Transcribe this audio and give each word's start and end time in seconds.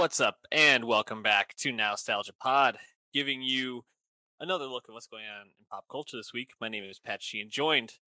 What's 0.00 0.18
up, 0.18 0.46
and 0.50 0.86
welcome 0.86 1.22
back 1.22 1.54
to 1.56 1.70
Nostalgia 1.70 2.32
Pod, 2.32 2.78
giving 3.12 3.42
you 3.42 3.84
another 4.40 4.64
look 4.64 4.84
at 4.88 4.94
what's 4.94 5.06
going 5.06 5.26
on 5.26 5.48
in 5.48 5.66
pop 5.70 5.84
culture 5.90 6.16
this 6.16 6.32
week. 6.32 6.52
My 6.58 6.70
name 6.70 6.84
is 6.84 6.98
Pat 6.98 7.22
Sheehan, 7.22 7.50
joined 7.50 7.98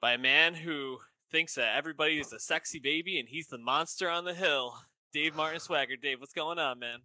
by 0.00 0.14
a 0.14 0.18
man 0.18 0.54
who 0.54 0.96
thinks 1.30 1.56
that 1.56 1.76
everybody 1.76 2.18
is 2.18 2.32
a 2.32 2.40
sexy 2.40 2.78
baby 2.78 3.20
and 3.20 3.28
he's 3.28 3.48
the 3.48 3.58
monster 3.58 4.08
on 4.08 4.24
the 4.24 4.32
hill. 4.32 4.78
Dave 5.12 5.36
Martin 5.36 5.60
Swagger. 5.60 5.96
Dave, 5.96 6.20
what's 6.20 6.32
going 6.32 6.58
on, 6.58 6.78
man? 6.78 7.00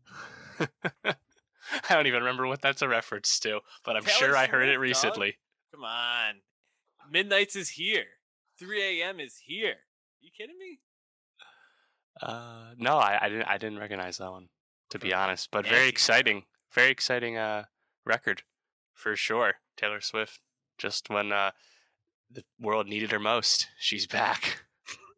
I 1.04 1.94
don't 1.94 2.08
even 2.08 2.22
remember 2.22 2.48
what 2.48 2.62
that's 2.62 2.82
a 2.82 2.88
reference 2.88 3.38
to, 3.42 3.60
but 3.84 3.98
I'm 3.98 4.04
Taylor 4.04 4.18
sure 4.18 4.38
I 4.38 4.48
heard 4.48 4.70
it 4.70 4.78
recently. 4.78 5.36
Dog. 5.74 5.82
Come 5.82 5.84
on. 5.84 6.36
Midnight's 7.12 7.58
is 7.58 7.68
here. 7.68 8.06
3 8.60 9.02
a.m. 9.02 9.20
is 9.20 9.42
here. 9.46 9.76
You 10.22 10.30
kidding 10.38 10.58
me? 10.58 10.80
Uh, 12.22 12.72
no, 12.78 12.98
I, 12.98 13.20
I 13.22 13.30
didn't. 13.30 13.48
I 13.48 13.58
didn't 13.58 13.80
recognize 13.80 14.18
that 14.18 14.32
one, 14.32 14.50
to 14.90 15.00
be 15.00 15.14
honest. 15.14 15.50
But 15.52 15.68
very 15.68 15.90
exciting, 15.90 16.44
very 16.74 16.90
exciting 16.92 17.38
uh 17.38 17.66
record, 18.06 18.44
for 18.94 19.16
sure. 19.16 19.56
Taylor 19.76 20.02
Swift, 20.02 20.40
just 20.78 21.10
when 21.10 21.32
uh 21.32 21.52
the 22.32 22.44
world 22.60 22.88
needed 22.88 23.12
her 23.12 23.20
most, 23.20 23.68
she's 23.78 24.08
back. 24.08 24.66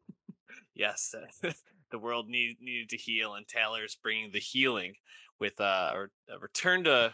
yes, 0.76 1.14
the 1.91 2.00
world 2.00 2.28
need, 2.28 2.58
needed 2.60 2.90
to 2.90 2.98
heal, 2.98 3.36
and 3.36 3.48
Taylor's 3.48 3.96
bringing 3.96 4.32
the 4.32 4.40
healing 4.40 4.96
with 5.40 5.62
uh 5.62 5.91
or 5.94 6.12
a 6.34 6.40
return 6.40 6.84
to, 6.86 7.14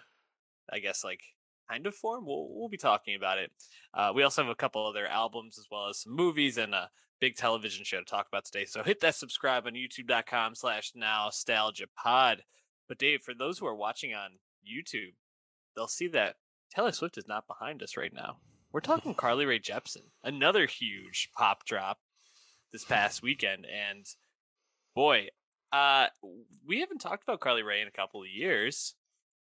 I 0.72 0.80
guess 0.80 1.04
like 1.04 1.22
kind 1.70 1.86
of 1.86 1.96
form. 1.96 2.26
We'll 2.26 2.48
we'll 2.50 2.70
be 2.70 2.77
talking 2.77 3.16
about 3.16 3.38
it. 3.38 3.52
Uh, 3.94 4.13
we 4.16 4.24
also 4.24 4.44
have 4.44 4.52
a 4.52 4.55
couple 4.55 4.85
other 4.85 5.07
albums 5.07 5.57
as 5.60 5.68
well 5.70 5.90
as 5.90 6.00
some 6.00 6.16
movies 6.16 6.57
and 6.57 6.74
uh 6.74 6.88
big 7.24 7.38
television 7.38 7.85
show 7.85 7.99
to 7.99 8.04
talk 8.04 8.27
about 8.27 8.43
today. 8.43 8.66
So 8.66 8.84
hit 8.84 8.99
that 8.99 9.16
subscribe 9.16 9.66
on 9.66 9.76
youtube.com 9.76 10.55
slash 10.55 10.91
nostalgia 10.93 11.85
pod. 11.96 12.43
But 12.90 12.98
Dave, 12.98 13.21
for 13.21 13.34
those 13.34 13.57
who 13.57 13.66
are 13.66 13.74
watching 13.74 14.13
on 14.13 14.32
YouTube, 14.62 15.13
they'll 15.74 15.88
see 15.88 16.10
that 16.10 16.35
Taylor 16.76 16.91
Swift 16.91 17.18
is 17.18 17.26
not 17.26 17.48
behind 17.48 17.82
us 17.82 17.96
right 17.96 18.12
now. 18.13 18.40
We're 18.74 18.82
talking 18.82 19.13
Carly 19.18 19.46
Rae 19.46 19.62
Jepsen, 19.62 20.10
another 20.21 20.66
huge 20.66 21.29
pop 21.34 21.63
drop 21.66 21.99
this 22.74 22.84
past 22.84 23.24
weekend. 23.24 23.68
And 23.68 24.05
boy, 24.94 25.29
uh, 25.71 26.07
we 26.68 26.82
haven't 26.82 26.99
talked 26.99 27.24
about 27.24 27.40
Carly 27.40 27.63
Rae 27.63 27.82
in 27.82 27.88
a 27.88 27.91
couple 27.91 28.21
of 28.21 28.27
years. 28.27 28.96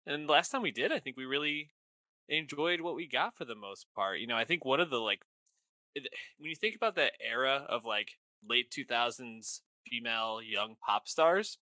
And 0.08 0.26
last 0.26 0.50
time 0.50 0.62
we 0.62 0.72
did, 0.72 0.90
I 0.90 0.98
think 0.98 1.16
we 1.16 1.24
really 1.24 1.70
enjoyed 2.28 2.80
what 2.80 2.96
we 2.96 3.06
got 3.06 3.36
for 3.36 3.44
the 3.44 3.54
most 3.54 3.86
part. 3.94 4.18
You 4.18 4.26
know, 4.26 4.36
I 4.36 4.44
think 4.44 4.64
one 4.64 4.80
of 4.80 4.90
the 4.90 4.98
like 4.98 5.22
when 5.94 6.50
you 6.50 6.56
think 6.56 6.76
about 6.76 6.96
that 6.96 7.12
era 7.20 7.66
of 7.68 7.84
like 7.84 8.12
late 8.48 8.70
2000s 8.70 9.60
female 9.86 10.40
young 10.42 10.76
pop 10.84 11.08
stars, 11.08 11.58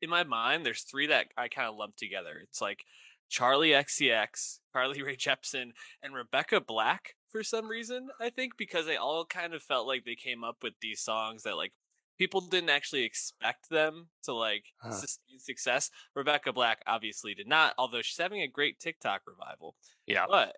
in 0.00 0.10
my 0.10 0.24
mind, 0.24 0.64
there's 0.64 0.82
three 0.82 1.06
that 1.08 1.26
I 1.36 1.48
kind 1.48 1.68
of 1.68 1.76
lump 1.76 1.96
together. 1.96 2.40
It's 2.42 2.60
like 2.60 2.84
Charli 3.30 3.70
XCX, 3.70 4.60
Carly 4.72 5.02
Rae 5.02 5.16
Jepsen, 5.16 5.70
and 6.02 6.14
Rebecca 6.14 6.60
Black 6.60 7.14
for 7.30 7.42
some 7.42 7.68
reason, 7.68 8.08
I 8.20 8.30
think, 8.30 8.56
because 8.56 8.86
they 8.86 8.96
all 8.96 9.24
kind 9.24 9.54
of 9.54 9.62
felt 9.62 9.86
like 9.86 10.04
they 10.04 10.16
came 10.16 10.42
up 10.42 10.58
with 10.62 10.74
these 10.80 11.00
songs 11.00 11.44
that 11.44 11.56
like 11.56 11.72
people 12.18 12.40
didn't 12.40 12.70
actually 12.70 13.04
expect 13.04 13.70
them 13.70 14.08
to 14.24 14.34
like 14.34 14.64
huh. 14.82 14.92
sustain 14.92 15.38
success. 15.38 15.90
Rebecca 16.14 16.52
Black 16.52 16.82
obviously 16.86 17.34
did 17.34 17.46
not, 17.46 17.74
although 17.78 18.02
she's 18.02 18.18
having 18.18 18.42
a 18.42 18.48
great 18.48 18.80
TikTok 18.80 19.22
revival. 19.26 19.76
Yeah. 20.06 20.26
But 20.28 20.56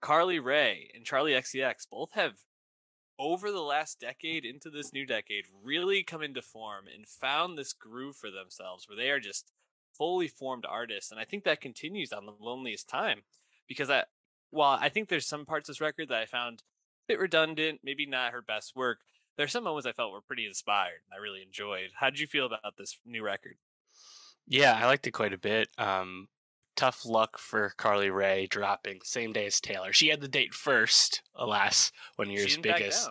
Carly 0.00 0.38
Rae 0.38 0.90
and 0.94 1.04
Charli 1.04 1.36
XCX 1.36 1.88
both 1.90 2.12
have 2.12 2.34
over 3.18 3.50
the 3.50 3.60
last 3.60 3.98
decade 3.98 4.44
into 4.44 4.70
this 4.70 4.92
new 4.92 5.04
decade 5.04 5.44
really 5.62 6.02
come 6.02 6.22
into 6.22 6.40
form 6.40 6.84
and 6.94 7.06
found 7.06 7.58
this 7.58 7.72
groove 7.72 8.16
for 8.16 8.30
themselves 8.30 8.88
where 8.88 8.96
they 8.96 9.10
are 9.10 9.20
just 9.20 9.50
fully 9.96 10.28
formed 10.28 10.64
artists 10.64 11.10
and 11.10 11.20
i 11.20 11.24
think 11.24 11.42
that 11.42 11.60
continues 11.60 12.12
on 12.12 12.26
the 12.26 12.32
loneliest 12.38 12.88
time 12.88 13.22
because 13.66 13.90
i 13.90 14.04
while 14.50 14.78
i 14.80 14.88
think 14.88 15.08
there's 15.08 15.26
some 15.26 15.44
parts 15.44 15.68
of 15.68 15.74
this 15.74 15.80
record 15.80 16.08
that 16.08 16.22
i 16.22 16.26
found 16.26 16.60
a 16.60 17.12
bit 17.12 17.18
redundant 17.18 17.80
maybe 17.82 18.06
not 18.06 18.32
her 18.32 18.42
best 18.42 18.76
work 18.76 19.00
there's 19.36 19.50
some 19.50 19.64
moments 19.64 19.86
i 19.86 19.92
felt 19.92 20.12
were 20.12 20.20
pretty 20.20 20.46
inspired 20.46 21.00
and 21.10 21.18
i 21.18 21.20
really 21.20 21.42
enjoyed. 21.42 21.90
How 21.96 22.10
did 22.10 22.20
you 22.20 22.26
feel 22.26 22.46
about 22.46 22.76
this 22.76 22.98
new 23.04 23.24
record? 23.24 23.56
Yeah 24.46 24.78
i 24.80 24.86
liked 24.86 25.06
it 25.08 25.12
quite 25.12 25.32
a 25.32 25.38
bit 25.38 25.68
um 25.76 26.28
tough 26.78 27.04
luck 27.04 27.38
for 27.38 27.74
Carly 27.76 28.08
Rae 28.08 28.46
dropping 28.46 29.00
same 29.02 29.32
day 29.32 29.46
as 29.46 29.60
Taylor. 29.60 29.92
She 29.92 30.08
had 30.08 30.20
the 30.20 30.28
date 30.28 30.54
first, 30.54 31.22
alas, 31.34 31.90
when 32.14 32.30
you're 32.30 32.46
she 32.46 32.52
as 32.52 32.62
big 32.62 32.80
as 32.80 33.08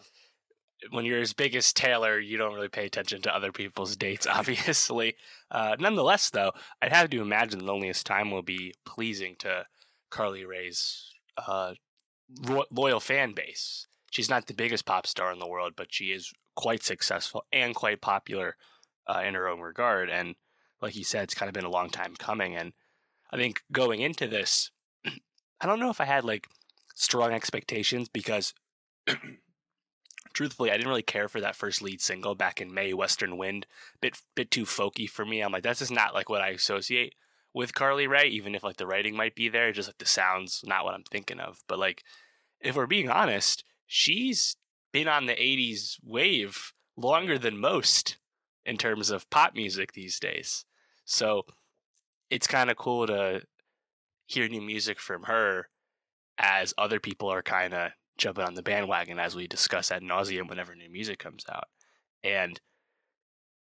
when 0.92 1.04
you're 1.04 1.20
as 1.20 1.34
big 1.34 1.54
as 1.54 1.74
Taylor, 1.74 2.18
you 2.18 2.38
don't 2.38 2.54
really 2.54 2.70
pay 2.70 2.86
attention 2.86 3.22
to 3.24 3.36
other 3.36 3.52
people's 3.52 3.98
dates, 3.98 4.26
obviously. 4.32 5.16
Uh, 5.52 5.76
nonetheless, 5.80 6.30
though, 6.30 6.54
I'd 6.82 6.94
have 6.94 7.10
to 7.10 7.22
imagine 7.22 7.60
the 7.60 7.66
Loneliest 7.66 8.06
Time 8.06 8.32
will 8.32 8.42
be 8.42 8.74
pleasing 8.86 9.36
to 9.40 9.66
Carly 10.10 10.46
Rae's 10.46 11.12
uh, 11.46 11.74
ro- 12.44 12.66
loyal 12.72 13.02
fan 13.02 13.34
base. 13.34 13.86
She's 14.12 14.30
not 14.30 14.48
the 14.48 14.54
biggest 14.54 14.86
pop 14.86 15.06
star 15.08 15.34
in 15.34 15.40
the 15.40 15.48
world, 15.48 15.74
but 15.76 15.94
she 15.94 16.06
is 16.06 16.32
quite 16.56 16.84
successful 16.84 17.44
and 17.52 17.76
quite 17.76 18.00
popular 18.00 18.56
uh, 19.08 19.24
in 19.26 19.34
her 19.34 19.50
own 19.50 19.60
regard. 19.60 20.10
And 20.10 20.36
like 20.82 20.96
you 20.96 21.04
said, 21.04 21.24
it's 21.24 21.36
kind 21.36 21.50
of 21.50 21.54
been 21.54 21.66
a 21.66 21.70
long 21.70 21.90
time 21.90 22.16
coming. 22.18 22.56
And 22.56 22.72
I 23.32 23.38
think 23.38 23.64
going 23.72 24.02
into 24.02 24.28
this, 24.28 24.72
I 25.06 25.66
don't 25.66 25.80
know 25.80 25.90
if 25.90 26.02
I 26.02 26.06
had 26.06 26.24
like 26.24 26.48
strong 26.96 27.34
expectations 27.34 28.10
because 28.10 28.54
truthfully, 30.34 30.72
I 30.72 30.78
didn't 30.78 30.90
really 30.90 31.02
care 31.02 31.28
for 31.28 31.42
that 31.42 31.56
first 31.56 31.82
lead 31.82 32.02
single 32.02 32.36
back 32.36 32.62
in 32.62 32.74
May, 32.74 32.94
Western 32.94 33.38
Wind. 33.38 33.66
Bit 34.02 34.22
bit 34.36 34.52
too 34.52 34.66
folky 34.66 35.10
for 35.10 35.26
me. 35.26 35.42
I'm 35.42 35.52
like, 35.52 35.64
that's 35.64 35.80
just 35.80 35.92
not 35.92 36.14
like 36.14 36.30
what 36.30 36.42
I 36.42 36.50
associate 36.50 37.16
with 37.54 37.74
Carly 37.74 38.08
Rae, 38.08 38.28
even 38.28 38.56
if 38.56 38.64
like 38.64 38.78
the 38.78 38.88
writing 38.88 39.16
might 39.16 39.36
be 39.36 39.50
there, 39.50 39.72
just 39.72 39.88
like 39.88 39.98
the 39.98 40.06
sounds 40.06 40.64
not 40.66 40.86
what 40.86 40.94
I'm 40.94 41.04
thinking 41.04 41.40
of. 41.40 41.64
But 41.68 41.80
like 41.80 42.04
if 42.62 42.76
we're 42.76 42.88
being 42.88 43.10
honest, 43.10 43.64
she's 43.86 44.56
been 44.92 45.08
on 45.08 45.26
the 45.26 45.34
80s 45.34 45.98
wave 46.04 46.74
longer 46.96 47.38
than 47.38 47.60
most 47.60 48.18
in 48.66 48.78
terms 48.78 49.10
of 49.10 49.30
pop 49.30 49.56
music 49.56 49.94
these 49.94 50.20
days. 50.20 50.66
So 51.06 51.46
it's 52.30 52.48
kind 52.48 52.70
of 52.70 52.78
cool 52.78 53.08
to 53.08 53.42
hear 54.26 54.48
new 54.48 54.62
music 54.62 55.00
from 55.00 55.24
her 55.24 55.70
as 56.38 56.74
other 56.78 57.00
people 57.00 57.32
are 57.32 57.42
kind 57.42 57.74
of 57.74 57.92
jumping 58.18 58.44
on 58.44 58.56
the 58.56 58.64
bandwagon 58.64 59.20
as 59.20 59.36
we 59.36 59.48
discuss 59.48 59.92
ad 59.92 60.02
nauseum 60.02 60.50
whenever 60.50 60.76
new 60.76 60.90
music 60.90 61.20
comes 61.20 61.46
out. 61.52 61.68
And 62.24 62.60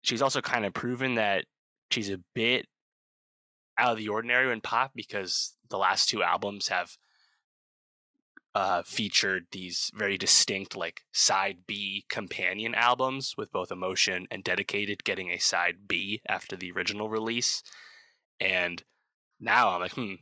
she's 0.02 0.22
also 0.22 0.40
kind 0.40 0.64
of 0.64 0.74
proven 0.74 1.16
that 1.16 1.44
she's 1.90 2.10
a 2.10 2.20
bit 2.34 2.66
out 3.78 3.92
of 3.92 3.98
the 3.98 4.08
ordinary 4.08 4.52
in 4.52 4.60
pop 4.60 4.92
because 4.94 5.54
the 5.70 5.78
last 5.78 6.08
two 6.08 6.22
albums 6.22 6.68
have 6.68 6.96
uh, 8.54 8.82
featured 8.84 9.46
these 9.50 9.90
very 9.94 10.18
distinct 10.18 10.76
like 10.76 11.00
side 11.12 11.58
B 11.66 12.04
companion 12.10 12.74
albums 12.74 13.34
with 13.36 13.50
both 13.50 13.72
Emotion 13.72 14.26
and 14.30 14.44
Dedicated 14.44 15.04
getting 15.04 15.30
a 15.30 15.38
side 15.38 15.88
B 15.88 16.20
after 16.28 16.54
the 16.54 16.70
original 16.70 17.08
release. 17.08 17.62
And 18.42 18.82
now 19.38 19.70
I'm 19.70 19.80
like, 19.80 19.92
hmm, 19.92 20.14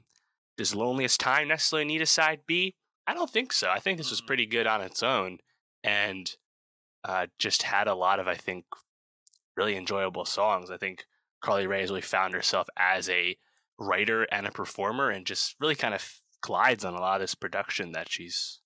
does 0.58 0.74
Loneliest 0.74 1.18
Time 1.18 1.48
necessarily 1.48 1.86
need 1.86 2.02
a 2.02 2.06
side 2.06 2.40
B? 2.46 2.74
I 3.06 3.14
don't 3.14 3.30
think 3.30 3.52
so. 3.52 3.70
I 3.70 3.78
think 3.78 3.96
this 3.96 4.10
was 4.10 4.20
mm-hmm. 4.20 4.26
pretty 4.26 4.46
good 4.46 4.66
on 4.66 4.82
its 4.82 5.02
own 5.02 5.38
and 5.82 6.30
uh, 7.02 7.26
just 7.38 7.62
had 7.62 7.88
a 7.88 7.94
lot 7.94 8.20
of, 8.20 8.28
I 8.28 8.34
think, 8.34 8.66
really 9.56 9.74
enjoyable 9.74 10.26
songs. 10.26 10.70
I 10.70 10.76
think 10.76 11.06
Carly 11.40 11.66
Rae 11.66 11.80
has 11.80 11.90
really 11.90 12.02
found 12.02 12.34
herself 12.34 12.68
as 12.76 13.08
a 13.08 13.36
writer 13.78 14.24
and 14.30 14.46
a 14.46 14.52
performer 14.52 15.08
and 15.08 15.24
just 15.24 15.56
really 15.58 15.74
kind 15.74 15.94
of 15.94 16.20
glides 16.42 16.84
on 16.84 16.94
a 16.94 17.00
lot 17.00 17.16
of 17.16 17.22
this 17.22 17.34
production 17.34 17.92
that 17.92 18.10
she's 18.10 18.60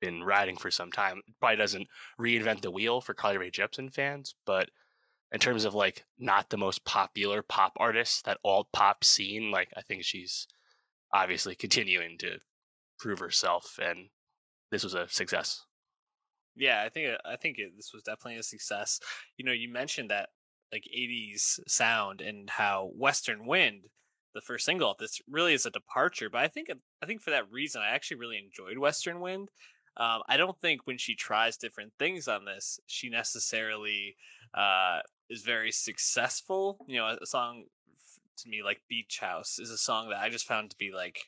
been 0.00 0.22
writing 0.22 0.56
for 0.56 0.70
some 0.70 0.90
time. 0.90 1.20
Probably 1.38 1.56
doesn't 1.56 1.88
reinvent 2.18 2.62
the 2.62 2.70
wheel 2.70 3.02
for 3.02 3.12
Carly 3.12 3.36
Rae 3.36 3.50
Jepsen 3.50 3.92
fans, 3.92 4.34
but 4.46 4.70
in 5.36 5.40
terms 5.40 5.66
of 5.66 5.74
like 5.74 6.06
not 6.18 6.48
the 6.48 6.56
most 6.56 6.82
popular 6.86 7.42
pop 7.42 7.74
artist 7.76 8.24
that 8.24 8.38
alt 8.42 8.68
pop 8.72 9.04
scene 9.04 9.50
like 9.50 9.68
i 9.76 9.82
think 9.82 10.02
she's 10.02 10.46
obviously 11.12 11.54
continuing 11.54 12.16
to 12.16 12.38
prove 12.98 13.18
herself 13.18 13.78
and 13.82 14.08
this 14.70 14.82
was 14.82 14.94
a 14.94 15.06
success. 15.10 15.66
Yeah 16.54 16.82
i 16.82 16.88
think 16.88 17.18
i 17.26 17.36
think 17.36 17.58
it, 17.58 17.72
this 17.76 17.90
was 17.92 18.02
definitely 18.02 18.38
a 18.38 18.42
success. 18.42 18.98
You 19.36 19.44
know 19.44 19.52
you 19.52 19.70
mentioned 19.70 20.08
that 20.08 20.30
like 20.72 20.84
80s 20.84 21.60
sound 21.68 22.22
and 22.22 22.48
how 22.48 22.90
western 22.96 23.46
wind 23.46 23.82
the 24.34 24.40
first 24.40 24.64
single 24.64 24.96
this 24.98 25.20
really 25.30 25.52
is 25.52 25.66
a 25.66 25.70
departure 25.70 26.30
but 26.30 26.40
i 26.40 26.48
think 26.48 26.68
i 27.02 27.06
think 27.06 27.20
for 27.20 27.30
that 27.30 27.50
reason 27.52 27.82
i 27.82 27.94
actually 27.94 28.16
really 28.16 28.38
enjoyed 28.38 28.78
western 28.78 29.20
wind. 29.20 29.50
Um, 29.98 30.22
i 30.30 30.38
don't 30.38 30.58
think 30.62 30.86
when 30.86 30.96
she 30.96 31.14
tries 31.14 31.58
different 31.58 31.92
things 31.98 32.26
on 32.26 32.46
this 32.46 32.80
she 32.86 33.10
necessarily 33.10 34.16
uh, 34.54 35.00
is 35.30 35.42
very 35.42 35.72
successful. 35.72 36.78
You 36.86 36.98
know, 36.98 37.16
a 37.20 37.26
song 37.26 37.64
to 38.38 38.48
me 38.48 38.62
like 38.62 38.82
Beach 38.88 39.18
House 39.20 39.58
is 39.58 39.70
a 39.70 39.78
song 39.78 40.10
that 40.10 40.18
I 40.18 40.28
just 40.28 40.46
found 40.46 40.70
to 40.70 40.76
be 40.76 40.92
like 40.92 41.20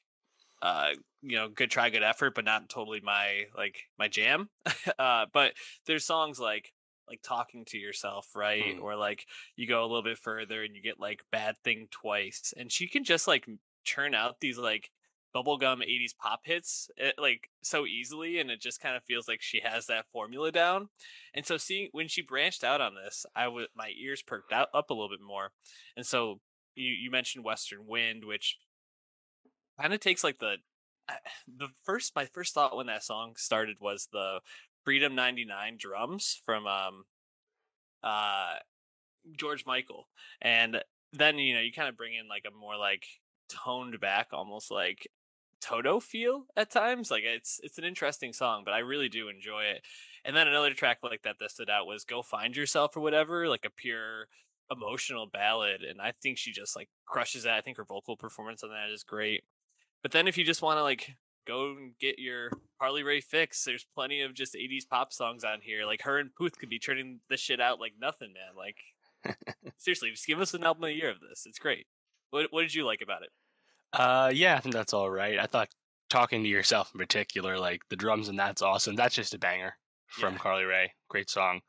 uh 0.61 0.91
you 1.23 1.37
know 1.37 1.49
good 1.49 1.71
try 1.71 1.89
good 1.89 2.03
effort 2.03 2.35
but 2.35 2.45
not 2.45 2.69
totally 2.69 3.01
my 3.01 3.45
like 3.57 3.85
my 3.97 4.09
jam 4.09 4.49
uh 4.99 5.25
but 5.33 5.53
there's 5.87 6.05
songs 6.05 6.41
like 6.41 6.73
like 7.09 7.21
talking 7.23 7.65
to 7.67 7.79
yourself, 7.79 8.35
right? 8.35 8.77
Mm. 8.77 8.83
Or 8.83 8.97
like 8.97 9.27
you 9.57 9.67
go 9.67 9.81
a 9.81 9.87
little 9.87 10.03
bit 10.03 10.19
further 10.19 10.63
and 10.63 10.75
you 10.75 10.83
get 10.83 11.01
like 11.01 11.23
bad 11.33 11.57
thing 11.65 11.89
twice, 11.91 12.55
and 12.57 12.71
she 12.71 12.89
can 12.89 13.05
just 13.05 13.27
like 13.27 13.47
churn 13.85 14.15
out 14.15 14.41
these 14.41 14.59
like 14.59 14.91
bubblegum 15.45 15.81
80s 15.81 16.17
pop 16.19 16.41
hits 16.45 16.91
eh, 16.99 17.13
like 17.19 17.51
so 17.63 17.87
easily 17.87 18.39
and 18.39 18.51
it 18.51 18.61
just 18.61 18.81
kind 18.81 18.97
of 18.97 19.05
feels 19.05 19.29
like 19.29 19.41
she 19.43 19.61
has 19.65 19.87
that 19.87 20.07
formula 20.13 20.51
down 20.51 20.89
and 21.35 21.47
so 21.47 21.57
seeing 21.57 21.89
when 21.93 22.09
she 22.09 22.23
branched 22.23 22.65
out 22.65 22.81
on 22.81 22.95
this 22.95 23.25
i 23.37 23.47
would 23.47 23.69
my 23.77 23.91
ears 24.01 24.23
perked 24.23 24.53
out 24.53 24.69
up 24.75 24.91
a 24.91 24.95
little 24.95 25.09
bit 25.09 25.21
more 25.25 25.51
and 25.97 26.07
so 26.07 26.41
you, 26.75 26.93
you 26.93 27.11
mentioned 27.11 27.45
western 27.45 27.87
wind 27.87 28.25
which 28.25 28.57
kind 29.81 29.95
of 29.95 30.01
takes 30.01 30.25
like 30.25 30.39
the 30.39 30.57
the 31.47 31.69
first 31.85 32.15
my 32.15 32.27
first 32.27 32.55
thought 32.55 32.77
when 32.77 32.87
that 32.87 33.05
song 33.05 33.35
started 33.37 33.77
was 33.81 34.09
the 34.13 34.41
freedom 34.85 35.15
99 35.15 35.77
drums 35.79 36.41
from 36.45 36.67
um 36.67 37.05
uh 38.03 38.55
george 39.37 39.65
michael 39.67 40.09
and 40.41 40.83
then 41.13 41.39
you 41.39 41.55
know 41.55 41.61
you 41.61 41.73
kind 41.73 41.89
of 41.89 41.97
bring 41.97 42.15
in 42.15 42.29
like 42.29 42.45
a 42.47 42.57
more 42.57 42.77
like 42.77 43.05
toned 43.49 43.99
back 44.01 44.29
almost 44.33 44.71
like 44.71 45.09
Toto 45.61 46.01
feel 46.01 46.47
at 46.57 46.71
times. 46.71 47.11
Like 47.11 47.25
it's 47.25 47.61
it's 47.63 47.79
an 47.79 47.85
interesting 47.85 48.33
song, 48.33 48.63
but 48.65 48.75
I 48.75 48.79
really 48.79 49.09
do 49.09 49.29
enjoy 49.29 49.65
it. 49.65 49.83
And 50.25 50.35
then 50.35 50.49
another 50.49 50.75
track 50.75 50.99
like 51.03 51.23
that 51.23 51.37
that 51.41 51.51
stood 51.51 51.71
out 51.71 51.87
was 51.87 52.05
"Go 52.05 52.23
Find 52.23 52.57
Yourself" 52.57 52.97
or 52.97 53.01
whatever, 53.01 53.49
like 53.49 53.65
a 53.65 53.71
pure 53.71 54.29
emotional 54.71 55.27
ballad. 55.27 55.83
And 55.83 56.01
I 56.01 56.13
think 56.23 56.39
she 56.39 56.53
just 56.53 56.77
like 56.77 56.89
crushes 57.07 57.45
that. 57.45 57.55
I 57.55 57.61
think 57.61 57.77
her 57.77 57.85
vocal 57.85 58.17
performance 58.17 58.63
on 58.63 58.71
that 58.71 58.91
is 58.93 59.03
great. 59.03 59.45
But 60.03 60.13
then 60.13 60.29
if 60.29 60.39
you 60.39 60.45
just 60.45 60.63
want 60.63 60.79
to 60.79 60.83
like 60.83 61.17
go 61.47 61.71
and 61.71 61.93
get 61.99 62.19
your 62.19 62.51
Carly 62.81 63.03
Rae 63.03 63.21
fix, 63.21 63.65
there's 63.65 63.87
plenty 63.95 64.21
of 64.21 64.35
just 64.35 64.55
80s 64.55 64.89
pop 64.89 65.13
songs 65.13 65.45
on 65.45 65.61
here. 65.63 65.85
Like 65.87 66.03
her 66.03 66.19
and 66.19 66.35
Puth 66.35 66.59
could 66.59 66.69
be 66.69 66.79
turning 66.79 67.21
this 67.29 67.41
shit 67.41 67.61
out 67.61 67.81
like 67.81 67.95
nothing, 68.01 68.33
man. 68.33 68.57
Like 68.57 69.37
seriously, 69.79 70.11
just 70.11 70.27
give 70.27 70.41
us 70.41 70.55
an 70.55 70.65
album 70.65 70.85
a 70.85 70.91
year 70.91 71.11
of 71.11 71.21
this. 71.21 71.45
It's 71.47 71.59
great. 71.59 71.87
What 72.31 72.49
what 72.51 72.63
did 72.63 72.75
you 72.75 72.85
like 72.85 73.01
about 73.03 73.23
it? 73.23 73.31
Uh, 73.93 74.31
yeah, 74.35 74.57
I 74.57 74.61
think 74.61 74.75
that's 74.75 74.93
all 74.93 75.11
right. 75.11 75.39
I 75.39 75.47
thought 75.47 75.69
talking 76.11 76.43
to 76.43 76.49
yourself 76.49 76.91
in 76.95 76.99
particular, 76.99 77.59
like 77.59 77.83
the 77.89 77.97
drums 77.97 78.29
and 78.29 78.39
that's 78.39 78.63
awesome. 78.63 78.97
That's 78.97 79.15
just 79.15 79.35
a 79.35 79.39
banger 79.39 79.75
from 80.07 80.35
Yeah. 80.35 80.39
Carly 80.41 80.65
Rae. 80.65 80.93
Great 81.09 81.31
song. 81.31 81.61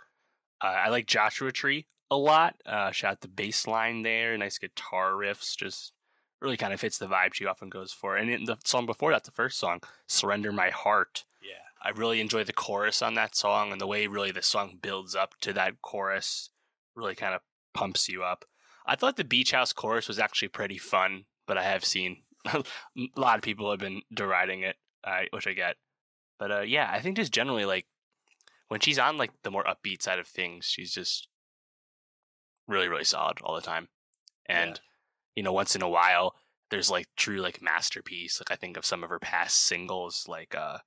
Uh, 0.61 0.67
I 0.67 0.89
like 0.89 1.07
Joshua 1.07 1.51
Tree 1.51 1.87
a 2.11 2.17
lot. 2.17 2.55
Uh, 2.65 2.91
shout 2.91 3.11
out 3.13 3.21
the 3.21 3.27
bass 3.27 3.67
line 3.67 4.01
there, 4.03 4.37
nice 4.37 4.57
guitar 4.57 5.11
riffs, 5.13 5.55
just 5.55 5.93
really 6.41 6.57
kind 6.57 6.73
of 6.73 6.79
fits 6.79 6.97
the 6.97 7.05
vibe 7.07 7.33
she 7.33 7.45
often 7.45 7.69
goes 7.69 7.91
for. 7.91 8.15
And 8.15 8.29
in 8.29 8.45
the 8.45 8.57
song 8.65 8.85
before 8.85 9.11
that, 9.11 9.25
the 9.25 9.31
first 9.31 9.57
song, 9.57 9.81
Surrender 10.07 10.51
My 10.51 10.69
Heart, 10.69 11.25
Yeah. 11.41 11.55
I 11.81 11.89
really 11.89 12.19
enjoy 12.19 12.43
the 12.43 12.53
chorus 12.53 13.01
on 13.01 13.13
that 13.15 13.35
song 13.35 13.71
and 13.71 13.79
the 13.79 13.87
way 13.87 14.07
really 14.07 14.31
the 14.31 14.41
song 14.41 14.79
builds 14.81 15.15
up 15.15 15.35
to 15.41 15.53
that 15.53 15.81
chorus 15.81 16.49
really 16.95 17.15
kind 17.15 17.33
of 17.33 17.41
pumps 17.73 18.09
you 18.09 18.23
up. 18.23 18.43
I 18.85 18.95
thought 18.95 19.15
the 19.17 19.23
Beach 19.23 19.51
House 19.51 19.71
chorus 19.71 20.07
was 20.07 20.19
actually 20.19 20.47
pretty 20.49 20.77
fun, 20.77 21.25
but 21.49 21.57
I 21.57 21.63
have 21.63 21.83
seen 21.83 22.17
a 22.45 22.63
lot 23.17 23.37
of 23.37 23.41
people 23.41 23.71
have 23.71 23.79
been 23.79 24.03
deriding 24.13 24.61
it, 24.61 24.75
uh, 25.03 25.21
which 25.31 25.47
I 25.47 25.53
get. 25.53 25.77
But 26.37 26.51
uh, 26.51 26.61
yeah, 26.61 26.87
I 26.93 27.01
think 27.01 27.17
just 27.17 27.33
generally 27.33 27.65
like 27.65 27.87
when 28.67 28.79
she's 28.79 28.99
on 28.99 29.17
like 29.17 29.31
the 29.43 29.49
more 29.49 29.65
upbeat 29.65 30.03
side 30.03 30.19
of 30.19 30.27
things, 30.27 30.65
she's 30.65 30.93
just 30.93 31.27
really 32.67 32.87
really 32.87 33.03
solid 33.03 33.39
all 33.41 33.55
the 33.55 33.61
time. 33.61 33.89
And 34.47 34.75
Yeah. 34.75 34.81
you 35.35 35.43
know, 35.43 35.51
once 35.51 35.75
in 35.75 35.81
a 35.81 35.89
while, 35.89 36.35
there's 36.69 36.91
like 36.91 37.07
true 37.17 37.37
like 37.39 37.63
masterpiece. 37.63 38.39
Like 38.39 38.51
I 38.51 38.55
think 38.55 38.77
of 38.77 38.85
some 38.85 39.03
of 39.03 39.09
her 39.09 39.19
past 39.19 39.57
singles, 39.57 40.25
like 40.27 40.53
uh, 40.53 40.77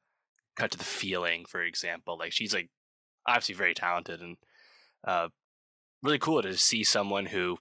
"Cut 0.54 0.70
to 0.70 0.78
the 0.78 0.84
Feeling," 0.84 1.44
for 1.44 1.60
example. 1.60 2.16
Like 2.16 2.30
she's 2.32 2.54
like 2.54 2.70
obviously 3.26 3.56
very 3.56 3.74
talented 3.74 4.20
and 4.20 4.36
uh, 5.04 5.28
really 6.04 6.20
cool 6.20 6.40
to 6.40 6.56
see 6.56 6.84
someone 6.84 7.26
who 7.26 7.58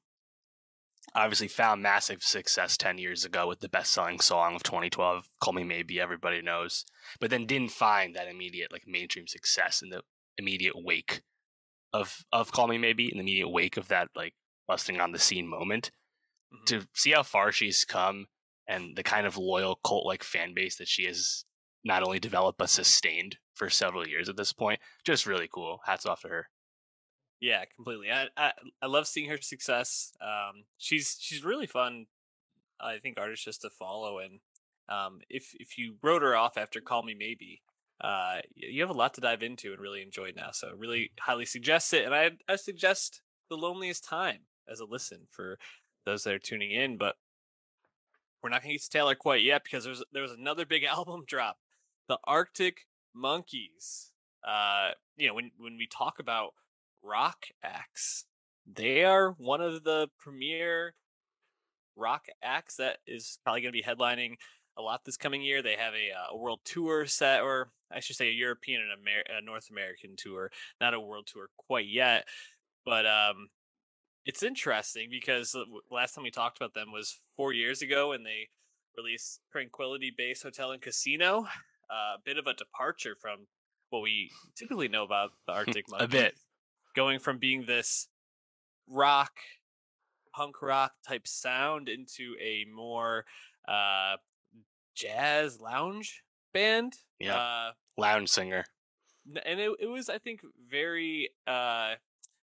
obviously 1.15 1.48
found 1.48 1.81
massive 1.81 2.24
success 2.24 2.77
10 2.77 2.98
years 2.98 3.25
ago 3.25 3.48
with 3.48 3.59
the 3.59 3.69
best-selling 3.69 4.19
song 4.19 4.56
of 4.56 4.63
2012 4.63 5.27
call 5.42 5.53
me 5.53 5.63
maybe 5.63 6.00
everybody 6.00 6.42
knows 6.42 6.86
but 7.19 7.30
then 7.30 7.45
didn't 7.45 7.71
find 7.71 8.15
that 8.15 8.27
immediate 8.27 8.71
like 8.71 8.83
mainstream 8.88 9.27
success 9.27 9.81
in 9.81 9.89
the 9.89 10.01
immediate 10.38 10.75
wake 10.75 11.21
of 11.94 12.24
of 12.31 12.51
call 12.51 12.68
me 12.68 12.77
maybe 12.77 13.06
in 13.06 13.18
the 13.18 13.21
immediate 13.21 13.50
wake 13.50 13.77
of 13.77 13.88
that 13.88 14.07
like 14.15 14.33
busting 14.68 15.00
on 15.01 15.12
the 15.12 15.19
scene 15.19 15.48
moment. 15.48 15.92
Mhm. 16.53 16.65
to 16.65 16.88
see 16.94 17.12
how 17.12 17.24
far 17.24 17.51
she's 17.51 17.86
come 17.86 18.27
and 18.68 18.95
the 18.98 19.03
kind 19.03 19.25
of 19.25 19.38
loyal 19.38 19.75
cult 19.86 20.06
like 20.06 20.24
fan 20.24 20.53
base 20.53 20.77
that 20.77 20.88
she 20.88 21.06
has 21.06 21.45
not 21.83 22.03
only 22.03 22.19
developed 22.19 22.57
but 22.59 22.69
sustained 22.69 23.38
for 23.53 23.69
several 23.69 24.07
years 24.07 24.27
at 24.30 24.36
this 24.38 24.53
point 24.53 24.80
just 25.06 25.25
really 25.25 25.48
cool. 25.51 25.80
Hats 25.86 26.06
off 26.06 26.21
to 26.21 26.27
her 26.27 26.50
Yeah, 27.42 27.64
completely. 27.76 28.12
I, 28.12 28.28
I 28.38 28.52
I 28.84 28.86
love 28.86 29.08
seeing 29.08 29.30
her 29.30 29.42
success. 29.42 30.14
Um, 30.22 30.64
she's 30.78 31.18
she's 31.20 31.44
really 31.44 31.66
fun. 31.66 32.06
I 32.80 33.00
think 33.00 33.20
artist 33.20 33.44
just 33.44 33.62
to 33.62 33.70
follow, 33.72 34.20
and 34.20 34.40
um, 34.88 35.22
if 35.28 35.54
if 35.60 35.78
you 35.78 35.96
wrote 36.04 36.22
her 36.22 36.36
off 36.36 36.56
after 36.56 36.80
Call 36.80 37.02
Me 37.02 37.16
Maybe, 37.18 37.64
uh, 38.00 38.38
you 38.54 38.82
have 38.82 38.92
a 38.92 38.98
lot 38.98 39.16
to 39.16 39.22
dive 39.22 39.42
into 39.42 39.72
and 39.74 39.82
really 39.82 40.04
enjoy 40.04 40.32
now. 40.36 40.52
So 40.52 40.72
really 40.78 41.12
highly 41.20 41.46
suggest 41.46 41.94
it, 41.96 42.06
and 42.06 42.14
I 42.14 42.32
I 42.48 42.58
suggest 42.58 43.22
The 43.50 43.58
Loneliest 43.58 44.04
Time 44.04 44.42
as 44.72 44.80
a 44.80 44.86
listen 44.86 45.22
for 45.32 45.58
those 46.06 46.24
that 46.24 46.36
are 46.36 46.40
tuning 46.40 46.72
in. 46.72 46.98
But 46.98 47.16
we're 48.44 48.50
not 48.50 48.62
going 48.62 48.70
to 48.70 48.76
get 48.76 48.84
to 48.84 48.90
Taylor 48.90 49.16
quite 49.16 49.44
yet 49.44 49.64
because 49.64 49.84
there's 49.84 50.04
there 50.12 50.22
was 50.24 50.32
another 50.32 50.66
big 50.66 50.84
album 50.98 51.24
drop, 51.26 51.58
the 52.08 52.20
Arctic 52.26 52.82
Monkeys. 53.16 54.12
Uh, 54.48 54.92
you 55.18 55.28
know 55.28 55.34
when 55.34 55.50
when 55.58 55.76
we 55.78 55.88
talk 55.88 56.20
about 56.20 56.54
rock 57.03 57.45
acts. 57.63 58.25
They 58.71 59.03
are 59.03 59.31
one 59.31 59.62
of 59.62 59.83
the 59.83 60.07
premier 60.19 60.94
rock 61.95 62.27
acts 62.44 62.77
that 62.77 62.98
is 63.06 63.39
probably 63.44 63.62
going 63.62 63.74
to 63.74 63.77
be 63.77 63.83
headlining 63.83 64.36
a 64.77 64.81
lot 64.81 65.01
this 65.06 65.18
coming 65.18 65.42
year. 65.42 65.62
They 65.62 65.75
have 65.75 65.94
a, 65.94 66.12
uh, 66.12 66.33
a 66.36 66.38
world 66.38 66.62
tour 66.63 67.06
set, 67.06 67.42
or 67.42 67.71
I 67.92 68.00
should 68.00 68.15
say, 68.15 68.30
a 68.30 68.33
European 68.33 68.81
and 68.81 68.92
Amer- 68.92 69.39
a 69.39 69.42
North 69.42 69.69
American 69.69 70.15
tour, 70.18 70.51
not 70.80 70.94
a 70.94 71.00
world 71.00 71.27
tour 71.31 71.50
quite 71.57 71.88
yet. 71.88 72.25
But 72.86 73.06
um, 73.06 73.50
it's 74.25 74.44
interesting 74.44 75.09
because 75.12 75.51
the 75.51 75.65
last 75.89 76.13
time 76.13 76.24
we 76.24 76.31
talked 76.31 76.57
about 76.57 76.74
them 76.74 76.92
was 76.92 77.19
four 77.36 77.53
years 77.53 77.81
ago, 77.81 78.12
and 78.13 78.25
they 78.25 78.50
released 78.98 79.41
Tranquility 79.51 80.13
Base 80.15 80.43
Hotel 80.43 80.72
and 80.72 80.81
Casino. 80.81 81.46
A 81.91 82.20
bit 82.24 82.38
of 82.38 82.48
a 82.48 82.53
departure 82.53 83.17
from 83.22 83.48
what 83.89 84.01
we 84.01 84.31
typically 84.58 84.88
know 84.88 85.03
about 85.03 85.31
the 85.46 85.51
Arctic 85.51 85.89
Monkeys. 85.89 86.05
A 86.05 86.08
bit. 86.08 86.36
Going 86.95 87.19
from 87.19 87.38
being 87.38 87.65
this 87.65 88.07
rock 88.88 89.31
punk 90.36 90.62
rock 90.62 90.93
type 91.07 91.27
sound 91.27 91.89
into 91.89 92.36
a 92.41 92.65
more 92.74 93.25
uh 93.67 94.15
jazz 94.95 95.60
lounge 95.60 96.24
band 96.53 96.93
Yeah. 97.19 97.38
uh 97.38 97.71
lounge 97.98 98.29
singer. 98.29 98.65
and 99.45 99.60
it, 99.60 99.71
it 99.79 99.86
was 99.88 100.10
i 100.10 100.17
think 100.17 100.41
very 100.69 101.29
uh 101.48 101.93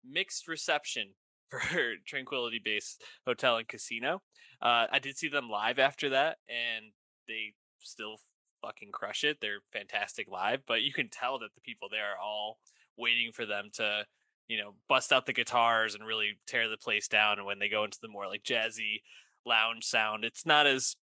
mixed 0.04 0.48
reception 0.48 1.14
for 1.50 1.94
tranquility 2.06 2.60
base 2.64 2.98
hotel 3.26 3.58
and 3.58 3.68
casino. 3.68 4.22
Uh 4.62 4.88
i 4.92 5.00
did 5.00 5.18
see 5.18 5.28
them 5.30 5.50
live 5.50 5.80
after 5.80 6.10
that 6.10 6.38
and 6.50 6.86
they 7.28 7.54
still 7.82 8.18
fucking 8.62 8.92
crush 8.92 9.24
it. 9.24 9.38
They're 9.42 9.60
fantastic 9.74 10.28
live 10.30 10.62
but 10.68 10.82
you 10.82 10.92
can 10.92 11.10
tell 11.10 11.38
that 11.40 11.54
the 11.56 11.62
people 11.62 11.88
there 11.90 12.12
are 12.14 12.18
all 12.24 12.58
waiting 12.98 13.32
for 13.32 13.46
them 13.46 13.70
to 13.74 14.06
you 14.48 14.58
know 14.58 14.74
bust 14.88 15.12
out 15.12 15.26
the 15.26 15.34
guitars 15.34 15.96
and 15.96 16.06
really 16.06 16.38
tear 16.48 16.70
the 16.70 16.78
place 16.78 17.08
down 17.08 17.38
and 17.38 17.46
when 17.46 17.60
they 17.60 17.70
go 17.70 17.84
into 17.84 18.00
the 18.02 18.08
more 18.08 18.28
like 18.28 18.44
jazzy 18.44 19.02
lounge 19.46 19.84
sound 19.84 20.24
it's 20.24 20.46
not 20.46 20.68
as 20.68 20.96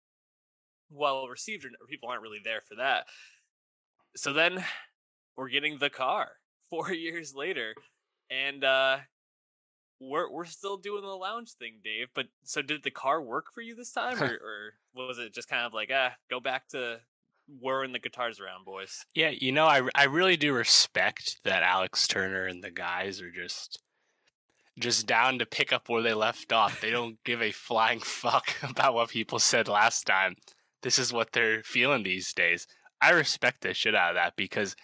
well 0.93 1.27
received 1.29 1.65
or 1.65 1.71
people 1.89 2.09
aren't 2.09 2.23
really 2.23 2.41
there 2.43 2.61
for 2.61 2.77
that. 2.77 3.07
So 4.17 4.33
then 4.33 4.63
we're 5.37 5.49
getting 5.49 5.79
the 5.79 5.91
car 5.91 6.29
four 6.71 6.93
years 6.93 7.35
later 7.35 7.75
and 8.31 8.65
uh 8.65 8.99
we're 10.01 10.31
we're 10.31 10.45
still 10.45 10.77
doing 10.77 11.03
the 11.03 11.09
lounge 11.09 11.53
thing 11.53 11.79
dave 11.85 12.09
but 12.15 12.27
so 12.43 12.61
did 12.61 12.83
the 12.83 12.91
car 12.91 13.23
work 13.23 13.47
for 13.55 13.61
you 13.61 13.75
this 13.75 13.93
time 13.93 14.19
or, 14.23 14.27
or 14.27 15.07
was 15.09 15.19
it 15.19 15.35
just 15.35 15.49
kind 15.49 15.65
of 15.65 15.73
like 15.73 15.91
ah 15.95 16.13
go 16.31 16.41
back 16.41 16.67
to 16.69 16.99
whirring 17.61 17.93
the 17.93 17.99
guitars 17.99 18.41
around 18.41 18.65
boys 18.65 19.05
Yeah, 19.15 19.31
you 19.31 19.53
know, 19.53 19.67
I 19.67 19.83
I 19.95 20.05
really 20.05 20.37
do 20.37 20.53
respect 20.53 21.41
that 21.45 21.63
Alex 21.63 22.07
Turner 22.07 22.47
and 22.47 22.63
the 22.63 22.71
guys 22.71 23.21
are 23.21 23.31
just 23.31 23.81
just 24.79 25.07
down 25.07 25.39
to 25.39 25.47
pick 25.47 25.73
up 25.73 25.89
where 25.89 26.03
they 26.03 26.15
left 26.15 26.53
off. 26.53 26.81
They 26.81 26.91
don't 26.91 27.23
give 27.25 27.43
a 27.43 27.53
flying 27.53 28.01
fuck 28.05 28.55
about 28.63 28.95
what 28.95 29.11
people 29.11 29.39
said 29.39 29.69
last 29.69 30.07
time. 30.07 30.37
This 30.83 30.99
is 30.99 31.13
what 31.13 31.33
they're 31.33 31.63
feeling 31.63 32.03
these 32.03 32.33
days. 32.33 32.67
I 33.01 33.11
respect 33.11 33.63
the 33.63 33.75
shit 33.75 33.95
out 33.95 34.11
of 34.11 34.15
that 34.17 34.37
because 34.37 34.77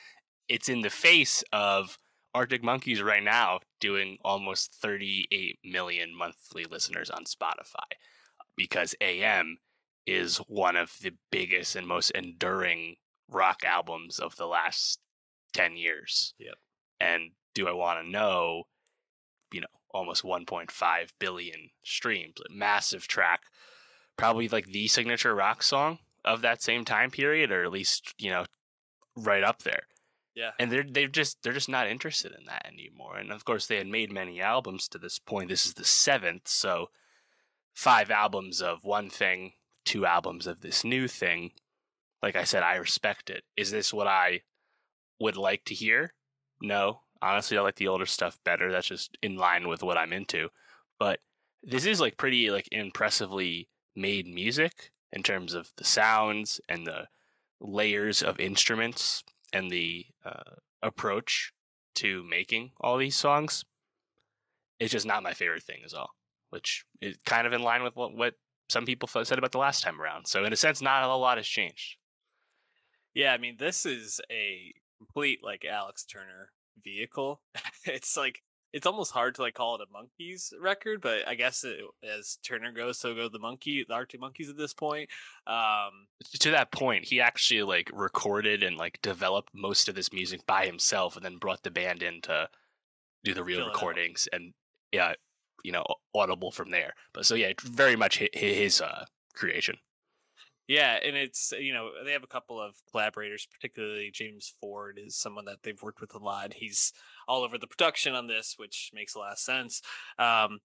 it's 0.48 0.68
in 0.68 0.80
the 0.80 0.90
face 0.90 1.44
of 1.52 1.98
Arctic 2.34 2.62
Monkeys 2.62 3.02
right 3.02 3.22
now 3.22 3.60
doing 3.80 4.18
almost 4.24 4.74
38 4.74 5.58
million 5.64 6.16
monthly 6.16 6.64
listeners 6.64 7.10
on 7.10 7.24
Spotify 7.24 7.96
because 8.56 8.94
AM 9.00 9.58
is 10.06 10.38
one 10.48 10.76
of 10.76 10.92
the 11.02 11.12
biggest 11.30 11.76
and 11.76 11.86
most 11.86 12.10
enduring 12.10 12.96
rock 13.28 13.62
albums 13.64 14.18
of 14.18 14.36
the 14.36 14.46
last 14.46 15.00
10 15.54 15.76
years. 15.76 16.34
Yep. 16.38 16.54
And 17.00 17.30
do 17.54 17.68
I 17.68 17.72
want 17.72 18.04
to 18.04 18.10
know? 18.10 18.64
You 19.52 19.62
know, 19.62 19.66
almost 19.90 20.22
1.5 20.22 21.08
billion 21.18 21.70
streams, 21.82 22.34
massive 22.50 23.08
track, 23.08 23.42
probably 24.16 24.48
like 24.48 24.66
the 24.66 24.88
signature 24.88 25.34
rock 25.34 25.62
song 25.62 25.98
of 26.24 26.42
that 26.42 26.62
same 26.62 26.84
time 26.84 27.10
period, 27.10 27.50
or 27.50 27.64
at 27.64 27.72
least 27.72 28.14
you 28.18 28.30
know, 28.30 28.44
right 29.16 29.42
up 29.42 29.62
there. 29.62 29.84
Yeah. 30.34 30.50
And 30.58 30.70
they're 30.70 30.84
they're 30.88 31.08
just 31.08 31.42
they're 31.42 31.52
just 31.52 31.68
not 31.68 31.88
interested 31.88 32.32
in 32.32 32.44
that 32.46 32.66
anymore. 32.66 33.16
And 33.16 33.32
of 33.32 33.44
course, 33.44 33.66
they 33.66 33.76
had 33.76 33.88
made 33.88 34.12
many 34.12 34.40
albums 34.40 34.86
to 34.88 34.98
this 34.98 35.18
point. 35.18 35.48
This 35.48 35.66
is 35.66 35.74
the 35.74 35.84
seventh, 35.84 36.46
so 36.46 36.90
five 37.74 38.10
albums 38.10 38.60
of 38.60 38.84
one 38.84 39.10
thing, 39.10 39.52
two 39.88 40.04
albums 40.04 40.46
of 40.46 40.60
this 40.60 40.84
new 40.84 41.08
thing. 41.08 41.52
Like 42.22 42.36
I 42.36 42.44
said, 42.44 42.62
I 42.62 42.76
respect 42.76 43.30
it. 43.30 43.44
Is 43.56 43.70
this 43.70 43.94
what 43.94 44.06
I 44.06 44.42
would 45.18 45.36
like 45.38 45.64
to 45.64 45.74
hear? 45.74 46.12
No. 46.60 47.00
Honestly, 47.22 47.56
I 47.56 47.62
like 47.62 47.76
the 47.76 47.88
older 47.88 48.04
stuff 48.04 48.38
better. 48.44 48.70
That's 48.70 48.86
just 48.86 49.16
in 49.22 49.36
line 49.36 49.66
with 49.66 49.82
what 49.82 49.96
I'm 49.96 50.12
into. 50.12 50.50
But 50.98 51.20
this 51.62 51.86
is 51.86 52.02
like 52.02 52.18
pretty 52.18 52.50
like 52.50 52.68
impressively 52.70 53.70
made 53.96 54.26
music 54.26 54.92
in 55.10 55.22
terms 55.22 55.54
of 55.54 55.70
the 55.78 55.84
sounds 55.84 56.60
and 56.68 56.86
the 56.86 57.08
layers 57.58 58.22
of 58.22 58.38
instruments 58.38 59.24
and 59.54 59.70
the 59.70 60.04
uh, 60.22 60.56
approach 60.82 61.54
to 61.94 62.22
making 62.24 62.72
all 62.78 62.98
these 62.98 63.16
songs. 63.16 63.64
It's 64.78 64.92
just 64.92 65.06
not 65.06 65.22
my 65.22 65.32
favorite 65.32 65.62
thing, 65.62 65.80
is 65.82 65.94
all. 65.94 66.10
Which 66.50 66.84
is 67.00 67.16
kind 67.24 67.46
of 67.46 67.54
in 67.54 67.62
line 67.62 67.82
with 67.82 67.96
what, 67.96 68.14
what 68.14 68.34
some 68.68 68.84
people 68.84 69.08
said 69.08 69.38
about 69.38 69.52
the 69.52 69.58
last 69.58 69.82
time 69.82 70.00
around. 70.00 70.26
So 70.26 70.44
in 70.44 70.52
a 70.52 70.56
sense, 70.56 70.82
not 70.82 71.02
a 71.02 71.14
lot 71.14 71.38
has 71.38 71.46
changed. 71.46 71.96
Yeah, 73.14 73.32
I 73.32 73.38
mean, 73.38 73.56
this 73.58 73.86
is 73.86 74.20
a 74.30 74.72
complete 74.98 75.40
like 75.42 75.64
Alex 75.64 76.04
Turner 76.04 76.50
vehicle. 76.84 77.40
it's 77.84 78.16
like 78.16 78.42
it's 78.72 78.86
almost 78.86 79.12
hard 79.12 79.34
to 79.34 79.42
like 79.42 79.54
call 79.54 79.76
it 79.76 79.80
a 79.80 79.92
monkeys 79.92 80.52
record, 80.60 81.00
but 81.00 81.26
I 81.26 81.34
guess 81.34 81.64
it, 81.64 81.78
as 82.04 82.38
Turner 82.46 82.72
goes, 82.72 82.98
so 82.98 83.14
go 83.14 83.28
the 83.28 83.38
monkey, 83.38 83.84
the 83.88 83.94
Arctic 83.94 84.20
Monkeys 84.20 84.50
at 84.50 84.58
this 84.58 84.74
point. 84.74 85.08
Um, 85.46 86.06
to 86.40 86.50
that 86.50 86.70
point, 86.70 87.06
he 87.06 87.20
actually 87.20 87.62
like 87.62 87.90
recorded 87.94 88.62
and 88.62 88.76
like 88.76 89.00
developed 89.00 89.50
most 89.54 89.88
of 89.88 89.94
this 89.94 90.12
music 90.12 90.46
by 90.46 90.66
himself, 90.66 91.16
and 91.16 91.24
then 91.24 91.38
brought 91.38 91.62
the 91.62 91.70
band 91.70 92.02
in 92.02 92.20
to 92.22 92.48
do 93.24 93.34
the 93.34 93.42
real 93.42 93.66
recordings, 93.66 94.28
and 94.32 94.52
yeah, 94.92 95.14
you 95.64 95.72
know, 95.72 95.84
audible 96.14 96.50
from 96.50 96.70
there. 96.70 96.94
But 97.12 97.26
so 97.26 97.34
yeah, 97.34 97.52
very 97.62 97.96
much 97.96 98.22
his 98.32 98.80
uh, 98.80 99.04
creation. 99.34 99.76
Yeah, 100.68 100.98
and 101.02 101.16
it's 101.16 101.52
you 101.58 101.72
know 101.72 101.90
they 102.04 102.12
have 102.12 102.24
a 102.24 102.28
couple 102.28 102.60
of 102.60 102.74
collaborators, 102.90 103.48
particularly 103.50 104.10
James 104.12 104.52
Ford 104.60 104.98
is 105.02 105.16
someone 105.16 105.46
that 105.46 105.62
they've 105.62 105.82
worked 105.82 106.00
with 106.00 106.14
a 106.14 106.18
lot. 106.18 106.52
He's 106.52 106.92
all 107.26 107.42
over 107.42 107.56
the 107.56 107.66
production 107.66 108.14
on 108.14 108.26
this, 108.26 108.54
which 108.58 108.90
makes 108.92 109.14
a 109.14 109.18
lot 109.18 109.32
of 109.32 109.38
sense. 109.38 109.80
Um, 110.18 110.58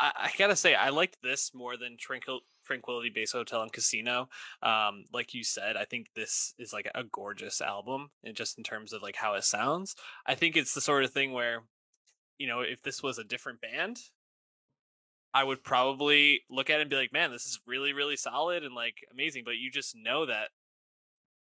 I, 0.00 0.12
I 0.16 0.30
gotta 0.36 0.56
say, 0.56 0.74
I 0.74 0.88
liked 0.88 1.18
this 1.22 1.52
more 1.54 1.76
than 1.76 1.96
Tranquil- 1.96 2.40
Tranquility 2.64 3.10
Base 3.10 3.32
Hotel 3.32 3.62
and 3.62 3.72
Casino. 3.72 4.28
Um, 4.62 5.04
like 5.12 5.34
you 5.34 5.44
said, 5.44 5.76
I 5.76 5.84
think 5.84 6.08
this 6.14 6.54
is 6.58 6.72
like 6.72 6.90
a 6.94 7.04
gorgeous 7.04 7.60
album, 7.60 8.10
and 8.24 8.34
just 8.34 8.58
in 8.58 8.64
terms 8.64 8.92
of 8.92 9.02
like 9.02 9.16
how 9.16 9.34
it 9.34 9.44
sounds, 9.44 9.94
I 10.26 10.34
think 10.34 10.56
it's 10.56 10.74
the 10.74 10.80
sort 10.80 11.04
of 11.04 11.12
thing 11.12 11.32
where, 11.32 11.62
you 12.38 12.46
know, 12.46 12.60
if 12.60 12.82
this 12.82 13.02
was 13.02 13.18
a 13.18 13.24
different 13.24 13.60
band, 13.60 13.98
I 15.34 15.44
would 15.44 15.62
probably 15.62 16.42
look 16.50 16.70
at 16.70 16.78
it 16.78 16.82
and 16.82 16.90
be 16.90 16.96
like, 16.96 17.12
man, 17.12 17.30
this 17.30 17.44
is 17.44 17.60
really, 17.66 17.92
really 17.92 18.16
solid 18.16 18.64
and 18.64 18.74
like 18.74 19.06
amazing. 19.12 19.42
But 19.44 19.58
you 19.58 19.70
just 19.70 19.96
know 19.96 20.26
that 20.26 20.48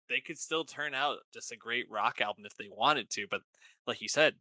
they 0.10 0.20
could 0.20 0.38
still 0.38 0.66
turn 0.66 0.94
out 0.94 1.18
just 1.34 1.52
a 1.52 1.58
great 1.58 1.90
rock 1.90 2.22
album 2.22 2.46
if 2.46 2.58
they 2.58 2.70
wanted 2.70 3.10
to. 3.12 3.28
But 3.30 3.42
like 3.86 4.02
you 4.02 4.10
said, 4.10 4.36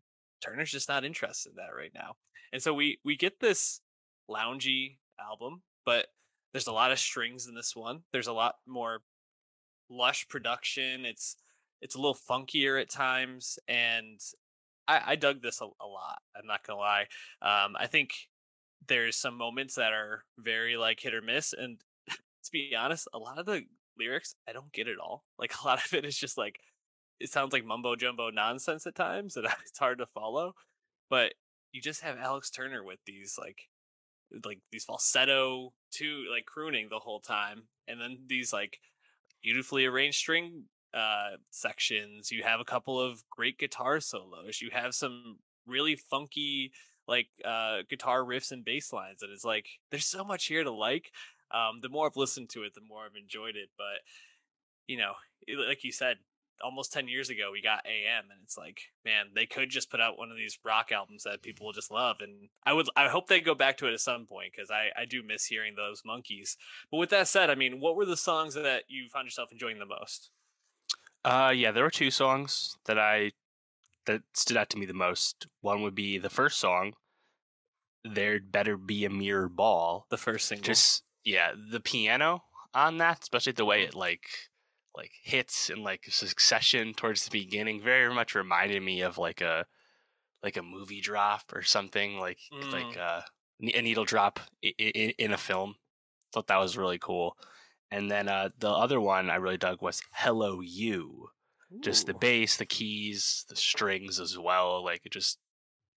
Turner's 0.44 0.70
just 0.70 0.88
not 0.88 1.04
interested 1.04 1.50
in 1.50 1.56
that 1.56 1.76
right 1.76 1.92
now. 1.94 2.16
And 2.52 2.62
so 2.62 2.74
we 2.74 2.98
we 3.04 3.16
get 3.16 3.40
this 3.40 3.80
loungy 4.30 4.98
album, 5.20 5.62
but 5.84 6.06
there's 6.52 6.66
a 6.66 6.72
lot 6.72 6.92
of 6.92 6.98
strings 6.98 7.46
in 7.46 7.54
this 7.54 7.74
one. 7.74 8.00
There's 8.12 8.26
a 8.26 8.32
lot 8.32 8.56
more 8.66 9.00
lush 9.90 10.26
production. 10.28 11.04
It's 11.04 11.36
it's 11.80 11.94
a 11.94 11.98
little 11.98 12.18
funkier 12.28 12.80
at 12.80 12.90
times, 12.90 13.58
and 13.68 14.20
I, 14.88 15.00
I 15.06 15.16
dug 15.16 15.42
this 15.42 15.60
a, 15.60 15.64
a, 15.64 15.86
lot. 15.86 16.18
I'm 16.36 16.46
not 16.46 16.64
gonna 16.64 16.78
lie. 16.78 17.06
Um, 17.42 17.74
I 17.78 17.86
think 17.86 18.12
there's 18.88 19.16
some 19.16 19.36
moments 19.36 19.74
that 19.74 19.92
are 19.92 20.24
very 20.38 20.76
like 20.76 21.00
hit 21.00 21.14
or 21.14 21.22
miss 21.22 21.52
and 21.52 21.78
to 22.08 22.50
be 22.52 22.74
honest 22.78 23.08
a 23.14 23.18
lot 23.18 23.38
of 23.38 23.46
the 23.46 23.62
lyrics 23.98 24.34
i 24.48 24.52
don't 24.52 24.72
get 24.72 24.88
it 24.88 24.98
all 25.02 25.24
like 25.38 25.52
a 25.62 25.66
lot 25.66 25.84
of 25.84 25.94
it 25.94 26.04
is 26.04 26.16
just 26.16 26.36
like 26.36 26.58
it 27.18 27.30
sounds 27.30 27.52
like 27.52 27.64
mumbo 27.64 27.96
jumbo 27.96 28.30
nonsense 28.30 28.86
at 28.86 28.94
times 28.94 29.36
and 29.36 29.46
it's 29.66 29.78
hard 29.78 29.98
to 29.98 30.06
follow 30.06 30.52
but 31.10 31.32
you 31.72 31.80
just 31.80 32.02
have 32.02 32.18
alex 32.18 32.50
turner 32.50 32.84
with 32.84 32.98
these 33.06 33.36
like 33.38 33.62
like 34.44 34.60
these 34.72 34.84
falsetto 34.84 35.72
to 35.92 36.24
like 36.30 36.44
crooning 36.46 36.88
the 36.90 36.98
whole 36.98 37.20
time 37.20 37.62
and 37.88 38.00
then 38.00 38.18
these 38.26 38.52
like 38.52 38.78
beautifully 39.42 39.86
arranged 39.86 40.18
string 40.18 40.64
uh 40.96 41.36
sections 41.50 42.32
you 42.32 42.42
have 42.42 42.58
a 42.58 42.64
couple 42.64 42.98
of 42.98 43.22
great 43.28 43.58
guitar 43.58 44.00
solos 44.00 44.60
you 44.60 44.70
have 44.72 44.94
some 44.94 45.36
really 45.66 45.96
funky 45.96 46.72
like 47.08 47.28
uh, 47.44 47.78
guitar 47.88 48.22
riffs 48.22 48.52
and 48.52 48.64
bass 48.64 48.92
lines, 48.92 49.22
and 49.22 49.32
it's 49.32 49.44
like 49.44 49.66
there's 49.90 50.06
so 50.06 50.24
much 50.24 50.46
here 50.46 50.64
to 50.64 50.70
like. 50.70 51.12
Um, 51.52 51.80
the 51.80 51.88
more 51.88 52.06
I've 52.06 52.16
listened 52.16 52.50
to 52.50 52.64
it, 52.64 52.74
the 52.74 52.80
more 52.80 53.04
I've 53.04 53.20
enjoyed 53.20 53.56
it. 53.56 53.68
But 53.78 54.02
you 54.86 54.98
know, 54.98 55.12
like 55.68 55.84
you 55.84 55.92
said, 55.92 56.16
almost 56.62 56.90
10 56.90 57.06
years 57.06 57.28
ago 57.28 57.50
we 57.52 57.60
got 57.60 57.84
am 57.84 58.24
and 58.30 58.40
it's 58.42 58.56
like 58.56 58.80
man 59.04 59.26
they 59.34 59.44
could 59.44 59.68
just 59.68 59.90
put 59.90 60.00
out 60.00 60.16
one 60.16 60.30
of 60.30 60.38
these 60.38 60.58
rock 60.64 60.90
albums 60.90 61.24
that 61.24 61.42
people 61.42 61.66
will 61.66 61.72
just 61.74 61.90
love 61.90 62.16
and 62.20 62.48
i 62.64 62.72
would 62.72 62.88
i 62.96 63.08
hope 63.08 63.26
they 63.28 63.42
go 63.42 63.54
back 63.54 63.76
to 63.76 63.86
it 63.86 63.92
at 63.92 64.00
some 64.00 64.24
point 64.24 64.50
because 64.56 64.70
i 64.70 64.88
i 64.98 65.04
do 65.04 65.22
miss 65.22 65.44
hearing 65.44 65.74
those 65.76 66.00
monkeys 66.06 66.56
but 66.90 66.96
with 66.96 67.10
that 67.10 67.28
said 67.28 67.50
i 67.50 67.54
mean 67.54 67.78
what 67.78 67.94
were 67.94 68.06
the 68.06 68.16
songs 68.16 68.54
that 68.54 68.84
you 68.88 69.06
found 69.10 69.26
yourself 69.26 69.52
enjoying 69.52 69.78
the 69.78 69.84
most 69.84 70.30
uh 71.26 71.52
yeah 71.54 71.70
there 71.70 71.84
were 71.84 71.90
two 71.90 72.10
songs 72.10 72.78
that 72.86 72.98
i 72.98 73.30
that 74.06 74.22
stood 74.32 74.56
out 74.56 74.70
to 74.70 74.78
me 74.78 74.86
the 74.86 74.94
most. 74.94 75.46
One 75.60 75.82
would 75.82 75.94
be 75.94 76.18
the 76.18 76.30
first 76.30 76.58
song, 76.58 76.94
"There'd 78.04 78.50
Better 78.50 78.76
Be 78.76 79.04
a 79.04 79.10
Mirror 79.10 79.50
Ball." 79.50 80.06
The 80.08 80.16
first 80.16 80.48
single. 80.48 80.64
Just 80.64 81.02
yeah, 81.24 81.52
the 81.70 81.80
piano 81.80 82.44
on 82.72 82.98
that, 82.98 83.20
especially 83.22 83.52
the 83.52 83.64
way 83.64 83.80
mm-hmm. 83.80 83.90
it 83.90 83.94
like 83.94 84.28
like 84.96 85.12
hits 85.22 85.68
in 85.68 85.82
like 85.82 86.04
succession 86.08 86.94
towards 86.94 87.24
the 87.24 87.30
beginning, 87.30 87.82
very 87.82 88.12
much 88.14 88.34
reminded 88.34 88.82
me 88.82 89.02
of 89.02 89.18
like 89.18 89.40
a 89.40 89.66
like 90.42 90.56
a 90.56 90.62
movie 90.62 91.00
drop 91.00 91.52
or 91.52 91.62
something 91.62 92.18
like 92.18 92.38
mm. 92.52 92.72
like 92.72 92.96
uh, 92.96 93.22
a 93.60 93.82
needle 93.82 94.04
drop 94.04 94.40
in, 94.62 95.10
in 95.18 95.32
a 95.32 95.38
film. 95.38 95.74
Thought 96.32 96.46
that 96.48 96.58
was 96.58 96.78
really 96.78 96.98
cool. 96.98 97.36
And 97.90 98.10
then 98.10 98.28
uh, 98.28 98.50
the 98.58 98.70
other 98.70 99.00
one 99.00 99.30
I 99.30 99.36
really 99.36 99.58
dug 99.58 99.80
was 99.80 100.02
"Hello 100.12 100.60
You." 100.60 101.28
just 101.80 102.06
the 102.06 102.14
bass, 102.14 102.56
the 102.56 102.66
keys, 102.66 103.44
the 103.48 103.56
strings 103.56 104.20
as 104.20 104.38
well. 104.38 104.84
Like 104.84 105.02
just 105.10 105.38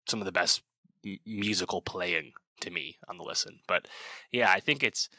some 0.08 0.20
of 0.20 0.26
the 0.26 0.32
best 0.32 0.62
m- 1.06 1.18
musical 1.26 1.82
playing 1.82 2.32
to 2.62 2.72
me 2.72 2.98
on 3.08 3.18
the 3.18 3.24
listen. 3.24 3.60
But 3.68 3.88
yeah, 4.32 4.52
I 4.52 4.60
think 4.60 4.84
it's 4.84 5.10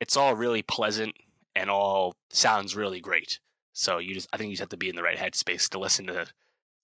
it's 0.00 0.16
all 0.16 0.34
really 0.34 0.62
pleasant 0.62 1.14
and 1.54 1.70
all 1.70 2.16
sounds 2.30 2.76
really 2.76 3.00
great. 3.00 3.40
So 3.72 3.98
you 3.98 4.14
just 4.14 4.28
I 4.32 4.36
think 4.36 4.48
you 4.48 4.54
just 4.54 4.62
have 4.62 4.68
to 4.70 4.76
be 4.76 4.88
in 4.88 4.96
the 4.96 5.02
right 5.02 5.18
headspace 5.18 5.68
to 5.70 5.78
listen 5.78 6.06
to 6.06 6.26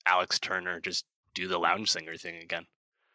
Alex 0.07 0.39
Turner 0.39 0.81
just 0.81 1.05
do 1.35 1.49
the 1.49 1.59
lounge 1.59 1.91
singer 1.91 2.17
thing 2.17 2.37
again. 2.43 2.67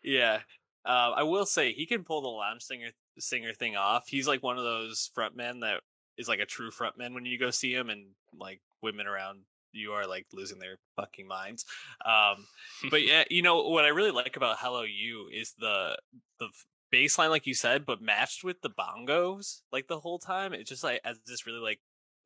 Yeah. 0.04 0.40
Uh, 0.86 1.12
I 1.16 1.24
will 1.24 1.46
say 1.46 1.72
he 1.72 1.86
can 1.86 2.04
pull 2.04 2.22
the 2.22 2.28
lounge 2.30 2.64
singer 2.64 2.90
singer 3.20 3.54
thing 3.54 3.76
off. 3.76 4.08
He's 4.08 4.28
like 4.28 4.42
one 4.42 4.58
of 4.58 4.64
those 4.64 5.12
frontmen 5.16 5.62
that 5.62 5.82
is 6.20 6.28
like 6.28 6.40
a 6.40 6.46
true 6.46 6.70
frontman 6.70 7.16
when 7.16 7.26
you 7.26 7.40
go 7.40 7.50
see 7.50 7.74
him 7.74 7.90
and 7.90 8.06
like 8.38 8.62
women 8.84 9.08
around 9.08 9.40
you 9.72 9.92
are 9.94 10.08
like 10.08 10.26
losing 10.34 10.60
their 10.60 10.78
fucking 10.96 11.28
minds. 11.28 11.66
Um, 12.06 12.46
but 12.92 13.04
yeah, 13.08 13.24
you 13.30 13.42
know 13.42 13.64
what 13.64 13.86
I 13.86 13.90
really 13.90 14.12
like 14.12 14.36
about 14.36 14.58
Hello 14.60 14.84
You 14.84 15.28
is 15.34 15.54
the 15.58 15.98
the 16.40 16.50
bass 16.92 17.18
line, 17.18 17.30
like 17.30 17.48
you 17.48 17.54
said, 17.54 17.86
but 17.86 18.02
matched 18.02 18.44
with 18.44 18.62
the 18.62 18.70
bongos 18.70 19.62
like 19.72 19.88
the 19.88 20.00
whole 20.00 20.20
time. 20.20 20.54
It 20.54 20.68
just 20.68 20.84
like 20.84 21.02
has 21.04 21.20
this 21.26 21.46
really 21.46 21.60
like 21.60 21.80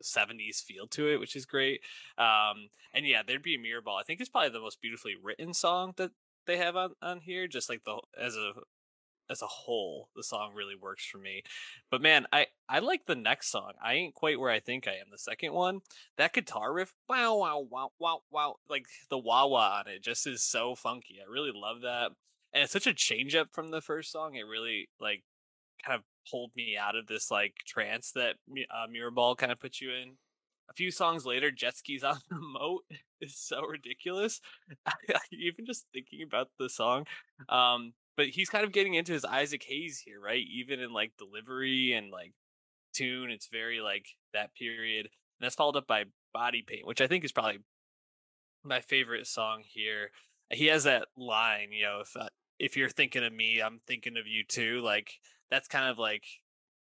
70s 0.04 0.62
feel 0.66 0.88
to 0.88 1.08
it, 1.08 1.20
which 1.20 1.36
is 1.36 1.46
great. 1.46 1.82
Um, 2.18 2.70
and 2.94 3.06
yeah, 3.06 3.22
there'd 3.26 3.44
be 3.44 3.56
a 3.56 3.60
mirror 3.60 3.82
ball. 3.82 3.98
I 3.98 4.04
think 4.04 4.20
it's 4.20 4.30
probably 4.30 4.50
the 4.50 4.60
most 4.60 4.82
beautifully 4.82 5.14
written 5.22 5.54
song 5.54 5.94
that 5.98 6.12
they 6.46 6.58
have 6.58 6.76
on 6.76 6.92
on 7.02 7.22
here. 7.22 7.48
Just 7.48 7.70
like 7.70 7.84
the 7.86 8.02
as 8.20 8.36
a 8.36 8.54
as 9.30 9.42
a 9.42 9.48
whole, 9.48 10.10
the 10.16 10.24
song 10.24 10.52
really 10.54 10.76
works 10.76 11.06
for 11.06 11.18
me. 11.18 11.44
But 11.90 12.02
man, 12.02 12.28
I 12.32 12.48
I 12.70 12.80
like 12.80 13.06
the 13.06 13.16
next 13.16 13.50
song. 13.52 13.74
I 13.84 13.94
ain't 13.94 14.14
quite 14.16 14.40
where 14.40 14.52
I 14.52 14.60
think 14.60 14.88
I 14.88 14.92
am. 14.94 15.08
The 15.12 15.18
second 15.18 15.54
one, 15.54 15.82
that 16.18 16.34
guitar 16.34 16.74
riff, 16.74 16.94
wow 17.10 17.38
wow 17.38 17.60
wow 17.70 17.92
wow 18.00 18.22
wow, 18.32 18.56
like 18.70 18.86
the 19.10 19.18
wah 19.18 19.46
wah 19.48 19.80
on 19.80 19.88
it 19.92 20.04
just 20.04 20.28
is 20.28 20.44
so 20.44 20.76
funky. 20.76 21.18
I 21.22 21.30
really 21.32 21.52
love 21.54 21.82
that, 21.82 22.12
and 22.54 22.64
it's 22.64 22.74
such 22.74 22.88
a 22.88 22.94
change 22.94 23.36
up 23.36 23.50
from 23.54 23.70
the 23.70 23.82
first 23.82 24.12
song. 24.12 24.36
It 24.36 24.44
really 24.48 24.90
like 25.00 25.24
kind 25.86 25.98
of 25.98 26.04
pulled 26.30 26.52
me 26.56 26.78
out 26.78 26.96
of 26.96 27.08
this 27.08 27.30
like 27.32 27.56
trance 27.66 28.12
that 28.14 28.36
uh, 28.72 28.88
Mirrorball 28.88 29.38
kind 29.38 29.52
of 29.52 29.60
put 29.60 29.82
you 29.82 29.92
in. 29.92 30.18
a 30.70 30.74
few 30.74 30.92
songs 30.92 31.26
later, 31.26 31.52
jet 31.52 31.78
skis 31.78 32.04
on 32.04 32.18
the 32.30 32.38
moat 32.40 32.84
is 33.22 33.36
so 33.38 33.62
ridiculous. 33.66 34.42
Even 35.32 35.66
just 35.66 35.86
thinking 35.94 36.24
about 36.24 36.50
the 36.60 36.70
song. 36.70 37.06
Um, 37.50 37.94
but 38.16 38.28
he's 38.28 38.50
kind 38.50 38.64
of 38.64 38.72
getting 38.72 38.94
into 38.94 39.14
his 39.14 39.26
Isaac 39.26 39.64
Hayes 39.68 40.02
here, 40.06 40.20
right? 40.20 40.44
Even 40.54 40.80
in 40.80 40.94
like 40.94 41.14
delivery 41.18 41.94
and 41.94 42.12
like 42.12 42.34
tune, 42.94 43.32
it's 43.32 43.48
very 43.48 43.82
like 43.82 44.06
that 44.34 44.54
period. 44.56 45.06
And 45.06 45.46
that's 45.46 45.56
followed 45.56 45.78
up 45.78 45.88
by 45.88 46.06
Body 46.34 46.64
Paint, 46.66 46.86
which 46.86 47.02
I 47.02 47.08
think 47.08 47.24
is 47.24 47.32
probably 47.32 47.60
my 48.64 48.82
favorite 48.82 49.28
song 49.28 49.64
here. 49.66 50.12
He 50.50 50.68
has 50.68 50.84
that 50.84 51.08
line, 51.18 51.72
you 51.72 51.84
know, 51.84 52.02
if 52.02 52.16
uh, 52.16 52.30
if 52.60 52.78
you're 52.78 52.90
thinking 52.90 53.24
of 53.24 53.34
me, 53.34 53.62
I'm 53.62 53.82
thinking 53.88 54.18
of 54.18 54.28
you 54.28 54.44
too. 54.48 54.82
Like 54.82 55.14
that's 55.50 55.68
kind 55.68 55.90
of 55.90 55.98
like 55.98 56.24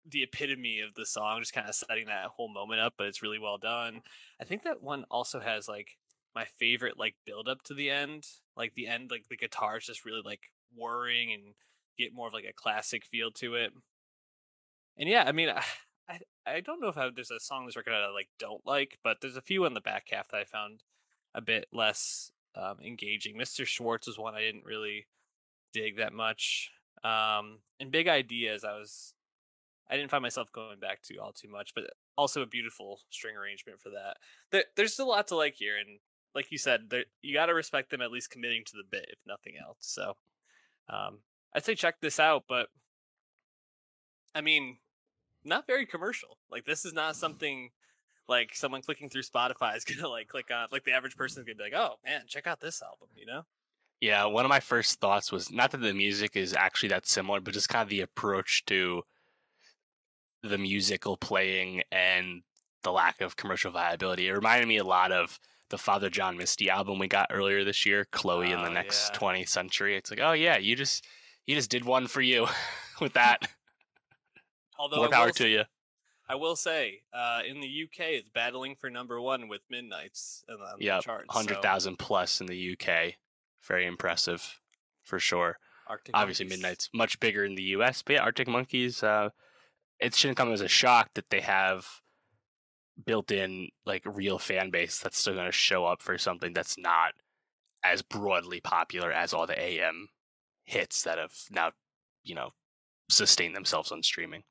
the 0.07 0.23
epitome 0.23 0.81
of 0.81 0.93
the 0.95 1.05
song, 1.05 1.39
just 1.39 1.53
kind 1.53 1.67
of 1.67 1.75
setting 1.75 2.07
that 2.07 2.27
whole 2.35 2.51
moment 2.51 2.81
up, 2.81 2.93
but 2.97 3.07
it's 3.07 3.23
really 3.23 3.39
well 3.39 3.57
done. 3.57 4.01
I 4.39 4.43
think 4.43 4.63
that 4.63 4.83
one 4.83 5.05
also 5.09 5.39
has 5.39 5.67
like 5.67 5.97
my 6.35 6.45
favorite 6.59 6.99
like 6.99 7.15
build 7.25 7.47
up 7.47 7.63
to 7.63 7.73
the 7.73 7.89
end. 7.89 8.25
Like 8.55 8.73
the 8.75 8.87
end, 8.87 9.09
like 9.09 9.25
the 9.29 9.37
guitar 9.37 9.77
is 9.77 9.85
just 9.85 10.05
really 10.05 10.21
like 10.23 10.41
whirring 10.75 11.33
and 11.33 11.53
get 11.97 12.13
more 12.13 12.27
of 12.27 12.33
like 12.33 12.45
a 12.45 12.53
classic 12.53 13.05
feel 13.05 13.31
to 13.31 13.55
it. 13.55 13.71
And 14.97 15.09
yeah, 15.09 15.23
I 15.25 15.31
mean, 15.31 15.49
I 15.49 15.63
I, 16.45 16.61
don't 16.61 16.81
know 16.81 16.89
if 16.89 16.97
I, 16.97 17.09
there's 17.13 17.31
a 17.31 17.39
song 17.39 17.61
on 17.61 17.65
this 17.65 17.75
record 17.75 17.93
I 17.93 18.09
like 18.09 18.29
don't 18.39 18.65
like, 18.65 18.99
but 19.03 19.17
there's 19.21 19.37
a 19.37 19.41
few 19.41 19.65
on 19.65 19.73
the 19.73 19.81
back 19.81 20.07
half 20.11 20.29
that 20.29 20.37
I 20.37 20.43
found 20.43 20.83
a 21.33 21.41
bit 21.41 21.67
less 21.73 22.31
um, 22.55 22.77
engaging. 22.85 23.35
Mr. 23.37 23.65
Schwartz 23.65 24.07
was 24.07 24.17
one 24.17 24.35
I 24.35 24.41
didn't 24.41 24.65
really 24.65 25.07
dig 25.73 25.97
that 25.97 26.13
much. 26.13 26.71
Um, 27.03 27.59
and 27.79 27.91
Big 27.91 28.07
Ideas, 28.07 28.63
I 28.63 28.73
was 28.73 29.13
I 29.89 29.97
didn't 29.97 30.11
find 30.11 30.23
myself 30.23 30.51
going 30.51 30.79
back 30.79 31.01
to 31.03 31.17
all 31.17 31.31
too 31.31 31.49
much, 31.49 31.73
but 31.75 31.85
also 32.17 32.41
a 32.41 32.47
beautiful 32.47 33.01
string 33.09 33.35
arrangement 33.35 33.79
for 33.79 33.89
that. 33.89 34.17
There, 34.51 34.63
there's 34.75 34.93
still 34.93 35.07
a 35.07 35.09
lot 35.09 35.27
to 35.27 35.35
like 35.35 35.55
here, 35.55 35.77
and 35.77 35.99
like 36.33 36.51
you 36.51 36.57
said, 36.57 36.91
you 37.21 37.33
got 37.33 37.47
to 37.47 37.53
respect 37.53 37.91
them 37.91 38.01
at 38.01 38.11
least 38.11 38.31
committing 38.31 38.63
to 38.65 38.77
the 38.77 38.83
bit, 38.89 39.05
if 39.09 39.19
nothing 39.27 39.53
else. 39.63 39.77
So, 39.81 40.13
um, 40.89 41.19
I'd 41.53 41.65
say 41.65 41.75
check 41.75 41.95
this 42.01 42.19
out, 42.19 42.43
but 42.47 42.67
I 44.33 44.41
mean, 44.41 44.77
not 45.43 45.67
very 45.67 45.85
commercial. 45.85 46.37
Like 46.51 46.65
this 46.65 46.85
is 46.85 46.93
not 46.93 47.15
something 47.15 47.69
like 48.27 48.55
someone 48.55 48.81
clicking 48.81 49.09
through 49.09 49.21
Spotify 49.23 49.75
is 49.75 49.85
gonna 49.85 50.09
like 50.09 50.27
click 50.27 50.51
on. 50.51 50.67
Like 50.71 50.83
the 50.83 50.91
average 50.91 51.15
person 51.15 51.41
is 51.41 51.45
gonna 51.45 51.55
be 51.55 51.63
like, 51.63 51.73
"Oh 51.79 51.95
man, 52.05 52.23
check 52.27 52.47
out 52.47 52.59
this 52.59 52.81
album," 52.81 53.09
you 53.15 53.25
know? 53.25 53.43
Yeah, 54.01 54.25
one 54.25 54.45
of 54.45 54.49
my 54.49 54.59
first 54.59 54.99
thoughts 54.99 55.31
was 55.31 55.51
not 55.51 55.71
that 55.71 55.77
the 55.77 55.93
music 55.93 56.35
is 56.35 56.53
actually 56.53 56.89
that 56.89 57.07
similar, 57.07 57.39
but 57.39 57.53
just 57.53 57.69
kind 57.69 57.83
of 57.83 57.89
the 57.89 58.01
approach 58.01 58.65
to 58.65 59.03
the 60.43 60.57
musical 60.57 61.17
playing 61.17 61.81
and 61.91 62.43
the 62.83 62.91
lack 62.91 63.21
of 63.21 63.35
commercial 63.35 63.71
viability. 63.71 64.27
It 64.27 64.33
reminded 64.33 64.67
me 64.67 64.77
a 64.77 64.83
lot 64.83 65.11
of 65.11 65.39
the 65.69 65.77
Father 65.77 66.09
John 66.09 66.37
Misty 66.37 66.69
album 66.69 66.99
we 66.99 67.07
got 67.07 67.27
earlier 67.31 67.63
this 67.63 67.85
year, 67.85 68.05
Chloe 68.11 68.53
oh, 68.53 68.57
in 68.57 68.61
the 68.61 68.69
oh, 68.69 68.73
next 68.73 69.11
yeah. 69.13 69.19
20th 69.19 69.49
century. 69.49 69.97
It's 69.97 70.11
like, 70.11 70.19
oh 70.21 70.33
yeah, 70.33 70.57
you 70.57 70.75
just 70.75 71.05
you 71.45 71.55
just 71.55 71.69
did 71.69 71.85
one 71.85 72.07
for 72.07 72.21
you 72.21 72.47
with 73.01 73.13
that. 73.13 73.47
Although 74.77 74.97
more 74.97 75.09
power 75.09 75.31
to 75.31 75.47
you. 75.47 75.63
I 76.27 76.35
will 76.35 76.55
say, 76.55 77.01
uh, 77.13 77.41
in 77.47 77.61
the 77.61 77.67
UK, 77.67 78.07
it's 78.13 78.29
battling 78.29 78.75
for 78.75 78.89
number 78.89 79.21
one 79.21 79.47
with 79.47 79.61
Midnights 79.69 80.43
on 80.49 80.57
yep, 80.79 80.99
the 80.99 81.03
charts. 81.03 81.25
hundred 81.29 81.61
thousand 81.61 81.93
so. 81.93 82.05
plus 82.05 82.41
in 82.41 82.47
the 82.47 82.73
UK. 82.73 83.13
Very 83.67 83.85
impressive, 83.85 84.59
for 85.03 85.19
sure. 85.19 85.59
Arctic 85.87 86.15
Obviously, 86.17 86.45
Monkeys. 86.45 86.57
Midnight's 86.57 86.89
much 86.93 87.19
bigger 87.19 87.45
in 87.45 87.55
the 87.55 87.63
US, 87.63 88.01
but 88.01 88.13
yeah, 88.13 88.21
Arctic 88.21 88.47
Monkeys. 88.47 89.03
Uh, 89.03 89.29
it 89.99 90.15
shouldn't 90.15 90.37
come 90.37 90.51
as 90.51 90.61
a 90.61 90.67
shock 90.67 91.11
that 91.13 91.29
they 91.29 91.41
have 91.41 92.01
built-in 93.03 93.69
like 93.85 94.03
real 94.05 94.39
fan 94.39 94.69
base 94.69 94.99
that's 94.99 95.17
still 95.17 95.33
going 95.33 95.45
to 95.45 95.51
show 95.51 95.85
up 95.85 96.01
for 96.01 96.17
something 96.17 96.53
that's 96.53 96.77
not 96.77 97.13
as 97.83 98.01
broadly 98.01 98.59
popular 98.59 99.11
as 99.11 99.33
all 99.33 99.45
the 99.45 99.59
AM 99.59 100.07
hits 100.63 101.03
that 101.03 101.17
have 101.17 101.33
now, 101.51 101.71
you 102.23 102.35
know, 102.35 102.49
sustained 103.09 103.55
themselves 103.55 103.91
on 103.91 104.01
streaming. 104.01 104.43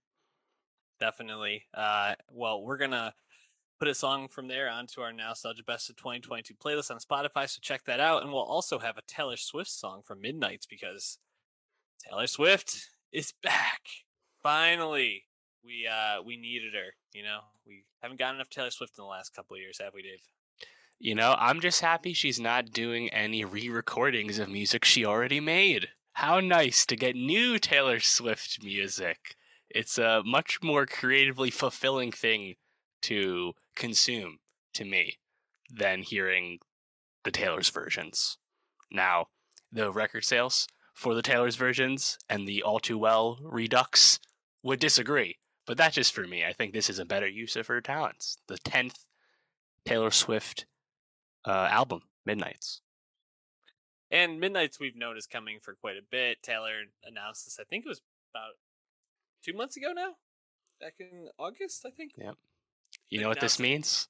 Definitely. 1.00 1.64
Uh, 1.74 2.14
well, 2.30 2.62
we're 2.62 2.76
gonna 2.76 3.12
put 3.78 3.88
a 3.88 3.94
song 3.94 4.28
from 4.28 4.46
there 4.46 4.70
onto 4.70 5.00
our 5.00 5.12
Nostalgia 5.12 5.64
Best 5.64 5.90
of 5.90 5.96
2022 5.96 6.54
playlist 6.54 6.90
on 6.90 6.98
Spotify, 6.98 7.48
so 7.48 7.58
check 7.60 7.84
that 7.84 8.00
out. 8.00 8.22
And 8.22 8.32
we'll 8.32 8.42
also 8.42 8.78
have 8.78 8.96
a 8.96 9.02
Taylor 9.08 9.36
Swift 9.36 9.70
song 9.70 10.02
from 10.04 10.20
Midnights 10.20 10.66
because 10.66 11.18
Taylor 12.08 12.28
Swift 12.28 12.88
is 13.12 13.32
back. 13.42 13.80
Finally, 14.42 15.24
we 15.64 15.86
uh 15.86 16.22
we 16.22 16.36
needed 16.36 16.74
her. 16.74 16.94
You 17.12 17.22
know, 17.22 17.40
we 17.66 17.84
haven't 18.00 18.18
gotten 18.18 18.36
enough 18.36 18.50
Taylor 18.50 18.70
Swift 18.70 18.98
in 18.98 19.02
the 19.02 19.08
last 19.08 19.34
couple 19.34 19.56
of 19.56 19.60
years, 19.60 19.80
have 19.82 19.94
we, 19.94 20.02
Dave? 20.02 20.20
You 20.98 21.14
know, 21.14 21.34
I'm 21.38 21.60
just 21.60 21.80
happy 21.80 22.12
she's 22.12 22.38
not 22.38 22.70
doing 22.70 23.08
any 23.08 23.44
re-recordings 23.44 24.38
of 24.38 24.48
music 24.48 24.84
she 24.84 25.04
already 25.04 25.40
made. 25.40 25.88
How 26.12 26.38
nice 26.38 26.86
to 26.86 26.96
get 26.96 27.16
new 27.16 27.58
Taylor 27.58 27.98
Swift 27.98 28.62
music. 28.62 29.34
It's 29.68 29.98
a 29.98 30.22
much 30.24 30.60
more 30.62 30.86
creatively 30.86 31.50
fulfilling 31.50 32.12
thing 32.12 32.54
to 33.02 33.54
consume 33.74 34.38
to 34.74 34.84
me 34.84 35.18
than 35.68 36.02
hearing 36.02 36.60
the 37.24 37.32
Taylor's 37.32 37.70
versions. 37.70 38.38
Now, 38.90 39.26
the 39.72 39.90
record 39.90 40.24
sales 40.24 40.68
for 40.94 41.14
the 41.14 41.22
Taylor's 41.22 41.56
versions 41.56 42.18
and 42.30 42.46
the 42.46 42.62
All 42.62 42.78
Too 42.78 42.96
Well 42.96 43.40
Redux 43.42 44.20
would 44.62 44.78
disagree, 44.78 45.36
but 45.66 45.76
that's 45.76 45.94
just 45.94 46.12
for 46.12 46.26
me. 46.26 46.44
I 46.44 46.52
think 46.52 46.72
this 46.72 46.90
is 46.90 46.98
a 46.98 47.04
better 47.04 47.28
use 47.28 47.56
of 47.56 47.66
her 47.68 47.80
talents. 47.80 48.36
The 48.48 48.58
10th 48.58 49.06
Taylor 49.84 50.10
Swift 50.10 50.66
uh, 51.46 51.68
album, 51.70 52.02
Midnights. 52.24 52.80
And 54.10 54.40
Midnights 54.40 54.78
we've 54.78 54.96
known 54.96 55.16
is 55.16 55.26
coming 55.26 55.58
for 55.60 55.74
quite 55.74 55.96
a 55.96 56.04
bit. 56.08 56.42
Taylor 56.42 56.82
announced 57.04 57.46
this, 57.46 57.58
I 57.60 57.64
think 57.64 57.84
it 57.84 57.88
was 57.88 58.00
about 58.32 58.52
two 59.44 59.52
months 59.52 59.76
ago 59.76 59.92
now. 59.94 60.12
Back 60.80 60.94
in 60.98 61.28
August, 61.38 61.84
I 61.86 61.90
think. 61.90 62.12
Yep. 62.16 62.36
You 63.08 63.20
know 63.20 63.28
what 63.28 63.40
this 63.40 63.58
means? 63.58 64.08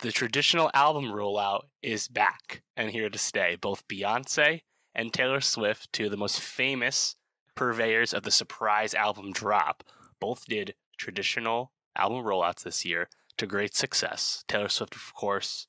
The 0.00 0.12
traditional 0.12 0.70
album 0.74 1.06
rollout 1.06 1.64
is 1.82 2.08
back 2.08 2.62
and 2.76 2.90
here 2.90 3.10
to 3.10 3.18
stay. 3.18 3.56
Both 3.60 3.88
Beyonce 3.88 4.62
and 4.94 5.12
Taylor 5.12 5.40
Swift, 5.40 5.92
two 5.92 6.06
of 6.06 6.10
the 6.10 6.16
most 6.16 6.40
famous 6.40 7.16
purveyors 7.54 8.14
of 8.14 8.22
the 8.22 8.30
surprise 8.30 8.94
album 8.94 9.32
drop, 9.32 9.82
both 10.20 10.46
did 10.46 10.74
traditional 10.96 11.72
album 11.96 12.24
rollouts 12.24 12.62
this 12.62 12.84
year 12.84 13.08
to 13.36 13.46
great 13.46 13.74
success. 13.74 14.44
Taylor 14.48 14.68
Swift, 14.68 14.94
of 14.94 15.14
course, 15.14 15.66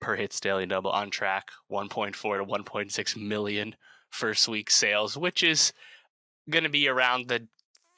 per 0.00 0.16
hits 0.16 0.40
daily 0.40 0.66
double 0.66 0.90
on 0.90 1.10
track 1.10 1.50
1.4 1.70 2.12
to 2.14 2.44
1.6 2.44 3.16
million 3.16 3.76
first 4.10 4.48
week 4.48 4.70
sales, 4.70 5.16
which 5.16 5.42
is 5.42 5.72
going 6.48 6.64
to 6.64 6.70
be 6.70 6.88
around 6.88 7.28
the 7.28 7.48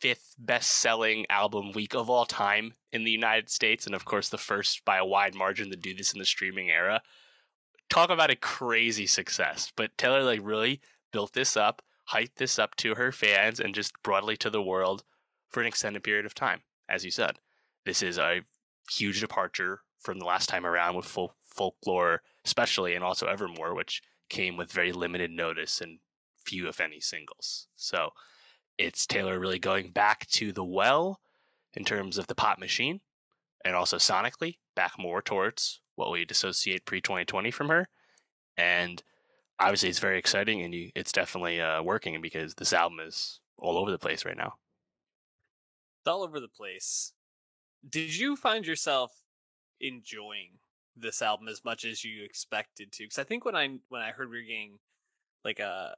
fifth 0.00 0.34
best 0.38 0.70
selling 0.70 1.26
album 1.28 1.72
week 1.72 1.94
of 1.94 2.08
all 2.08 2.24
time 2.24 2.74
in 2.92 3.04
the 3.04 3.10
United 3.10 3.50
States, 3.50 3.84
and 3.86 3.94
of 3.94 4.04
course, 4.04 4.28
the 4.28 4.38
first 4.38 4.84
by 4.84 4.96
a 4.96 5.04
wide 5.04 5.34
margin 5.34 5.70
to 5.70 5.76
do 5.76 5.94
this 5.94 6.12
in 6.12 6.18
the 6.18 6.24
streaming 6.24 6.70
era. 6.70 7.02
Talk 7.90 8.10
about 8.10 8.30
a 8.30 8.36
crazy 8.36 9.06
success. 9.06 9.72
But 9.74 9.96
Taylor, 9.98 10.22
like, 10.22 10.40
really 10.42 10.80
built 11.12 11.32
this 11.32 11.56
up, 11.56 11.82
hyped 12.12 12.36
this 12.36 12.58
up 12.58 12.76
to 12.76 12.94
her 12.94 13.12
fans, 13.12 13.60
and 13.60 13.74
just 13.74 14.00
broadly 14.02 14.36
to 14.38 14.50
the 14.50 14.62
world 14.62 15.04
for 15.48 15.60
an 15.60 15.66
extended 15.66 16.02
period 16.02 16.26
of 16.26 16.34
time. 16.34 16.60
As 16.88 17.04
you 17.04 17.10
said, 17.10 17.38
this 17.84 18.02
is 18.02 18.18
a 18.18 18.42
huge 18.90 19.20
departure 19.20 19.80
from 20.00 20.18
the 20.18 20.24
last 20.24 20.48
time 20.48 20.66
around 20.66 20.96
with 20.96 21.06
full 21.06 21.34
folklore, 21.44 22.22
especially, 22.44 22.94
and 22.94 23.04
also 23.04 23.26
Evermore, 23.26 23.74
which 23.74 24.02
came 24.28 24.56
with 24.56 24.72
very 24.72 24.92
limited 24.92 25.30
notice 25.30 25.80
and 25.80 25.98
few, 26.44 26.68
if 26.68 26.80
any, 26.80 27.00
singles. 27.00 27.66
So 27.76 28.10
it's 28.76 29.06
Taylor 29.06 29.38
really 29.38 29.58
going 29.58 29.90
back 29.90 30.26
to 30.28 30.52
the 30.52 30.64
well 30.64 31.20
in 31.74 31.84
terms 31.84 32.16
of 32.18 32.26
the 32.26 32.34
pop 32.34 32.58
machine 32.58 33.00
and 33.64 33.74
also 33.74 33.96
sonically 33.96 34.58
back 34.76 34.92
more 34.98 35.20
towards 35.20 35.80
what 35.96 36.10
we'd 36.10 36.30
associate 36.30 36.84
pre 36.84 37.00
2020 37.00 37.50
from 37.50 37.68
her. 37.68 37.88
And 38.56 39.02
obviously, 39.58 39.88
it's 39.88 39.98
very 39.98 40.18
exciting 40.18 40.62
and 40.62 40.74
you, 40.74 40.90
it's 40.94 41.12
definitely 41.12 41.60
uh, 41.60 41.82
working 41.82 42.20
because 42.22 42.54
this 42.54 42.72
album 42.72 43.00
is 43.00 43.40
all 43.58 43.76
over 43.76 43.90
the 43.90 43.98
place 43.98 44.24
right 44.24 44.36
now. 44.36 44.54
All 46.08 46.22
over 46.22 46.40
the 46.40 46.48
place. 46.48 47.12
Did 47.88 48.16
you 48.16 48.34
find 48.34 48.66
yourself 48.66 49.12
enjoying 49.80 50.58
this 50.96 51.22
album 51.22 51.48
as 51.48 51.64
much 51.64 51.84
as 51.84 52.02
you 52.04 52.24
expected 52.24 52.90
to? 52.92 53.04
Because 53.04 53.18
I 53.18 53.24
think 53.24 53.44
when 53.44 53.54
I 53.54 53.68
when 53.88 54.02
I 54.02 54.10
heard 54.10 54.30
we 54.30 54.38
were 54.38 54.42
getting 54.42 54.78
like 55.44 55.60
a 55.60 55.94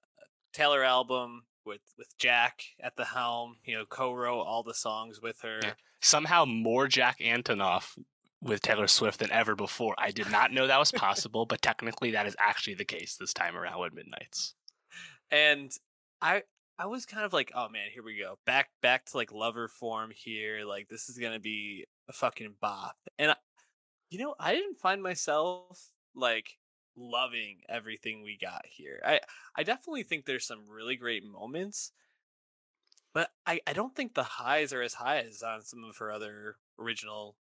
Taylor 0.53 0.83
album 0.83 1.45
with 1.65 1.83
with 1.97 2.17
Jack 2.19 2.63
at 2.81 2.97
the 2.97 3.05
helm. 3.05 3.57
You 3.65 3.79
know, 3.79 3.85
co-wrote 3.87 4.43
all 4.43 4.63
the 4.63 4.75
songs 4.75 5.21
with 5.23 5.41
her. 5.43 5.61
Yeah. 5.63 5.73
Somehow 6.03 6.45
more 6.45 6.89
Jack 6.89 7.19
Antonoff 7.21 7.97
with 8.43 8.63
Taylor 8.63 8.89
Swift 8.89 9.19
than 9.19 9.31
ever 9.31 9.55
before. 9.55 9.95
I 9.99 10.11
did 10.11 10.31
not 10.31 10.53
know 10.53 10.67
that 10.67 10.79
was 10.79 10.93
possible, 10.93 11.47
but 11.47 11.63
technically 11.63 12.11
that 12.13 12.27
is 12.27 12.37
actually 12.39 12.75
the 12.75 12.85
case 12.85 13.17
this 13.17 13.35
time 13.35 13.57
around 13.57 13.81
with 13.81 13.95
Midnights. 13.95 14.55
And 15.31 15.71
I 16.23 16.43
I 16.81 16.87
was 16.87 17.05
kind 17.05 17.27
of 17.27 17.35
like, 17.35 17.53
oh 17.55 17.69
man, 17.69 17.91
here 17.93 18.03
we 18.03 18.17
go. 18.19 18.39
Back 18.47 18.71
back 18.81 19.05
to 19.07 19.17
like 19.19 19.33
lover 19.33 19.69
form 19.69 20.11
here. 20.11 20.65
Like 20.65 20.89
this 20.89 21.11
is 21.11 21.19
gonna 21.19 21.39
be 21.41 21.87
a 22.09 22.13
fucking 22.13 22.57
bop. 22.61 22.97
And 23.19 23.33
I, 23.33 23.37
You 24.11 24.21
know, 24.21 24.37
I 24.41 24.55
didn't 24.55 24.79
find 24.81 25.03
myself 25.03 25.93
like 26.15 26.59
loving 26.97 27.63
everything 27.69 28.23
we 28.23 28.39
got 28.39 28.67
here. 28.67 29.03
I 29.05 29.21
I 29.57 29.65
definitely 29.65 30.05
think 30.05 30.27
there's 30.27 30.47
some 30.47 30.69
really 30.69 30.97
great 30.97 31.25
moments, 31.25 31.93
but 33.13 33.33
I 33.47 33.61
I 33.67 33.73
don't 33.73 33.95
think 33.95 34.15
the 34.15 34.25
highs 34.25 34.73
are 34.73 34.83
as 34.83 34.95
high 34.95 35.19
as 35.19 35.43
on 35.43 35.63
some 35.63 35.85
of 35.85 35.97
her 35.99 36.11
other 36.11 36.59
original 36.79 37.37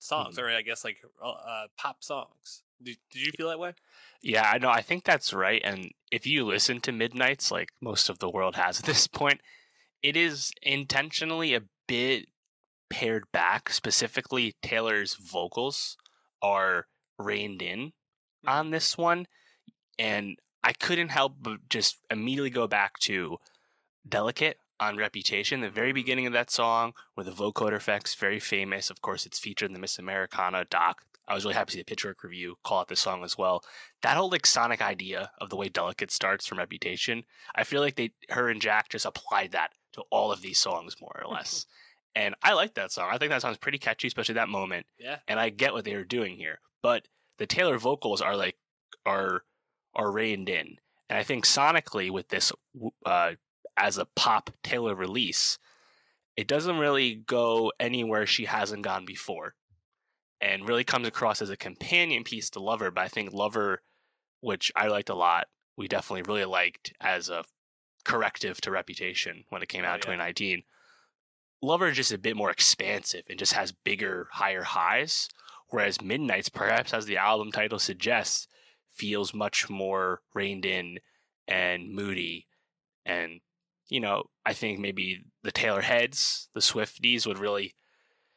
songs, 0.00 0.36
Mhm. 0.36 0.38
or 0.38 0.50
I 0.50 0.62
guess 0.62 0.84
like 0.84 1.04
uh, 1.22 1.30
uh, 1.32 1.68
pop 1.78 2.04
songs. 2.04 2.63
Did, 2.82 2.98
did 3.10 3.26
you 3.26 3.32
feel 3.36 3.48
that 3.48 3.58
way? 3.58 3.74
Yeah, 4.22 4.50
I 4.50 4.58
know. 4.58 4.70
I 4.70 4.82
think 4.82 5.04
that's 5.04 5.32
right. 5.32 5.60
And 5.64 5.92
if 6.10 6.26
you 6.26 6.44
listen 6.44 6.80
to 6.82 6.92
Midnight's, 6.92 7.50
like 7.50 7.70
most 7.80 8.08
of 8.08 8.18
the 8.18 8.30
world 8.30 8.56
has 8.56 8.80
at 8.80 8.86
this 8.86 9.06
point, 9.06 9.40
it 10.02 10.16
is 10.16 10.52
intentionally 10.62 11.54
a 11.54 11.62
bit 11.86 12.28
pared 12.90 13.24
back. 13.32 13.70
Specifically, 13.70 14.54
Taylor's 14.62 15.14
vocals 15.14 15.96
are 16.42 16.86
reined 17.18 17.62
in 17.62 17.92
Mhm. 18.44 18.50
on 18.50 18.70
this 18.70 18.96
one. 18.98 19.26
And 19.98 20.38
I 20.62 20.72
couldn't 20.72 21.10
help 21.10 21.36
but 21.40 21.68
just 21.68 21.98
immediately 22.10 22.50
go 22.50 22.66
back 22.66 22.98
to 23.00 23.38
Delicate 24.08 24.58
on 24.80 24.96
Reputation, 24.96 25.60
the 25.60 25.70
very 25.70 25.92
beginning 25.92 26.26
of 26.26 26.32
that 26.32 26.50
song, 26.50 26.94
where 27.14 27.24
the 27.24 27.32
vocoder 27.32 27.76
effects 27.76 28.14
very 28.14 28.40
famous. 28.40 28.90
Of 28.90 29.00
course, 29.02 29.26
it's 29.26 29.38
featured 29.38 29.68
in 29.70 29.72
the 29.74 29.78
Miss 29.78 29.98
Americana 29.98 30.64
doc. 30.64 31.06
I 31.26 31.34
was 31.34 31.44
really 31.44 31.54
happy 31.54 31.70
to 31.70 31.72
see 31.72 31.80
the 31.80 31.84
Pitchfork 31.84 32.22
review 32.22 32.56
call 32.64 32.80
out 32.80 32.88
this 32.88 33.00
song 33.00 33.24
as 33.24 33.38
well. 33.38 33.64
That 34.02 34.16
whole 34.16 34.30
like 34.30 34.46
sonic 34.46 34.82
idea 34.82 35.30
of 35.40 35.48
the 35.50 35.56
way 35.56 35.68
Delicate 35.68 36.10
starts 36.10 36.46
from 36.46 36.58
Reputation, 36.58 37.24
I 37.54 37.64
feel 37.64 37.80
like 37.80 37.96
they, 37.96 38.12
her 38.30 38.48
and 38.48 38.60
Jack, 38.60 38.90
just 38.90 39.06
applied 39.06 39.52
that 39.52 39.70
to 39.94 40.02
all 40.10 40.32
of 40.32 40.42
these 40.42 40.58
songs 40.58 40.96
more 41.00 41.22
or 41.24 41.30
less. 41.30 41.66
and 42.14 42.34
I 42.42 42.52
like 42.52 42.74
that 42.74 42.92
song. 42.92 43.08
I 43.10 43.18
think 43.18 43.30
that 43.30 43.42
song's 43.42 43.56
pretty 43.56 43.78
catchy, 43.78 44.06
especially 44.06 44.34
that 44.34 44.48
moment. 44.48 44.86
Yeah. 44.98 45.18
And 45.26 45.40
I 45.40 45.48
get 45.48 45.72
what 45.72 45.84
they 45.84 45.94
were 45.94 46.04
doing 46.04 46.36
here, 46.36 46.60
but 46.82 47.08
the 47.38 47.46
Taylor 47.46 47.78
vocals 47.78 48.20
are 48.20 48.36
like 48.36 48.56
are 49.06 49.44
are 49.94 50.10
reined 50.10 50.48
in, 50.48 50.76
and 51.08 51.18
I 51.18 51.22
think 51.22 51.44
sonically 51.44 52.10
with 52.10 52.28
this 52.28 52.52
uh, 53.04 53.32
as 53.76 53.98
a 53.98 54.06
pop 54.16 54.50
Taylor 54.62 54.94
release, 54.94 55.58
it 56.36 56.46
doesn't 56.46 56.78
really 56.78 57.14
go 57.14 57.72
anywhere 57.78 58.26
she 58.26 58.44
hasn't 58.44 58.82
gone 58.82 59.04
before, 59.04 59.54
and 60.44 60.68
really 60.68 60.84
comes 60.84 61.08
across 61.08 61.40
as 61.40 61.48
a 61.48 61.56
companion 61.56 62.22
piece 62.22 62.50
to 62.50 62.60
Lover. 62.60 62.90
But 62.90 63.04
I 63.04 63.08
think 63.08 63.32
Lover, 63.32 63.82
which 64.40 64.70
I 64.76 64.88
liked 64.88 65.08
a 65.08 65.14
lot, 65.14 65.46
we 65.76 65.88
definitely 65.88 66.22
really 66.22 66.44
liked 66.44 66.92
as 67.00 67.30
a 67.30 67.44
corrective 68.04 68.60
to 68.60 68.70
Reputation 68.70 69.44
when 69.48 69.62
it 69.62 69.70
came 69.70 69.84
Oh, 69.84 69.88
out 69.88 69.94
in 69.94 70.00
yeah. 70.00 70.16
2019. 70.16 70.62
Lover 71.62 71.88
is 71.88 71.96
just 71.96 72.12
a 72.12 72.18
bit 72.18 72.36
more 72.36 72.50
expansive 72.50 73.22
and 73.30 73.38
just 73.38 73.54
has 73.54 73.72
bigger, 73.72 74.28
higher 74.32 74.64
highs, 74.64 75.28
whereas 75.68 76.02
Midnight's, 76.02 76.50
perhaps 76.50 76.92
as 76.92 77.06
the 77.06 77.16
album 77.16 77.50
title 77.50 77.78
suggests, 77.78 78.46
feels 78.92 79.32
much 79.32 79.70
more 79.70 80.20
reined 80.34 80.66
in 80.66 80.98
and 81.48 81.90
moody. 81.90 82.46
And, 83.06 83.40
you 83.88 83.98
know, 83.98 84.24
I 84.44 84.52
think 84.52 84.78
maybe 84.78 85.24
the 85.42 85.52
Taylor 85.52 85.80
heads, 85.80 86.50
the 86.52 86.60
Swifties, 86.60 87.26
would 87.26 87.38
really 87.38 87.74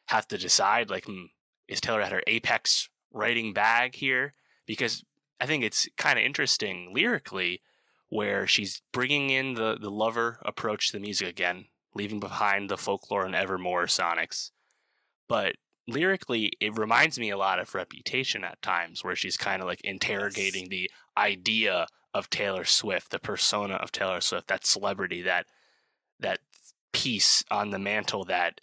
have 0.06 0.26
to 0.28 0.38
decide 0.38 0.88
like, 0.88 1.04
hmm, 1.04 1.26
is 1.68 1.80
Taylor 1.80 2.00
at 2.00 2.12
her 2.12 2.22
apex 2.26 2.88
writing 3.12 3.52
bag 3.52 3.94
here? 3.94 4.34
Because 4.66 5.04
I 5.40 5.46
think 5.46 5.62
it's 5.62 5.88
kind 5.96 6.18
of 6.18 6.24
interesting 6.24 6.92
lyrically 6.94 7.60
where 8.08 8.46
she's 8.46 8.82
bringing 8.92 9.30
in 9.30 9.54
the, 9.54 9.76
the 9.80 9.90
lover 9.90 10.38
approach 10.42 10.88
to 10.88 10.92
the 10.94 11.00
music 11.00 11.28
again, 11.28 11.66
leaving 11.94 12.20
behind 12.20 12.68
the 12.68 12.78
folklore 12.78 13.24
and 13.24 13.34
evermore 13.34 13.84
sonics. 13.84 14.50
But 15.28 15.56
lyrically, 15.86 16.52
it 16.60 16.76
reminds 16.78 17.18
me 17.18 17.30
a 17.30 17.36
lot 17.36 17.58
of 17.58 17.74
Reputation 17.74 18.44
at 18.44 18.62
times, 18.62 19.04
where 19.04 19.16
she's 19.16 19.36
kind 19.36 19.60
of 19.60 19.68
like 19.68 19.80
interrogating 19.82 20.68
the 20.68 20.90
idea 21.16 21.86
of 22.14 22.30
Taylor 22.30 22.64
Swift, 22.64 23.10
the 23.10 23.18
persona 23.18 23.74
of 23.74 23.92
Taylor 23.92 24.20
Swift, 24.20 24.48
that 24.48 24.66
celebrity, 24.66 25.22
that 25.22 25.46
that 26.18 26.40
piece 26.92 27.44
on 27.50 27.70
the 27.70 27.78
mantle 27.78 28.24
that 28.24 28.60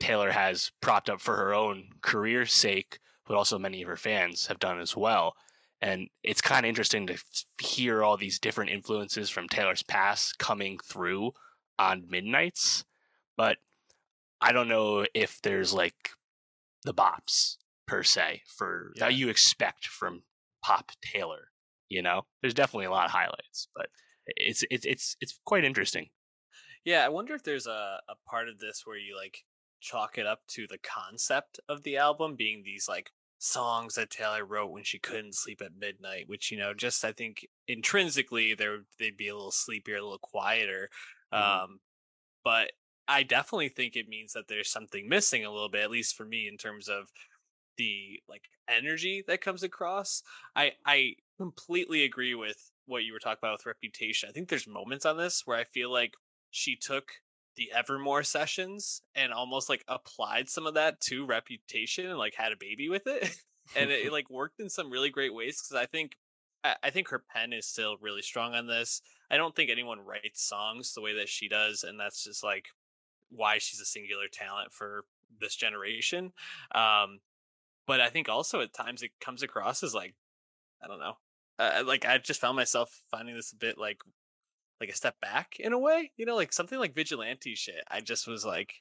Taylor 0.00 0.30
has 0.30 0.70
propped 0.80 1.10
up 1.10 1.20
for 1.20 1.36
her 1.36 1.52
own 1.54 1.88
career's 2.02 2.52
sake, 2.52 2.98
but 3.26 3.36
also 3.36 3.58
many 3.58 3.82
of 3.82 3.88
her 3.88 3.96
fans 3.96 4.46
have 4.46 4.58
done 4.58 4.78
as 4.80 4.96
well. 4.96 5.34
And 5.80 6.08
it's 6.24 6.40
kind 6.40 6.64
of 6.64 6.68
interesting 6.68 7.06
to 7.06 7.18
hear 7.60 8.02
all 8.02 8.16
these 8.16 8.38
different 8.38 8.70
influences 8.70 9.30
from 9.30 9.48
Taylor's 9.48 9.82
past 9.82 10.38
coming 10.38 10.78
through 10.84 11.32
on 11.78 12.06
Midnights. 12.08 12.84
But 13.36 13.58
I 14.40 14.52
don't 14.52 14.68
know 14.68 15.06
if 15.14 15.40
there's 15.42 15.72
like 15.72 16.10
the 16.84 16.94
bops 16.94 17.56
per 17.86 18.02
se 18.02 18.42
for 18.46 18.92
Yeah. 18.96 19.06
that 19.06 19.14
you 19.14 19.28
expect 19.28 19.86
from 19.86 20.22
pop 20.64 20.90
Taylor. 21.02 21.50
You 21.88 22.02
know, 22.02 22.26
there's 22.40 22.54
definitely 22.54 22.86
a 22.86 22.90
lot 22.90 23.06
of 23.06 23.12
highlights, 23.12 23.68
but 23.74 23.86
it's 24.26 24.62
it's 24.70 24.84
it's 24.84 25.16
it's 25.20 25.40
quite 25.44 25.64
interesting. 25.64 26.10
Yeah, 26.84 27.04
I 27.04 27.08
wonder 27.08 27.34
if 27.34 27.42
there's 27.42 27.66
a, 27.66 28.00
a 28.08 28.14
part 28.28 28.48
of 28.48 28.58
this 28.58 28.82
where 28.84 28.98
you 28.98 29.16
like 29.16 29.38
chalk 29.80 30.18
it 30.18 30.26
up 30.26 30.46
to 30.48 30.66
the 30.66 30.78
concept 30.78 31.60
of 31.68 31.82
the 31.82 31.96
album 31.96 32.36
being 32.36 32.62
these 32.62 32.88
like 32.88 33.12
songs 33.38 33.94
that 33.94 34.10
Taylor 34.10 34.44
wrote 34.44 34.70
when 34.72 34.82
she 34.84 34.98
couldn't 34.98 35.34
sleep 35.36 35.62
at 35.62 35.74
midnight, 35.74 36.28
which 36.28 36.50
you 36.50 36.58
know, 36.58 36.74
just 36.74 37.04
I 37.04 37.12
think 37.12 37.46
intrinsically 37.68 38.54
there 38.54 38.80
they'd 38.98 39.16
be 39.16 39.28
a 39.28 39.34
little 39.34 39.52
sleepier, 39.52 39.96
a 39.96 40.02
little 40.02 40.18
quieter. 40.18 40.90
Mhm. 41.36 41.60
Um, 41.62 41.80
but 42.44 42.72
I 43.08 43.22
definitely 43.22 43.70
think 43.70 43.96
it 43.96 44.08
means 44.08 44.32
that 44.34 44.48
there's 44.48 44.70
something 44.70 45.08
missing 45.08 45.44
a 45.44 45.50
little 45.52 45.68
bit, 45.70 45.82
at 45.82 45.90
least 45.90 46.16
for 46.16 46.24
me, 46.26 46.48
in 46.48 46.58
terms 46.58 46.88
of 46.88 47.10
the 47.76 48.20
like 48.28 48.48
energy 48.68 49.22
that 49.26 49.40
comes 49.40 49.62
across. 49.62 50.22
I 50.56 50.72
I 50.84 51.16
completely 51.38 52.04
agree 52.04 52.34
with 52.34 52.70
what 52.86 53.04
you 53.04 53.12
were 53.12 53.18
talking 53.18 53.38
about 53.42 53.58
with 53.58 53.66
reputation. 53.66 54.28
I 54.28 54.32
think 54.32 54.48
there's 54.48 54.66
moments 54.66 55.06
on 55.06 55.16
this 55.16 55.46
where 55.46 55.56
I 55.58 55.64
feel 55.64 55.90
like 55.92 56.14
she 56.50 56.76
took 56.76 57.12
the 57.58 57.72
Evermore 57.76 58.22
sessions 58.22 59.02
and 59.14 59.32
almost 59.32 59.68
like 59.68 59.84
applied 59.88 60.48
some 60.48 60.66
of 60.66 60.74
that 60.74 61.00
to 61.00 61.26
reputation 61.26 62.06
and 62.06 62.18
like 62.18 62.34
had 62.34 62.52
a 62.52 62.56
baby 62.56 62.88
with 62.88 63.06
it. 63.06 63.36
and 63.76 63.90
it, 63.90 64.10
like 64.12 64.30
worked 64.30 64.60
in 64.60 64.70
some 64.70 64.90
really 64.90 65.10
great 65.10 65.34
ways 65.34 65.60
because 65.60 65.76
I 65.80 65.86
think 65.86 66.12
I, 66.64 66.76
I 66.84 66.90
think 66.90 67.08
her 67.08 67.22
pen 67.34 67.52
is 67.52 67.66
still 67.66 67.96
really 68.00 68.22
strong 68.22 68.54
on 68.54 68.68
this. 68.68 69.02
I 69.30 69.36
don't 69.36 69.54
think 69.54 69.70
anyone 69.70 69.98
writes 70.00 70.48
songs 70.48 70.94
the 70.94 71.02
way 71.02 71.14
that 71.16 71.28
she 71.28 71.48
does, 71.48 71.82
and 71.82 72.00
that's 72.00 72.24
just 72.24 72.42
like 72.42 72.66
why 73.30 73.58
she's 73.58 73.80
a 73.80 73.84
singular 73.84 74.28
talent 74.32 74.72
for 74.72 75.04
this 75.40 75.54
generation. 75.54 76.32
Um, 76.74 77.18
but 77.86 78.00
I 78.00 78.08
think 78.08 78.28
also 78.28 78.60
at 78.60 78.72
times 78.72 79.02
it 79.02 79.10
comes 79.20 79.42
across 79.42 79.82
as 79.82 79.94
like 79.94 80.14
I 80.82 80.86
don't 80.86 81.00
know, 81.00 81.14
uh, 81.58 81.82
like 81.84 82.06
I 82.06 82.18
just 82.18 82.40
found 82.40 82.56
myself 82.56 83.02
finding 83.10 83.34
this 83.34 83.52
a 83.52 83.56
bit 83.56 83.78
like 83.78 83.98
like 84.80 84.90
a 84.90 84.94
step 84.94 85.20
back 85.20 85.56
in 85.58 85.72
a 85.72 85.78
way, 85.78 86.12
you 86.16 86.24
know, 86.26 86.36
like 86.36 86.52
something 86.52 86.78
like 86.78 86.94
vigilante 86.94 87.54
shit. 87.54 87.82
I 87.90 88.00
just 88.00 88.26
was 88.28 88.44
like, 88.44 88.74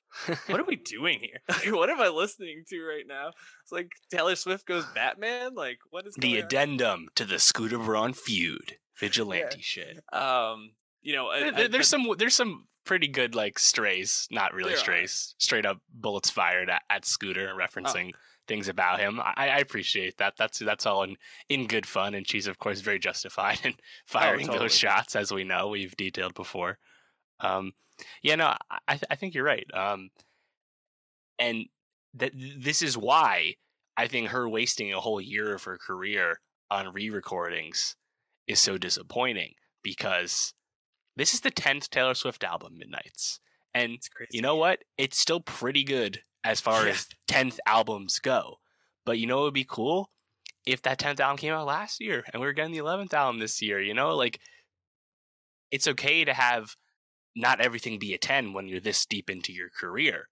what 0.48 0.60
are 0.60 0.64
we 0.66 0.76
doing 0.96 1.20
here? 1.20 1.40
Like, 1.50 1.72
what 1.76 1.90
am 1.90 2.00
I 2.00 2.10
listening 2.10 2.64
to 2.70 2.82
right 2.84 3.06
now? 3.08 3.30
It's 3.64 3.72
like 3.72 3.92
Taylor 4.12 4.36
Swift 4.36 4.66
goes 4.66 4.86
Batman. 4.94 5.56
Like, 5.56 5.80
what 5.90 6.06
is 6.08 6.14
the 6.16 6.38
addendum 6.38 7.08
to 7.16 7.26
the 7.26 7.40
Scooter 7.40 7.80
Braun 7.80 8.14
feud, 8.14 8.78
vigilante 9.00 9.62
shit. 9.62 10.00
Um, 10.14 10.72
you 11.02 11.14
know, 11.16 11.28
I- 11.30 11.40
There- 11.40 11.48
I- 11.66 11.68
there's 11.68 11.72
but- 11.72 11.86
some 11.86 12.08
there's 12.18 12.36
some 12.36 12.68
pretty 12.86 13.08
good 13.08 13.36
like 13.36 13.60
strays, 13.60 14.28
not 14.32 14.54
really 14.54 14.70
There 14.70 14.78
are. 14.78 14.82
strays, 14.82 15.36
straight 15.40 15.66
up 15.66 15.80
bullets 15.94 16.30
fired 16.30 16.70
at, 16.70 16.84
at 16.90 17.06
Scooter, 17.06 17.54
referencing 17.60 18.14
things 18.48 18.68
about 18.68 19.00
him. 19.00 19.20
I, 19.20 19.50
I 19.50 19.58
appreciate 19.60 20.18
that. 20.18 20.36
That's 20.38 20.60
that's 20.60 20.86
all 20.86 21.04
in 21.04 21.18
in 21.50 21.68
good 21.68 21.86
fun, 21.86 22.14
and 22.14 22.28
she's 22.28 22.48
of 22.48 22.60
course 22.60 22.82
very 22.82 23.00
justified 23.00 23.60
in 23.64 23.74
firing 24.06 24.48
totally. 24.48 24.66
those 24.66 24.76
shots, 24.76 25.16
as 25.16 25.32
we 25.32 25.44
know 25.44 25.70
we've 25.70 25.98
detailed 25.98 26.34
before. 26.34 26.78
Um, 27.40 27.74
yeah, 28.22 28.36
no, 28.36 28.46
I 28.48 28.78
I 28.88 28.94
th- 28.94 29.08
I 29.10 29.16
think 29.16 29.34
you're 29.34 29.44
right. 29.44 29.68
Um, 29.74 30.10
and 31.40 31.66
that 32.14 32.32
this 32.36 32.82
is 32.82 32.98
why 32.98 33.56
I 33.96 34.08
think 34.08 34.30
her 34.30 34.48
wasting 34.48 34.94
a 34.94 35.00
whole 35.00 35.22
year 35.22 35.54
of 35.54 35.64
her 35.64 35.78
career 35.78 36.40
on 36.70 36.94
re-recordings 36.94 37.96
is 38.48 38.60
so 38.60 38.78
disappointing 38.78 39.54
because 39.84 40.54
this 41.16 41.34
is 41.34 41.42
the 41.42 41.52
10th 41.52 41.90
Taylor 41.90 42.14
Swift 42.14 42.44
album, 42.44 42.78
Midnights. 42.78 43.40
And 43.74 44.00
you 44.32 44.42
know 44.42 44.56
what? 44.56 44.80
It's 44.98 45.20
still 45.20 45.40
pretty 45.40 45.84
good 45.84 46.22
as 46.44 46.62
far 46.62 46.86
Yeah. 46.86 46.92
as 46.92 47.08
10th 47.28 47.60
albums 47.66 48.20
go. 48.20 48.60
But 49.06 49.20
you 49.20 49.28
know 49.28 49.42
it 49.42 49.44
would 49.44 49.54
be 49.54 49.66
cool? 49.66 50.12
If 50.66 50.82
that 50.84 51.00
10th 51.00 51.20
album 51.20 51.38
came 51.38 51.54
out 51.54 51.66
last 51.66 52.02
year 52.02 52.26
and 52.32 52.42
we 52.42 52.48
were 52.48 52.54
getting 52.54 52.74
the 52.74 52.80
11th 52.80 53.14
album 53.14 53.40
this 53.40 53.62
year, 53.62 53.80
you 53.80 53.94
know? 53.94 54.16
Like, 54.16 54.40
it's 55.72 55.88
okay 55.88 56.26
to 56.26 56.34
have 56.34 56.76
not 57.36 57.62
everything 57.62 58.00
be 58.00 58.14
a 58.14 58.18
10 58.18 58.54
when 58.54 58.68
you're 58.68 58.80
this 58.80 59.06
deep 59.06 59.30
into 59.30 59.54
your 59.54 59.70
career. 59.70 60.30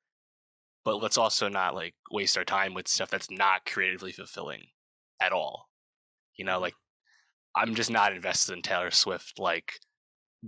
But 0.83 1.01
let's 1.01 1.17
also 1.17 1.47
not 1.47 1.75
like 1.75 1.95
waste 2.11 2.37
our 2.37 2.43
time 2.43 2.73
with 2.73 2.87
stuff 2.87 3.09
that's 3.09 3.31
not 3.31 3.65
creatively 3.65 4.11
fulfilling 4.11 4.65
at 5.21 5.31
all. 5.31 5.69
You 6.35 6.45
know, 6.45 6.53
mm-hmm. 6.53 6.63
like 6.63 6.75
I'm 7.55 7.75
just 7.75 7.89
not 7.89 8.13
invested 8.13 8.53
in 8.53 8.61
Taylor 8.61 8.91
Swift 8.91 9.39
like 9.39 9.79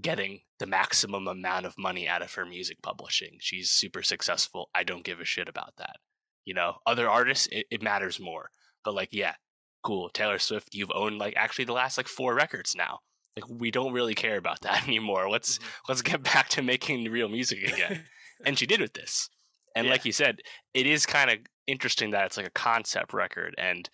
getting 0.02 0.42
the 0.60 0.66
maximum 0.68 1.28
amount 1.28 1.66
of 1.66 1.78
money 1.78 2.08
out 2.08 2.22
of 2.22 2.34
her 2.34 2.46
music 2.46 2.82
publishing. 2.82 3.38
She's 3.40 3.70
super 3.70 4.04
successful. 4.04 4.70
I 4.76 4.84
don't 4.84 5.04
give 5.04 5.20
a 5.20 5.26
shit 5.26 5.48
about 5.50 5.74
that. 5.78 5.98
You 6.46 6.54
know, 6.54 6.78
other 6.86 7.10
artists, 7.10 7.48
it, 7.52 7.66
it 7.72 7.82
matters 7.82 8.20
more. 8.20 8.50
But 8.84 8.94
like, 8.94 9.10
yeah, 9.12 9.36
cool. 9.84 10.10
Taylor 10.10 10.40
Swift, 10.40 10.74
you've 10.74 10.92
owned 10.94 11.18
like 11.20 11.34
actually 11.36 11.66
the 11.66 11.74
last 11.74 11.98
like 11.98 12.08
four 12.08 12.34
records 12.36 12.76
now. 12.76 13.00
Like 13.36 13.50
we 13.50 13.70
don't 13.72 13.94
really 13.94 14.16
care 14.16 14.38
about 14.38 14.62
that 14.62 14.84
anymore. 14.88 15.30
Let's 15.30 15.58
Mhm. 15.58 15.64
let's 15.90 16.02
get 16.02 16.24
back 16.24 16.50
to 16.50 16.62
making 16.62 17.06
real 17.12 17.30
music 17.30 17.64
again. 17.74 18.06
and 18.46 18.58
she 18.58 18.66
did 18.66 18.82
with 18.82 18.94
this. 18.94 19.30
And 19.76 19.86
Yeah. 19.86 19.92
like 19.92 20.06
you 20.06 20.12
said, 20.12 20.40
it 20.74 20.86
is 20.88 21.06
kind 21.06 21.30
of 21.30 21.40
interesting 21.68 22.12
that 22.12 22.26
it's 22.26 22.38
like 22.38 22.48
a 22.48 22.52
concept 22.52 23.14
record 23.14 23.54
and 23.58 23.90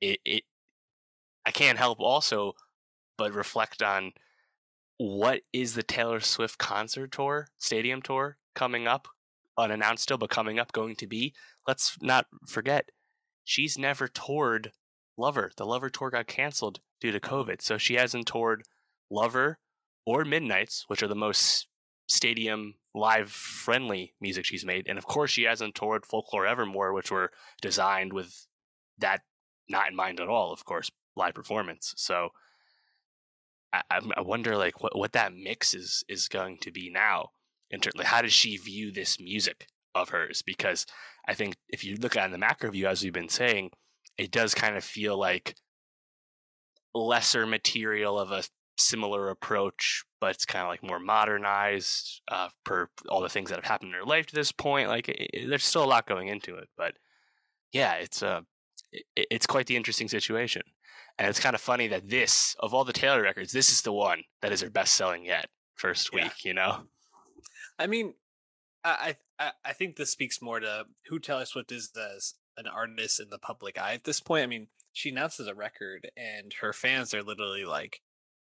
it, 0.00 0.18
it 0.24 0.44
I 1.46 1.50
can't 1.50 1.78
help 1.78 2.00
also 2.00 2.54
but 3.18 3.34
reflect 3.34 3.82
on 3.82 4.12
what 5.02 5.40
is 5.50 5.72
the 5.72 5.82
Taylor 5.82 6.20
Swift 6.20 6.58
concert 6.58 7.10
tour, 7.10 7.48
stadium 7.56 8.02
tour 8.02 8.36
coming 8.54 8.86
up, 8.86 9.08
unannounced 9.56 10.02
still, 10.02 10.18
but 10.18 10.28
coming 10.28 10.58
up 10.58 10.72
going 10.72 10.94
to 10.96 11.06
be. 11.06 11.32
Let's 11.66 11.96
not 12.02 12.26
forget, 12.46 12.90
she's 13.42 13.78
never 13.78 14.08
toured 14.08 14.72
Lover. 15.16 15.52
The 15.56 15.64
Lover 15.64 15.88
tour 15.88 16.10
got 16.10 16.26
canceled 16.26 16.80
due 17.00 17.12
to 17.12 17.18
COVID, 17.18 17.62
so 17.62 17.78
she 17.78 17.94
hasn't 17.94 18.26
toured 18.26 18.64
Lover 19.10 19.58
or 20.04 20.26
Midnights, 20.26 20.84
which 20.88 21.02
are 21.02 21.08
the 21.08 21.14
most 21.14 21.68
stadium 22.06 22.74
live 22.94 23.30
friendly 23.30 24.12
music 24.20 24.44
she's 24.44 24.66
made, 24.66 24.86
and 24.86 24.98
of 24.98 25.06
course 25.06 25.30
she 25.30 25.44
hasn't 25.44 25.76
toured 25.76 26.04
Folklore 26.04 26.46
Evermore, 26.46 26.92
which 26.92 27.10
were 27.10 27.30
designed 27.62 28.12
with 28.12 28.46
that 28.98 29.22
not 29.66 29.88
in 29.88 29.96
mind 29.96 30.20
at 30.20 30.28
all. 30.28 30.52
Of 30.52 30.66
course, 30.66 30.90
live 31.16 31.32
performance. 31.32 31.94
So 31.96 32.32
I, 33.72 33.82
I'm- 33.90 34.12
wonder 34.18 34.56
like 34.56 34.82
what, 34.82 34.96
what 34.96 35.12
that 35.12 35.32
mix 35.34 35.74
is 35.74 36.04
is 36.08 36.28
going 36.28 36.58
to 36.58 36.70
be 36.72 36.90
now. 36.90 37.30
In 37.72 37.78
terms, 37.80 37.94
like, 37.96 38.08
how 38.08 38.20
does 38.20 38.32
she 38.32 38.56
view 38.56 38.90
this 38.90 39.20
music 39.20 39.68
of 39.94 40.08
hers? 40.08 40.42
Because 40.42 40.86
I 41.28 41.34
think 41.34 41.54
if 41.68 41.84
you 41.84 41.94
look 41.96 42.16
at 42.16 42.24
in 42.26 42.32
the 42.32 42.38
macro 42.38 42.68
view, 42.72 42.88
as 42.88 43.02
we've 43.04 43.12
been 43.12 43.28
saying, 43.28 43.70
it 44.18 44.32
does 44.32 44.54
kind 44.54 44.76
of 44.76 44.82
feel 44.82 45.16
like 45.16 45.54
lesser 46.94 47.46
material 47.46 48.18
of 48.18 48.32
a 48.32 48.42
similar 48.76 49.28
approach, 49.28 50.04
but 50.20 50.34
it's 50.34 50.44
kind 50.44 50.62
of 50.64 50.68
like 50.68 50.82
more 50.82 50.98
modernized 50.98 52.22
uh, 52.28 52.48
per 52.64 52.88
all 53.08 53.20
the 53.20 53.28
things 53.28 53.50
that 53.50 53.56
have 53.56 53.64
happened 53.64 53.92
in 53.92 53.98
her 54.00 54.04
life 54.06 54.26
to 54.26 54.34
this 54.34 54.52
point. 54.52 54.88
Like 54.88 55.08
it, 55.08 55.30
it- 55.32 55.48
there's 55.48 55.64
still 55.64 55.84
a 55.84 55.86
lot 55.86 56.06
going 56.08 56.28
into 56.28 56.56
it, 56.56 56.68
but 56.76 56.94
yeah, 57.72 57.94
it's 57.94 58.22
uh, 58.22 58.40
it, 58.92 59.04
it's 59.30 59.46
quite 59.46 59.66
the 59.66 59.76
interesting 59.76 60.08
situation. 60.08 60.62
And 61.20 61.28
it's 61.28 61.38
kind 61.38 61.54
of 61.54 61.60
funny 61.60 61.86
that 61.88 62.08
this, 62.08 62.56
of 62.60 62.72
all 62.72 62.82
the 62.82 62.94
Taylor 62.94 63.20
records, 63.20 63.52
this 63.52 63.68
is 63.68 63.82
the 63.82 63.92
one 63.92 64.22
that 64.40 64.52
is 64.52 64.62
her 64.62 64.70
best 64.70 64.94
selling 64.94 65.26
yet. 65.26 65.50
First 65.74 66.08
Yeah. 66.14 66.24
week, 66.24 66.46
you 66.46 66.54
know? 66.54 66.86
I 67.78 67.86
mean, 67.86 68.14
I, 68.82 69.16
I 69.38 69.52
I 69.62 69.72
think 69.74 69.96
this 69.96 70.10
speaks 70.10 70.40
more 70.40 70.60
to 70.60 70.86
who 71.08 71.18
Taylor 71.18 71.44
Swift 71.44 71.72
is 71.72 71.90
as 71.94 72.36
an 72.56 72.66
artist 72.66 73.20
in 73.20 73.28
the 73.28 73.38
public 73.38 73.78
eye 73.78 73.92
at 73.92 74.04
this 74.04 74.20
point. 74.20 74.44
I 74.44 74.46
mean, 74.46 74.68
she 74.94 75.10
announces 75.10 75.46
a 75.46 75.54
record, 75.54 76.10
and 76.16 76.54
her 76.62 76.72
fans 76.72 77.12
are 77.12 77.22
literally 77.22 77.66
like 77.66 78.00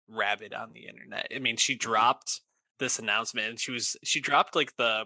rabid 0.07 0.53
on 0.55 0.73
the 0.73 0.87
internet. 0.87 1.27
I 1.33 1.37
mean, 1.37 1.57
she 1.57 1.73
mm-hmm. 1.73 1.91
dropped 1.91 2.41
this 2.79 2.97
announcement, 2.97 3.49
and 3.49 3.59
she 3.59 3.71
was 3.71 3.95
she 4.03 4.19
dropped 4.19 4.55
like 4.55 4.75
the 4.77 5.05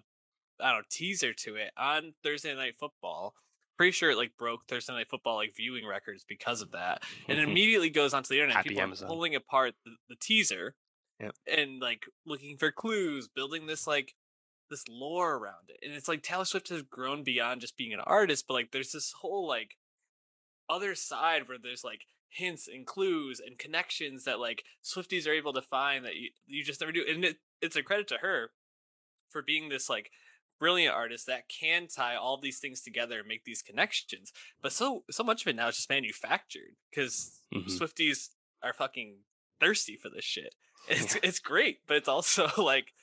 I 0.61 0.71
don't 0.71 0.79
know 0.79 0.85
teaser 0.89 1.33
to 1.33 1.55
it 1.55 1.71
on 1.77 2.13
Thursday 2.23 2.55
Night 2.55 2.75
Football. 2.79 3.35
Pretty 3.77 3.91
sure 3.91 4.09
it 4.11 4.17
like 4.17 4.31
broke 4.37 4.67
Thursday 4.67 4.93
Night 4.93 5.09
Football 5.09 5.35
like 5.35 5.55
viewing 5.55 5.85
records 5.87 6.25
because 6.27 6.61
of 6.61 6.71
that, 6.71 7.03
and 7.27 7.37
it 7.37 7.43
immediately 7.47 7.89
goes 7.89 8.13
onto 8.13 8.29
the 8.29 8.35
internet. 8.35 8.57
Happy 8.57 8.69
People 8.69 8.83
Amazon. 8.83 9.05
are 9.05 9.09
pulling 9.09 9.35
apart 9.35 9.75
the, 9.85 9.91
the 10.09 10.15
teaser 10.19 10.75
Yep. 11.19 11.35
and 11.47 11.79
like 11.79 12.05
looking 12.25 12.57
for 12.57 12.71
clues, 12.71 13.27
building 13.27 13.65
this 13.67 13.87
like 13.87 14.13
this 14.69 14.83
lore 14.89 15.35
around 15.35 15.69
it. 15.69 15.77
And 15.83 15.93
it's 15.95 16.07
like 16.07 16.21
Taylor 16.21 16.45
Swift 16.45 16.69
has 16.69 16.81
grown 16.83 17.23
beyond 17.23 17.61
just 17.61 17.77
being 17.77 17.93
an 17.93 17.99
artist, 18.01 18.45
but 18.47 18.53
like 18.55 18.71
there's 18.71 18.91
this 18.91 19.13
whole 19.21 19.47
like 19.47 19.77
other 20.69 20.93
side 20.95 21.47
where 21.47 21.57
there's 21.61 21.83
like 21.83 22.01
hints 22.29 22.67
and 22.67 22.85
clues 22.85 23.39
and 23.43 23.57
connections 23.57 24.25
that 24.25 24.39
like 24.39 24.63
Swifties 24.83 25.27
are 25.27 25.31
able 25.33 25.53
to 25.53 25.61
find 25.61 26.03
that 26.05 26.15
you, 26.15 26.29
you 26.45 26.63
just 26.63 26.81
never 26.81 26.91
do. 26.91 27.03
And 27.07 27.23
it, 27.23 27.37
it's 27.61 27.75
a 27.75 27.81
credit 27.83 28.07
to 28.09 28.17
her 28.21 28.51
for 29.29 29.41
being 29.41 29.69
this 29.69 29.89
like 29.89 30.11
brilliant 30.59 30.95
artist 30.95 31.25
that 31.27 31.47
can 31.49 31.87
tie 31.87 32.15
all 32.15 32.37
these 32.37 32.59
things 32.59 32.81
together 32.81 33.19
and 33.19 33.27
make 33.27 33.43
these 33.45 33.61
connections. 33.61 34.31
But 34.61 34.71
so 34.73 35.03
so 35.11 35.23
much 35.23 35.41
of 35.43 35.47
it 35.47 35.55
now 35.55 35.67
is 35.67 35.75
just 35.75 35.89
manufactured 35.89 36.75
because 36.89 37.41
Mhm. 37.53 37.65
Swifties 37.79 38.29
are 38.63 38.73
fucking 38.73 39.19
thirsty 39.59 39.95
for 39.95 40.09
this 40.09 40.25
shit. 40.25 40.55
It's 40.89 41.15
it's 41.21 41.39
great, 41.39 41.79
but 41.87 41.97
it's 41.97 42.07
also 42.09 42.47
like 42.57 42.93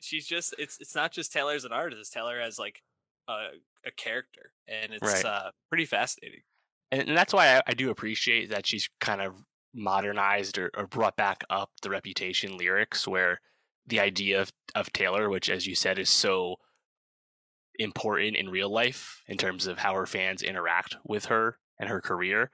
she's 0.00 0.26
just 0.26 0.54
it's 0.58 0.78
it's 0.80 0.94
not 0.94 1.12
just 1.12 1.32
Taylor 1.32 1.54
as 1.54 1.64
an 1.64 1.72
artist, 1.72 2.00
it's 2.00 2.10
Taylor 2.10 2.40
as 2.40 2.58
like 2.58 2.82
a 3.28 3.48
a 3.86 3.90
character. 3.90 4.52
And 4.66 4.92
it's 4.92 5.02
Right. 5.02 5.24
uh 5.24 5.50
pretty 5.68 5.86
fascinating. 5.86 6.42
and, 6.90 7.08
and 7.08 7.16
that's 7.16 7.32
why 7.32 7.56
I, 7.56 7.62
I 7.68 7.74
do 7.74 7.90
appreciate 7.90 8.50
that 8.50 8.66
she's 8.66 8.88
kind 9.00 9.20
of 9.22 9.44
modernized 9.74 10.58
or, 10.58 10.70
or 10.76 10.86
brought 10.86 11.16
back 11.16 11.44
up 11.50 11.70
the 11.82 11.90
reputation 11.90 12.56
lyrics 12.56 13.06
where 13.06 13.40
the 13.86 14.00
idea 14.00 14.40
of, 14.40 14.50
of 14.74 14.92
taylor 14.92 15.28
which 15.28 15.48
as 15.50 15.66
you 15.66 15.74
said 15.74 15.98
is 15.98 16.10
so 16.10 16.56
important 17.78 18.36
in 18.36 18.48
real 18.48 18.70
life 18.70 19.22
in 19.28 19.36
terms 19.36 19.66
of 19.66 19.78
how 19.78 19.94
her 19.94 20.06
fans 20.06 20.42
interact 20.42 20.96
with 21.04 21.26
her 21.26 21.58
and 21.78 21.88
her 21.88 22.00
career 22.00 22.50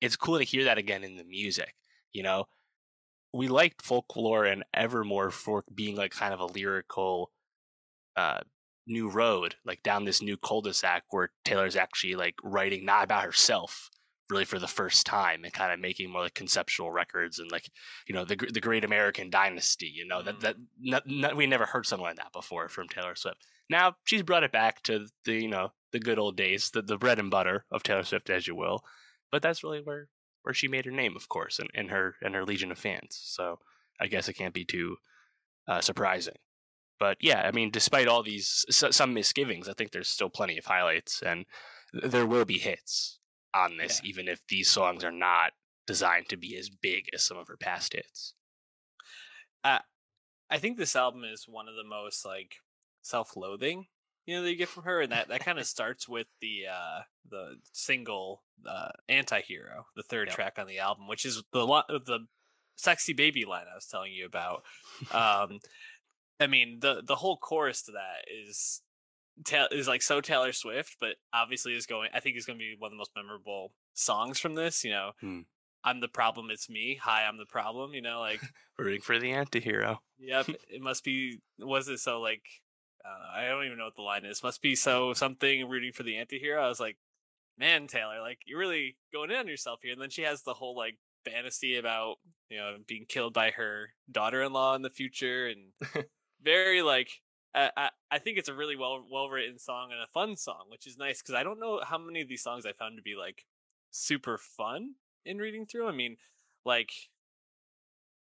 it's 0.00 0.16
cool 0.16 0.38
to 0.38 0.44
hear 0.44 0.64
that 0.64 0.78
again 0.78 1.04
in 1.04 1.16
the 1.16 1.24
music 1.24 1.74
you 2.12 2.22
know? 2.22 2.44
We 3.32 3.48
liked 3.48 3.82
folklore 3.82 4.44
and 4.44 4.64
evermore 4.72 5.30
for 5.30 5.64
being 5.74 5.96
like 5.96 6.12
kind 6.12 6.32
of 6.32 6.40
a 6.40 6.46
lyrical 6.46 7.30
uh 8.16 8.40
new 8.86 9.10
road, 9.10 9.54
like 9.66 9.82
down 9.82 10.06
this 10.06 10.22
new 10.22 10.38
cul-de-sac 10.38 11.04
where 11.10 11.30
Taylor's 11.44 11.76
actually 11.76 12.14
like 12.14 12.36
writing 12.42 12.86
not 12.86 13.04
about 13.04 13.24
herself 13.24 13.90
really 14.30 14.44
for 14.44 14.58
the 14.58 14.66
first 14.68 15.06
time 15.06 15.44
and 15.44 15.52
kind 15.52 15.72
of 15.72 15.80
making 15.80 16.10
more 16.10 16.22
like 16.22 16.34
conceptual 16.34 16.90
records 16.90 17.38
and 17.38 17.50
like 17.50 17.70
you 18.06 18.14
know 18.14 18.24
the 18.24 18.36
the 18.36 18.60
Great 18.60 18.84
American 18.84 19.30
Dynasty. 19.30 19.86
You 19.86 20.06
know 20.06 20.22
that 20.22 20.36
Mhm. 20.38 20.40
that 20.40 20.56
not, 21.08 21.36
we 21.36 21.46
never 21.46 21.66
heard 21.66 21.86
something 21.86 22.04
like 22.04 22.16
that 22.16 22.32
before 22.32 22.68
from 22.68 22.88
Taylor 22.88 23.14
Swift. 23.14 23.46
Now 23.70 23.96
she's 24.04 24.22
brought 24.22 24.44
it 24.44 24.52
back 24.52 24.82
to 24.84 25.06
the 25.24 25.34
you 25.34 25.48
know 25.48 25.72
the 25.92 25.98
good 26.00 26.18
old 26.18 26.36
days, 26.36 26.70
the 26.70 26.82
the 26.82 26.98
bread 26.98 27.18
and 27.18 27.30
butter 27.30 27.64
of 27.70 27.82
Taylor 27.82 28.02
Swift, 28.04 28.28
as 28.30 28.46
you 28.46 28.54
will. 28.54 28.84
But 29.32 29.42
that's 29.42 29.62
really 29.64 29.80
where 29.82 30.08
where 30.42 30.54
she 30.54 30.68
made 30.68 30.84
her 30.84 30.90
name, 30.90 31.16
of 31.16 31.28
course, 31.28 31.58
and, 31.58 31.70
and 31.74 31.90
her 31.90 32.14
and 32.22 32.34
her 32.34 32.44
legion 32.44 32.70
of 32.72 32.78
fans. 32.78 33.18
So 33.22 33.58
I 34.00 34.06
guess 34.06 34.28
it 34.28 34.34
can't 34.34 34.54
be 34.54 34.64
too 34.64 34.96
uh, 35.66 35.80
surprising. 35.80 36.36
But 37.00 37.18
yeah, 37.20 37.42
I 37.46 37.52
mean, 37.52 37.70
despite 37.70 38.08
all 38.08 38.22
these 38.22 38.64
s- 38.68 38.96
some 38.96 39.14
misgivings, 39.14 39.68
I 39.68 39.72
think 39.72 39.90
there's 39.92 40.08
still 40.08 40.30
plenty 40.30 40.58
of 40.58 40.64
highlights, 40.66 41.22
and 41.22 41.44
there 41.92 42.26
will 42.26 42.44
be 42.44 42.58
hits 42.58 43.18
on 43.54 43.76
this, 43.76 44.00
Yeah. 44.02 44.08
even 44.10 44.28
if 44.28 44.40
these 44.48 44.70
songs 44.70 45.04
are 45.04 45.12
not 45.12 45.52
designed 45.86 46.28
to 46.28 46.36
be 46.36 46.56
as 46.56 46.68
big 46.68 47.06
as 47.14 47.24
some 47.24 47.38
of 47.38 47.48
her 47.48 47.56
past 47.56 47.94
hits. 47.94 48.34
I 50.50 50.58
think 50.58 50.76
this 50.78 50.96
album 50.96 51.24
is 51.24 51.46
one 51.46 51.68
of 51.68 51.74
the 51.76 51.84
most 51.84 52.24
like 52.24 52.56
self-loathing, 53.02 53.86
you 54.26 54.36
know, 54.36 54.42
that 54.42 54.50
you 54.50 54.56
get 54.56 54.68
from 54.68 54.84
her, 54.84 55.00
and 55.00 55.12
that 55.12 55.28
that 55.28 55.40
kind 55.40 55.58
of 55.58 55.66
starts 55.76 56.08
with 56.08 56.26
the 56.40 56.66
uh 56.72 57.00
the 57.30 57.56
single 57.72 58.42
uh 58.66 58.90
"Anti-Hero," 59.08 59.86
the 59.94 60.02
third 60.02 60.28
Yep. 60.28 60.34
track 60.36 60.58
on 60.58 60.66
the 60.66 60.78
album, 60.78 61.06
which 61.06 61.24
is 61.24 61.42
the 61.52 61.66
lo- 61.66 61.82
the 61.88 62.20
sexy 62.76 63.12
baby 63.12 63.44
line 63.44 63.66
I 63.70 63.74
was 63.74 63.86
telling 63.86 64.12
you 64.12 64.24
about. 64.24 64.62
Um, 65.10 65.58
I 66.40 66.46
mean 66.46 66.78
the 66.80 67.02
the 67.04 67.16
whole 67.16 67.36
chorus 67.36 67.82
to 67.82 67.92
that 67.92 68.24
is 68.32 68.82
is 69.72 69.88
like 69.88 70.02
so 70.02 70.20
Taylor 70.20 70.52
Swift, 70.52 70.96
but 71.00 71.16
obviously 71.32 71.74
is 71.74 71.86
going. 71.86 72.10
I 72.14 72.20
think 72.20 72.36
is 72.36 72.46
going 72.46 72.58
to 72.58 72.62
be 72.62 72.76
one 72.78 72.88
of 72.88 72.92
the 72.92 72.98
most 72.98 73.12
memorable 73.16 73.72
songs 73.94 74.38
from 74.38 74.54
this. 74.54 74.84
You 74.84 74.90
know, 74.90 75.10
Hmm. 75.20 75.40
I'm 75.84 76.00
the 76.00 76.08
problem, 76.08 76.50
it's 76.50 76.68
me. 76.68 76.98
Hi, 77.02 77.24
I'm 77.24 77.38
the 77.38 77.46
problem. 77.46 77.94
You 77.94 78.02
know, 78.02 78.20
like 78.20 78.40
Rooting 78.78 79.00
for 79.00 79.18
the 79.18 79.32
anti-hero. 79.32 80.00
Yep, 80.18 80.48
it 80.70 80.80
must 80.82 81.04
be. 81.04 81.38
Was 81.58 81.88
it 81.88 81.98
so 81.98 82.20
like? 82.20 82.42
Uh, 83.04 83.38
I 83.38 83.46
don't 83.48 83.64
even 83.64 83.78
know 83.78 83.84
what 83.84 83.96
the 83.96 84.02
line 84.02 84.24
is. 84.24 84.42
Must 84.42 84.60
be 84.60 84.74
so 84.74 85.12
something 85.14 85.68
rooting 85.68 85.92
for 85.92 86.02
the 86.02 86.16
anti-hero. 86.16 86.62
I 86.62 86.68
was 86.68 86.80
like, 86.80 86.96
man, 87.56 87.86
Taylor, 87.86 88.20
like 88.20 88.40
you're 88.44 88.58
really 88.58 88.96
going 89.12 89.30
in 89.30 89.36
on 89.36 89.48
yourself 89.48 89.80
here. 89.82 89.92
And 89.92 90.02
then 90.02 90.10
she 90.10 90.22
has 90.22 90.42
the 90.42 90.54
whole 90.54 90.76
like 90.76 90.98
fantasy 91.24 91.76
about 91.76 92.16
you 92.50 92.58
know 92.58 92.76
being 92.86 93.06
killed 93.08 93.32
by 93.34 93.50
her 93.52 93.90
daughter-in-law 94.10 94.74
in 94.74 94.82
the 94.82 94.90
future, 94.90 95.46
and 95.46 96.04
very 96.42 96.82
like. 96.82 97.08
I, 97.58 97.70
I 97.76 97.90
I 98.10 98.18
think 98.18 98.38
it's 98.38 98.48
a 98.48 98.54
really 98.54 98.76
well 98.76 99.04
well 99.10 99.28
written 99.28 99.58
song 99.58 99.90
and 99.92 100.00
a 100.00 100.06
fun 100.06 100.36
song, 100.36 100.66
which 100.68 100.86
is 100.86 100.96
nice 100.96 101.20
because 101.20 101.34
I 101.34 101.42
don't 101.42 101.60
know 101.60 101.80
how 101.82 101.98
many 101.98 102.20
of 102.20 102.28
these 102.28 102.42
songs 102.42 102.64
I 102.66 102.72
found 102.72 102.96
to 102.96 103.02
be 103.02 103.14
like 103.16 103.44
super 103.90 104.38
fun 104.38 104.94
in 105.24 105.38
reading 105.38 105.66
through. 105.66 105.88
I 105.88 105.92
mean, 105.92 106.16
like 106.64 106.92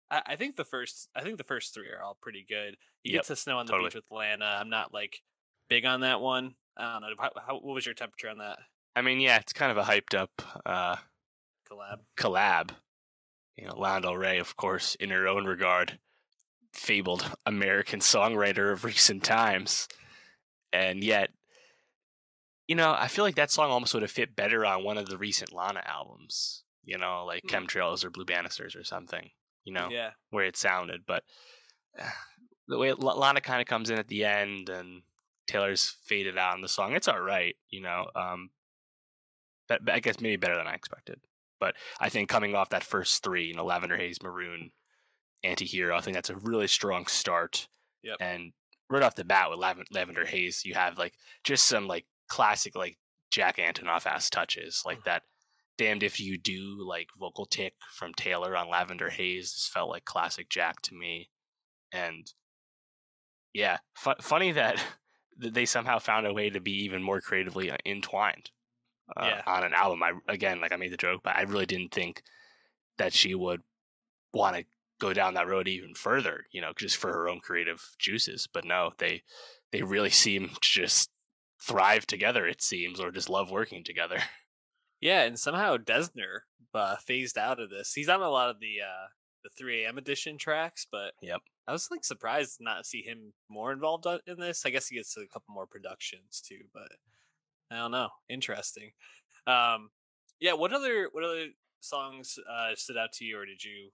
I, 0.10 0.22
I 0.26 0.36
think 0.36 0.56
the 0.56 0.66
first 0.66 1.10
I 1.16 1.22
think 1.22 1.38
the 1.38 1.44
first 1.44 1.74
three 1.74 1.90
are 1.90 2.04
all 2.04 2.18
pretty 2.22 2.46
good. 2.48 2.78
You 3.04 3.14
Yep, 3.14 3.22
get 3.22 3.28
to 3.28 3.36
snow 3.36 3.58
on 3.58 3.66
the 3.66 3.72
totally. 3.72 3.90
beach 3.90 3.96
with 3.96 4.12
Lana. 4.12 4.58
I'm 4.60 4.70
not 4.70 4.94
like 4.94 5.22
big 5.70 5.86
on 5.86 6.02
that 6.02 6.22
one. 6.22 6.56
I 6.78 6.94
don't 6.94 7.02
know. 7.02 7.08
How, 7.20 7.32
how, 7.46 7.54
what 7.56 7.76
was 7.76 7.86
your 7.86 7.96
temperature 7.96 8.30
on 8.30 8.38
that 8.38 8.60
I 8.96 9.02
mean, 9.02 9.20
yeah, 9.20 9.38
it's 9.38 9.54
kind 9.54 9.72
of 9.72 9.78
a 9.78 9.84
hyped 9.84 10.18
up 10.18 10.32
uh, 10.66 10.98
collab? 11.70 12.00
collab. 12.18 12.72
You 13.56 13.68
know, 13.68 13.78
Lana 13.78 14.02
Del 14.02 14.18
Rey, 14.18 14.40
of 14.40 14.56
course, 14.56 14.96
in 14.96 15.10
her 15.10 15.28
own 15.28 15.46
regard, 15.46 16.00
fabled 16.74 17.30
American 17.46 18.00
songwriter 18.00 18.72
of 18.72 18.84
recent 18.84 19.24
times, 19.24 19.88
and 20.74 21.04
yet 21.04 21.30
you 22.68 22.76
know, 22.76 22.96
I 22.96 23.08
feel 23.08 23.26
like 23.26 23.34
that 23.36 23.50
song 23.50 23.72
almost 23.72 23.96
would 23.96 24.04
have 24.04 24.12
fit 24.12 24.36
better 24.36 24.64
on 24.64 24.84
one 24.84 25.00
of 25.00 25.08
the 25.08 25.18
recent 25.18 25.52
Lana 25.52 25.82
albums. 25.88 26.64
You 26.86 27.00
know, 27.00 27.26
like 27.26 27.42
Hmm. 27.44 27.56
Chemtrails 27.56 28.04
or 28.06 28.12
Blue 28.12 28.26
Banisters 28.26 28.76
or 28.76 28.84
something. 28.84 29.32
You 29.64 29.74
know, 29.74 29.90
Yeah. 29.90 30.12
where 30.30 30.46
it 30.46 30.56
sounded, 30.56 31.02
but 31.08 31.24
the 32.68 32.78
way 32.78 32.94
Lana 32.94 33.42
kind 33.42 33.60
of 33.62 33.68
comes 33.68 33.90
in 33.90 33.98
at 33.98 34.08
the 34.08 34.24
end 34.26 34.70
and 34.70 35.02
Taylor's 35.48 35.90
faded 36.06 36.38
out 36.38 36.56
in 36.56 36.62
the 36.62 36.68
song, 36.68 36.94
it's 36.94 37.08
all 37.08 37.20
right. 37.20 37.56
You 37.70 37.82
know, 37.82 38.06
um, 38.16 38.52
but, 39.68 39.84
but 39.84 39.96
I 39.96 40.00
guess 40.00 40.20
maybe 40.20 40.36
better 40.38 40.56
than 40.56 40.68
I 40.68 40.74
expected. 40.76 41.20
But 41.60 41.76
I 42.00 42.10
think 42.10 42.30
coming 42.30 42.54
off 42.56 42.70
that 42.70 42.84
first 42.84 43.24
three, 43.24 43.46
you 43.48 43.54
know, 43.56 43.66
Lavender 43.66 43.98
Haze, 43.98 44.22
Maroon, 44.22 44.72
Anti-Hero, 45.44 45.96
I 45.96 46.02
think 46.02 46.16
that's 46.16 46.30
a 46.30 46.36
really 46.38 46.68
strong 46.68 47.06
start. 47.08 47.68
Yep. 48.04 48.18
And 48.20 48.52
right 48.90 49.04
off 49.04 49.16
the 49.16 49.24
bat 49.24 49.50
with 49.50 49.60
Lav- 49.60 49.84
Lavender 49.92 50.26
Haze, 50.26 50.64
you 50.66 50.74
have 50.74 50.98
like 50.98 51.14
just 51.44 51.66
some 51.68 51.88
like 51.88 52.06
classic 52.28 52.76
like 52.76 52.98
Jack 53.32 53.58
Antonoff 53.58 54.06
ass 54.06 54.30
touches, 54.30 54.84
like 54.86 55.04
that. 55.06 55.24
Damned 55.78 56.04
if 56.04 56.20
you 56.20 56.38
do 56.38 56.78
like 56.86 57.08
vocal 57.18 57.46
tick 57.46 57.74
from 57.96 58.14
Taylor 58.14 58.58
on 58.58 58.70
Lavender 58.70 59.10
Haze. 59.10 59.54
This 59.54 59.70
felt 59.74 59.90
like 59.90 60.04
classic 60.04 60.50
Jack 60.50 60.82
to 60.82 60.94
me, 60.94 61.30
and 61.94 62.30
yeah, 63.54 63.78
fu- 63.96 64.12
funny 64.22 64.52
that 64.52 64.84
that 65.38 65.54
they 65.54 65.66
somehow 65.66 66.00
found 66.00 66.28
a 66.28 66.34
way 66.34 66.50
to 66.50 66.60
be 66.60 66.84
even 66.84 67.02
more 67.02 67.22
creatively 67.22 67.72
uh, 67.72 67.78
entwined 67.86 68.52
uh, 69.16 69.24
Yeah. 69.26 69.42
on 69.48 69.64
an 69.64 69.74
album. 69.74 70.04
I 70.04 70.12
again, 70.28 70.60
like 70.60 70.74
I 70.74 70.76
made 70.76 70.92
the 70.92 70.98
joke, 70.98 71.22
but 71.24 71.38
I 71.38 71.44
really 71.44 71.66
didn't 71.66 71.94
think 71.94 72.24
that 72.98 73.14
she 73.14 73.34
would 73.34 73.62
want 74.34 74.58
to 74.58 74.66
go 75.00 75.14
down 75.14 75.34
that 75.36 75.48
road 75.48 75.68
even 75.68 75.94
further. 75.96 76.46
You 76.52 76.62
know, 76.62 76.74
just 76.78 76.98
for 76.98 77.12
her 77.12 77.30
own 77.30 77.40
creative 77.40 77.82
juices. 77.98 78.48
But 78.52 78.66
no, 78.66 78.92
they 78.98 79.24
they 79.72 79.82
really 79.84 80.10
seem 80.10 80.50
to 80.50 80.60
just 80.62 81.10
thrive 81.62 82.06
together. 82.08 82.46
It 82.48 82.62
seems, 82.62 83.00
or 83.00 83.12
just 83.12 83.30
love 83.30 83.52
working 83.52 83.84
together. 83.84 84.20
Yeah, 85.02 85.22
and 85.22 85.40
somehow 85.40 85.78
Dessner 85.78 86.40
uh, 86.74 86.98
phased 86.98 87.38
out 87.38 87.62
of 87.62 87.70
this. 87.70 87.94
He's 87.94 88.10
on 88.10 88.22
a 88.22 88.30
lot 88.30 88.50
of 88.50 88.60
the 88.60 88.82
uh, 88.82 89.08
the 89.46 89.50
3 89.58 89.84
a.m. 89.86 89.98
edition 89.98 90.38
tracks, 90.38 90.86
but 90.92 91.14
Yep. 91.22 91.40
I 91.68 91.72
was 91.72 91.88
like 91.90 92.04
surprised 92.04 92.58
not 92.60 92.72
to 92.72 92.76
not 92.78 92.86
see 92.86 93.02
him 93.02 93.32
more 93.48 93.72
involved 93.72 94.06
in 94.28 94.40
this. 94.40 94.66
I 94.66 94.72
guess 94.72 94.88
he 94.88 94.98
gets 94.98 95.16
a 95.16 95.26
couple 95.28 95.54
more 95.54 95.68
productions 95.68 96.42
too, 96.46 96.66
but 96.74 96.92
I 97.72 97.78
don't 97.78 97.92
know. 97.92 98.10
Interesting. 98.28 98.92
Um, 99.48 99.90
yeah. 100.40 100.54
What 100.54 100.74
other 100.74 101.08
what 101.12 101.24
other 101.24 101.48
songs 101.80 102.38
uh, 102.52 102.76
stood 102.76 102.98
out 102.98 103.14
to 103.14 103.26
you, 103.26 103.40
or 103.40 103.46
did 103.46 103.64
you 103.64 103.92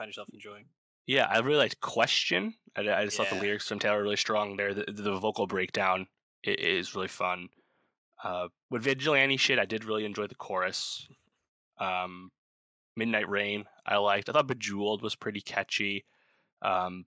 find 0.00 0.08
yourself 0.08 0.28
enjoying? 0.32 0.64
Yeah, 1.06 1.26
I 1.30 1.38
really 1.40 1.58
liked 1.58 1.80
"Question." 1.80 2.54
I, 2.74 2.80
I 2.80 3.04
just 3.04 3.16
thought 3.16 3.30
the 3.30 3.36
lyrics 3.36 3.68
from 3.68 3.78
Taylor 3.78 3.98
were 3.98 4.04
really 4.04 4.16
strong 4.16 4.56
there. 4.56 4.72
The, 4.72 4.84
the 4.88 5.18
vocal 5.18 5.46
breakdown 5.46 6.06
is 6.42 6.94
really 6.94 7.08
fun. 7.08 7.48
Uh, 8.22 8.48
with 8.70 8.82
Vigilante 8.82 9.36
shit, 9.36 9.58
I 9.58 9.64
did 9.64 9.84
really 9.84 10.04
enjoy 10.04 10.26
the 10.26 10.34
chorus. 10.34 11.08
Um, 11.78 12.30
Midnight 12.96 13.28
Rain, 13.28 13.64
I 13.86 13.96
liked. 13.96 14.28
I 14.28 14.32
thought 14.32 14.46
Bejeweled 14.46 15.02
was 15.02 15.14
pretty 15.14 15.40
catchy. 15.40 16.04
Um, 16.62 17.06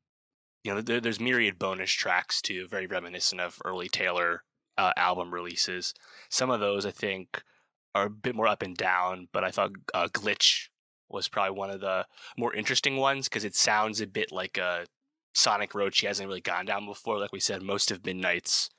you 0.64 0.74
know, 0.74 0.82
there, 0.82 1.02
there's 1.02 1.20
myriad 1.20 1.60
bonus 1.60 1.92
tracks 1.92 2.42
too, 2.42 2.68
very 2.68 2.88
reminiscent 2.88 3.42
of 3.42 3.60
early 3.66 3.90
Taylor 3.90 4.44
uh, 4.78 4.92
album 4.98 5.34
releases. 5.34 5.94
Some 6.30 6.50
of 6.50 6.60
those 6.60 6.86
I 6.86 6.92
think 6.92 7.44
are 7.96 8.06
a 8.06 8.10
bit 8.10 8.36
more 8.36 8.48
up 8.48 8.62
and 8.62 8.76
down, 8.76 9.28
but 9.32 9.44
I 9.44 9.52
thought 9.52 9.72
uh, 9.94 10.08
Glitch 10.08 10.70
was 11.10 11.28
probably 11.28 11.58
one 11.58 11.70
of 11.70 11.82
the 11.82 12.06
more 12.38 12.54
interesting 12.54 12.98
ones 12.98 13.28
because 13.28 13.44
it 13.44 13.56
sounds 13.56 14.02
a 14.02 14.08
bit 14.08 14.32
like 14.32 14.58
a 14.58 14.86
Sonic 15.34 15.74
Road 15.74 15.96
she 15.96 16.06
hasn't 16.06 16.28
really 16.28 16.42
gone 16.42 16.66
down 16.66 16.86
before. 16.86 17.20
Like 17.20 17.32
we 17.32 17.40
said, 17.40 17.62
most 17.62 17.92
of 17.92 18.06
Midnights 18.06 18.70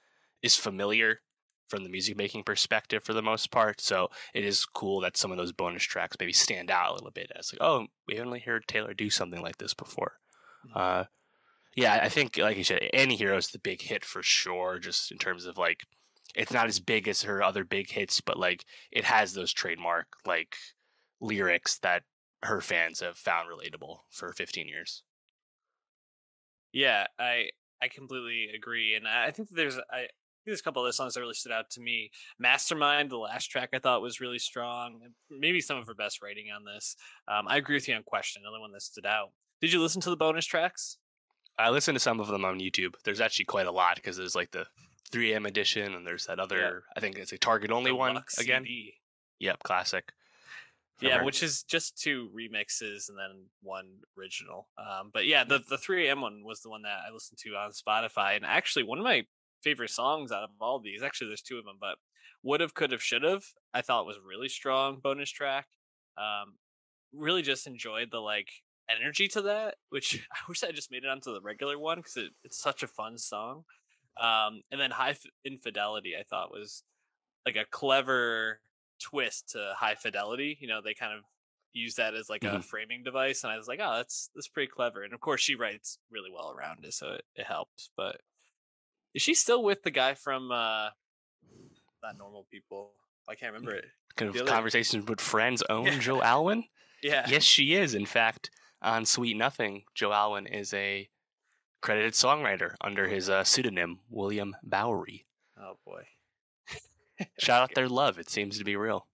is 0.43 0.57
familiar 0.57 1.21
from 1.69 1.83
the 1.83 1.91
music 1.91 2.17
making 2.17 2.45
perspective 2.45 3.03
for 3.03 3.15
the 3.15 3.23
most 3.23 3.51
part. 3.51 3.81
So 3.81 4.09
it 4.35 4.45
is 4.45 4.65
cool 4.65 5.01
that 5.01 5.17
some 5.17 5.33
of 5.33 5.39
those 5.39 5.53
bonus 5.53 5.83
tracks 5.83 6.17
maybe 6.21 6.33
stand 6.33 6.71
out 6.71 6.91
a 6.91 6.95
little 6.95 7.11
bit 7.11 7.33
as 7.37 7.53
like, 7.53 7.63
oh, 7.63 7.87
we 8.07 8.15
haven't 8.15 8.29
really 8.29 8.41
heard 8.41 8.67
Taylor 8.67 8.95
do 8.95 9.11
something 9.11 9.41
like 9.41 9.59
this 9.59 9.75
before. 9.75 10.19
Mhm. 10.69 10.77
Uh, 10.77 11.05
yeah, 11.77 11.99
I 12.03 12.09
think 12.09 12.37
like 12.37 12.57
you 12.57 12.65
said, 12.65 12.89
Anti-Hero 12.93 13.37
is 13.37 13.49
the 13.49 13.59
big 13.59 13.83
hit 13.83 14.05
for 14.05 14.23
sure. 14.23 14.79
Just 14.79 15.11
in 15.11 15.19
terms 15.19 15.45
of 15.47 15.59
like, 15.59 15.83
it's 16.35 16.53
not 16.53 16.67
as 16.67 16.79
big 16.79 17.09
as 17.09 17.23
her 17.23 17.43
other 17.43 17.65
big 17.65 17.91
hits, 17.91 18.21
but 18.21 18.39
like 18.39 18.65
it 18.93 19.05
has 19.05 19.33
those 19.33 19.53
trademark 19.53 20.07
like 20.25 20.57
lyrics 21.21 21.79
that 21.79 22.05
her 22.45 22.61
fans 22.61 23.01
have 23.01 23.17
found 23.17 23.49
relatable 23.49 23.99
for 24.11 24.33
15 24.33 24.69
years. 24.69 25.03
Yeah, 26.73 27.07
I 27.19 27.51
I 27.81 27.89
completely 27.89 28.49
agree, 28.55 28.95
and 28.95 29.07
I 29.07 29.31
think 29.31 29.49
there's 29.51 29.79
I 29.91 29.99
think 29.99 30.11
there's 30.47 30.61
a 30.61 30.63
couple 30.63 30.83
other 30.83 30.93
songs 30.93 31.15
that 31.15 31.21
really 31.21 31.35
stood 31.35 31.53
out 31.53 31.71
to 31.71 31.81
me. 31.81 32.11
Mastermind, 32.39 33.11
the 33.11 33.17
last 33.17 33.47
track, 33.47 33.71
I 33.73 33.79
thought 33.79 34.03
was 34.03 34.21
really 34.21 34.39
strong. 34.39 35.01
Maybe 35.31 35.61
some 35.61 35.77
of 35.79 35.87
her 35.87 35.95
best 35.95 36.23
writing 36.23 36.47
on 36.55 36.65
this. 36.65 36.97
Um, 37.29 37.47
I 37.49 37.57
agree 37.57 37.77
with 37.77 37.89
you 37.89 37.95
on 37.95 38.03
Question, 38.03 38.43
another 38.45 38.61
one 38.61 38.73
that 38.73 38.83
stood 38.83 39.07
out. 39.07 39.31
Did 39.61 39.73
you 39.73 39.81
listen 39.81 40.01
to 40.03 40.11
the 40.11 40.17
bonus 40.17 40.47
tracks? 40.47 40.99
I 41.57 41.71
listened 41.71 41.95
to 41.95 42.01
some 42.01 42.19
of 42.19 42.27
them 42.27 42.45
on 42.45 42.59
YouTube. 42.59 42.95
There's 43.05 43.21
actually 43.21 43.45
quite 43.45 43.67
a 43.67 43.73
lot 43.73 43.97
because 43.97 44.17
there's 44.17 44.35
like 44.35 44.51
the 44.51 44.67
3M 45.13 45.47
edition 45.47 45.95
and 45.95 46.05
there's 46.05 46.27
that 46.27 46.41
other, 46.41 46.83
I 46.97 47.01
think 47.01 47.17
it's 47.17 47.33
a 47.33 47.39
Target 47.39 47.71
only 47.71 47.93
one 47.93 48.15
Deluxe 48.15 48.39
again. 48.39 48.65
CD. 48.65 48.95
Yep, 49.39 49.63
classic. 49.63 50.13
Yeah, 51.01 51.23
which 51.23 51.43
is 51.43 51.65
just 51.65 51.99
two 51.99 52.31
remixes 52.35 53.09
and 53.09 53.19
then 53.19 53.47
one 53.63 53.87
original. 54.19 54.69
Um, 54.79 55.11
but 55.13 55.27
yeah, 55.27 55.45
the 55.45 55.61
the 55.69 55.77
3 55.77 56.09
a.m. 56.09 56.21
one 56.21 56.43
was 56.45 56.61
the 56.61 56.71
one 56.71 56.83
that 56.83 57.01
I 57.07 57.13
listened 57.13 57.39
to 57.41 57.51
on 57.57 57.73
Spotify, 57.73 58.37
and 58.37 58.45
actually 58.45 58.85
one 58.85 58.99
of 58.99 59.05
my 59.05 59.25
favorite 59.63 59.91
songs 59.91 60.31
out 60.31 60.45
of 60.45 60.51
all 60.61 60.79
these. 60.79 61.03
Actually, 61.03 61.29
there's 61.29 61.43
two 61.43 61.59
of 61.59 61.65
them, 61.65 61.79
but 61.81 61.97
would 62.43 62.61
have, 62.61 62.75
could 62.75 62.93
have, 62.93 63.03
should 63.03 63.23
have. 63.23 63.45
I 63.73 63.81
thought 63.81 64.07
was 64.07 64.19
really 64.25 64.49
strong 64.49 65.01
bonus 65.03 65.31
track. 65.31 65.67
Um, 66.17 66.55
really 67.13 67.43
just 67.43 67.67
enjoyed 67.67 68.11
the 68.11 68.21
like 68.21 68.49
energy 68.89 69.29
to 69.29 69.43
that, 69.43 69.77
which 69.91 70.27
I 70.33 70.39
wish 70.49 70.63
I 70.63 70.71
just 70.71 70.91
made 70.91 71.05
it 71.05 71.11
onto 71.11 71.33
the 71.33 71.41
regular 71.41 71.79
one 71.79 71.99
because 71.99 72.17
it, 72.17 72.31
it's 72.45 72.61
such 72.61 72.83
a 72.83 72.89
fun 72.89 73.19
song. 73.19 73.65
Um, 74.21 74.63
and 74.71 74.81
then 74.81 74.93
High 74.93 75.11
F- 75.11 75.27
Infidelity, 75.45 76.13
I 76.19 76.23
thought 76.23 76.53
was 76.53 76.85
like 77.45 77.57
a 77.57 77.65
clever 77.69 78.61
twist 79.05 79.51
to 79.51 79.75
High 79.77 79.95
Fidelity. 79.95 80.57
You 80.61 80.69
know, 80.69 80.81
they 80.83 80.95
kind 80.95 81.13
of 81.13 81.25
use 81.73 81.95
that 81.97 82.15
as 82.15 82.29
like 82.31 82.45
a 82.45 82.49
Mhm. 82.59 82.65
framing 82.65 83.03
device, 83.05 83.45
and 83.45 83.53
I 83.53 83.57
was 83.57 83.69
like, 83.69 83.81
oh, 83.83 83.97
that's 83.97 84.31
that's 84.35 84.49
pretty 84.49 84.71
clever. 84.71 85.03
And 85.03 85.13
of 85.13 85.21
course, 85.21 85.41
she 85.41 85.55
writes 85.57 85.99
really 86.11 86.31
well 86.31 86.51
around 86.57 86.85
it, 86.85 86.95
so 86.95 87.13
it, 87.15 87.25
it 87.35 87.47
helps. 87.47 87.91
But 87.97 88.21
is 89.13 89.23
she 89.23 89.35
still 89.35 89.63
with 89.63 89.83
the 89.83 89.91
guy 89.91 90.15
from 90.15 90.51
uh 90.51 90.91
not 92.03 92.17
normal 92.19 92.47
people? 92.51 92.93
I 93.29 93.35
can't 93.35 93.53
remember 93.53 93.75
it. 93.75 93.87
kind 94.17 94.35
of 94.37 94.47
conversations 94.47 95.07
with 95.07 95.21
friends 95.21 95.63
own 95.71 95.87
Yeah. 95.87 95.99
Joe 95.99 96.23
Alwyn. 96.23 96.65
Yeah. 97.03 97.27
yes, 97.29 97.43
she 97.43 97.75
is. 97.75 97.95
In 97.95 98.07
fact, 98.07 98.51
on 98.81 99.05
Sweet 99.05 99.37
Nothing, 99.37 99.85
Joe 99.95 100.13
Alwyn 100.13 100.47
is 100.47 100.73
a 100.75 101.09
credited 101.83 102.13
songwriter 102.15 102.77
under 102.81 103.09
his 103.09 103.29
uh, 103.29 103.45
pseudonym 103.45 104.01
William 104.09 104.57
Bowery. 104.63 105.27
Oh 105.59 105.79
boy. 105.85 106.05
Shout 107.39 107.63
out 107.63 107.75
their 107.75 107.89
love. 107.89 108.19
It 108.19 108.31
seems 108.31 108.59
to 108.59 108.65
be 108.65 108.77
real. 108.77 109.07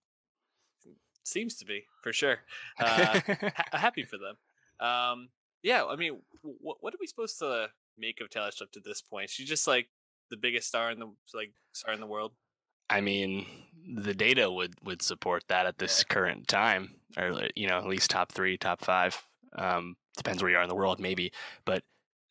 Seems 1.23 1.55
to 1.57 1.65
be 1.65 1.85
for 2.01 2.13
sure. 2.13 2.39
Uh, 2.79 3.19
ha- 3.27 3.63
happy 3.73 4.03
for 4.03 4.17
them. 4.17 4.35
Um, 4.79 5.29
yeah, 5.63 5.85
I 5.85 5.95
mean, 5.95 6.21
what 6.41 6.77
what 6.81 6.93
are 6.93 6.97
we 6.99 7.07
supposed 7.07 7.37
to 7.39 7.69
make 7.97 8.19
of 8.21 8.29
Taylor 8.29 8.51
Swift 8.51 8.77
at 8.77 8.83
this 8.83 9.01
point? 9.01 9.29
She's 9.29 9.47
just 9.47 9.67
like 9.67 9.87
the 10.29 10.37
biggest 10.37 10.67
star 10.67 10.91
in 10.91 10.99
the 10.99 11.11
like 11.33 11.53
star 11.73 11.93
in 11.93 11.99
the 11.99 12.07
world. 12.07 12.33
I 12.89 13.01
mean, 13.01 13.45
the 13.95 14.13
data 14.13 14.51
would 14.51 14.73
would 14.83 15.01
support 15.01 15.43
that 15.47 15.67
at 15.67 15.77
this 15.77 16.03
current 16.03 16.47
time, 16.47 16.95
or 17.17 17.47
you 17.55 17.67
know, 17.67 17.77
at 17.77 17.87
least 17.87 18.09
top 18.09 18.31
three, 18.31 18.57
top 18.57 18.81
five. 18.83 19.21
Um, 19.55 19.95
depends 20.17 20.41
where 20.41 20.51
you 20.51 20.57
are 20.57 20.63
in 20.63 20.69
the 20.69 20.75
world, 20.75 20.99
maybe, 20.99 21.31
but 21.65 21.83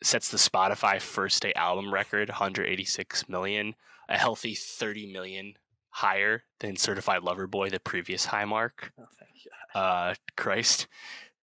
sets 0.02 0.30
the 0.30 0.38
Spotify 0.38 1.00
first 1.00 1.42
day 1.42 1.52
album 1.54 1.92
record, 1.92 2.28
186 2.28 3.28
million, 3.28 3.74
a 4.08 4.18
healthy 4.18 4.54
30 4.54 5.12
million 5.12 5.54
higher 5.90 6.44
than 6.60 6.76
Certified 6.76 7.22
Lover 7.22 7.46
Boy, 7.46 7.70
the 7.70 7.80
previous 7.80 8.26
high 8.26 8.44
mark. 8.44 8.92
Oh, 8.98 9.04
thank 9.18 9.44
you. 9.44 9.50
Uh, 9.72 10.14
Christ, 10.36 10.88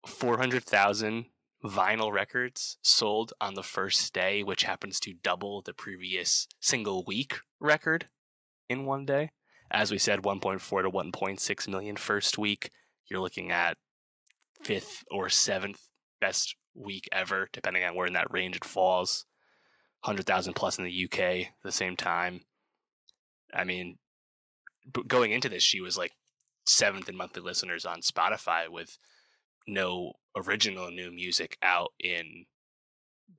400,000 0.04 1.26
vinyl 1.64 2.12
records 2.12 2.76
sold 2.82 3.32
on 3.40 3.54
the 3.54 3.62
first 3.62 4.12
day, 4.12 4.42
which 4.42 4.64
happens 4.64 4.98
to 5.00 5.14
double 5.22 5.62
the 5.62 5.72
previous 5.72 6.48
single 6.58 7.04
week 7.06 7.38
record 7.60 8.08
in 8.68 8.84
one 8.84 9.04
day. 9.04 9.30
As 9.70 9.92
we 9.92 9.98
said, 9.98 10.22
1.4 10.22 10.82
to 10.82 10.90
1.6 10.90 11.68
million 11.68 11.96
first 11.96 12.36
week. 12.36 12.70
You're 13.06 13.20
looking 13.20 13.52
at 13.52 13.76
fifth 14.62 15.04
or 15.10 15.28
seventh 15.28 15.88
best 16.20 16.56
week 16.74 17.08
ever, 17.12 17.48
depending 17.52 17.84
on 17.84 17.94
where 17.94 18.06
in 18.06 18.14
that 18.14 18.32
range 18.32 18.56
it 18.56 18.64
falls. 18.64 19.26
100,000 20.02 20.54
plus 20.54 20.78
in 20.78 20.84
the 20.84 21.04
UK 21.04 21.20
at 21.20 21.46
the 21.62 21.72
same 21.72 21.94
time. 21.94 22.40
I 23.54 23.64
mean, 23.64 23.98
going 25.06 25.32
into 25.32 25.48
this, 25.48 25.62
she 25.62 25.80
was 25.80 25.96
like 25.96 26.12
seventh 26.66 27.08
in 27.08 27.16
monthly 27.16 27.42
listeners 27.42 27.84
on 27.84 28.00
Spotify 28.00 28.68
with 28.68 28.98
no 29.66 30.12
original 30.36 30.90
new 30.90 31.10
music 31.10 31.56
out 31.62 31.92
in 31.98 32.46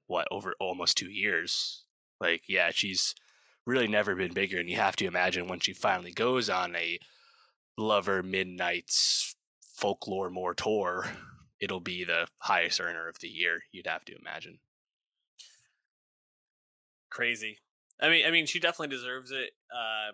what 0.08 0.28
over 0.32 0.56
almost 0.60 0.98
two 0.98 1.10
years. 1.10 1.86
Like, 2.20 2.44
yeah, 2.48 2.72
she's 2.72 3.16
really 3.66 3.88
never 3.88 4.16
been 4.16 4.34
bigger. 4.34 4.60
And 4.60 4.70
you 4.70 4.78
have 4.78 4.96
to 4.98 5.06
imagine 5.06 5.48
when 5.48 5.60
she 5.60 5.74
finally 5.74 6.12
goes 6.12 6.50
on 6.50 6.76
a 6.76 7.00
Lover 7.78 8.22
Midnights 8.22 9.36
folklore 9.76 10.30
more 10.30 10.54
tour, 10.54 11.06
it'll 11.60 11.80
be 11.80 12.04
the 12.04 12.28
highest 12.40 12.80
earner 12.80 13.08
of 13.08 13.20
the 13.20 13.28
year. 13.28 13.62
You'd 13.72 13.88
have 13.88 14.06
to 14.06 14.16
imagine. 14.20 14.60
Crazy. 17.10 17.58
I 18.00 18.10
mean, 18.10 18.26
I 18.26 18.32
mean, 18.32 18.46
she 18.46 18.60
definitely 18.60 18.96
deserves 18.96 19.32
it. 19.32 19.52
Uh, 19.74 20.14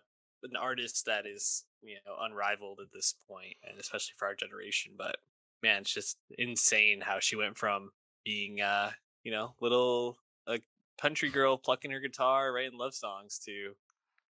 an 0.49 0.57
artist 0.57 1.05
that 1.05 1.25
is 1.25 1.65
you 1.81 1.97
know 2.05 2.15
unrivaled 2.21 2.79
at 2.81 2.91
this 2.93 3.15
point, 3.29 3.55
and 3.67 3.79
especially 3.79 4.13
for 4.17 4.27
our 4.27 4.35
generation. 4.35 4.93
But 4.97 5.17
man, 5.63 5.81
it's 5.81 5.93
just 5.93 6.17
insane 6.37 7.01
how 7.01 7.19
she 7.19 7.35
went 7.35 7.57
from 7.57 7.91
being 8.23 8.61
uh, 8.61 8.91
you 9.23 9.31
know 9.31 9.53
little 9.61 10.17
a 10.47 10.59
country 10.99 11.29
girl 11.29 11.57
plucking 11.57 11.91
her 11.91 11.99
guitar, 11.99 12.51
writing 12.51 12.77
love 12.77 12.93
songs 12.93 13.39
to 13.45 13.73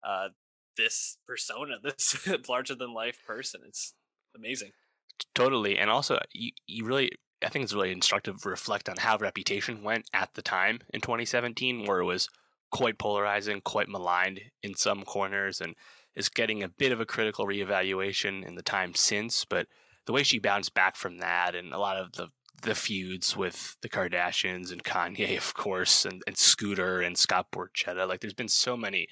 uh, 0.04 0.28
this 0.76 1.18
persona, 1.26 1.76
this 1.82 2.16
larger 2.48 2.74
than 2.74 2.92
life 2.92 3.18
person. 3.26 3.60
It's 3.66 3.94
amazing. 4.36 4.72
Totally, 5.34 5.78
and 5.78 5.90
also 5.90 6.18
you, 6.32 6.52
you 6.66 6.84
really. 6.84 7.10
I 7.40 7.50
think 7.50 7.62
it's 7.62 7.72
really 7.72 7.92
instructive 7.92 8.42
to 8.42 8.48
reflect 8.48 8.88
on 8.88 8.96
how 8.98 9.16
Reputation 9.16 9.84
went 9.84 10.10
at 10.12 10.34
the 10.34 10.42
time 10.42 10.80
in 10.92 11.00
2017, 11.00 11.86
where 11.86 12.00
it 12.00 12.04
was 12.04 12.28
quite 12.72 12.98
polarizing, 12.98 13.60
quite 13.60 13.88
maligned 13.88 14.40
in 14.64 14.74
some 14.74 15.04
corners, 15.04 15.60
and 15.60 15.76
is 16.18 16.28
getting 16.28 16.62
a 16.62 16.68
bit 16.68 16.90
of 16.90 17.00
a 17.00 17.06
critical 17.06 17.46
reevaluation 17.46 18.44
in 18.44 18.56
the 18.56 18.62
time 18.62 18.94
since. 18.94 19.44
But 19.44 19.68
the 20.04 20.12
way 20.12 20.24
she 20.24 20.40
bounced 20.40 20.74
back 20.74 20.96
from 20.96 21.18
that, 21.18 21.54
and 21.54 21.72
a 21.72 21.78
lot 21.78 21.96
of 21.96 22.12
the 22.12 22.28
the 22.60 22.74
feuds 22.74 23.36
with 23.36 23.76
the 23.82 23.88
Kardashians 23.88 24.72
and 24.72 24.82
Kanye, 24.82 25.36
of 25.38 25.54
course, 25.54 26.04
and, 26.04 26.22
and 26.26 26.36
Scooter 26.36 27.00
and 27.00 27.16
Scott 27.16 27.52
Borchetta, 27.52 28.06
like 28.08 28.20
there's 28.20 28.34
been 28.34 28.48
so 28.48 28.76
many 28.76 29.06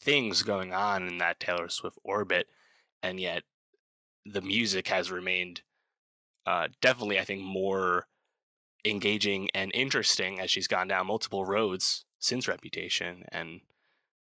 things 0.00 0.42
going 0.42 0.72
on 0.72 1.06
in 1.06 1.18
that 1.18 1.38
Taylor 1.38 1.68
Swift 1.68 1.98
orbit, 2.02 2.48
and 3.00 3.20
yet 3.20 3.44
the 4.26 4.42
music 4.42 4.88
has 4.88 5.12
remained 5.12 5.62
uh, 6.44 6.68
definitely, 6.80 7.20
I 7.20 7.24
think, 7.24 7.42
more 7.42 8.06
engaging 8.84 9.48
and 9.54 9.70
interesting 9.74 10.40
as 10.40 10.50
she's 10.50 10.66
gone 10.66 10.88
down 10.88 11.06
multiple 11.06 11.44
roads 11.44 12.04
since 12.18 12.48
Reputation. 12.48 13.24
And 13.30 13.60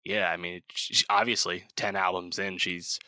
yeah, 0.04 0.30
I 0.30 0.36
mean, 0.36 0.62
she's 0.72 1.04
obviously 1.08 1.64
10 1.76 1.96
albums 1.96 2.38
in, 2.38 2.58
she's 2.58 2.98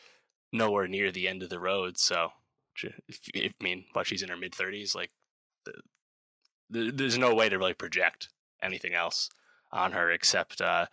nowhere 0.51 0.87
near 0.87 1.11
the 1.11 1.27
end 1.27 1.43
of 1.43 1.49
the 1.49 1.59
road. 1.59 1.97
So, 1.97 2.29
if, 3.07 3.19
if, 3.33 3.53
I 3.59 3.63
mean, 3.63 3.85
but 3.93 4.07
she's 4.07 4.23
in 4.23 4.29
her 4.29 4.37
mid 4.37 4.53
30s, 4.53 4.95
like, 4.95 5.11
the, 5.65 5.73
the, 6.69 6.91
there's 6.91 7.17
no 7.17 7.33
way 7.33 7.49
to 7.49 7.57
really 7.57 7.73
project 7.73 8.29
anything 8.61 8.93
else 8.93 9.29
on 9.71 9.91
her 9.91 10.09
except 10.11 10.61
uh, 10.61 10.85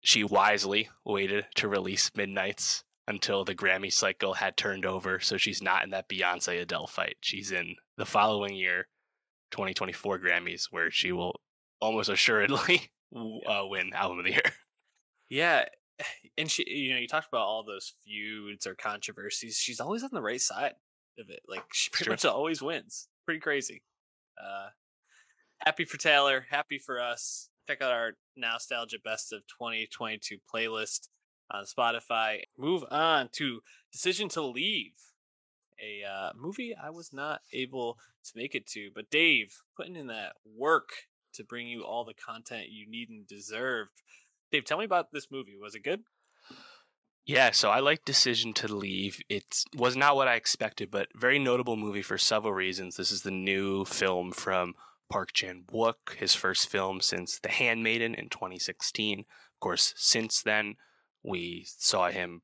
she 0.00 0.24
wisely 0.24 0.88
waited 1.04 1.46
to 1.56 1.68
release 1.68 2.10
Midnights 2.14 2.84
until 3.06 3.44
the 3.44 3.54
Grammy 3.54 3.92
cycle 3.92 4.34
had 4.34 4.56
turned 4.56 4.84
over. 4.84 5.18
So 5.18 5.36
she's 5.36 5.62
not 5.62 5.82
in 5.82 5.90
that 5.90 6.08
Beyonce 6.08 6.60
Adele 6.60 6.86
fight. 6.86 7.16
She's 7.20 7.50
in 7.50 7.76
the 7.96 8.04
following 8.04 8.54
year, 8.54 8.86
2024 9.50 10.18
Grammys, 10.18 10.66
where 10.70 10.90
she 10.90 11.12
will 11.12 11.40
almost 11.80 12.10
assuredly 12.10 12.90
uh, 13.16 13.62
win 13.64 13.92
album 13.94 14.18
of 14.18 14.24
the 14.26 14.32
year. 14.32 14.42
Yeah, 15.28 15.64
and 16.38 16.50
she, 16.50 16.64
you 16.68 16.92
know, 16.92 17.00
you 17.00 17.08
talked 17.08 17.28
about 17.32 17.46
all 17.46 17.64
those 17.64 17.94
feuds 18.04 18.66
or 18.66 18.74
controversies. 18.74 19.56
She's 19.56 19.80
always 19.80 20.02
on 20.02 20.10
the 20.12 20.22
right 20.22 20.40
side 20.40 20.74
of 21.18 21.30
it. 21.30 21.40
Like 21.48 21.64
she 21.72 21.90
pretty 21.90 22.10
much 22.10 22.24
always 22.24 22.62
wins. 22.62 23.08
Pretty 23.24 23.40
crazy. 23.40 23.82
Uh, 24.42 24.68
happy 25.58 25.84
for 25.84 25.98
Taylor. 25.98 26.46
Happy 26.50 26.78
for 26.78 27.00
us. 27.00 27.50
Check 27.68 27.82
out 27.82 27.92
our 27.92 28.12
nostalgia 28.36 28.98
best 29.04 29.32
of 29.32 29.40
2022 29.58 30.38
playlist 30.52 31.08
on 31.50 31.64
Spotify. 31.64 32.40
Move 32.56 32.84
on 32.90 33.28
to 33.32 33.60
Decision 33.92 34.28
to 34.30 34.42
Leave, 34.42 34.94
a 35.82 36.02
uh, 36.08 36.30
movie 36.36 36.74
I 36.74 36.90
was 36.90 37.12
not 37.12 37.40
able 37.52 37.98
to 38.24 38.32
make 38.36 38.54
it 38.54 38.66
to, 38.68 38.90
but 38.94 39.10
Dave 39.10 39.54
putting 39.76 39.96
in 39.96 40.06
that 40.08 40.32
work 40.56 40.90
to 41.34 41.44
bring 41.44 41.66
you 41.66 41.84
all 41.84 42.04
the 42.04 42.14
content 42.14 42.68
you 42.70 42.88
need 42.88 43.10
and 43.10 43.26
deserve. 43.26 43.88
Dave, 44.50 44.64
tell 44.64 44.78
me 44.78 44.84
about 44.84 45.12
this 45.12 45.28
movie. 45.30 45.56
Was 45.60 45.74
it 45.74 45.84
good? 45.84 46.02
Yeah, 47.26 47.50
so 47.50 47.68
I 47.68 47.80
like 47.80 48.06
Decision 48.06 48.54
to 48.54 48.74
Leave. 48.74 49.20
It 49.28 49.64
was 49.76 49.94
not 49.94 50.16
what 50.16 50.28
I 50.28 50.34
expected, 50.36 50.90
but 50.90 51.08
very 51.14 51.38
notable 51.38 51.76
movie 51.76 52.00
for 52.00 52.16
several 52.16 52.54
reasons. 52.54 52.96
This 52.96 53.12
is 53.12 53.20
the 53.20 53.30
new 53.30 53.84
film 53.84 54.32
from 54.32 54.72
Park 55.10 55.34
Chan 55.34 55.64
Wook, 55.70 56.14
his 56.16 56.34
first 56.34 56.70
film 56.70 57.02
since 57.02 57.38
The 57.38 57.50
Handmaiden 57.50 58.14
in 58.14 58.30
2016. 58.30 59.20
Of 59.20 59.60
course, 59.60 59.92
since 59.96 60.42
then, 60.42 60.76
we 61.22 61.66
saw 61.66 62.08
him 62.08 62.40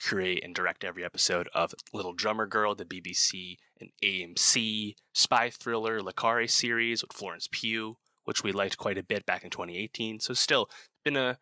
create 0.00 0.44
and 0.44 0.54
direct 0.54 0.84
every 0.84 1.04
episode 1.04 1.48
of 1.52 1.74
Little 1.92 2.12
Drummer 2.12 2.46
Girl, 2.46 2.76
the 2.76 2.84
BBC 2.84 3.56
and 3.80 3.90
AMC 4.04 4.94
spy 5.12 5.50
thriller 5.50 6.00
Le 6.00 6.12
Carre 6.12 6.46
series 6.46 7.02
with 7.02 7.12
Florence 7.12 7.48
Pugh, 7.50 7.96
which 8.24 8.44
we 8.44 8.52
liked 8.52 8.78
quite 8.78 8.98
a 8.98 9.02
bit 9.02 9.26
back 9.26 9.42
in 9.42 9.50
2018. 9.50 10.20
So 10.20 10.32
still 10.34 10.70
been 11.04 11.16
a 11.16 11.38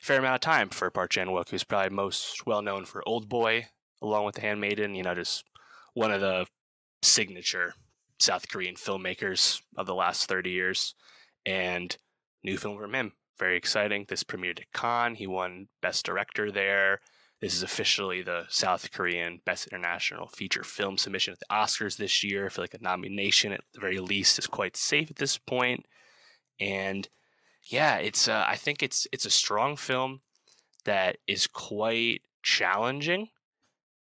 fair 0.00 0.18
amount 0.18 0.36
of 0.36 0.40
time 0.40 0.68
for 0.68 0.90
Park 0.90 1.10
Chan 1.10 1.28
Wook, 1.28 1.50
who's 1.50 1.64
probably 1.64 1.94
most 1.94 2.46
well 2.46 2.62
known 2.62 2.84
for 2.84 3.06
Old 3.06 3.28
Boy, 3.28 3.66
along 4.02 4.26
with 4.26 4.36
The 4.36 4.42
Handmaiden. 4.42 4.94
You 4.94 5.02
know, 5.02 5.14
just 5.14 5.44
one 5.94 6.12
of 6.12 6.20
the 6.20 6.46
signature 7.02 7.74
South 8.18 8.48
Korean 8.48 8.74
filmmakers 8.74 9.62
of 9.76 9.86
the 9.86 9.94
last 9.94 10.28
30 10.28 10.50
years. 10.50 10.94
And 11.46 11.96
new 12.44 12.56
film 12.56 12.78
from 12.78 12.94
him. 12.94 13.12
Very 13.38 13.56
exciting. 13.56 14.04
This 14.08 14.24
premiered 14.24 14.60
at 14.60 14.72
Cannes. 14.72 15.16
He 15.16 15.26
won 15.26 15.68
Best 15.80 16.04
Director 16.04 16.52
there. 16.52 17.00
This 17.40 17.54
is 17.54 17.62
officially 17.62 18.20
the 18.20 18.44
South 18.50 18.92
Korean 18.92 19.40
Best 19.46 19.66
International 19.68 20.28
Feature 20.28 20.62
Film 20.62 20.98
submission 20.98 21.32
at 21.32 21.38
the 21.38 21.46
Oscars 21.50 21.96
this 21.96 22.22
year. 22.22 22.44
I 22.44 22.48
feel 22.50 22.62
like 22.64 22.74
a 22.74 22.82
nomination 22.82 23.52
at 23.52 23.62
the 23.72 23.80
very 23.80 23.98
least 23.98 24.38
is 24.38 24.46
quite 24.46 24.76
safe 24.76 25.10
at 25.10 25.16
this 25.16 25.38
point. 25.38 25.86
And 26.60 27.08
yeah, 27.68 27.96
it's 27.96 28.28
uh, 28.28 28.44
I 28.46 28.56
think 28.56 28.82
it's 28.82 29.06
it's 29.12 29.26
a 29.26 29.30
strong 29.30 29.76
film 29.76 30.20
that 30.84 31.18
is 31.26 31.46
quite 31.46 32.22
challenging 32.42 33.28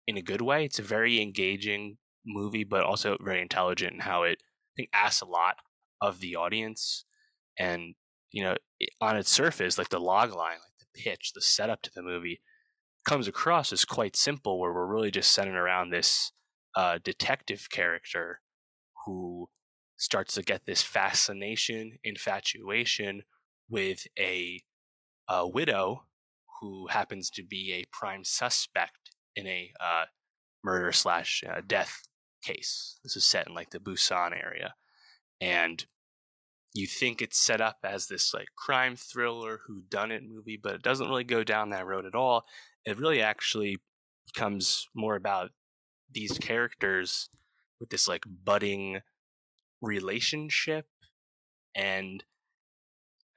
in 0.06 0.16
a 0.16 0.22
good 0.22 0.40
way. 0.40 0.64
It's 0.64 0.78
a 0.78 0.82
very 0.82 1.20
engaging 1.20 1.98
movie, 2.26 2.64
but 2.64 2.84
also 2.84 3.16
very 3.20 3.42
intelligent 3.42 3.94
in 3.94 4.00
how 4.00 4.22
it 4.22 4.38
I 4.40 4.72
think 4.76 4.90
asks 4.92 5.20
a 5.20 5.26
lot 5.26 5.56
of 6.00 6.20
the 6.20 6.36
audience. 6.36 7.04
And 7.58 7.94
you 8.30 8.44
know, 8.44 8.56
on 9.00 9.16
its 9.16 9.30
surface, 9.30 9.78
like 9.78 9.88
the 9.88 10.00
log 10.00 10.32
line, 10.32 10.58
like 10.58 10.78
the 10.78 11.00
pitch, 11.02 11.32
the 11.34 11.40
setup 11.40 11.82
to 11.82 11.90
the 11.94 12.02
movie 12.02 12.40
comes 13.06 13.26
across 13.26 13.72
as 13.72 13.84
quite 13.84 14.16
simple, 14.16 14.60
where 14.60 14.72
we're 14.72 14.86
really 14.86 15.10
just 15.10 15.32
centering 15.32 15.56
around 15.56 15.90
this 15.90 16.32
uh, 16.76 16.98
detective 17.02 17.68
character 17.70 18.40
who 19.06 19.48
starts 19.96 20.34
to 20.34 20.42
get 20.42 20.66
this 20.66 20.82
fascination, 20.82 21.98
infatuation 22.04 23.22
with 23.68 24.06
a, 24.18 24.62
a 25.28 25.46
widow 25.46 26.04
who 26.60 26.88
happens 26.88 27.30
to 27.30 27.42
be 27.42 27.72
a 27.72 27.86
prime 27.96 28.24
suspect 28.24 29.10
in 29.36 29.46
a 29.46 29.72
uh, 29.80 30.04
murder 30.64 30.92
slash 30.92 31.44
uh, 31.48 31.60
death 31.66 32.02
case. 32.42 32.98
This 33.02 33.16
is 33.16 33.24
set 33.24 33.46
in 33.46 33.54
like 33.54 33.70
the 33.70 33.78
Busan 33.78 34.32
area, 34.32 34.74
and 35.40 35.84
you 36.74 36.86
think 36.86 37.20
it's 37.20 37.38
set 37.38 37.60
up 37.60 37.78
as 37.84 38.06
this 38.06 38.34
like 38.34 38.48
crime 38.56 38.96
thriller 38.96 39.60
who 39.66 39.82
done 39.88 40.10
it 40.10 40.22
movie, 40.28 40.58
but 40.60 40.74
it 40.74 40.82
doesn't 40.82 41.08
really 41.08 41.24
go 41.24 41.44
down 41.44 41.70
that 41.70 41.86
road 41.86 42.06
at 42.06 42.14
all. 42.14 42.44
It 42.84 42.98
really 42.98 43.22
actually 43.22 43.78
becomes 44.32 44.88
more 44.94 45.16
about 45.16 45.50
these 46.10 46.38
characters 46.38 47.28
with 47.80 47.90
this 47.90 48.08
like 48.08 48.24
budding 48.44 49.00
relationship 49.80 50.86
and 51.74 52.24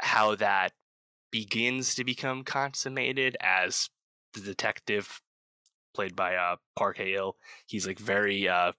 how 0.01 0.35
that 0.35 0.73
begins 1.31 1.95
to 1.95 2.03
become 2.03 2.43
consummated 2.43 3.37
as 3.41 3.89
the 4.33 4.41
detective 4.41 5.21
played 5.93 6.15
by 6.15 6.35
uh 6.35 6.55
Park 6.75 6.97
Hae-il 6.97 7.35
he's 7.65 7.87
like 7.87 7.99
very 7.99 8.47
uh 8.47 8.71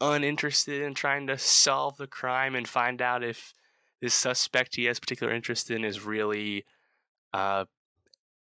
uninterested 0.00 0.82
in 0.82 0.94
trying 0.94 1.26
to 1.26 1.36
solve 1.36 1.96
the 1.96 2.06
crime 2.06 2.54
and 2.54 2.66
find 2.66 3.02
out 3.02 3.22
if 3.22 3.52
this 4.00 4.14
suspect 4.14 4.76
he 4.76 4.84
has 4.84 4.98
particular 4.98 5.32
interest 5.32 5.70
in 5.70 5.84
is 5.84 6.04
really 6.04 6.64
uh 7.34 7.64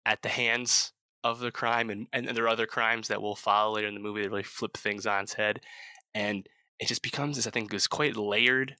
at 0.05 0.22
the 0.22 0.30
hands 0.30 0.93
of 1.24 1.39
the 1.39 1.51
crime 1.51 1.89
and, 1.89 2.07
and 2.13 2.28
there 2.28 2.45
are 2.45 2.49
other 2.49 2.65
crimes 2.65 3.07
that 3.07 3.22
will 3.22 3.36
follow 3.36 3.76
later 3.76 3.88
in 3.88 3.93
the 3.93 3.99
movie 3.99 4.22
that 4.22 4.30
really 4.30 4.43
flip 4.43 4.76
things 4.76 5.05
on 5.05 5.24
its 5.24 5.34
head. 5.34 5.61
And 6.13 6.47
it 6.80 6.88
just 6.88 7.03
becomes 7.03 7.36
this, 7.36 7.47
I 7.47 7.51
think, 7.51 7.69
this 7.69 7.88
quite 7.88 8.17
layered 8.17 8.76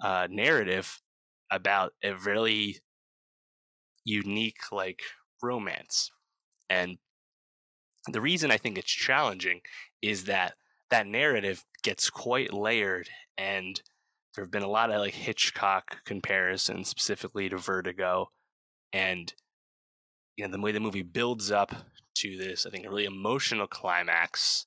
uh, 0.00 0.28
narrative 0.30 1.01
about 1.52 1.92
a 2.02 2.14
really 2.14 2.78
unique 4.04 4.72
like 4.72 5.02
romance. 5.42 6.10
And 6.68 6.98
the 8.10 8.20
reason 8.20 8.50
I 8.50 8.56
think 8.56 8.78
it's 8.78 8.90
challenging 8.90 9.60
is 10.00 10.24
that 10.24 10.54
that 10.90 11.06
narrative 11.06 11.64
gets 11.82 12.10
quite 12.10 12.52
layered 12.52 13.08
and 13.38 13.80
there 14.34 14.44
have 14.44 14.50
been 14.50 14.62
a 14.62 14.68
lot 14.68 14.90
of 14.90 15.00
like 15.00 15.14
Hitchcock 15.14 16.04
comparisons 16.04 16.88
specifically 16.88 17.48
to 17.48 17.58
Vertigo 17.58 18.30
and 18.92 19.32
you 20.36 20.44
know 20.44 20.50
the 20.50 20.60
way 20.60 20.72
the 20.72 20.80
movie 20.80 21.02
builds 21.02 21.50
up 21.50 21.74
to 22.14 22.36
this, 22.36 22.66
I 22.66 22.70
think 22.70 22.86
a 22.86 22.90
really 22.90 23.04
emotional 23.04 23.66
climax 23.66 24.66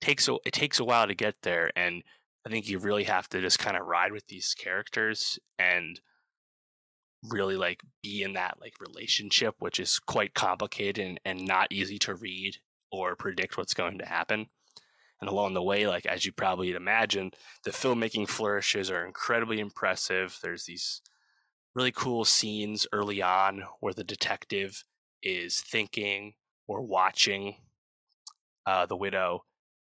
takes 0.00 0.28
a, 0.28 0.36
it 0.44 0.52
takes 0.52 0.80
a 0.80 0.84
while 0.84 1.06
to 1.06 1.14
get 1.14 1.36
there, 1.42 1.70
and 1.76 2.02
I 2.46 2.50
think 2.50 2.68
you 2.68 2.78
really 2.78 3.04
have 3.04 3.28
to 3.30 3.40
just 3.40 3.58
kind 3.58 3.76
of 3.76 3.86
ride 3.86 4.12
with 4.12 4.26
these 4.28 4.54
characters 4.54 5.38
and 5.58 6.00
really 7.28 7.56
like 7.56 7.82
be 8.02 8.22
in 8.22 8.32
that 8.34 8.58
like 8.60 8.74
relationship, 8.80 9.56
which 9.58 9.78
is 9.78 9.98
quite 9.98 10.34
complicated 10.34 11.04
and, 11.04 11.20
and 11.24 11.46
not 11.46 11.70
easy 11.70 11.98
to 11.98 12.14
read 12.14 12.56
or 12.90 13.16
predict 13.16 13.56
what's 13.56 13.74
going 13.74 13.98
to 13.98 14.06
happen. 14.06 14.46
And 15.20 15.28
along 15.28 15.52
the 15.52 15.62
way, 15.62 15.86
like 15.86 16.06
as 16.06 16.24
you 16.24 16.32
probably 16.32 16.72
imagine, 16.72 17.32
the 17.64 17.70
filmmaking 17.70 18.28
flourishes 18.28 18.90
are 18.90 19.04
incredibly 19.04 19.60
impressive. 19.60 20.38
There's 20.42 20.64
these 20.64 21.02
really 21.74 21.92
cool 21.92 22.24
scenes 22.24 22.86
early 22.92 23.20
on 23.22 23.64
where 23.80 23.92
the 23.92 24.04
detective 24.04 24.84
is 25.22 25.60
thinking 25.60 26.34
or 26.66 26.80
watching 26.80 27.56
uh, 28.66 28.86
the 28.86 28.96
widow, 28.96 29.44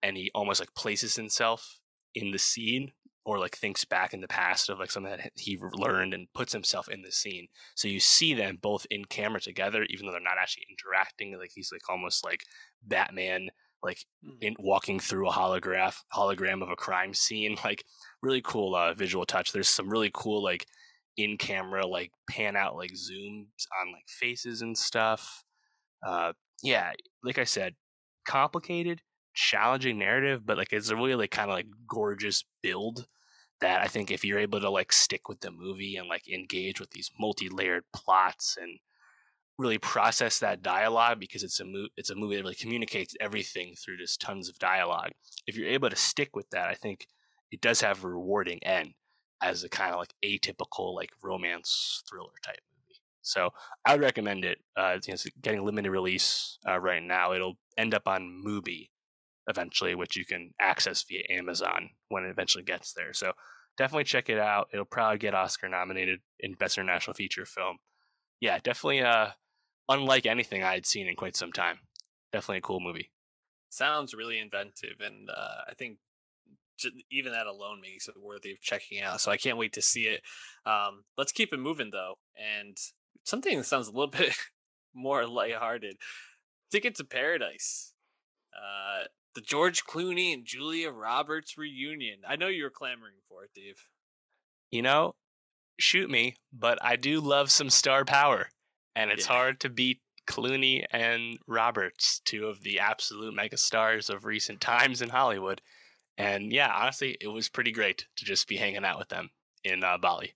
and 0.02 0.16
he 0.16 0.30
almost 0.34 0.60
like 0.60 0.74
places 0.74 1.16
himself 1.16 1.80
in 2.14 2.30
the 2.30 2.38
scene 2.38 2.92
or 3.26 3.40
like 3.40 3.56
thinks 3.56 3.84
back 3.84 4.14
in 4.14 4.20
the 4.20 4.28
past 4.28 4.70
of 4.70 4.78
like 4.78 4.90
something 4.90 5.10
that 5.10 5.32
he 5.34 5.58
learned 5.72 6.14
and 6.14 6.32
puts 6.32 6.52
himself 6.52 6.88
in 6.88 7.02
the 7.02 7.10
scene. 7.10 7.48
So 7.74 7.88
you 7.88 7.98
see 7.98 8.34
them 8.34 8.56
both 8.62 8.86
in 8.88 9.04
camera 9.04 9.40
together, 9.40 9.84
even 9.90 10.06
though 10.06 10.12
they're 10.12 10.20
not 10.20 10.38
actually 10.40 10.66
interacting. 10.70 11.36
Like 11.36 11.50
he's 11.52 11.72
like 11.72 11.82
almost 11.90 12.24
like 12.24 12.44
Batman, 12.84 13.48
like 13.82 13.98
mm. 14.24 14.36
in 14.40 14.54
walking 14.60 15.00
through 15.00 15.28
a 15.28 15.32
holograph 15.32 15.96
hologram 16.14 16.62
of 16.62 16.70
a 16.70 16.76
crime 16.76 17.12
scene. 17.12 17.56
Like 17.64 17.84
really 18.22 18.42
cool 18.42 18.76
uh, 18.76 18.94
visual 18.94 19.26
touch. 19.26 19.50
There's 19.50 19.68
some 19.68 19.90
really 19.90 20.12
cool 20.14 20.40
like 20.40 20.64
in 21.16 21.36
camera 21.36 21.84
like 21.84 22.12
pan 22.30 22.54
out 22.54 22.76
like 22.76 22.92
zooms 22.92 23.66
on 23.80 23.92
like 23.92 24.06
faces 24.06 24.62
and 24.62 24.78
stuff. 24.78 25.42
Uh, 26.06 26.32
yeah, 26.62 26.92
like 27.24 27.38
I 27.38 27.44
said, 27.44 27.74
complicated, 28.24 29.00
challenging 29.36 29.98
narrative, 29.98 30.44
but 30.44 30.56
like 30.56 30.72
it's 30.72 30.88
a 30.88 30.96
really 30.96 31.14
like 31.14 31.30
kind 31.30 31.50
of 31.50 31.54
like 31.54 31.66
gorgeous 31.86 32.44
build 32.62 33.06
that 33.60 33.80
I 33.80 33.86
think 33.86 34.10
if 34.10 34.24
you're 34.24 34.38
able 34.38 34.60
to 34.60 34.70
like 34.70 34.92
stick 34.92 35.28
with 35.28 35.40
the 35.40 35.50
movie 35.50 35.96
and 35.96 36.08
like 36.08 36.28
engage 36.28 36.80
with 36.80 36.90
these 36.90 37.10
multi-layered 37.18 37.84
plots 37.94 38.56
and 38.60 38.78
really 39.58 39.78
process 39.78 40.38
that 40.38 40.62
dialogue 40.62 41.18
because 41.20 41.42
it's 41.42 41.60
a 41.60 41.64
mo- 41.64 41.88
it's 41.96 42.10
a 42.10 42.14
movie 42.14 42.36
that 42.36 42.42
really 42.42 42.54
communicates 42.54 43.14
everything 43.20 43.74
through 43.74 43.98
just 43.98 44.20
tons 44.20 44.48
of 44.48 44.58
dialogue. 44.58 45.12
If 45.46 45.56
you're 45.56 45.68
able 45.68 45.90
to 45.90 45.96
stick 45.96 46.34
with 46.34 46.50
that, 46.50 46.68
I 46.68 46.74
think 46.74 47.06
it 47.50 47.60
does 47.60 47.80
have 47.80 48.04
a 48.04 48.08
rewarding 48.08 48.62
end 48.62 48.94
as 49.42 49.64
a 49.64 49.68
kind 49.68 49.92
of 49.92 49.98
like 49.98 50.14
atypical 50.24 50.94
like 50.94 51.10
romance 51.22 52.02
thriller 52.08 52.32
type 52.42 52.60
movie. 52.74 53.00
So 53.22 53.50
I 53.84 53.92
would 53.92 54.02
recommend 54.02 54.44
it. 54.44 54.58
Uh, 54.76 54.98
know, 55.08 55.14
it's 55.14 55.26
getting 55.40 55.64
limited 55.64 55.90
release 55.90 56.58
uh, 56.68 56.78
right 56.78 57.02
now. 57.02 57.32
It'll 57.32 57.58
end 57.78 57.94
up 57.94 58.06
on 58.06 58.42
Mubi 58.46 58.88
eventually, 59.48 59.94
which 59.94 60.16
you 60.16 60.24
can 60.24 60.52
access 60.60 61.04
via 61.04 61.22
Amazon 61.30 61.90
when 62.08 62.24
it 62.24 62.30
eventually 62.30 62.64
gets 62.64 62.92
there. 62.92 63.12
So 63.12 63.32
definitely 63.76 64.04
check 64.04 64.28
it 64.28 64.38
out. 64.38 64.68
It'll 64.72 64.84
probably 64.84 65.18
get 65.18 65.34
Oscar 65.34 65.68
nominated 65.68 66.20
in 66.40 66.54
Best 66.54 66.78
International 66.78 67.14
Feature 67.14 67.46
Film. 67.46 67.78
Yeah, 68.40 68.58
definitely 68.62 69.02
uh, 69.02 69.28
unlike 69.88 70.26
anything 70.26 70.62
I 70.62 70.74
had 70.74 70.86
seen 70.86 71.08
in 71.08 71.16
quite 71.16 71.36
some 71.36 71.52
time. 71.52 71.78
Definitely 72.32 72.58
a 72.58 72.62
cool 72.62 72.80
movie. 72.80 73.10
Sounds 73.70 74.14
really 74.14 74.38
inventive, 74.38 75.00
and 75.00 75.28
uh, 75.30 75.62
I 75.68 75.74
think 75.74 75.98
even 77.10 77.32
that 77.32 77.46
alone 77.46 77.80
makes 77.80 78.08
it 78.08 78.14
worthy 78.20 78.52
of 78.52 78.60
checking 78.60 79.00
out. 79.00 79.20
So 79.20 79.30
I 79.30 79.36
can't 79.36 79.58
wait 79.58 79.72
to 79.74 79.82
see 79.82 80.04
it. 80.04 80.20
Um, 80.64 81.04
let's 81.16 81.32
keep 81.32 81.52
it 81.52 81.58
moving 81.58 81.90
though, 81.90 82.14
and 82.36 82.76
something 83.24 83.56
that 83.56 83.64
sounds 83.64 83.88
a 83.88 83.92
little 83.92 84.06
bit 84.10 84.34
more 84.94 85.26
lighthearted. 85.26 85.96
Ticket 86.70 86.96
to 86.96 87.04
Paradise. 87.04 87.92
Uh, 88.54 89.04
the 89.36 89.42
George 89.42 89.84
Clooney 89.84 90.32
and 90.32 90.46
Julia 90.46 90.90
Roberts 90.90 91.58
reunion. 91.58 92.20
I 92.26 92.36
know 92.36 92.48
you 92.48 92.64
were 92.64 92.70
clamoring 92.70 93.20
for 93.28 93.44
it, 93.44 93.50
Dave. 93.54 93.84
You 94.70 94.80
know, 94.80 95.14
shoot 95.78 96.10
me, 96.10 96.36
but 96.52 96.78
I 96.82 96.96
do 96.96 97.20
love 97.20 97.50
some 97.50 97.68
star 97.68 98.04
power, 98.06 98.48
and 98.96 99.10
it's 99.10 99.28
yeah. 99.28 99.34
hard 99.34 99.60
to 99.60 99.68
beat 99.68 100.00
Clooney 100.26 100.86
and 100.90 101.38
Roberts, 101.46 102.20
two 102.24 102.46
of 102.46 102.62
the 102.62 102.80
absolute 102.80 103.36
megastars 103.36 104.08
of 104.08 104.24
recent 104.24 104.60
times 104.60 105.02
in 105.02 105.10
Hollywood. 105.10 105.60
And 106.16 106.50
yeah, 106.50 106.72
honestly, 106.74 107.18
it 107.20 107.28
was 107.28 107.50
pretty 107.50 107.72
great 107.72 108.06
to 108.16 108.24
just 108.24 108.48
be 108.48 108.56
hanging 108.56 108.86
out 108.86 108.98
with 108.98 109.10
them 109.10 109.30
in 109.64 109.84
uh, 109.84 109.98
Bali. 109.98 110.34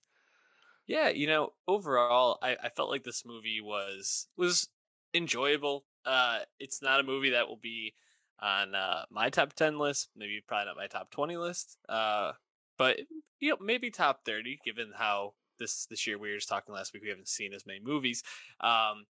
Yeah, 0.85 1.09
you 1.09 1.25
know, 1.25 1.53
overall, 1.67 2.37
I, 2.43 2.55
I 2.63 2.69
felt 2.69 2.91
like 2.91 3.03
this 3.03 3.25
movie 3.25 3.61
was 3.61 4.27
was 4.37 4.69
enjoyable. 5.15 5.85
Uh, 6.05 6.39
it's 6.59 6.83
not 6.83 6.99
a 6.99 7.03
movie 7.03 7.31
that 7.31 7.47
will 7.47 7.59
be 7.61 7.95
on 8.41 8.75
uh, 8.75 9.03
my 9.11 9.29
top 9.29 9.53
10 9.53 9.77
list, 9.77 10.09
maybe 10.15 10.41
probably 10.47 10.65
not 10.65 10.77
my 10.77 10.87
top 10.87 11.11
20 11.11 11.37
list. 11.37 11.77
Uh, 11.87 12.31
but 12.77 12.99
you 13.39 13.49
know, 13.49 13.57
maybe 13.61 13.91
top 13.91 14.25
30 14.25 14.59
given 14.65 14.91
how 14.95 15.33
this 15.59 15.85
this 15.85 16.07
year 16.07 16.17
we 16.17 16.31
were 16.31 16.37
just 16.37 16.49
talking 16.49 16.73
last 16.73 16.93
week 16.93 17.03
we 17.03 17.09
haven't 17.09 17.27
seen 17.27 17.53
as 17.53 17.65
many 17.65 17.79
movies. 17.83 18.23
Um, 18.59 19.05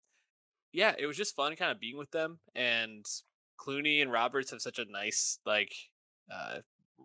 yeah, 0.73 0.95
it 0.99 1.07
was 1.07 1.17
just 1.17 1.37
fun 1.37 1.55
kind 1.57 1.71
of 1.71 1.81
being 1.81 1.97
with 1.97 2.11
them 2.11 2.39
and 2.55 3.05
Clooney 3.61 4.03
and 4.03 4.11
Roberts 4.11 4.51
have 4.51 4.63
such 4.63 4.79
a 4.79 4.91
nice 4.91 5.39
like 5.45 5.75
uh, 6.33 6.59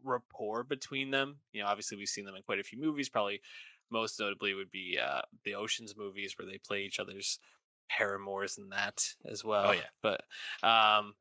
rapport 0.04 0.64
between 0.64 1.12
them. 1.12 1.38
You 1.52 1.62
know, 1.62 1.68
obviously 1.68 1.98
we've 1.98 2.08
seen 2.08 2.26
them 2.26 2.36
in 2.36 2.44
quite 2.44 2.60
a 2.60 2.64
few 2.64 2.80
movies. 2.80 3.10
Probably 3.10 3.42
most 3.92 4.20
notably 4.20 4.54
would 4.54 4.72
be 4.72 4.98
uh, 5.04 5.22
the 5.44 5.56
Ocean's 5.56 5.96
movies 5.98 6.36
where 6.38 6.48
they 6.48 6.58
play 6.58 6.82
each 6.82 7.00
other's 7.00 7.40
paramours 7.90 8.58
and 8.58 8.72
that 8.72 9.08
as 9.30 9.44
oh, 9.46 9.50
well. 9.50 9.66
Oh 9.68 9.72
yeah, 9.72 9.82
but 10.02 10.22
um, 10.68 11.14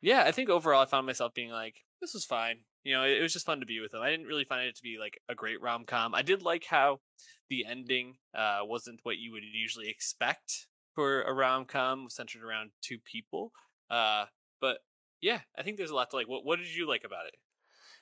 yeah, 0.00 0.24
I 0.26 0.32
think 0.32 0.48
overall 0.48 0.82
I 0.82 0.86
found 0.86 1.06
myself 1.06 1.34
being 1.34 1.50
like, 1.50 1.84
this 2.00 2.14
was 2.14 2.24
fine. 2.24 2.58
You 2.84 2.94
know, 2.94 3.04
it, 3.04 3.18
it 3.18 3.22
was 3.22 3.32
just 3.32 3.46
fun 3.46 3.60
to 3.60 3.66
be 3.66 3.80
with 3.80 3.92
them. 3.92 4.02
I 4.02 4.10
didn't 4.10 4.26
really 4.26 4.44
find 4.44 4.66
it 4.66 4.76
to 4.76 4.82
be 4.82 4.96
like 4.98 5.20
a 5.28 5.34
great 5.34 5.60
rom 5.60 5.84
com. 5.84 6.14
I 6.14 6.22
did 6.22 6.42
like 6.42 6.64
how 6.64 7.00
the 7.50 7.64
ending 7.66 8.16
uh, 8.36 8.60
wasn't 8.62 9.00
what 9.02 9.18
you 9.18 9.32
would 9.32 9.42
usually 9.42 9.88
expect 9.88 10.66
for 10.94 11.22
a 11.22 11.32
rom 11.32 11.64
com 11.64 12.08
centered 12.08 12.42
around 12.42 12.70
two 12.82 12.98
people. 12.98 13.52
Uh, 13.90 14.26
but 14.60 14.78
yeah, 15.20 15.40
I 15.56 15.62
think 15.62 15.76
there's 15.76 15.90
a 15.90 15.94
lot 15.94 16.10
to 16.10 16.16
like. 16.16 16.28
What 16.28 16.44
What 16.44 16.58
did 16.58 16.74
you 16.74 16.86
like 16.88 17.04
about 17.04 17.26
it? 17.26 17.34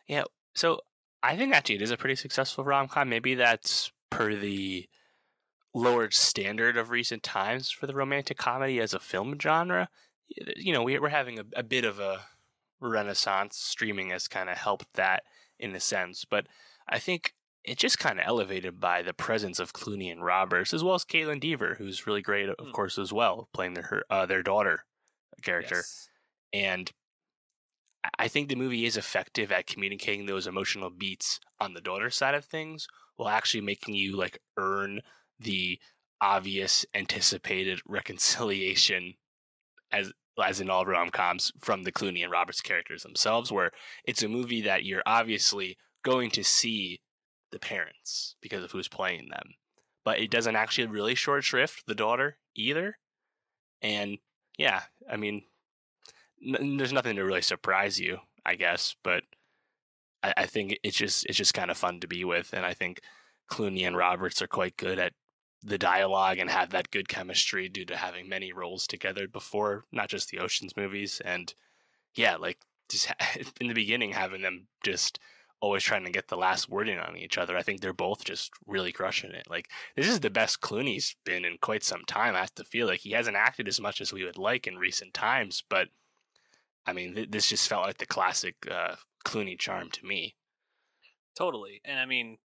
Yeah, 0.07 0.25
so 0.55 0.81
I 1.23 1.37
think 1.37 1.55
actually 1.55 1.77
it 1.77 1.83
is 1.83 1.91
a 1.91 1.97
pretty 1.97 2.17
successful 2.17 2.65
rom 2.65 2.89
com. 2.89 3.09
Maybe 3.09 3.35
that's 3.35 3.91
per 4.11 4.35
the 4.35 4.89
lowered 5.75 6.15
standard 6.15 6.77
of 6.77 6.91
recent 6.91 7.23
times 7.23 7.71
for 7.71 7.87
the 7.87 7.95
romantic 7.95 8.39
comedy 8.39 8.81
as 8.81 8.95
a 8.95 8.99
film 8.99 9.39
genre 9.41 9.89
you 10.29 10.73
know, 10.73 10.83
we, 10.83 10.97
are 10.97 11.09
having 11.09 11.39
a, 11.39 11.45
a 11.57 11.63
bit 11.63 11.85
of 11.85 11.99
a 11.99 12.21
renaissance. 12.81 13.57
Streaming 13.57 14.11
has 14.11 14.29
kind 14.29 14.51
of 14.51 14.57
helped 14.57 14.93
that 14.95 15.23
in 15.59 15.75
a 15.75 15.81
sense, 15.81 16.25
but 16.25 16.47
I 16.89 16.99
think 16.99 17.33
it 17.65 17.79
just 17.79 17.99
kind 17.99 18.21
of 18.21 18.27
elevated 18.27 18.79
by 18.79 19.03
the 19.03 19.13
presence 19.13 19.59
of 19.59 19.73
Clooney 19.73 20.11
and 20.11 20.25
Roberts, 20.25 20.73
as 20.73 20.85
well 20.85 20.95
as 20.95 21.05
Kaitlyn 21.05 21.41
Dever, 21.41 21.75
who's 21.79 22.07
really 22.07 22.23
great, 22.23 22.49
of 22.49 22.57
mm. 22.57 22.73
course, 22.73 22.97
as 22.97 23.13
well, 23.13 23.49
playing 23.53 23.75
their 23.75 24.05
uh, 24.09 24.27
their 24.27 24.43
daughter 24.43 24.85
character. 25.43 25.77
Yes. 25.77 26.09
And 26.53 26.93
I 28.19 28.29
think 28.29 28.49
the 28.49 28.55
movie 28.55 28.87
is 28.87 28.97
effective 28.97 29.51
at 29.51 29.67
communicating 29.67 30.27
those 30.27 30.47
emotional 30.47 30.91
beats 30.91 31.41
on 31.59 31.75
the 31.75 31.81
daughter 31.81 32.09
side 32.09 32.35
of 32.35 32.45
things, 32.45 32.87
while 33.17 33.29
actually 33.29 33.63
making 33.63 33.95
you 33.95 34.17
like 34.17 34.39
earn 34.57 35.01
the 35.41 35.81
obvious 36.21 36.87
anticipated 36.95 37.81
reconciliation 37.87 39.15
as 39.93 40.13
as 40.45 40.61
in 40.61 40.69
all 40.69 40.85
rom 40.85 41.11
coms 41.11 41.51
from 41.61 41.83
the 41.83 41.93
Clooney 41.93 42.23
and 42.23 42.31
Roberts 42.31 42.61
characters 42.61 43.03
themselves, 43.03 43.51
where 43.51 43.71
it's 44.05 44.23
a 44.23 44.29
movie 44.29 44.61
that 44.63 44.85
you're 44.85 45.03
obviously 45.07 45.79
going 46.05 46.31
to 46.31 46.45
see 46.45 47.01
the 47.53 47.59
parents 47.59 48.37
because 48.43 48.63
of 48.63 48.71
who's 48.73 48.89
playing 48.89 49.29
them, 49.31 49.55
but 50.05 50.19
it 50.19 50.31
doesn't 50.31 50.57
actually 50.57 50.87
really 50.87 51.15
short 51.15 51.45
shrift 51.45 51.85
the 51.87 51.95
daughter 51.95 52.37
either. 52.55 52.99
And 53.81 54.19
yeah, 54.59 54.83
I 55.11 55.17
mean, 55.17 55.43
n- 56.47 56.77
there's 56.77 56.93
nothing 56.93 57.17
to 57.17 57.25
really 57.25 57.43
surprise 57.43 57.99
you, 57.99 58.19
I 58.45 58.57
guess, 58.57 58.95
but 59.03 59.23
I, 60.23 60.35
I 60.37 60.47
think 60.47 60.79
it's 60.83 60.97
just 60.97 61.27
it's 61.27 61.39
just 61.39 61.55
kind 61.55 61.71
of 61.71 61.79
fun 61.79 62.01
to 62.01 62.07
be 62.07 62.25
with, 62.25 62.53
and 62.53 62.67
I 62.67 62.75
think 62.75 63.01
Clooney 63.51 63.87
and 63.87 63.97
Roberts 63.97 64.43
are 64.43 64.47
quite 64.47 64.77
good 64.77 64.99
at 64.99 65.13
the 65.67 65.79
dialogue 65.79 66.39
and 66.39 66.49
have 66.49 66.71
that 66.71 66.91
good 66.91 67.09
chemistry 67.09 67.69
due 67.69 67.85
to 67.85 67.97
having 67.97 68.29
many 68.29 68.53
roles 68.53 68.87
together 68.87 69.27
before, 69.27 69.85
not 69.91 70.09
just 70.09 70.31
the 70.31 70.39
Ocean's 70.39 70.77
movies. 70.77 71.21
And 71.25 71.53
yeah, 72.15 72.37
like 72.37 72.59
just 72.89 73.13
in 73.61 73.69
the 73.69 73.75
beginning, 73.75 74.13
having 74.13 74.43
them 74.43 74.69
just 74.85 75.19
always 75.61 75.83
trying 75.83 76.05
to 76.05 76.11
get 76.11 76.29
the 76.29 76.37
last 76.37 76.69
word 76.69 76.89
in 76.89 76.99
on 76.99 77.17
each 77.17 77.39
other. 77.39 77.57
I 77.57 77.63
think 77.63 77.81
they're 77.81 77.93
both 77.93 78.25
just 78.25 78.53
really 78.67 78.93
crushing 78.93 79.33
it. 79.33 79.49
Like 79.51 79.69
this 79.97 80.07
is 80.07 80.21
the 80.21 80.31
best 80.31 80.61
Clooney's 80.61 81.17
been 81.25 81.45
in 81.45 81.57
quite 81.61 81.83
some 81.83 82.05
time. 82.07 82.37
I 82.37 82.41
have 82.41 82.55
to 82.57 82.65
feel 82.65 82.87
like 82.87 83.01
he 83.01 83.13
hasn't 83.13 83.37
acted 83.37 83.67
as 83.67 83.81
much 83.81 84.01
as 84.01 84.13
we 84.13 84.25
would 84.25 84.39
like 84.39 84.67
in 84.67 84.77
recent 84.77 85.15
times, 85.15 85.65
but 85.69 85.89
I 86.87 86.93
mean, 86.93 87.15
th- 87.15 87.31
this 87.31 87.49
just 87.49 87.69
felt 87.69 87.87
like 87.87 87.99
the 87.99 88.07
classic 88.07 88.55
uh, 88.71 88.95
Clooney 89.25 89.59
charm 89.59 89.91
to 89.91 90.07
me. 90.07 90.37
Totally, 91.37 91.81
and 91.85 91.99
I 91.99 92.07
mean, 92.07 92.39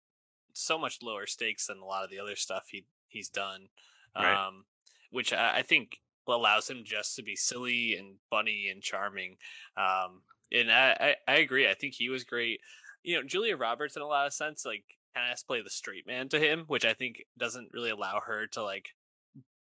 so 0.53 0.79
much 0.79 1.03
lower 1.03 1.27
stakes 1.27 1.67
than 1.67 1.77
a 1.77 1.85
lot 1.85 2.03
of 2.03 2.09
the 2.09 2.19
other 2.19 2.35
stuff 2.35 2.65
he 2.71 2.85
he's 3.11 3.29
done. 3.29 3.67
Right. 4.15 4.47
Um, 4.47 4.65
which 5.11 5.33
I, 5.33 5.57
I 5.57 5.61
think 5.61 5.99
allows 6.27 6.69
him 6.69 6.83
just 6.83 7.15
to 7.15 7.23
be 7.23 7.35
silly 7.35 7.95
and 7.95 8.15
funny 8.29 8.69
and 8.71 8.81
charming. 8.81 9.37
Um, 9.77 10.21
and 10.51 10.71
I, 10.71 11.15
I, 11.27 11.33
I 11.33 11.35
agree. 11.37 11.69
I 11.69 11.73
think 11.73 11.93
he 11.93 12.09
was 12.09 12.23
great. 12.23 12.61
You 13.03 13.17
know, 13.17 13.23
Julia 13.23 13.57
Roberts 13.57 13.95
in 13.95 14.01
a 14.01 14.07
lot 14.07 14.27
of 14.27 14.33
sense, 14.33 14.65
like 14.65 14.83
kind 15.13 15.25
of 15.25 15.31
has 15.31 15.41
to 15.41 15.47
play 15.47 15.61
the 15.61 15.69
straight 15.69 16.07
man 16.07 16.29
to 16.29 16.39
him, 16.39 16.65
which 16.67 16.85
I 16.85 16.93
think 16.93 17.23
doesn't 17.37 17.73
really 17.73 17.89
allow 17.89 18.21
her 18.25 18.47
to 18.47 18.63
like 18.63 18.89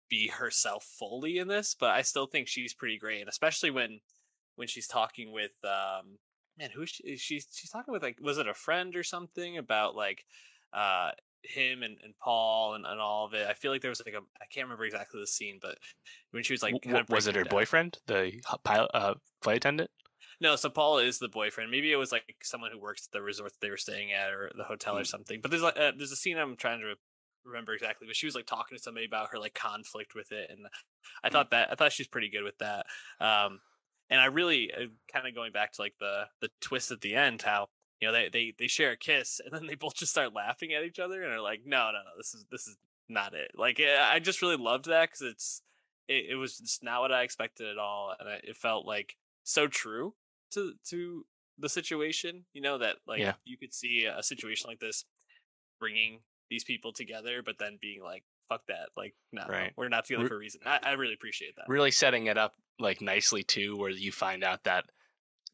be 0.08 0.28
herself 0.28 0.84
fully 0.84 1.38
in 1.38 1.48
this. 1.48 1.76
But 1.78 1.90
I 1.90 2.02
still 2.02 2.26
think 2.26 2.48
she's 2.48 2.74
pretty 2.74 2.98
great, 2.98 3.20
and 3.20 3.28
especially 3.28 3.70
when 3.70 4.00
when 4.56 4.68
she's 4.68 4.88
talking 4.88 5.32
with 5.32 5.52
um 5.64 6.18
man, 6.58 6.70
who 6.74 6.84
she, 6.86 7.16
she's 7.16 7.46
she's 7.52 7.70
talking 7.70 7.92
with 7.92 8.02
like 8.02 8.18
was 8.20 8.38
it 8.38 8.48
a 8.48 8.54
friend 8.54 8.96
or 8.96 9.04
something 9.04 9.58
about 9.58 9.94
like 9.94 10.24
uh 10.72 11.10
him 11.42 11.82
and, 11.82 11.96
and 12.02 12.14
Paul 12.18 12.74
and, 12.74 12.84
and 12.86 13.00
all 13.00 13.26
of 13.26 13.34
it. 13.34 13.46
I 13.48 13.54
feel 13.54 13.70
like 13.70 13.82
there 13.82 13.90
was 13.90 14.02
like 14.04 14.14
a 14.14 14.18
I 14.40 14.46
can't 14.52 14.66
remember 14.66 14.84
exactly 14.84 15.20
the 15.20 15.26
scene, 15.26 15.58
but 15.60 15.78
when 16.32 16.42
she 16.42 16.52
was 16.52 16.62
like 16.62 16.80
kind 16.82 16.98
of 16.98 17.08
was 17.08 17.26
it 17.26 17.34
her 17.34 17.44
down. 17.44 17.50
boyfriend, 17.50 17.98
the 18.06 18.32
pilot 18.64 18.90
uh, 18.94 19.14
flight 19.42 19.58
attendant? 19.58 19.90
No, 20.40 20.54
so 20.56 20.68
Paul 20.68 20.98
is 20.98 21.18
the 21.18 21.28
boyfriend. 21.28 21.70
Maybe 21.70 21.90
it 21.90 21.96
was 21.96 22.12
like 22.12 22.36
someone 22.42 22.70
who 22.72 22.78
works 22.78 23.08
at 23.08 23.12
the 23.12 23.22
resort 23.22 23.52
that 23.52 23.60
they 23.60 23.70
were 23.70 23.76
staying 23.76 24.12
at 24.12 24.30
or 24.30 24.50
the 24.56 24.64
hotel 24.64 24.94
mm. 24.94 25.00
or 25.00 25.04
something. 25.04 25.40
But 25.40 25.50
there's 25.50 25.62
like 25.62 25.78
uh, 25.78 25.92
there's 25.96 26.12
a 26.12 26.16
scene 26.16 26.38
I'm 26.38 26.56
trying 26.56 26.80
to 26.80 26.94
remember 27.44 27.72
exactly, 27.72 28.06
but 28.06 28.16
she 28.16 28.26
was 28.26 28.34
like 28.34 28.46
talking 28.46 28.76
to 28.76 28.82
somebody 28.82 29.06
about 29.06 29.30
her 29.32 29.38
like 29.38 29.54
conflict 29.54 30.14
with 30.14 30.30
it, 30.32 30.50
and 30.50 30.60
I 31.24 31.28
mm. 31.28 31.32
thought 31.32 31.50
that 31.50 31.72
I 31.72 31.74
thought 31.74 31.92
she's 31.92 32.08
pretty 32.08 32.30
good 32.30 32.44
with 32.44 32.58
that. 32.58 32.86
Um, 33.20 33.60
and 34.10 34.20
I 34.20 34.26
really 34.26 34.70
uh, 34.72 34.86
kind 35.12 35.26
of 35.26 35.34
going 35.34 35.52
back 35.52 35.72
to 35.72 35.82
like 35.82 35.94
the 35.98 36.24
the 36.40 36.50
twist 36.60 36.90
at 36.90 37.00
the 37.00 37.14
end, 37.14 37.42
how 37.42 37.68
you 38.00 38.08
know 38.08 38.12
they 38.12 38.28
they 38.28 38.54
they 38.58 38.66
share 38.66 38.92
a 38.92 38.96
kiss, 38.96 39.40
and 39.44 39.52
then 39.52 39.66
they 39.66 39.74
both 39.74 39.94
just 39.94 40.12
start 40.12 40.34
laughing 40.34 40.72
at 40.72 40.84
each 40.84 40.98
other, 40.98 41.22
and 41.22 41.32
are 41.32 41.40
like, 41.40 41.62
no, 41.64 41.86
no, 41.86 41.98
no, 41.98 42.16
this 42.16 42.34
is 42.34 42.44
this 42.50 42.66
is 42.66 42.76
not 43.08 43.34
it. 43.34 43.52
Like 43.56 43.80
I 43.80 44.18
just 44.18 44.42
really 44.42 44.56
loved 44.56 44.86
that 44.86 45.10
because 45.10 45.22
it's 45.22 45.62
it, 46.08 46.26
it 46.30 46.34
was 46.36 46.58
just 46.58 46.82
not 46.82 47.00
what 47.00 47.12
I 47.12 47.22
expected 47.22 47.68
at 47.68 47.78
all, 47.78 48.14
and 48.18 48.28
it 48.44 48.56
felt 48.56 48.86
like 48.86 49.16
so 49.44 49.66
true 49.66 50.14
to 50.52 50.74
to 50.90 51.24
the 51.58 51.68
situation. 51.68 52.44
You 52.52 52.62
know 52.62 52.78
that 52.78 52.96
like 53.06 53.20
yeah. 53.20 53.34
you 53.44 53.56
could 53.56 53.74
see 53.74 54.06
a 54.06 54.22
situation 54.22 54.68
like 54.68 54.80
this 54.80 55.04
bringing 55.80 56.20
these 56.50 56.64
people 56.64 56.92
together, 56.92 57.42
but 57.44 57.56
then 57.58 57.78
being 57.80 58.02
like, 58.02 58.24
"Fuck 58.48 58.62
that!" 58.68 58.90
Like, 58.96 59.14
no, 59.32 59.44
right. 59.48 59.72
we're 59.76 59.88
not 59.88 60.04
together 60.04 60.24
Re- 60.24 60.28
for 60.28 60.36
a 60.36 60.38
reason. 60.38 60.60
I, 60.64 60.78
I 60.82 60.92
really 60.92 61.14
appreciate 61.14 61.56
that. 61.56 61.68
Really 61.68 61.90
setting 61.90 62.26
it 62.26 62.38
up 62.38 62.54
like 62.78 63.00
nicely 63.00 63.42
too, 63.42 63.76
where 63.76 63.90
you 63.90 64.12
find 64.12 64.44
out 64.44 64.64
that 64.64 64.84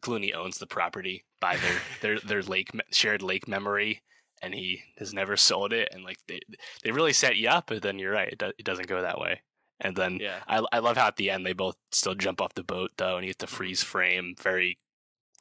Clooney 0.04 0.34
owns 0.34 0.58
the 0.58 0.66
property 0.66 1.24
by 1.40 1.56
their 1.56 1.78
their 2.00 2.20
their 2.20 2.42
lake 2.42 2.70
shared 2.90 3.22
lake 3.22 3.48
memory, 3.48 4.02
and 4.42 4.54
he 4.54 4.82
has 4.98 5.14
never 5.14 5.36
sold 5.36 5.72
it. 5.72 5.88
And 5.92 6.04
like 6.04 6.18
they 6.28 6.40
they 6.82 6.92
really 6.92 7.12
set 7.12 7.36
you 7.36 7.48
up, 7.48 7.66
but 7.68 7.82
then 7.82 7.98
you're 7.98 8.12
right, 8.12 8.32
it, 8.32 8.38
do, 8.38 8.52
it 8.58 8.64
doesn't 8.64 8.88
go 8.88 9.00
that 9.00 9.20
way. 9.20 9.40
And 9.80 9.96
then 9.96 10.18
yeah. 10.20 10.40
I 10.46 10.62
I 10.72 10.78
love 10.78 10.96
how 10.96 11.08
at 11.08 11.16
the 11.16 11.30
end 11.30 11.44
they 11.44 11.52
both 11.52 11.76
still 11.92 12.14
jump 12.14 12.40
off 12.40 12.54
the 12.54 12.62
boat 12.62 12.92
though, 12.96 13.16
and 13.16 13.24
you 13.24 13.30
get 13.30 13.38
the 13.38 13.46
freeze 13.46 13.82
frame, 13.82 14.34
very 14.40 14.78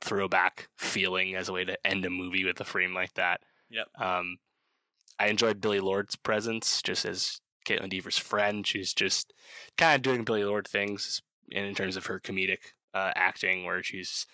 throwback 0.01 0.67
feeling 0.77 1.35
as 1.35 1.49
a 1.49 1.53
way 1.53 1.63
to 1.63 1.87
end 1.87 2.05
a 2.05 2.09
movie 2.09 2.43
with 2.43 2.59
a 2.59 2.65
frame 2.65 2.93
like 2.93 3.13
that. 3.13 3.41
Yep. 3.69 3.87
Um, 3.99 4.37
I 5.19 5.27
enjoyed 5.27 5.61
Billie 5.61 5.79
Lourd's 5.79 6.15
presence 6.15 6.81
just 6.81 7.05
as 7.05 7.39
Kaitlyn 7.65 7.89
Dever's 7.89 8.17
friend. 8.17 8.65
She's 8.67 8.93
just 8.93 9.33
kind 9.77 9.95
of 9.95 10.01
doing 10.01 10.23
Billie 10.23 10.43
Lourd 10.43 10.67
things 10.67 11.21
in, 11.49 11.63
in 11.63 11.75
terms 11.75 11.95
of 11.95 12.07
her 12.07 12.19
comedic 12.19 12.73
uh, 12.93 13.11
acting, 13.15 13.65
where 13.65 13.81
she's 13.81 14.25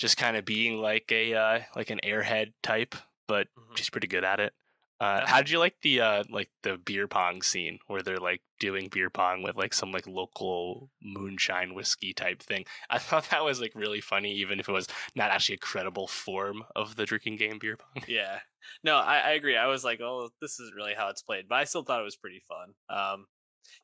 just 0.00 0.16
kind 0.16 0.36
of 0.36 0.44
being 0.44 0.78
like 0.78 1.12
a 1.12 1.34
uh, 1.34 1.60
like 1.76 1.90
an 1.90 2.00
airhead 2.02 2.52
type, 2.62 2.96
but 3.28 3.46
mm-hmm. 3.48 3.74
she's 3.76 3.90
pretty 3.90 4.08
good 4.08 4.24
at 4.24 4.40
it. 4.40 4.52
Uh, 4.98 5.24
how 5.24 5.38
did 5.38 5.48
you 5.48 5.58
like 5.58 5.76
the 5.82 6.00
uh, 6.00 6.24
like 6.30 6.50
the 6.62 6.76
beer 6.78 7.06
pong 7.06 7.42
scene 7.42 7.78
where 7.86 8.02
they're 8.02 8.18
like 8.18 8.42
doing 8.58 8.88
beer 8.90 9.08
pong 9.08 9.42
with 9.42 9.56
like 9.56 9.72
some 9.72 9.92
like 9.92 10.06
local 10.06 10.90
moonshine 11.02 11.74
whiskey 11.74 12.12
type 12.12 12.42
thing? 12.42 12.64
I 12.90 12.98
thought 12.98 13.28
that 13.30 13.44
was 13.44 13.60
like 13.60 13.72
really 13.74 14.00
funny, 14.00 14.32
even 14.36 14.58
if 14.58 14.68
it 14.68 14.72
was 14.72 14.88
not 15.14 15.30
actually 15.30 15.56
a 15.56 15.58
credible 15.58 16.06
form 16.06 16.64
of 16.74 16.96
the 16.96 17.06
drinking 17.06 17.36
game 17.36 17.58
beer 17.58 17.76
pong. 17.76 18.02
Yeah, 18.08 18.40
no, 18.82 18.96
I, 18.96 19.18
I 19.18 19.30
agree. 19.32 19.56
I 19.56 19.66
was 19.66 19.84
like, 19.84 20.00
oh, 20.00 20.30
this 20.40 20.58
is 20.58 20.72
really 20.74 20.94
how 20.94 21.08
it's 21.08 21.22
played, 21.22 21.46
but 21.48 21.56
I 21.56 21.64
still 21.64 21.82
thought 21.82 22.00
it 22.00 22.04
was 22.04 22.16
pretty 22.16 22.42
fun. 22.48 22.72
Um, 22.88 23.26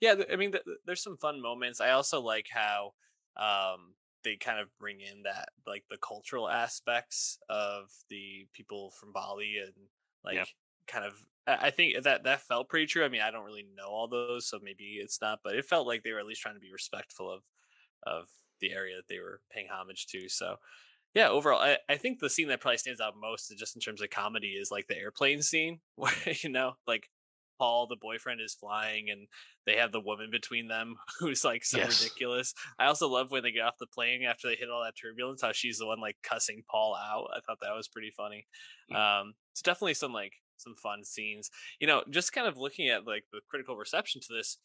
yeah, 0.01 0.15
I 0.33 0.37
mean, 0.37 0.53
th- 0.53 0.65
there's 0.87 1.03
some 1.03 1.19
fun 1.19 1.41
moments. 1.43 1.81
I 1.81 1.91
also 1.91 2.21
like 2.21 2.47
how 2.51 2.93
um, 3.37 3.95
they 4.27 4.37
kind 4.37 4.61
of 4.61 4.69
bring 4.79 5.01
in 5.01 5.23
that 5.23 5.49
like 5.67 5.85
the 5.89 5.97
cultural 5.97 6.51
aspects 6.51 7.39
of 7.49 7.91
the 8.11 8.47
people 8.53 8.91
from 8.91 9.13
Bali 9.13 9.57
and 9.65 9.73
like. 10.25 10.37
Yeah 10.37 10.45
kind 10.87 11.05
of 11.05 11.25
I 11.49 11.71
think 11.71 12.03
that 12.03 12.25
that 12.25 12.41
felt 12.41 12.69
pretty 12.69 12.87
true. 12.87 13.05
I 13.05 13.09
mean, 13.09 13.21
I 13.21 13.31
don't 13.31 13.45
really 13.45 13.67
know 13.77 13.89
all 13.89 14.09
those, 14.09 14.49
so 14.49 14.59
maybe 14.61 14.99
it's 15.01 15.21
not, 15.21 15.41
but 15.45 15.55
it 15.55 15.65
felt 15.65 15.87
like 15.87 16.03
they 16.03 16.11
were 16.13 16.19
at 16.19 16.27
least 16.27 16.41
trying 16.41 16.57
to 16.57 16.61
be 16.61 16.73
respectful 16.73 17.31
of 17.31 17.43
of 18.05 18.29
the 18.61 18.73
area 18.73 18.97
that 18.97 19.07
they 19.09 19.21
were 19.21 19.41
paying 19.53 19.69
homage 19.71 20.07
to. 20.09 20.29
So, 20.29 20.57
yeah, 21.15 21.29
overall, 21.29 21.61
I, 21.61 21.79
I 21.89 21.97
think 21.99 22.19
the 22.19 22.31
scene 22.31 22.49
that 22.49 22.61
probably 22.61 22.79
stands 22.79 23.01
out 23.01 23.15
most, 23.17 23.53
just 23.57 23.77
in 23.77 23.81
terms 23.81 24.03
of 24.03 24.11
comedy, 24.11 24.55
is 24.61 24.73
like 24.73 24.89
the 24.89 24.99
airplane 24.99 25.41
scene, 25.41 25.79
where 25.95 26.13
you 26.43 26.51
know, 26.51 26.73
like 26.89 27.11
Paul, 27.59 27.87
the 27.87 27.97
boyfriend, 28.01 28.41
is 28.41 28.55
flying, 28.55 29.11
and 29.11 29.27
they 29.67 29.77
have 29.77 29.93
the 29.93 30.01
woman 30.01 30.29
between 30.31 30.69
them 30.69 30.97
who's 31.19 31.45
like 31.45 31.65
so 31.65 31.79
yes. 31.79 32.03
ridiculous. 32.03 32.55
I 32.79 32.87
also 32.87 33.09
love 33.09 33.31
when 33.31 33.43
they 33.43 33.53
get 33.53 33.65
off 33.65 33.75
the 33.79 33.87
plane 33.87 34.23
after 34.25 34.49
they 34.49 34.57
hit 34.57 34.71
all 34.71 34.85
that 34.85 34.95
turbulence, 35.01 35.43
how 35.43 35.53
she's 35.53 35.79
the 35.79 35.87
one 35.87 36.01
like 36.01 36.17
cussing 36.23 36.63
Paul 36.71 36.97
out. 36.97 37.29
I 37.37 37.41
thought 37.41 37.59
that 37.63 37.77
was 37.77 37.89
pretty 37.89 38.13
funny. 38.17 38.47
Mm. 38.93 38.97
Um, 38.97 39.35
it's 39.53 39.63
definitely 39.63 39.95
some 39.95 40.13
like 40.13 40.33
some 40.57 40.75
fun 40.77 41.05
scenes. 41.05 41.51
You 41.81 41.87
know, 41.87 42.03
just 42.11 42.33
kind 42.33 42.47
of 42.47 42.59
looking 42.59 42.89
at 42.89 43.07
like 43.07 43.25
the 43.33 43.41
critical 43.49 43.77
reception 43.77 44.21
to 44.23 44.35
this, 44.35 44.59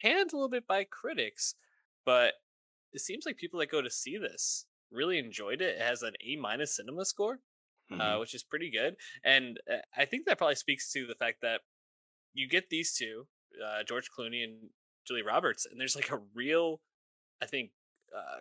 panned 0.00 0.32
a 0.32 0.36
little 0.36 0.50
bit 0.50 0.66
by 0.66 0.84
critics, 0.84 1.54
but 2.04 2.34
it 2.92 3.00
seems 3.00 3.24
like 3.26 3.36
people 3.36 3.60
that 3.60 3.70
go 3.70 3.82
to 3.82 3.90
see 3.90 4.18
this 4.18 4.66
really 4.90 5.18
enjoyed 5.18 5.60
it. 5.60 5.76
It 5.76 5.82
has 5.82 6.02
an 6.02 6.14
A 6.26 6.36
minus 6.36 6.76
cinema 6.76 7.04
score, 7.04 7.38
uh, 7.90 7.94
mm-hmm. 7.94 8.00
uh, 8.00 8.18
which 8.20 8.34
is 8.34 8.42
pretty 8.42 8.70
good, 8.70 8.96
and 9.24 9.58
uh, 9.70 9.78
I 9.96 10.04
think 10.04 10.26
that 10.26 10.38
probably 10.38 10.56
speaks 10.56 10.90
to 10.92 11.06
the 11.06 11.14
fact 11.14 11.38
that 11.42 11.60
you 12.34 12.48
get 12.48 12.70
these 12.70 12.94
two, 12.94 13.26
uh, 13.64 13.82
George 13.84 14.08
Clooney 14.10 14.44
and 14.44 14.70
Julie 15.06 15.22
Roberts, 15.22 15.66
and 15.66 15.80
there's 15.80 15.96
like 15.96 16.10
a 16.10 16.20
real, 16.34 16.80
I 17.42 17.46
think, 17.46 17.70
uh, 18.16 18.40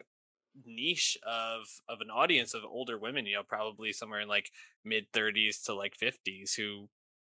niche 0.65 1.17
of 1.25 1.67
of 1.87 2.01
an 2.01 2.09
audience 2.09 2.53
of 2.53 2.63
older 2.63 2.97
women 2.97 3.25
you 3.25 3.35
know 3.35 3.43
probably 3.43 3.93
somewhere 3.93 4.19
in 4.19 4.27
like 4.27 4.51
mid 4.83 5.11
30s 5.13 5.63
to 5.63 5.73
like 5.73 5.95
50s 6.01 6.55
who 6.55 6.89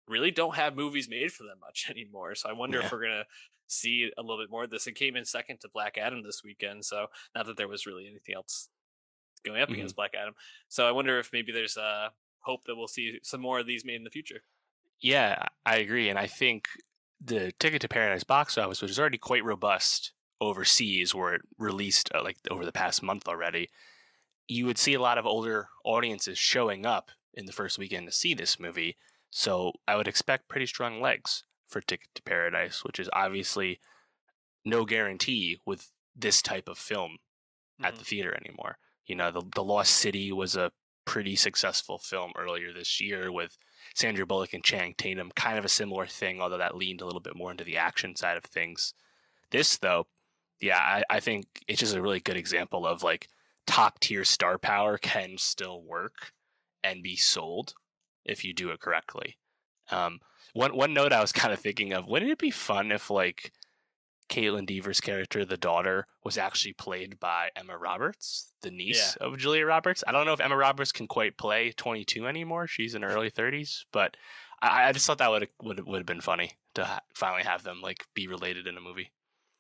really 0.09 0.31
don't 0.31 0.57
have 0.57 0.77
movies 0.77 1.09
made 1.09 1.33
for 1.33 1.45
them 1.45 1.59
much 1.61 1.87
anymore 1.91 2.35
so 2.35 2.49
i 2.49 2.53
wonder 2.53 2.79
yeah. 2.79 2.87
if 2.87 2.93
we're 2.93 3.03
gonna 3.03 3.25
see 3.67 4.11
a 4.19 4.23
little 4.23 4.39
bit 4.43 4.51
more 4.51 4.65
of 4.65 4.71
this 4.71 4.87
it 4.87 4.95
came 4.95 5.17
in 5.17 5.25
second 5.25 5.59
to 5.61 5.69
black 5.73 5.97
adam 5.97 6.23
this 6.23 6.43
weekend 6.45 6.85
so 6.85 7.07
not 7.35 7.47
that 7.47 7.57
there 7.57 7.69
was 7.69 7.87
really 7.87 8.07
anything 8.07 8.35
else 8.35 8.69
going 9.45 9.61
up 9.61 9.69
mm-hmm. 9.69 9.77
against 9.77 9.97
black 9.97 10.13
adam 10.21 10.35
so 10.69 10.87
i 10.87 10.91
wonder 10.91 11.19
if 11.19 11.31
maybe 11.33 11.53
there's 11.53 11.77
a 11.77 12.11
hope 12.41 12.65
that 12.65 12.77
we'll 12.77 12.89
see 12.89 13.19
some 13.23 13.41
more 13.41 13.61
of 13.61 13.67
these 13.67 13.85
made 13.85 13.97
in 13.97 14.05
the 14.05 14.11
future 14.11 14.43
yeah 15.01 15.45
i 15.67 15.77
agree 15.77 16.09
and 16.09 16.19
i 16.19 16.27
think 16.27 16.67
the 17.21 17.53
ticket 17.59 17.81
to 17.81 17.89
paradise 17.89 18.25
box 18.25 18.59
office 18.59 18.83
which 18.83 18.91
is 18.91 18.99
already 18.99 19.19
quite 19.19 19.45
robust 19.45 20.13
overseas 20.41 21.15
where 21.15 21.35
it 21.35 21.43
released 21.59 22.11
uh, 22.15 22.23
like 22.23 22.37
over 22.51 22.65
the 22.65 22.73
past 22.73 23.03
month 23.03 23.29
already, 23.29 23.71
you 24.47 24.67
would 24.67 24.79
see 24.79 24.95
a 24.95 25.01
lot 25.01 25.19
of 25.19 25.27
older 25.27 25.69
audiences 25.85 26.39
showing 26.39 26.85
up 26.85 27.11
in 27.33 27.47
the 27.47 27.53
first 27.53 27.79
weekend 27.79 28.07
to 28.07 28.13
see 28.13 28.35
this 28.35 28.61
movie. 28.61 28.97
So 29.31 29.73
I 29.89 29.97
would 29.97 30.09
expect 30.09 30.49
pretty 30.49 30.67
strong 30.67 31.01
legs 31.01 31.45
for 31.67 31.81
Ticket 31.81 32.09
to 32.15 32.23
Paradise, 32.23 32.85
which 32.85 33.01
is 33.01 33.11
obviously 33.13 33.81
no 34.65 34.85
guarantee 34.85 35.61
with 35.67 35.91
this 36.15 36.41
type 36.43 36.69
of 36.69 36.79
film 36.79 37.13
mm-hmm. 37.13 37.87
at 37.87 37.97
the 37.97 38.05
theater 38.05 38.37
anymore. 38.37 38.79
You 39.07 39.17
know, 39.17 39.31
the 39.31 39.43
the 39.55 39.65
Lost 39.65 39.93
City 39.93 40.31
was 40.33 40.57
a 40.57 40.73
pretty 41.05 41.37
successful 41.37 41.99
film 41.99 42.33
earlier 42.39 42.73
this 42.73 43.01
year 43.01 43.31
with 43.31 43.59
Sandra 43.95 44.27
Bullock 44.27 44.55
and 44.55 44.65
Channing 44.65 44.95
Tatum, 44.97 45.31
kind 45.35 45.59
of 45.59 45.65
a 45.65 45.69
similar 45.69 46.07
thing, 46.07 46.41
although 46.41 46.59
that 46.59 46.77
leaned 46.77 47.01
a 47.01 47.07
little 47.07 47.21
bit 47.21 47.37
more 47.37 47.51
into 47.51 47.65
the 47.65 47.77
action 47.77 48.17
side 48.17 48.37
of 48.37 48.45
things. 48.45 48.95
This, 49.51 49.77
though, 49.77 50.07
yeah, 50.61 50.79
I, 50.79 51.03
I 51.11 51.21
think 51.21 51.47
it's 51.69 51.81
just 51.81 51.95
a 51.95 52.03
really 52.03 52.21
good 52.21 52.37
example 52.37 52.87
of 52.87 53.03
like 53.03 53.29
top 53.67 54.01
tier 54.01 54.25
star 54.25 54.59
power 54.59 54.99
can 54.99 55.37
still 55.39 55.83
work 55.83 56.33
and 56.83 57.03
be 57.03 57.17
sold 57.17 57.75
if 58.25 58.45
you 58.45 58.53
do 58.53 58.71
it 58.71 58.81
correctly. 58.81 59.37
Um, 59.91 60.21
one 60.55 60.77
one 60.77 60.95
note 60.95 61.13
I 61.13 61.21
was 61.21 61.33
kind 61.33 61.53
of 61.53 61.61
thinking 61.61 61.93
of: 61.93 62.07
wouldn't 62.07 62.31
it 62.31 62.39
be 62.39 62.51
fun 62.51 62.93
if 62.93 63.11
like 63.11 63.53
Kaitlyn 64.29 64.67
Dever's 64.67 65.01
character, 65.01 65.45
the 65.45 65.57
daughter, 65.57 66.07
was 66.25 66.39
actually 66.39 66.73
played 66.73 67.21
by 67.21 67.51
Emma 67.57 67.77
Roberts, 67.77 68.53
the 68.63 68.71
niece 68.71 69.17
yeah. 69.21 69.27
of 69.27 69.39
Julia 69.39 69.67
Roberts? 69.67 70.03
I 70.07 70.13
don't 70.13 70.27
know 70.27 70.33
if 70.33 70.41
Emma 70.41 70.57
Roberts 70.57 70.93
can 70.93 71.07
quite 71.07 71.37
play 71.37 71.73
22 71.73 72.27
anymore; 72.27 72.67
she's 72.67 72.95
in 72.95 73.03
her 73.03 73.11
early 73.11 73.31
30s. 73.31 73.85
But 73.93 74.17
I, 74.63 74.89
I 74.89 74.93
just 74.93 75.07
thought 75.07 75.19
that 75.19 75.31
would 75.31 75.49
would 75.63 75.87
would 75.87 75.99
have 75.99 76.07
been 76.07 76.21
funny 76.21 76.53
to 76.75 76.85
ha- 76.85 77.01
finally 77.15 77.43
have 77.43 77.63
them 77.63 77.81
like 77.83 78.05
be 78.15 78.27
related 78.27 78.67
in 78.67 78.77
a 78.77 78.81
movie. 78.81 79.13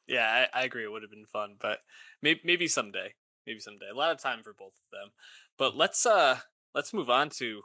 Yeah, 0.06 0.46
I, 0.54 0.60
I 0.60 0.64
agree. 0.64 0.84
It 0.84 0.90
would 0.92 1.02
have 1.02 1.10
been 1.10 1.26
fun, 1.26 1.56
but 1.60 1.78
maybe 2.22 2.40
maybe 2.44 2.68
someday. 2.68 3.14
Maybe 3.46 3.60
someday. 3.60 3.86
A 3.92 3.96
lot 3.96 4.12
of 4.12 4.18
time 4.18 4.42
for 4.42 4.54
both 4.54 4.72
of 4.72 4.90
them. 4.90 5.10
But 5.58 5.76
let's 5.76 6.04
uh 6.06 6.38
let's 6.74 6.94
move 6.94 7.10
on 7.10 7.30
to 7.30 7.62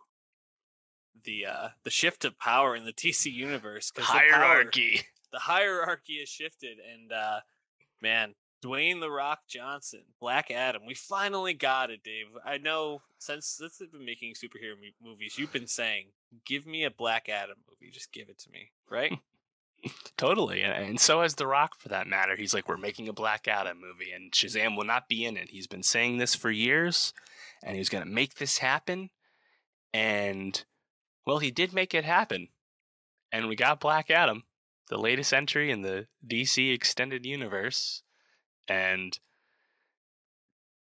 the 1.24 1.46
uh 1.46 1.70
the 1.84 1.90
shift 1.90 2.26
of 2.26 2.38
power 2.38 2.76
in 2.76 2.86
the 2.86 2.94
DC 2.94 3.32
universe. 3.32 3.92
Hierarchy. 3.98 5.02
The, 5.32 5.40
hierarchy 5.40 6.20
has 6.20 6.30
shifted, 6.30 6.78
and 6.80 7.12
uh 7.12 7.40
Man, 8.02 8.36
Dwayne 8.64 9.00
the 9.00 9.12
Rock 9.12 9.40
Johnson, 9.48 10.04
Black 10.20 10.52
Adam. 10.52 10.84
We 10.86 10.94
finally 10.94 11.54
got 11.54 11.92
it, 11.92 12.04
Dave. 12.04 12.28
I 12.46 12.58
know 12.58 13.02
since 13.18 13.48
since 13.48 13.78
they've 13.78 13.92
been 13.92 14.06
making 14.06 14.34
superhero 14.34 14.76
movies, 15.02 15.38
you've 15.38 15.54
been 15.54 15.68
saying, 15.68 16.12
"Give 16.46 16.66
me 16.66 16.84
a 16.84 16.92
Black 16.92 17.30
Adam 17.30 17.58
movie. 17.70 17.92
Just 17.92 18.12
give 18.12 18.30
it 18.30 18.38
to 18.40 18.52
me." 18.52 18.72
Right? 18.90 19.20
totally, 20.18 20.64
and 20.64 21.00
so 21.00 21.22
has 21.22 21.36
The 21.36 21.48
Rock, 21.48 21.78
for 21.78 21.88
that 21.90 22.08
matter. 22.08 22.36
He's 22.36 22.54
like, 22.54 22.68
"We're 22.68 22.78
making 22.78 23.08
a 23.08 23.14
Black 23.14 23.48
Adam 23.48 23.80
movie, 23.80 24.12
and 24.12 24.32
Shazam 24.32 24.76
will 24.76 24.86
not 24.86 25.08
be 25.08 25.26
in 25.26 25.38
it." 25.38 25.52
He's 25.52 25.68
been 25.68 25.84
saying 25.84 26.18
this 26.18 26.36
for 26.36 26.52
years, 26.52 27.14
and 27.64 27.76
he 27.76 27.80
was 27.80 27.90
going 27.90 28.04
to 28.04 28.10
make 28.10 28.36
this 28.36 28.58
happen. 28.58 29.10
And 29.94 30.64
well, 31.26 31.40
he 31.40 31.52
did 31.52 31.74
make 31.74 31.94
it 31.94 32.06
happen, 32.06 32.50
and 33.32 33.48
we 33.48 33.56
got 33.56 33.80
Black 33.80 34.10
Adam, 34.10 34.44
the 34.90 34.98
latest 34.98 35.34
entry 35.34 35.72
in 35.72 35.82
the 35.82 36.08
DC 36.28 36.74
extended 36.74 37.26
universe 37.26 38.04
and 38.68 39.18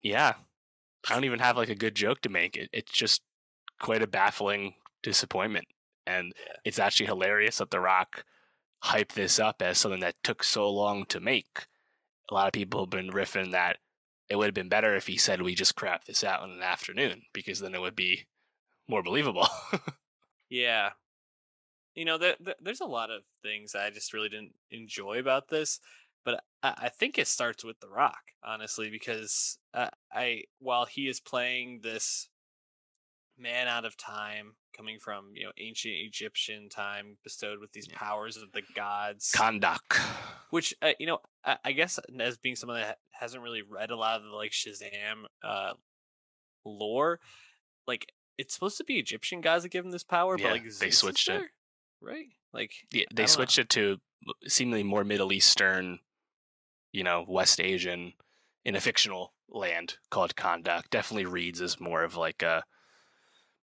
yeah, 0.01 0.34
I 1.10 1.14
don't 1.14 1.26
even 1.26 1.39
have 1.39 1.57
like 1.57 1.70
a 1.70 1.76
good 1.76 1.95
joke 1.95 2.22
to 2.22 2.30
make. 2.30 2.55
It, 2.55 2.70
it's 2.72 2.91
just 2.91 3.22
quite 3.80 4.01
a 4.01 4.07
baffling 4.07 4.76
disappointment. 5.03 5.68
And 6.05 6.34
yeah. 6.36 6.53
it's 6.66 6.80
actually 6.80 7.07
hilarious 7.07 7.57
that 7.57 7.72
The 7.72 7.80
Rock 7.80 8.24
hyped 8.86 9.14
this 9.14 9.39
up 9.39 9.62
as 9.62 9.78
something 9.78 9.99
that 10.01 10.24
took 10.24 10.43
so 10.43 10.70
long 10.70 11.05
to 11.07 11.20
make. 11.20 11.68
A 12.30 12.34
lot 12.34 12.47
of 12.47 12.53
people 12.53 12.82
have 12.82 12.89
been 12.89 13.12
riffing 13.12 13.51
that 13.51 13.78
it 14.30 14.36
would 14.36 14.45
have 14.45 14.53
been 14.53 14.70
better 14.70 14.95
if 14.95 15.07
he 15.07 15.18
said 15.18 15.41
we 15.41 15.55
just 15.55 15.76
crap 15.76 16.05
this 16.05 16.24
out 16.24 16.43
in 16.43 16.51
an 16.51 16.62
afternoon 16.62 17.24
because 17.34 17.60
then 17.60 17.74
it 17.74 17.82
would 17.82 17.95
be 17.95 18.28
more 18.88 19.01
believable. 19.01 19.47
yeah. 20.49 20.91
You 21.96 22.06
know, 22.06 22.18
there, 22.18 22.36
there's 22.62 22.82
a 22.82 22.86
lot 22.86 23.12
of 23.12 23.24
things 23.44 23.76
I 23.76 23.90
just 23.90 24.14
really 24.14 24.30
didn't 24.30 24.54
enjoy 24.72 25.20
about 25.20 25.50
this 25.50 25.80
but 26.26 26.44
I, 26.64 26.74
I 26.78 26.90
think 26.90 27.18
it 27.18 27.28
starts 27.28 27.64
with 27.64 27.80
The 27.80 27.90
Rock, 27.90 28.22
honestly, 28.44 28.90
because 28.90 29.58
uh, 29.74 29.90
I 30.12 30.44
while 30.60 30.86
he 30.86 31.08
is 31.08 31.20
playing 31.20 31.82
this 31.84 32.30
man 33.38 33.68
out 33.68 33.86
of 33.86 33.98
time, 33.98 34.56
coming 34.76 35.00
from 35.00 35.32
you 35.34 35.46
know 35.46 35.52
ancient 35.58 35.96
Egyptian 35.98 36.70
time, 36.70 37.18
bestowed 37.24 37.60
with 37.60 37.72
these 37.72 37.88
yeah. 37.90 37.98
powers 37.98 38.38
of 38.38 38.52
the 38.52 38.62
gods, 38.76 39.32
Kahndaq. 39.36 40.00
which 40.50 40.74
uh, 40.82 40.92
you 41.00 41.08
know 41.08 41.20
I, 41.44 41.58
I, 41.66 41.72
guess 41.72 42.00
as 42.20 42.38
being 42.38 42.56
someone 42.56 42.82
that 42.82 43.00
hasn't 43.12 43.44
really 43.44 43.62
read 43.62 43.92
a 43.92 43.96
lot 43.96 44.18
of 44.18 44.24
the 44.24 44.30
like 44.30 44.52
Shazam 44.52 45.24
uh, 45.44 45.74
lore, 46.66 47.20
like 47.88 48.12
it's 48.38 48.54
supposed 48.54 48.78
to 48.78 48.84
be 48.84 48.96
Egyptian 48.96 49.42
gods 49.42 49.64
that 49.64 49.70
give 49.70 49.86
him 49.86 49.92
this 49.92 50.04
power, 50.04 50.38
yeah, 50.38 50.48
but 50.48 50.52
like 50.54 50.74
they 50.80 50.92
switched 50.92 51.30
it, 51.30 51.44
right? 52.02 52.28
Like 52.54 52.72
yeah, 52.91 53.06
they 53.14 53.26
switched 53.26 53.58
know. 53.58 53.62
it 53.62 53.70
to 53.70 53.97
seemingly 54.47 54.84
more 54.84 55.04
Middle 55.04 55.32
Eastern 55.32 56.00
you 56.91 57.04
know, 57.04 57.26
West 57.28 57.60
Asian 57.60 58.14
in 58.66 58.76
a 58.76 58.82
fictional 58.82 59.34
land 59.50 59.97
called 60.10 60.36
Kahndaq 60.36 60.89
definitely 60.89 61.26
reads 61.26 61.62
as 61.62 61.80
more 61.80 62.04
of 62.04 62.16
like 62.16 62.41
a, 62.41 62.64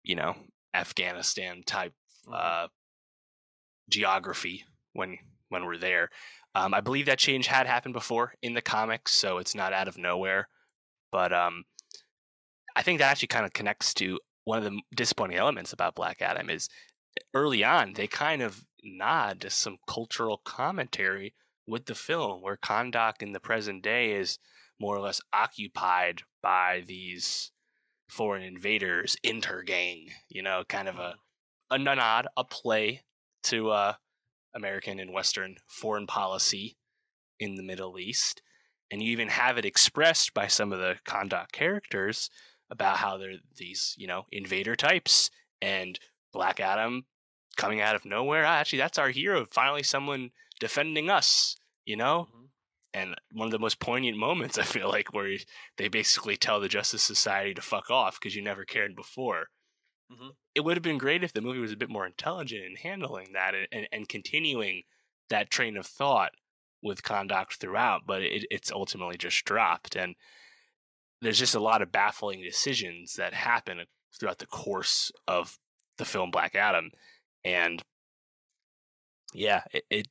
you 0.03 0.15
know, 0.15 0.35
Afghanistan 0.73 1.63
type 1.65 1.93
mm-hmm. 2.27 2.33
uh, 2.35 2.67
geography 3.89 4.65
when 4.93 5.17
when 5.49 5.65
we're 5.65 5.77
there. 5.77 6.09
Um, 6.55 6.73
I 6.73 6.81
believe 6.81 7.05
that 7.05 7.19
change 7.19 7.47
had 7.47 7.67
happened 7.67 7.93
before 7.93 8.33
in 8.41 8.53
the 8.53 8.61
comics, 8.61 9.13
so 9.13 9.37
it's 9.37 9.55
not 9.55 9.73
out 9.73 9.87
of 9.87 9.97
nowhere. 9.97 10.47
But 11.11 11.31
um, 11.31 11.65
I 12.75 12.81
think 12.81 12.99
that 12.99 13.11
actually 13.11 13.27
kind 13.27 13.45
of 13.45 13.53
connects 13.53 13.93
to 13.95 14.19
one 14.43 14.57
of 14.57 14.63
the 14.63 14.81
disappointing 14.95 15.37
elements 15.37 15.73
about 15.73 15.95
Black 15.95 16.21
Adam 16.21 16.49
is 16.49 16.67
early 17.33 17.63
on 17.63 17.93
they 17.93 18.07
kind 18.07 18.41
of 18.41 18.65
nod 18.83 19.41
to 19.41 19.49
some 19.49 19.77
cultural 19.87 20.41
commentary 20.43 21.33
with 21.67 21.85
the 21.85 21.95
film, 21.95 22.41
where 22.41 22.57
Kahndaq 22.57 23.21
in 23.21 23.33
the 23.33 23.39
present 23.39 23.83
day 23.83 24.13
is 24.13 24.39
more 24.79 24.95
or 24.95 25.01
less 25.01 25.19
occupied 25.33 26.21
by 26.41 26.83
these 26.85 27.51
foreign 28.07 28.43
invaders, 28.43 29.17
intergang, 29.25 30.11
you 30.29 30.41
know, 30.41 30.63
kind 30.67 30.87
of 30.87 30.97
a 30.97 31.15
a 31.69 31.77
nod, 31.77 32.27
a 32.37 32.45
play 32.45 33.01
to 33.43 33.69
uh, 33.71 33.93
American 34.55 34.99
and 34.99 35.11
Western 35.11 35.55
foreign 35.67 36.07
policy 36.07 36.77
in 37.39 37.55
the 37.55 37.63
Middle 37.63 37.99
East. 37.99 38.41
And 38.89 39.03
you 39.03 39.11
even 39.11 39.27
have 39.27 39.57
it 39.57 39.65
expressed 39.65 40.33
by 40.33 40.47
some 40.47 40.71
of 40.71 40.79
the 40.79 40.95
Kahndaq 41.05 41.51
characters 41.51 42.29
about 42.69 42.97
how 42.97 43.17
they're 43.17 43.33
these, 43.57 43.93
you 43.97 44.07
know, 44.07 44.25
invader 44.31 44.77
types 44.77 45.29
and 45.61 45.99
Black 46.33 46.59
Adam 46.59 47.05
coming 47.55 47.81
out 47.81 47.95
of 47.95 48.05
nowhere. 48.05 48.45
Ah, 48.45 48.57
actually, 48.57 48.79
that's 48.79 48.97
our 48.97 49.09
hero. 49.09 49.45
Finally, 49.51 49.83
someone 49.83 50.31
defending 50.59 51.09
us, 51.09 51.57
you 51.85 51.95
know? 51.95 52.27
Mm-hmm. 52.29 52.43
And 52.93 53.15
one 53.31 53.47
of 53.47 53.51
the 53.51 53.59
most 53.59 53.79
poignant 53.79 54.17
moments, 54.17 54.57
I 54.57 54.63
feel 54.63 54.89
like, 54.89 55.13
where 55.13 55.37
they 55.77 55.87
basically 55.87 56.37
tell 56.37 56.59
the 56.59 56.67
Justice 56.67 57.03
Society 57.03 57.53
to 57.53 57.61
fuck 57.61 57.91
off 57.91 58.19
because 58.19 58.35
you 58.35 58.41
never 58.41 58.65
cared 58.65 58.95
before. 58.95 59.47
Mm-hmm. 60.11 60.29
It 60.55 60.61
would 60.61 60.77
have 60.77 60.83
been 60.83 60.97
great 60.97 61.23
if 61.23 61.33
the 61.33 61.41
movie 61.41 61.59
was 61.59 61.73
a 61.73 61.77
bit 61.77 61.89
more 61.89 62.07
intelligent 62.07 62.63
in 62.63 62.75
handling 62.75 63.33
that 63.33 63.53
and, 63.53 63.67
and, 63.71 63.87
and 63.91 64.09
continuing 64.09 64.83
that 65.29 65.49
train 65.51 65.77
of 65.77 65.85
thought 65.85 66.31
with 66.81 67.03
Kahndaq 67.03 67.51
throughout, 67.59 68.01
but 68.07 68.21
it, 68.21 68.45
it's 68.49 68.71
ultimately 68.71 69.17
just 69.17 69.43
dropped. 69.45 69.95
And 69.95 70.15
there's 71.21 71.39
just 71.39 71.55
a 71.55 71.59
lot 71.59 71.81
of 71.81 71.91
baffling 71.91 72.41
decisions 72.41 73.15
that 73.15 73.33
happen 73.33 73.81
throughout 74.17 74.39
the 74.39 74.45
course 74.45 75.11
of 75.27 75.59
the 75.97 76.05
film 76.05 76.31
Black 76.31 76.55
Adam. 76.55 76.91
And 77.43 77.81
yeah, 79.33 79.63
it, 79.73 79.83
it 79.89 80.07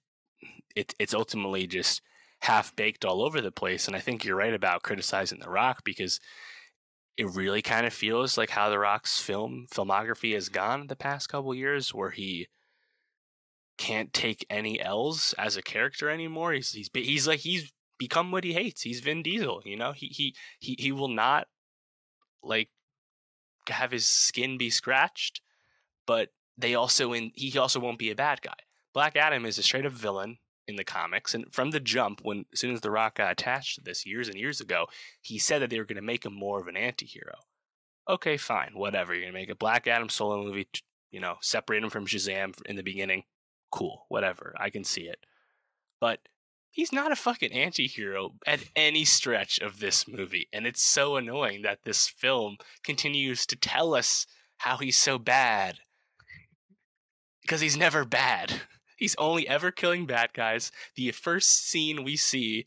it, 0.74 0.95
it's 0.99 1.14
ultimately 1.14 1.66
just 1.66 2.03
half 2.41 2.76
baked 2.76 3.05
all 3.05 3.22
over 3.22 3.41
the 3.41 3.51
place. 3.51 3.87
And 3.87 3.97
I 3.97 4.01
think 4.01 4.24
you're 4.24 4.37
right 4.37 4.55
about 4.55 4.82
criticizing 4.82 5.41
The 5.41 5.49
Rock 5.51 5.82
because 5.84 6.20
it 7.16 7.26
really 7.34 7.62
kind 7.62 7.87
of 7.87 7.95
feels 7.95 8.37
like 8.37 8.51
how 8.51 8.68
The 8.68 8.78
Rock's 8.78 9.18
film 9.18 9.66
filmography 9.72 10.34
has 10.34 10.49
gone 10.49 10.87
the 10.87 10.97
past 10.97 11.28
couple 11.28 11.55
years, 11.55 11.95
where 11.95 12.11
he 12.11 12.47
can't 13.78 14.12
take 14.12 14.47
any 14.51 14.80
L's 14.80 15.34
as 15.39 15.57
a 15.57 15.62
character 15.62 16.11
anymore. 16.11 16.53
He's 16.53 16.72
he's 16.72 16.91
he's 16.93 17.26
like 17.26 17.41
he's 17.41 17.72
become 17.99 18.30
what 18.30 18.45
he 18.45 18.53
hates. 18.53 18.82
He's 18.82 19.01
Vin 19.01 19.22
Diesel, 19.22 19.62
you 19.64 19.76
know. 19.76 19.93
He 19.93 20.09
he 20.09 20.34
he 20.59 20.76
he 20.78 20.93
will 20.93 21.09
not 21.09 21.47
like 22.43 22.68
have 23.68 23.91
his 23.91 24.07
skin 24.07 24.59
be 24.59 24.70
scratched, 24.70 25.41
but 26.07 26.31
they 26.57 26.75
also 26.75 27.13
in 27.13 27.33
he 27.35 27.57
also 27.59 27.81
won't 27.81 27.99
be 27.99 28.11
a 28.11 28.17
bad 28.17 28.41
guy. 28.43 28.57
Black 28.95 29.17
Adam 29.17 29.45
is 29.45 29.59
a 29.59 29.63
straight 29.63 29.85
up 29.85 29.93
villain 29.93 30.39
in 30.67 30.77
the 30.77 30.85
comics. 30.85 31.35
And 31.35 31.53
from 31.53 31.71
the 31.71 31.81
jump, 31.81 32.21
when 32.23 32.45
as 32.53 32.61
soon 32.61 32.75
as 32.75 32.81
The 32.81 32.91
Rock 32.91 33.17
got 33.17 33.33
attached 33.33 33.77
to 33.77 33.83
this 33.83 34.07
years 34.07 34.29
and 34.29 34.39
years 34.39 34.61
ago, 34.61 34.87
he 35.21 35.39
said 35.39 35.63
that 35.63 35.71
they 35.71 35.79
were 35.79 35.85
going 35.85 35.97
to 35.97 36.03
make 36.03 36.25
him 36.25 36.35
more 36.35 36.61
of 36.61 36.67
an 36.67 36.77
anti-hero. 36.77 37.35
Okay, 38.09 38.37
fine, 38.37 38.73
whatever. 38.75 39.13
You're 39.13 39.25
going 39.25 39.33
to 39.33 39.39
make 39.39 39.51
a 39.51 39.55
Black 39.55 39.87
Adam 39.87 40.09
solo 40.09 40.43
movie, 40.43 40.69
you 41.11 41.21
know, 41.21 41.37
separate 41.41 41.83
him 41.83 41.91
from 41.91 42.07
Shazam 42.07 42.55
in 42.67 42.77
the 42.77 42.83
beginning. 42.83 43.25
Cool, 43.71 44.07
whatever. 44.09 44.55
I 44.59 44.71
can 44.71 44.85
see 44.85 45.03
it. 45.03 45.19
But 46.01 46.21
he's 46.71 46.93
not 46.93 47.13
a 47.13 47.17
fucking 47.17 47.53
anti-hero 47.53 48.35
at 48.47 48.65
any 48.75 49.05
stretch 49.05 49.59
of 49.61 49.81
this 49.81 50.09
movie. 50.09 50.49
And 50.53 50.67
it's 50.67 50.83
so 50.83 51.17
annoying 51.17 51.63
that 51.63 51.85
this 51.85 52.09
film 52.09 52.57
continues 52.85 53.47
to 53.47 53.57
tell 53.57 53.95
us 53.95 54.27
how 54.59 54.79
he's 54.79 54.99
so 54.99 55.19
bad. 55.19 55.79
Because 57.47 57.61
he's 57.61 57.77
never 57.77 58.05
bad. 58.05 58.63
He's 58.97 59.15
only 59.19 59.47
ever 59.47 59.71
killing 59.71 60.07
bad 60.07 60.31
guys. 60.33 60.73
The 60.95 61.13
first 61.13 61.69
scene 61.69 62.03
we 62.03 62.17
see, 62.17 62.65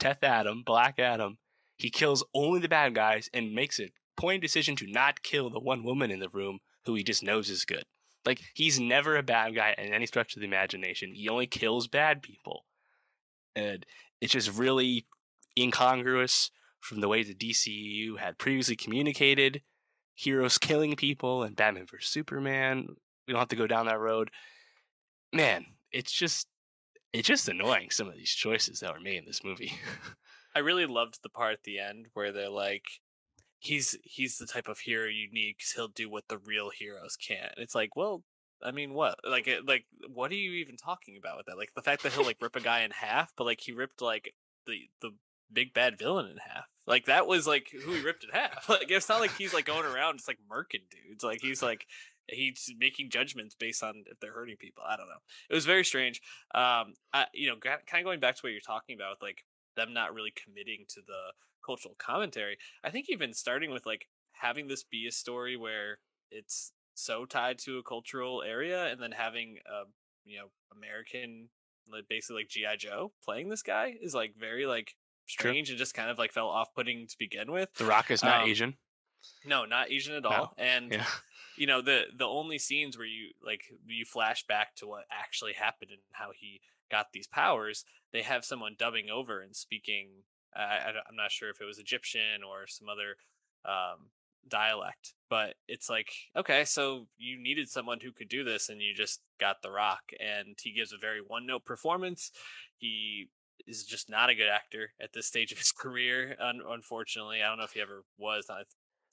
Teth 0.00 0.24
Adam, 0.24 0.64
Black 0.66 0.98
Adam, 0.98 1.38
he 1.76 1.88
kills 1.88 2.24
only 2.34 2.58
the 2.58 2.68
bad 2.68 2.96
guys 2.96 3.30
and 3.32 3.54
makes 3.54 3.78
a 3.78 3.92
point 4.16 4.42
decision 4.42 4.74
to 4.74 4.90
not 4.90 5.22
kill 5.22 5.48
the 5.48 5.60
one 5.60 5.84
woman 5.84 6.10
in 6.10 6.18
the 6.18 6.28
room 6.28 6.58
who 6.84 6.94
he 6.94 7.04
just 7.04 7.22
knows 7.22 7.48
is 7.48 7.64
good. 7.64 7.84
Like 8.26 8.42
he's 8.54 8.80
never 8.80 9.16
a 9.16 9.22
bad 9.22 9.54
guy 9.54 9.74
in 9.78 9.94
any 9.94 10.04
stretch 10.06 10.34
of 10.34 10.40
the 10.40 10.48
imagination. 10.48 11.14
He 11.14 11.28
only 11.28 11.46
kills 11.46 11.86
bad 11.86 12.20
people. 12.20 12.64
And 13.54 13.86
it's 14.20 14.32
just 14.32 14.52
really 14.52 15.06
incongruous 15.56 16.50
from 16.80 17.00
the 17.00 17.08
way 17.08 17.22
the 17.22 17.34
DCU 17.34 18.18
had 18.18 18.36
previously 18.36 18.74
communicated 18.74 19.62
heroes 20.16 20.58
killing 20.58 20.96
people 20.96 21.44
and 21.44 21.54
Batman 21.54 21.86
vs 21.86 22.10
Superman. 22.10 22.96
We 23.28 23.34
don't 23.34 23.40
have 23.40 23.48
to 23.48 23.56
go 23.56 23.68
down 23.68 23.86
that 23.86 24.00
road 24.00 24.30
man, 25.32 25.66
it's 25.92 26.12
just 26.12 26.46
it's 27.12 27.28
just 27.28 27.48
annoying 27.48 27.90
some 27.90 28.08
of 28.08 28.14
these 28.14 28.34
choices 28.34 28.80
that 28.80 28.92
were 28.92 29.00
made 29.00 29.18
in 29.18 29.24
this 29.24 29.44
movie. 29.44 29.72
I 30.54 30.60
really 30.60 30.86
loved 30.86 31.20
the 31.22 31.28
part 31.28 31.54
at 31.54 31.62
the 31.64 31.78
end 31.78 32.06
where 32.14 32.32
they're 32.32 32.48
like, 32.50 32.84
he's 33.58 33.96
he's 34.02 34.38
the 34.38 34.46
type 34.46 34.68
of 34.68 34.78
hero 34.78 35.06
you 35.06 35.30
need 35.32 35.56
because 35.58 35.72
he'll 35.72 35.88
do 35.88 36.10
what 36.10 36.24
the 36.28 36.38
real 36.38 36.70
heroes 36.70 37.16
can't. 37.16 37.54
It's 37.56 37.74
like, 37.74 37.96
well, 37.96 38.22
I 38.62 38.72
mean, 38.72 38.92
what? 38.92 39.18
Like, 39.24 39.48
like, 39.66 39.84
what 40.12 40.30
are 40.32 40.36
you 40.36 40.52
even 40.52 40.76
talking 40.76 41.16
about 41.16 41.36
with 41.36 41.46
that? 41.46 41.58
Like 41.58 41.70
the 41.74 41.82
fact 41.82 42.02
that 42.02 42.12
he'll 42.12 42.24
like 42.26 42.42
rip 42.42 42.56
a 42.56 42.60
guy 42.60 42.80
in 42.80 42.90
half, 42.90 43.32
but 43.36 43.44
like 43.44 43.60
he 43.60 43.72
ripped 43.72 44.02
like 44.02 44.34
the 44.66 44.88
the 45.00 45.12
big 45.50 45.72
bad 45.72 45.98
villain 45.98 46.26
in 46.26 46.36
half. 46.36 46.66
Like 46.86 47.06
that 47.06 47.26
was 47.26 47.46
like 47.46 47.70
who 47.70 47.92
he 47.92 48.02
ripped 48.02 48.24
in 48.24 48.30
half. 48.30 48.68
Like 48.68 48.90
it's 48.90 49.08
not 49.08 49.20
like 49.20 49.34
he's 49.36 49.54
like 49.54 49.64
going 49.64 49.86
around 49.86 50.18
just 50.18 50.28
like 50.28 50.38
murking 50.50 50.88
dudes. 50.90 51.24
Like 51.24 51.40
he's 51.40 51.62
like 51.62 51.86
he's 52.30 52.72
making 52.78 53.10
judgments 53.10 53.54
based 53.54 53.82
on 53.82 54.04
if 54.06 54.18
they're 54.20 54.32
hurting 54.32 54.56
people. 54.56 54.82
I 54.86 54.96
don't 54.96 55.08
know. 55.08 55.20
It 55.50 55.54
was 55.54 55.66
very 55.66 55.84
strange. 55.84 56.20
Um, 56.54 56.94
I, 57.12 57.26
you 57.32 57.48
know, 57.48 57.56
kind 57.56 57.80
of 57.94 58.04
going 58.04 58.20
back 58.20 58.36
to 58.36 58.40
what 58.42 58.52
you're 58.52 58.60
talking 58.60 58.94
about, 58.96 59.12
with 59.12 59.22
like 59.22 59.44
them 59.76 59.92
not 59.92 60.14
really 60.14 60.32
committing 60.32 60.84
to 60.88 61.00
the 61.06 61.32
cultural 61.64 61.94
commentary. 61.98 62.56
I 62.84 62.90
think 62.90 63.06
even 63.08 63.32
starting 63.34 63.70
with 63.70 63.86
like 63.86 64.06
having 64.32 64.68
this 64.68 64.84
be 64.84 65.06
a 65.06 65.12
story 65.12 65.56
where 65.56 65.98
it's 66.30 66.72
so 66.94 67.24
tied 67.24 67.58
to 67.60 67.78
a 67.78 67.82
cultural 67.82 68.42
area 68.42 68.86
and 68.86 69.00
then 69.00 69.12
having 69.12 69.58
a 69.66 69.84
you 70.24 70.38
know 70.38 70.46
American 70.76 71.48
like 71.90 72.04
basically 72.08 72.42
like 72.42 72.48
GI 72.48 72.76
Joe 72.78 73.12
playing 73.24 73.48
this 73.48 73.62
guy 73.62 73.94
is 74.02 74.14
like 74.14 74.34
very 74.38 74.66
like 74.66 74.94
strange 75.26 75.70
and 75.70 75.78
just 75.78 75.94
kind 75.94 76.10
of 76.10 76.18
like 76.18 76.32
felt 76.32 76.50
off 76.50 76.74
putting 76.74 77.06
to 77.06 77.16
begin 77.18 77.50
with. 77.52 77.72
The 77.74 77.84
Rock 77.84 78.10
is 78.10 78.22
not 78.22 78.42
Um, 78.42 78.48
Asian. 78.48 78.74
No, 79.44 79.64
not 79.64 79.90
Asian 79.90 80.14
at 80.14 80.22
No. 80.22 80.28
all. 80.28 80.54
And 80.58 80.92
Yeah. 80.92 81.06
You 81.58 81.66
know 81.66 81.80
the 81.82 82.04
the 82.16 82.26
only 82.26 82.58
scenes 82.58 82.96
where 82.96 83.06
you 83.06 83.30
like 83.44 83.62
you 83.86 84.04
flash 84.04 84.46
back 84.46 84.74
to 84.76 84.86
what 84.86 85.04
actually 85.10 85.52
happened 85.52 85.90
and 85.90 86.00
how 86.12 86.30
he 86.34 86.60
got 86.90 87.12
these 87.12 87.26
powers 87.26 87.84
they 88.12 88.22
have 88.22 88.44
someone 88.44 88.76
dubbing 88.78 89.10
over 89.10 89.40
and 89.40 89.54
speaking 89.54 90.08
i, 90.56 90.92
i'm 91.08 91.16
not 91.16 91.30
sure 91.30 91.50
if 91.50 91.60
it 91.60 91.66
was 91.66 91.78
egyptian 91.78 92.42
or 92.48 92.66
some 92.66 92.88
other 92.88 93.16
um 93.64 94.08
dialect 94.48 95.12
but 95.28 95.54
it's 95.66 95.90
like 95.90 96.10
okay 96.34 96.64
so 96.64 97.06
you 97.18 97.38
needed 97.38 97.68
someone 97.68 97.98
who 98.00 98.12
could 98.12 98.28
do 98.28 98.44
this 98.44 98.70
and 98.70 98.80
you 98.80 98.94
just 98.94 99.20
got 99.38 99.62
the 99.62 99.70
rock 99.70 100.02
and 100.20 100.58
he 100.62 100.72
gives 100.72 100.92
a 100.92 100.98
very 100.98 101.20
one 101.20 101.46
note 101.46 101.64
performance. 101.64 102.30
He 102.76 103.28
is 103.66 103.84
just 103.84 104.10
not 104.10 104.30
a 104.30 104.34
good 104.34 104.48
actor 104.48 104.92
at 105.00 105.12
this 105.12 105.26
stage 105.26 105.52
of 105.52 105.58
his 105.58 105.72
career 105.78 106.36
un- 106.40 106.62
unfortunately. 106.68 107.42
I 107.42 107.48
don't 107.48 107.58
know 107.58 107.64
if 107.64 107.72
he 107.72 107.80
ever 107.80 108.04
was 108.18 108.46
i, 108.50 108.62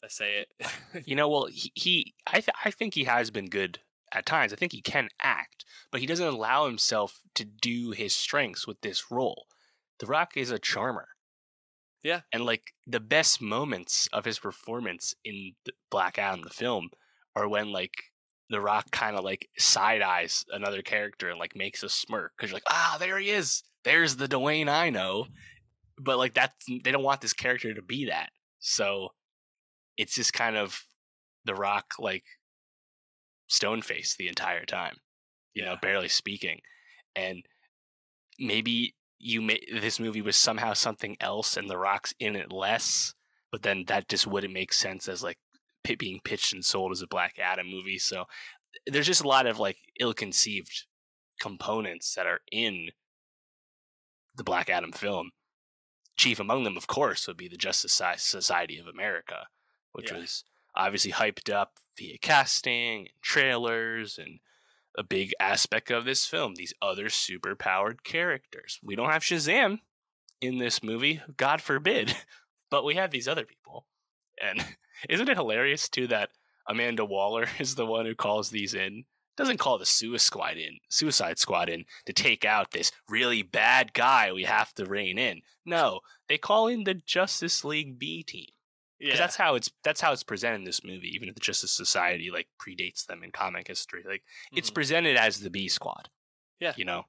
I 0.05 0.07
say 0.07 0.45
it 0.45 0.71
You 1.07 1.15
know, 1.15 1.27
well, 1.27 1.47
he, 1.47 1.71
he 1.73 2.13
I, 2.27 2.39
th- 2.39 2.55
I 2.63 2.71
think 2.71 2.93
he 2.93 3.05
has 3.05 3.31
been 3.31 3.49
good 3.49 3.79
at 4.13 4.25
times. 4.25 4.53
I 4.53 4.55
think 4.55 4.71
he 4.71 4.81
can 4.81 5.09
act, 5.21 5.65
but 5.91 5.99
he 5.99 6.07
doesn't 6.07 6.25
allow 6.25 6.67
himself 6.67 7.21
to 7.33 7.43
do 7.43 7.91
his 7.91 8.13
strengths 8.13 8.67
with 8.67 8.79
this 8.81 9.11
role. 9.11 9.47
The 9.99 10.05
Rock 10.05 10.37
is 10.37 10.51
a 10.51 10.59
charmer. 10.59 11.09
Yeah. 12.03 12.21
And 12.31 12.45
like 12.45 12.73
the 12.85 12.99
best 12.99 13.41
moments 13.41 14.07
of 14.13 14.25
his 14.25 14.37
performance 14.37 15.15
in 15.23 15.53
Black 15.89 16.19
Adam, 16.19 16.41
the 16.43 16.51
film, 16.51 16.89
are 17.35 17.47
when 17.47 17.71
like 17.71 17.95
The 18.49 18.61
Rock 18.61 18.91
kind 18.91 19.17
of 19.17 19.23
like 19.23 19.49
side 19.57 20.03
eyes 20.03 20.45
another 20.51 20.83
character 20.83 21.29
and 21.29 21.39
like 21.39 21.55
makes 21.55 21.81
a 21.81 21.89
smirk 21.89 22.33
because 22.37 22.51
you're 22.51 22.57
like, 22.57 22.69
ah, 22.69 22.97
there 22.99 23.17
he 23.17 23.31
is. 23.31 23.63
There's 23.83 24.17
the 24.17 24.27
Dwayne 24.27 24.69
I 24.69 24.91
know. 24.91 25.27
But 25.97 26.19
like 26.19 26.35
that's 26.35 26.53
they 26.83 26.91
don't 26.91 27.03
want 27.03 27.21
this 27.21 27.33
character 27.33 27.73
to 27.73 27.81
be 27.81 28.05
that. 28.05 28.29
So 28.59 29.09
it's 29.97 30.15
just 30.15 30.33
kind 30.33 30.57
of 30.57 30.85
The 31.45 31.55
Rock 31.55 31.93
like 31.99 32.23
stone 33.47 33.81
face 33.81 34.15
the 34.17 34.27
entire 34.27 34.65
time, 34.65 34.97
you 35.53 35.63
know, 35.63 35.75
barely 35.81 36.09
speaking. 36.09 36.59
And 37.15 37.43
maybe 38.39 38.95
you 39.19 39.41
may 39.41 39.59
this 39.73 39.99
movie 39.99 40.21
was 40.21 40.35
somehow 40.35 40.73
something 40.73 41.15
else 41.21 41.55
and 41.57 41.69
The 41.69 41.77
Rock's 41.77 42.13
in 42.19 42.35
it 42.35 42.51
less, 42.51 43.13
but 43.51 43.63
then 43.63 43.85
that 43.87 44.09
just 44.09 44.27
wouldn't 44.27 44.53
make 44.53 44.73
sense 44.73 45.07
as 45.07 45.23
like 45.23 45.37
being 45.97 46.19
pitched 46.23 46.51
and 46.51 46.65
sold 46.65 46.91
as 46.91 47.01
a 47.01 47.07
Black 47.07 47.35
Adam 47.39 47.69
movie. 47.69 47.99
So 47.99 48.25
there's 48.87 49.05
just 49.05 49.23
a 49.23 49.27
lot 49.27 49.45
of 49.45 49.59
like 49.59 49.77
ill-conceived 49.99 50.85
components 51.39 52.13
that 52.15 52.25
are 52.25 52.41
in 52.51 52.89
the 54.35 54.43
Black 54.43 54.69
Adam 54.69 54.91
film. 54.91 55.31
Chief 56.17 56.39
among 56.39 56.63
them, 56.63 56.75
of 56.75 56.87
course, 56.87 57.27
would 57.27 57.37
be 57.37 57.47
the 57.47 57.57
Justice 57.57 58.01
Society 58.17 58.77
of 58.77 58.87
America, 58.87 59.47
which 59.95 60.11
Yeah. 60.11 60.17
was 60.19 60.43
obviously 60.75 61.11
hyped 61.13 61.51
up 61.51 61.77
via 61.97 62.17
casting 62.17 63.07
and 63.07 63.21
trailers 63.21 64.17
and 64.17 64.39
a 64.97 65.03
big 65.03 65.33
aspect 65.39 65.89
of 65.91 66.05
this 66.05 66.25
film 66.25 66.55
these 66.55 66.73
other 66.81 67.09
super 67.09 67.55
powered 67.55 68.03
characters. 68.03 68.79
We 68.83 68.95
don't 68.95 69.09
have 69.11 69.23
Shazam 69.23 69.79
in 70.41 70.57
this 70.57 70.83
movie, 70.83 71.21
God 71.37 71.61
forbid, 71.61 72.15
but 72.69 72.83
we 72.85 72.95
have 72.95 73.11
these 73.11 73.27
other 73.27 73.45
people. 73.45 73.87
And 74.41 74.65
isn't 75.09 75.29
it 75.29 75.37
hilarious 75.37 75.89
too 75.89 76.07
that 76.07 76.29
Amanda 76.67 77.05
Waller 77.05 77.47
is 77.59 77.75
the 77.75 77.85
one 77.85 78.05
who 78.05 78.15
calls 78.15 78.49
these 78.49 78.73
in? 78.73 79.05
Doesn't 79.37 79.57
call 79.59 79.77
the 79.77 79.85
Suicide 79.85 80.21
Squad 80.25 80.57
in, 80.57 80.79
Suicide 80.87 81.37
Squad 81.39 81.67
in 81.67 81.83
to 82.05 82.13
take 82.13 82.45
out 82.45 82.71
this 82.71 82.93
really 83.09 83.41
bad 83.41 83.93
guy 83.93 84.31
we 84.31 84.43
have 84.43 84.73
to 84.75 84.85
rein 84.85 85.17
in. 85.17 85.41
No, 85.65 85.99
they 86.29 86.37
call 86.37 86.67
in 86.67 86.85
the 86.85 86.93
Justice 86.93 87.65
League 87.65 87.99
B 87.99 88.23
team 88.23 88.47
yeah 88.99 89.17
that's 89.17 89.35
how 89.35 89.55
it's 89.55 89.69
that's 89.83 90.01
how 90.01 90.11
it's 90.13 90.23
presented 90.23 90.55
in 90.57 90.63
this 90.63 90.83
movie. 90.83 91.11
Even 91.15 91.29
if 91.29 91.35
the 91.35 91.41
Justice 91.41 91.71
Society 91.71 92.29
like 92.31 92.47
predates 92.59 93.05
them 93.05 93.23
in 93.23 93.31
comic 93.31 93.67
history, 93.67 94.03
like 94.07 94.23
it's 94.55 94.69
Mhm. 94.71 94.75
presented 94.75 95.17
as 95.17 95.39
the 95.39 95.49
B 95.49 95.67
Squad. 95.67 96.09
Yeah. 96.59 96.73
you 96.77 96.85
know, 96.85 97.03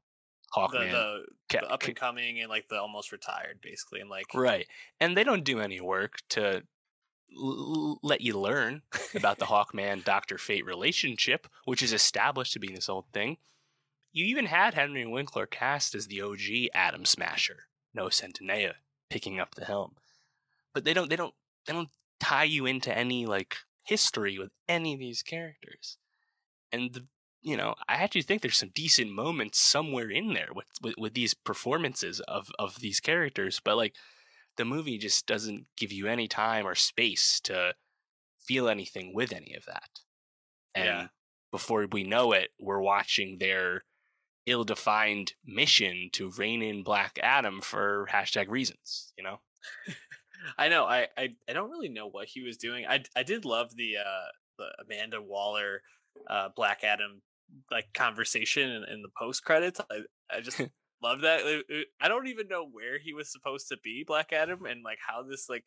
the, 0.54 0.60
Hawkman, 0.60 0.90
the, 0.90 1.24
Ca- 1.50 1.60
the 1.60 1.70
up 1.70 1.84
and 1.84 1.94
coming 1.94 2.40
and 2.40 2.48
like 2.50 2.68
the 2.68 2.80
almost 2.80 3.12
retired 3.12 3.60
basically 3.62 4.00
and 4.00 4.10
like 4.10 4.26
right? 4.34 4.66
And 5.00 5.16
they 5.16 5.22
don't 5.24 5.44
do 5.44 5.60
any 5.60 5.80
work 5.80 6.18
to 6.30 6.62
l- 7.38 7.98
let 8.02 8.20
you 8.20 8.38
learn 8.38 8.82
about 9.14 9.38
the 9.38 9.44
Hawkman 9.52 10.04
Doctor 10.04 10.38
Fate 10.38 10.64
relationship, 10.66 11.46
which 11.64 11.82
is 11.82 11.92
established 11.92 12.52
to 12.54 12.58
be 12.58 12.68
this 12.74 12.88
old 12.88 13.06
thing. 13.12 13.36
You 14.12 14.24
even 14.26 14.46
had 14.46 14.74
Henry 14.74 15.06
Winkler 15.06 15.46
cast 15.46 15.94
as 15.94 16.06
the 16.06 16.22
OG 16.22 16.70
Atom 16.74 17.04
Smasher, 17.04 17.64
Noah 17.94 18.10
Centineo, 18.10 18.72
picking 19.10 19.38
up 19.38 19.54
the 19.54 19.64
helm. 19.66 19.96
But 20.74 20.84
they 20.84 20.94
don't 20.94 21.08
they 21.10 21.16
don't 21.16 21.34
they 21.66 21.72
don't 21.72 21.90
tie 22.20 22.44
you 22.44 22.66
into 22.66 22.96
any 22.96 23.26
like 23.26 23.56
history 23.84 24.38
with 24.38 24.50
any 24.68 24.94
of 24.94 25.00
these 25.00 25.22
characters. 25.22 25.98
And 26.72 26.92
the 26.92 27.06
you 27.42 27.56
know, 27.56 27.76
I 27.88 27.94
actually 27.96 28.22
think 28.22 28.42
there's 28.42 28.56
some 28.58 28.72
decent 28.74 29.12
moments 29.12 29.60
somewhere 29.60 30.10
in 30.10 30.32
there 30.34 30.48
with, 30.52 30.66
with, 30.82 30.94
with 30.98 31.14
these 31.14 31.32
performances 31.32 32.18
of, 32.26 32.48
of 32.58 32.80
these 32.80 32.98
characters, 32.98 33.60
but 33.62 33.76
like 33.76 33.94
the 34.56 34.64
movie 34.64 34.98
just 34.98 35.26
doesn't 35.28 35.66
give 35.76 35.92
you 35.92 36.08
any 36.08 36.26
time 36.26 36.66
or 36.66 36.74
space 36.74 37.38
to 37.44 37.74
feel 38.40 38.68
anything 38.68 39.12
with 39.14 39.32
any 39.32 39.54
of 39.54 39.64
that. 39.66 39.90
And 40.74 40.84
Yeah. 40.84 41.06
before 41.52 41.86
we 41.92 42.02
know 42.02 42.32
it, 42.32 42.50
we're 42.58 42.80
watching 42.80 43.38
their 43.38 43.84
ill 44.46 44.64
defined 44.64 45.34
mission 45.44 46.08
to 46.14 46.32
rein 46.32 46.62
in 46.62 46.82
Black 46.82 47.16
Adam 47.22 47.60
for 47.60 48.08
hashtag 48.10 48.48
reasons, 48.48 49.12
you 49.16 49.22
know? 49.22 49.38
I 50.58 50.68
know 50.68 50.84
I, 50.84 51.08
I 51.16 51.34
I 51.48 51.52
don't 51.52 51.70
really 51.70 51.88
know 51.88 52.08
what 52.08 52.28
he 52.28 52.42
was 52.42 52.56
doing. 52.56 52.86
I 52.86 53.02
I 53.14 53.22
did 53.22 53.44
love 53.44 53.74
the 53.76 53.98
uh 53.98 54.28
the 54.58 54.84
Amanda 54.84 55.20
Waller 55.20 55.82
uh 56.28 56.48
Black 56.54 56.84
Adam 56.84 57.22
like 57.70 57.92
conversation 57.94 58.70
in, 58.70 58.84
in 58.84 59.02
the 59.02 59.10
post 59.18 59.44
credits. 59.44 59.80
I 59.90 60.02
I 60.30 60.40
just 60.40 60.60
love 61.02 61.22
that. 61.22 61.62
I 62.00 62.08
don't 62.08 62.28
even 62.28 62.48
know 62.48 62.66
where 62.70 62.98
he 62.98 63.12
was 63.12 63.30
supposed 63.30 63.68
to 63.68 63.76
be 63.82 64.04
Black 64.06 64.32
Adam 64.32 64.64
and 64.66 64.82
like 64.82 64.98
how 65.06 65.22
this 65.22 65.48
like 65.48 65.64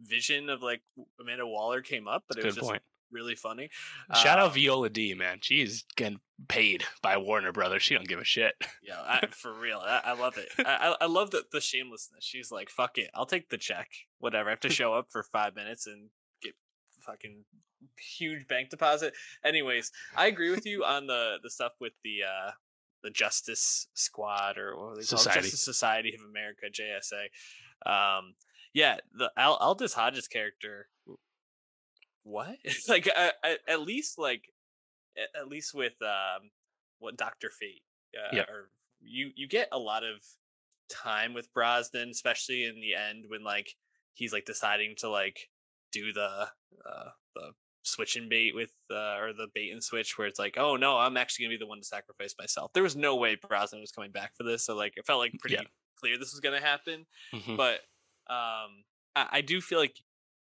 vision 0.00 0.48
of 0.48 0.62
like 0.62 0.82
Amanda 1.20 1.46
Waller 1.46 1.82
came 1.82 2.08
up, 2.08 2.24
but 2.28 2.38
it 2.38 2.44
was 2.44 2.54
just 2.54 2.66
point. 2.66 2.82
Really 3.10 3.34
funny. 3.34 3.70
Shout 4.14 4.38
out 4.38 4.48
Um, 4.48 4.52
Viola 4.54 4.90
D, 4.90 5.14
man. 5.14 5.38
She's 5.40 5.84
getting 5.96 6.20
paid 6.48 6.84
by 7.02 7.16
Warner 7.16 7.52
Brothers. 7.52 7.82
She 7.82 7.94
don't 7.94 8.06
give 8.08 8.20
a 8.20 8.24
shit. 8.24 8.54
Yeah, 8.82 9.00
I, 9.00 9.26
for 9.30 9.52
real, 9.52 9.78
I, 9.82 10.00
I 10.04 10.12
love 10.12 10.36
it. 10.38 10.48
I, 10.58 10.94
I 11.00 11.06
love 11.06 11.30
the 11.30 11.44
the 11.52 11.60
shamelessness. 11.60 12.24
She's 12.24 12.50
like, 12.52 12.68
"Fuck 12.70 12.98
it, 12.98 13.10
I'll 13.14 13.26
take 13.26 13.48
the 13.48 13.58
check. 13.58 13.88
Whatever. 14.18 14.48
I 14.48 14.52
have 14.52 14.60
to 14.60 14.70
show 14.80 14.94
up 14.94 15.06
for 15.10 15.22
five 15.22 15.54
minutes 15.54 15.86
and 15.86 16.10
get 16.42 16.54
fucking 17.00 17.44
huge 17.98 18.46
bank 18.46 18.70
deposit." 18.70 19.14
Anyways, 19.44 19.90
I 20.16 20.26
agree 20.26 20.50
with 20.50 20.66
you 20.66 20.84
on 20.84 21.06
the 21.06 21.36
the 21.42 21.50
stuff 21.50 21.72
with 21.80 21.92
the 22.04 22.18
uh 22.24 22.50
the 23.02 23.10
Justice 23.10 23.86
Squad 23.94 24.58
or 24.58 24.76
what 24.76 24.96
they 24.98 25.04
called? 25.04 25.24
Justice 25.32 25.62
Society 25.62 26.14
of 26.14 26.28
America 26.28 26.66
(JSA). 26.70 27.28
Um, 28.18 28.34
yeah, 28.74 28.96
the 29.14 29.30
Al- 29.36 29.56
Aldis 29.56 29.94
Hodges 29.94 30.28
character. 30.28 30.88
What? 32.28 32.58
like, 32.88 33.08
I, 33.14 33.32
I, 33.42 33.56
at 33.66 33.80
least 33.80 34.18
like, 34.18 34.52
at, 35.34 35.48
least 35.48 35.74
with 35.74 35.94
um, 36.02 36.50
what 36.98 37.16
Doctor 37.16 37.50
Fate 37.50 37.82
uh, 38.16 38.36
Yep. 38.36 38.48
or 38.48 38.70
you 39.00 39.30
you 39.36 39.46
get 39.48 39.68
a 39.72 39.78
lot 39.78 40.04
of 40.04 40.22
time 40.88 41.34
with 41.34 41.52
Brosnan, 41.52 42.10
especially 42.10 42.64
in 42.64 42.80
the 42.80 42.94
end 42.94 43.24
when 43.28 43.44
like 43.44 43.74
he's 44.14 44.32
like 44.32 44.44
deciding 44.44 44.94
to 44.98 45.08
like 45.08 45.48
do 45.92 46.12
the 46.12 46.48
uh 46.86 47.10
the 47.34 47.52
switch 47.82 48.16
and 48.16 48.28
bait 48.28 48.54
with 48.54 48.72
uh 48.90 49.16
or 49.16 49.32
the 49.32 49.48
bait 49.54 49.70
and 49.70 49.82
switch 49.82 50.18
where 50.18 50.26
it's 50.26 50.38
like 50.38 50.56
oh 50.58 50.76
no 50.76 50.98
i'm 50.98 51.16
actually 51.16 51.44
gonna 51.46 51.54
be 51.54 51.58
the 51.58 51.66
one 51.66 51.78
to 51.78 51.84
sacrifice 51.84 52.34
myself 52.38 52.70
there 52.74 52.82
was 52.82 52.96
no 52.96 53.16
way 53.16 53.34
brosnan 53.36 53.80
was 53.80 53.90
coming 53.92 54.10
back 54.10 54.32
for 54.36 54.42
this 54.42 54.64
so 54.66 54.76
like 54.76 54.92
it 54.96 55.06
felt 55.06 55.20
like 55.20 55.32
pretty 55.38 55.56
Yeah. 55.56 55.62
clear 55.98 56.18
this 56.18 56.32
was 56.32 56.40
gonna 56.40 56.60
happen 56.60 57.06
Mhm. 57.34 57.56
but 57.56 57.80
um 58.28 58.84
I, 59.16 59.28
I 59.32 59.40
do 59.40 59.60
feel 59.62 59.78
like 59.78 59.96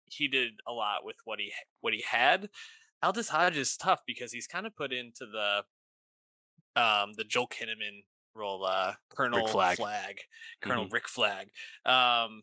he 0.09 0.29
did 0.29 0.61
a 0.67 0.73
lot 0.73 1.05
with 1.05 1.17
what 1.25 1.39
he 1.41 1.53
what 1.81 1.93
he 1.95 2.03
had 2.03 2.51
Aldis 3.03 3.29
Hodge 3.29 3.57
is 3.57 3.77
tough 3.77 4.01
because 4.07 4.33
he's 4.33 4.47
kind 4.47 4.67
of 4.67 4.75
put 4.77 4.93
into 4.93 5.27
the 5.27 5.65
um 6.75 7.13
the 7.15 7.25
joel 7.25 7.49
kinnaman 7.49 8.05
role 8.35 8.65
uh 8.65 8.95
colonel 9.09 9.47
Flag. 9.47 9.77
flag, 9.77 10.21
colonel 10.61 10.87
Mhm. 10.87 10.93
rick 10.93 11.09
flag 11.09 11.51
um 11.85 12.43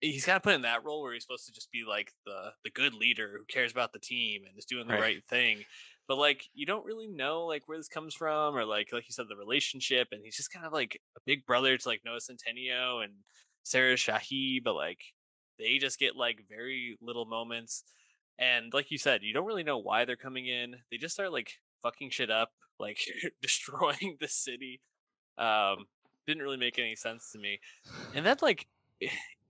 he's 0.00 0.24
kind 0.24 0.36
of 0.36 0.42
put 0.42 0.54
in 0.54 0.62
that 0.62 0.84
role 0.84 1.02
where 1.02 1.12
he's 1.12 1.24
supposed 1.24 1.46
to 1.46 1.52
just 1.52 1.72
be 1.72 1.84
like 1.84 2.12
the 2.24 2.52
the 2.64 2.70
good 2.70 2.94
leader 2.94 3.36
who 3.38 3.44
cares 3.46 3.72
about 3.72 3.92
the 3.92 3.98
team 3.98 4.44
and 4.46 4.56
is 4.58 4.64
doing 4.64 4.86
the 4.86 4.94
Right. 4.94 5.00
right 5.16 5.24
thing 5.28 5.64
but 6.06 6.18
like 6.18 6.48
you 6.54 6.66
don't 6.66 6.84
really 6.86 7.08
know 7.08 7.46
like 7.46 7.66
where 7.66 7.78
this 7.78 7.88
comes 7.88 8.14
from 8.14 8.56
or 8.56 8.64
like 8.64 8.92
like 8.92 9.08
you 9.08 9.12
said 9.12 9.26
the 9.28 9.36
relationship 9.36 10.08
and 10.12 10.22
he's 10.24 10.36
just 10.36 10.52
kind 10.52 10.66
of 10.66 10.72
like 10.72 11.00
a 11.16 11.20
big 11.26 11.44
brother 11.46 11.76
to 11.76 11.88
like 11.88 12.02
Noah 12.04 12.18
Centineo 12.18 13.04
and 13.04 13.12
Sarah 13.64 13.96
Shahi, 13.96 14.62
but 14.64 14.74
like 14.74 15.00
they 15.58 15.78
just 15.78 15.98
get 15.98 16.16
like 16.16 16.44
very 16.48 16.96
little 17.00 17.24
moments. 17.24 17.84
And 18.38 18.72
like 18.72 18.90
you 18.90 18.98
said, 18.98 19.22
you 19.22 19.34
don't 19.34 19.46
really 19.46 19.64
know 19.64 19.78
why 19.78 20.04
they're 20.04 20.16
coming 20.16 20.46
in. 20.46 20.76
They 20.90 20.96
just 20.96 21.14
start 21.14 21.32
like 21.32 21.52
fucking 21.82 22.10
shit 22.10 22.30
up, 22.30 22.50
like 22.78 22.98
destroying 23.42 24.16
the 24.20 24.28
city. 24.28 24.80
Um, 25.36 25.86
didn't 26.26 26.42
really 26.42 26.56
make 26.56 26.78
any 26.78 26.94
sense 26.94 27.32
to 27.32 27.38
me. 27.38 27.58
And 28.14 28.24
then 28.24 28.36
like, 28.42 28.66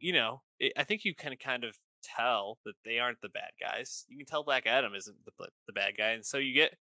you 0.01 0.13
know, 0.13 0.43
it, 0.61 0.73
I 0.77 0.85
think 0.85 1.05
you 1.05 1.15
can 1.15 1.37
kind 1.37 1.65
of 1.65 1.77
tell 2.03 2.59
that 2.65 2.75
they 2.85 2.99
aren't 2.99 3.21
the 3.21 3.29
bad 3.29 3.51
guys. 3.61 4.05
You 4.09 4.17
can 4.17 4.27
tell 4.27 4.45
Black 4.45 4.67
Adam 4.67 4.95
isn't 4.95 5.17
the 5.25 5.47
the 5.67 5.73
bad 5.73 5.95
guy, 5.97 6.11
and 6.11 6.25
so 6.25 6.39
you 6.39 6.55
get. 6.55 6.75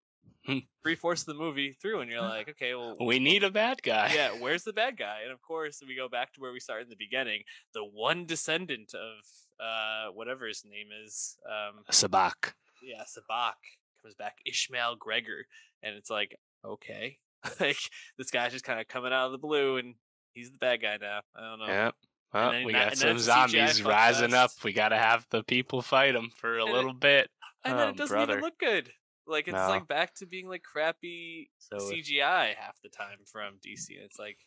Three 0.83 0.95
fourths 0.95 1.21
of 1.23 1.27
the 1.27 1.33
movie 1.33 1.73
through, 1.81 2.01
and 2.01 2.09
you're 2.11 2.21
like, 2.21 2.49
okay, 2.49 2.73
well, 2.75 2.95
We 2.99 3.19
need 3.19 3.43
a 3.43 3.51
bad 3.51 3.81
guy. 3.83 4.11
yeah, 4.15 4.29
where's 4.39 4.63
the 4.63 4.73
bad 4.73 4.97
guy? 4.97 5.19
And 5.23 5.31
of 5.31 5.41
course, 5.41 5.81
we 5.87 5.95
go 5.95 6.07
back 6.09 6.33
to 6.33 6.39
where 6.41 6.51
we 6.51 6.59
started 6.59 6.83
in 6.83 6.89
the 6.89 6.95
beginning. 6.97 7.43
The 7.73 7.83
one 7.83 8.25
descendant 8.25 8.93
of 8.93 9.25
uh 9.59 10.11
whatever 10.13 10.45
his 10.47 10.63
name 10.65 10.87
is, 11.05 11.37
um, 11.49 11.83
Sabak. 11.91 12.53
yeah, 12.83 13.01
Sabak 13.03 13.53
comes 14.01 14.13
back, 14.15 14.35
Ishmael 14.45 14.95
Gregor, 14.97 15.45
and 15.83 15.95
it's 15.95 16.09
like, 16.09 16.37
okay, 16.63 17.17
like 17.59 17.77
this 18.17 18.29
guy's 18.31 18.51
just 18.51 18.63
kind 18.65 18.79
of 18.79 18.87
coming 18.87 19.11
out 19.13 19.25
of 19.27 19.31
the 19.31 19.37
blue, 19.39 19.77
and 19.77 19.95
he's 20.33 20.51
the 20.51 20.57
bad 20.59 20.81
guy 20.81 20.97
now. 21.01 21.21
I 21.35 21.41
don't 21.49 21.59
know. 21.59 21.65
Yep. 21.65 21.95
Well, 22.33 22.51
then 22.51 22.65
we 22.65 22.73
got 22.73 22.97
some 22.97 23.17
zombies 23.17 23.81
rising 23.81 24.33
up. 24.33 24.51
We 24.63 24.73
got 24.73 24.89
to 24.89 24.97
have 24.97 25.25
the 25.31 25.43
people 25.43 25.81
fight 25.81 26.11
them 26.13 26.29
for 26.35 26.57
a 26.57 26.61
And 26.61 26.69
it- 26.69 26.73
little 26.75 26.93
bit. 26.93 27.29
And 27.63 27.79
then 27.79 27.87
Oh, 27.87 27.89
it 27.91 27.97
doesn't 27.97 28.13
brother. 28.15 28.33
even 28.33 28.43
look 28.43 28.59
good. 28.59 28.91
Like 29.27 29.47
it's 29.47 29.55
No. 29.55 29.67
like 29.67 29.87
back 29.87 30.15
to 30.15 30.25
being 30.25 30.47
like 30.47 30.63
crappy 30.63 31.49
So, 31.57 31.77
CGI 31.77 32.55
half 32.55 32.81
the 32.81 32.89
time 32.89 33.19
from 33.25 33.55
DC. 33.55 33.89
And 33.95 34.05
it's 34.05 34.17
like, 34.17 34.37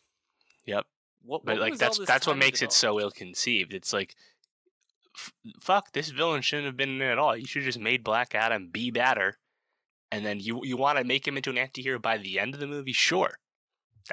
yep. 0.65 0.85
what? 1.21 1.45
But 1.45 1.55
what 1.59 1.61
like 1.61 1.77
that's 1.77 1.99
that's 1.99 2.25
what 2.27 2.37
makes 2.37 2.61
it 2.61 2.71
so 2.73 2.99
ill 2.99 3.11
conceived. 3.11 3.73
It's 3.73 3.93
like, 3.93 4.15
f- 5.15 5.33
fuck, 5.61 5.91
this 5.93 6.09
villain 6.09 6.41
shouldn't 6.41 6.65
have 6.65 6.77
been 6.77 6.89
in 6.89 7.01
it 7.01 7.11
at 7.11 7.19
all. 7.19 7.37
You 7.37 7.45
should 7.45 7.61
have 7.61 7.67
just 7.73 7.79
made 7.79 8.03
Black 8.03 8.33
Adam 8.33 8.69
be 8.71 8.89
better, 8.91 9.37
and 10.11 10.25
then 10.25 10.39
you 10.39 10.61
you 10.63 10.77
want 10.77 10.97
to 10.97 11.03
make 11.03 11.27
him 11.27 11.37
into 11.37 11.51
an 11.51 11.57
anti-hero 11.59 11.99
by 11.99 12.17
the 12.17 12.39
end 12.39 12.53
of 12.55 12.59
the 12.59 12.67
movie. 12.67 12.93
Sure, 12.93 13.37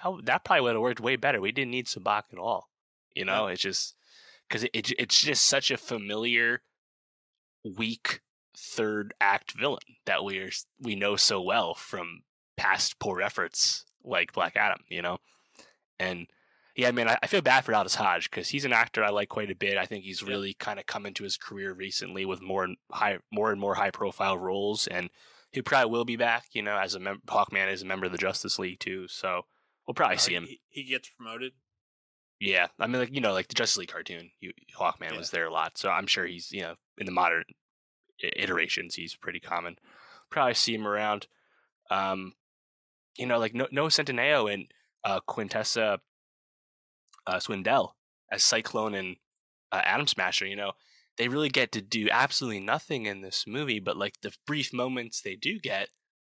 that 0.02 0.12
that 0.24 0.44
probably 0.44 0.62
would 0.62 0.74
have 0.74 0.82
worked 0.82 1.00
way 1.00 1.16
better. 1.16 1.40
We 1.40 1.52
didn't 1.52 1.70
need 1.70 1.86
Sabak 1.86 2.24
at 2.32 2.38
all. 2.38 2.68
You 3.14 3.24
know, 3.24 3.46
it's 3.46 3.62
just 3.62 3.96
because 4.48 4.64
it, 4.64 4.70
it 4.74 4.92
it's 4.98 5.22
just 5.22 5.44
such 5.46 5.70
a 5.70 5.76
familiar, 5.78 6.60
weak 7.64 8.20
third 8.60 9.14
act 9.20 9.52
villain 9.52 9.78
that 10.06 10.24
we 10.24 10.38
are 10.38 10.50
we 10.80 10.94
know 10.96 11.16
so 11.16 11.40
well 11.40 11.74
from 11.74 12.22
past 12.56 12.98
poor 12.98 13.20
efforts 13.22 13.84
like 14.04 14.32
Black 14.32 14.56
Adam. 14.56 14.80
You 14.88 15.02
know, 15.02 15.18
and 15.98 16.26
yeah, 16.76 16.88
I 16.88 16.92
mean, 16.92 17.08
I, 17.08 17.18
I 17.22 17.26
feel 17.26 17.40
bad 17.42 17.64
for 17.64 17.74
Aldis 17.74 17.94
Hodge 17.96 18.30
because 18.30 18.48
he's 18.48 18.64
an 18.64 18.72
actor 18.72 19.02
I 19.04 19.10
like 19.10 19.28
quite 19.28 19.50
a 19.50 19.54
bit. 19.56 19.76
I 19.78 19.84
think 19.86 20.04
he's 20.04 20.22
really 20.22 20.54
kind 20.54 20.78
of 20.78 20.86
come 20.86 21.06
into 21.06 21.24
his 21.24 21.36
career 21.36 21.72
recently 21.72 22.24
with 22.24 22.40
more 22.40 22.64
and 22.64 22.76
high, 22.92 23.18
more 23.32 23.50
and 23.50 23.60
more 23.60 23.74
high 23.74 23.90
profile 23.90 24.38
roles, 24.38 24.86
and 24.86 25.10
he 25.50 25.62
probably 25.62 25.90
will 25.90 26.04
be 26.04 26.16
back. 26.16 26.44
You 26.52 26.62
know, 26.62 26.76
as 26.76 26.94
a 26.94 27.00
mem- 27.00 27.22
Hawkman 27.26 27.72
is 27.72 27.82
a 27.82 27.86
member 27.86 28.06
of 28.06 28.12
the 28.12 28.18
Justice 28.18 28.58
League 28.58 28.78
too, 28.80 29.08
so 29.08 29.42
we'll 29.86 29.94
probably 29.94 30.16
Oh, 30.16 30.18
see 30.18 30.34
him. 30.34 30.44
He, 30.44 30.60
he 30.68 30.84
gets 30.84 31.10
promoted. 31.10 31.52
Yeah, 32.40 32.68
I 32.78 32.86
mean, 32.86 33.00
like 33.00 33.12
you 33.12 33.20
know, 33.20 33.32
like 33.32 33.48
the 33.48 33.54
Justice 33.54 33.78
League 33.78 33.88
cartoon, 33.88 34.30
you, 34.38 34.52
Hawkman 34.78 35.10
Yeah. 35.12 35.18
was 35.18 35.30
there 35.30 35.46
a 35.46 35.52
lot, 35.52 35.76
so 35.76 35.90
I'm 35.90 36.06
sure 36.06 36.24
he's 36.26 36.52
you 36.52 36.60
know 36.62 36.74
in 36.98 37.06
the 37.06 37.12
modern 37.12 37.42
iterations 38.22 38.94
he's 38.94 39.14
pretty 39.14 39.40
common. 39.40 39.76
Probably 40.30 40.54
see 40.54 40.74
him 40.74 40.86
around. 40.86 41.26
Um, 41.90 42.34
you 43.16 43.26
know, 43.26 43.38
like 43.38 43.54
no 43.54 43.66
Noah 43.70 43.88
Centineo 43.88 44.52
and 44.52 44.66
uh, 45.04 45.20
Quintessa 45.28 45.98
uh, 47.26 47.36
Swindell 47.36 47.90
as 48.30 48.44
Cyclone 48.44 48.94
and 48.94 49.16
uh, 49.72 49.82
Atom 49.84 50.06
Smasher. 50.06 50.46
You 50.46 50.56
know, 50.56 50.72
they 51.16 51.28
really 51.28 51.48
get 51.48 51.72
to 51.72 51.80
do 51.82 52.08
absolutely 52.10 52.60
nothing 52.60 53.06
in 53.06 53.20
this 53.20 53.44
movie, 53.46 53.80
but 53.80 53.96
like 53.96 54.20
the 54.22 54.32
brief 54.46 54.72
moments 54.72 55.20
they 55.20 55.34
do 55.34 55.58
get, 55.58 55.88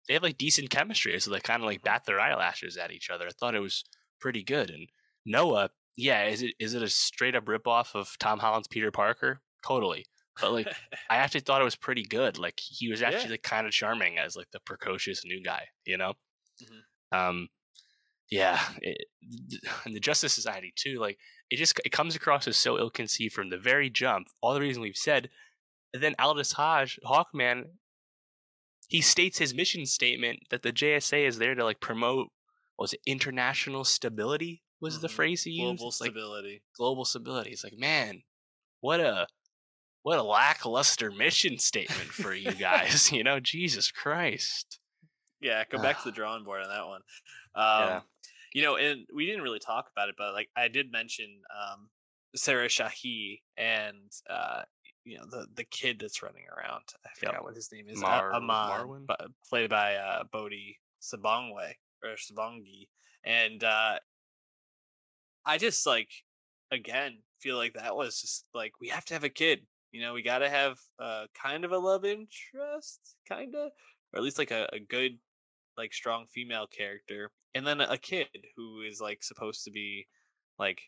they 0.07 0.15
have 0.15 0.23
like 0.23 0.39
decent 0.39 0.71
chemistry. 0.71 1.19
So 1.19 1.31
they 1.31 1.41
kind 1.41 1.63
of 1.63 1.67
like 1.67 1.83
bat 1.83 2.05
their 2.07 2.21
eyelashes 2.21 2.77
at 2.77 2.93
each 2.93 3.11
other. 3.11 3.27
I 3.27 3.31
thought 3.31 3.55
it 3.55 3.61
was 3.61 3.85
pretty 4.21 4.43
good. 4.43 4.71
And 4.71 4.89
Noah, 5.25 5.71
yeah, 5.97 6.25
is 6.27 6.43
it 6.43 6.55
is 6.59 6.75
it 6.75 6.83
a 6.83 6.89
straight 6.89 7.35
up 7.35 7.47
ripoff 7.47 7.95
of 7.95 8.17
Tom 8.19 8.39
Holland's 8.39 8.69
Peter 8.69 8.91
Parker? 8.91 9.41
Totally. 9.67 10.07
But 10.41 10.53
like 10.53 10.69
I 11.11 11.17
actually 11.17 11.41
thought 11.41 11.61
it 11.61 11.65
was 11.65 11.77
pretty 11.77 12.05
good. 12.05 12.39
Like 12.39 12.59
he 12.61 12.89
was 12.89 13.03
actually 13.03 13.25
Yeah. 13.25 13.31
like 13.33 13.43
kind 13.43 13.67
of 13.67 13.73
charming 13.73 14.19
as 14.19 14.37
like 14.37 14.51
the 14.53 14.61
precocious 14.61 15.25
new 15.25 15.43
guy, 15.43 15.67
you 15.85 15.97
know. 15.97 16.15
Mhm. 16.63 17.19
Um, 17.19 17.49
yeah, 18.31 18.61
it, 18.83 19.07
and 19.85 19.95
the 19.95 20.01
Justice 20.01 20.35
Society 20.35 20.73
too. 20.77 20.99
Like 20.99 21.19
it 21.51 21.57
just 21.57 21.81
it 21.85 21.93
comes 21.93 22.17
across 22.17 22.49
as 22.49 22.57
so 22.57 22.79
ill 22.79 22.91
conceived 22.91 23.35
from 23.35 23.51
the 23.51 23.59
very 23.59 23.89
jump. 23.91 24.29
All 24.41 24.53
the 24.55 24.61
reason 24.61 24.83
we've 24.83 24.97
said, 24.97 25.31
and 25.95 26.03
then 26.03 26.15
Aldis 26.19 26.53
Hodge, 26.53 26.99
Hawkman, 27.05 27.65
he 28.89 29.01
states 29.01 29.39
his 29.39 29.55
mission 29.55 29.87
statement 29.87 30.41
that 30.51 30.63
the 30.63 30.73
JSA 30.73 31.27
is 31.27 31.39
there 31.39 31.55
to 31.55 31.65
like 31.65 31.81
promote. 31.81 32.29
what 32.77 32.85
Was 32.85 32.93
it 32.95 33.01
international 33.07 33.85
stability? 33.85 34.63
Was 34.81 35.01
the 35.01 35.09
Mhm. 35.09 35.13
phrase 35.13 35.43
he 35.45 35.53
used? 35.53 35.79
Global 35.79 35.89
It's 35.89 36.01
like 36.01 36.11
stability. 36.11 36.63
global 36.77 37.05
stability. 37.05 37.51
It's 37.53 37.65
like, 37.65 37.79
man, 37.79 38.23
what 38.81 39.01
a 39.01 39.27
what 40.07 40.21
a 40.21 40.23
lackluster 40.23 41.11
mission 41.11 41.59
statement 41.59 42.09
for 42.11 42.33
you 42.33 42.53
guys. 42.53 43.11
you 43.17 43.25
know, 43.25 43.41
Jesus 43.41 43.91
Christ. 43.91 44.79
Yeah, 45.41 45.65
go 45.69 45.83
back 45.83 45.99
to 45.99 46.05
the 46.05 46.13
drawing 46.15 46.45
board 46.45 46.63
on 46.63 46.69
that 46.69 46.87
one. 46.87 47.01
Um, 47.57 47.89
Yeah. 47.89 48.01
You 48.55 48.63
know, 48.63 48.77
and 48.77 49.05
we 49.13 49.27
didn't 49.27 49.43
really 49.43 49.59
talk 49.59 49.89
about 49.93 50.09
it, 50.09 50.15
but 50.17 50.33
like 50.33 50.49
I 50.57 50.69
did 50.69 50.93
mention 50.93 51.27
um, 51.51 51.89
Sarah 52.37 52.69
Shahi 52.69 53.41
and 53.57 54.13
uh, 54.31 54.63
you 55.05 55.19
know 55.19 55.25
the 55.29 55.49
the 55.57 55.65
kid 55.65 55.99
that's 56.01 56.23
running 56.23 56.45
around. 56.57 56.85
I 57.05 57.09
forgot 57.19 57.43
what 57.43 57.57
his 57.57 57.69
name 57.73 57.87
is. 57.89 58.01
Mar- 58.01 58.31
A- 58.31 58.37
Aman, 58.37 59.07
Marwan? 59.09 59.29
played 59.51 59.69
by 59.71 59.97
uh, 59.97 60.23
Bodhi 60.33 60.79
Sabongwe 61.03 61.73
or 62.05 62.11
Sabangi, 62.15 62.87
and 63.25 63.65
uh, 63.65 63.97
I 65.45 65.59
just 65.59 65.85
like 65.85 66.11
again 66.71 67.19
feel 67.41 67.57
like 67.57 67.75
that 67.75 67.97
was 67.97 68.21
just 68.21 68.45
like 68.55 68.73
we 68.81 68.89
have 68.89 69.05
to 69.07 69.15
have 69.15 69.25
a 69.25 69.29
kid. 69.29 69.67
You 69.93 70.03
know, 70.03 70.13
we 70.13 70.23
got 70.23 70.39
to 70.39 70.49
have 70.49 70.79
uh, 70.99 71.27
kind 71.41 71.65
of 71.65 71.73
a 71.73 71.79
love 71.79 72.05
interest, 72.05 73.17
kind 73.29 73.55
of, 73.55 73.71
or 74.13 74.19
at 74.19 74.23
least 74.23 74.39
like 74.39 74.51
a, 74.51 74.69
a 74.73 74.79
good, 74.79 75.19
like 75.77 75.93
strong 75.93 76.27
female 76.27 76.67
character, 76.67 77.31
and 77.55 77.67
then 77.67 77.81
a 77.81 77.99
kid 77.99 78.29
who 78.57 78.83
is 78.83 79.01
like 79.01 79.23
supposed 79.23 79.65
to 79.65 79.71
be 79.71 80.07
like 80.59 80.81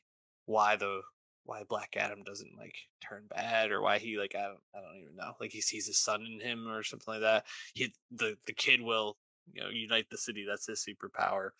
why 0.47 0.77
the 0.77 1.03
why 1.45 1.63
Black 1.67 1.95
Adam 1.97 2.23
doesn't 2.25 2.59
like 2.59 2.75
turn 3.07 3.25
bad 3.31 3.71
or 3.71 3.81
why 3.81 3.99
he 3.99 4.19
like 4.19 4.35
I 4.37 4.43
don't 4.43 4.61
I 4.75 4.81
don't 4.81 5.01
even 5.01 5.17
know 5.17 5.33
like 5.41 5.51
he 5.51 5.63
sees 5.63 5.87
his 5.87 5.99
son 5.99 6.23
in 6.23 6.47
him 6.47 6.69
or 6.69 6.83
something 6.83 7.15
like 7.15 7.23
that. 7.23 7.47
He 7.75 7.95
the 8.11 8.37
the 8.47 8.53
kid 8.53 8.83
will 8.83 9.17
you 9.53 9.63
know 9.63 9.71
unite 9.71 10.07
the 10.11 10.19
city. 10.19 10.45
That's 10.47 10.67
his 10.67 10.87
superpower. 10.87 11.51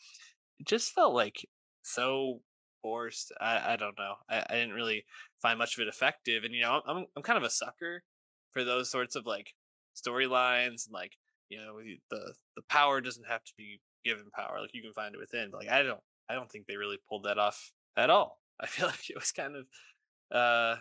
It 0.59 0.67
just 0.67 0.93
felt 0.93 1.15
like 1.15 1.47
so 1.83 2.43
forced. 2.89 3.33
I 3.39 3.75
I 3.75 3.77
don't 3.77 3.99
know. 3.99 4.15
I, 4.31 4.45
I 4.49 4.55
didn't 4.55 4.73
really 4.75 5.05
find 5.43 5.59
much 5.59 5.77
of 5.77 5.83
it 5.83 5.89
effective. 5.89 6.45
And 6.45 6.55
you 6.55 6.63
know 6.63 6.81
I'm 6.87 7.05
I'm 7.15 7.23
kind 7.23 7.37
of 7.37 7.43
a 7.43 7.51
sucker 7.51 8.03
for 8.53 8.65
those 8.65 8.91
sorts 8.91 9.15
of 9.15 9.27
like 9.27 9.53
storylines 9.95 10.87
and 10.87 10.95
like 10.95 11.13
you 11.51 11.59
know 11.59 11.79
the 12.11 12.33
the 12.57 12.63
power 12.71 13.01
doesn't 13.03 13.27
have 13.29 13.45
to 13.45 13.53
be 13.59 13.81
given 14.05 14.31
power. 14.35 14.59
Like 14.61 14.73
you 14.73 14.83
can 14.83 14.95
find 14.95 15.15
it 15.15 15.21
within. 15.21 15.51
But, 15.51 15.61
like 15.61 15.71
I 15.71 15.83
don't 15.83 16.01
I 16.31 16.35
don't 16.35 16.51
think 16.51 16.67
they 16.67 16.77
really 16.77 16.99
pulled 17.09 17.25
that 17.25 17.39
off 17.39 17.73
at 17.97 18.09
all. 18.09 18.41
I 18.61 18.67
feel 18.67 18.87
like 18.87 19.11
it 19.11 19.17
was 19.17 19.33
kind 19.33 19.55
of 19.55 19.67
uh 20.35 20.77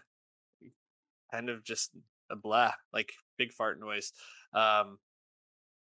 kind 1.31 1.49
of 1.49 1.63
just 1.65 1.91
a 2.31 2.35
blah, 2.37 2.71
like 2.93 3.11
big 3.37 3.51
fart 3.51 3.79
noise. 3.81 4.13
Um 4.53 4.97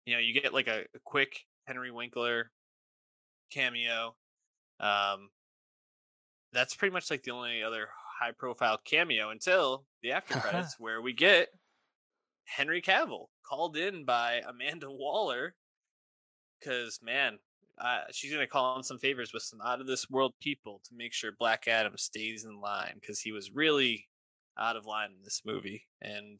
you 0.07 0.13
know, 0.15 0.19
you 0.19 0.33
get 0.33 0.53
like 0.53 0.67
a, 0.67 0.81
a 0.95 0.99
quick 1.03 1.41
Henry 1.65 1.91
Winkler 1.91 2.49
cameo. 3.51 4.15
Um 4.79 5.29
that's 6.57 6.75
pretty 6.75 6.93
much 6.93 7.11
like 7.11 7.23
the 7.23 7.31
only 7.31 7.61
other 7.61 7.87
high 8.19 8.31
profile 8.31 8.79
cameo 8.83 9.29
until 9.29 9.85
the 10.01 10.11
after 10.11 10.39
credits 10.39 10.75
where 10.79 11.01
we 11.01 11.13
get 11.13 11.49
Henry 12.45 12.81
Cavill 12.81 13.27
called 13.47 13.77
in 13.77 14.05
by 14.05 14.41
Amanda 14.47 14.87
Waller 14.89 15.53
because 16.59 16.99
man, 17.03 17.37
uh, 17.79 17.99
she's 18.11 18.33
gonna 18.33 18.47
call 18.47 18.75
in 18.77 18.83
some 18.83 18.97
favors 18.97 19.33
with 19.33 19.43
some 19.43 19.61
out 19.63 19.81
of 19.81 19.85
this 19.87 20.09
world 20.09 20.33
people 20.41 20.81
to 20.85 20.95
make 20.95 21.13
sure 21.13 21.31
Black 21.37 21.67
Adam 21.67 21.93
stays 21.95 22.43
in 22.43 22.59
line 22.59 22.93
because 22.99 23.19
he 23.19 23.31
was 23.31 23.51
really 23.51 24.07
out 24.57 24.75
of 24.75 24.87
line 24.87 25.11
in 25.11 25.23
this 25.23 25.43
movie. 25.45 25.83
And 26.01 26.39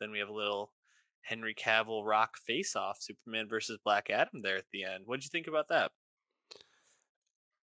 then 0.00 0.10
we 0.10 0.18
have 0.18 0.30
a 0.30 0.32
little 0.32 0.72
Henry 1.20 1.54
Cavill 1.54 2.06
rock 2.06 2.38
face 2.46 2.74
off, 2.74 2.96
Superman 3.00 3.48
versus 3.48 3.78
Black 3.84 4.08
Adam 4.08 4.40
there 4.42 4.56
at 4.56 4.64
the 4.72 4.84
end. 4.84 5.04
What'd 5.04 5.24
you 5.24 5.30
think 5.30 5.46
about 5.46 5.68
that? 5.68 5.90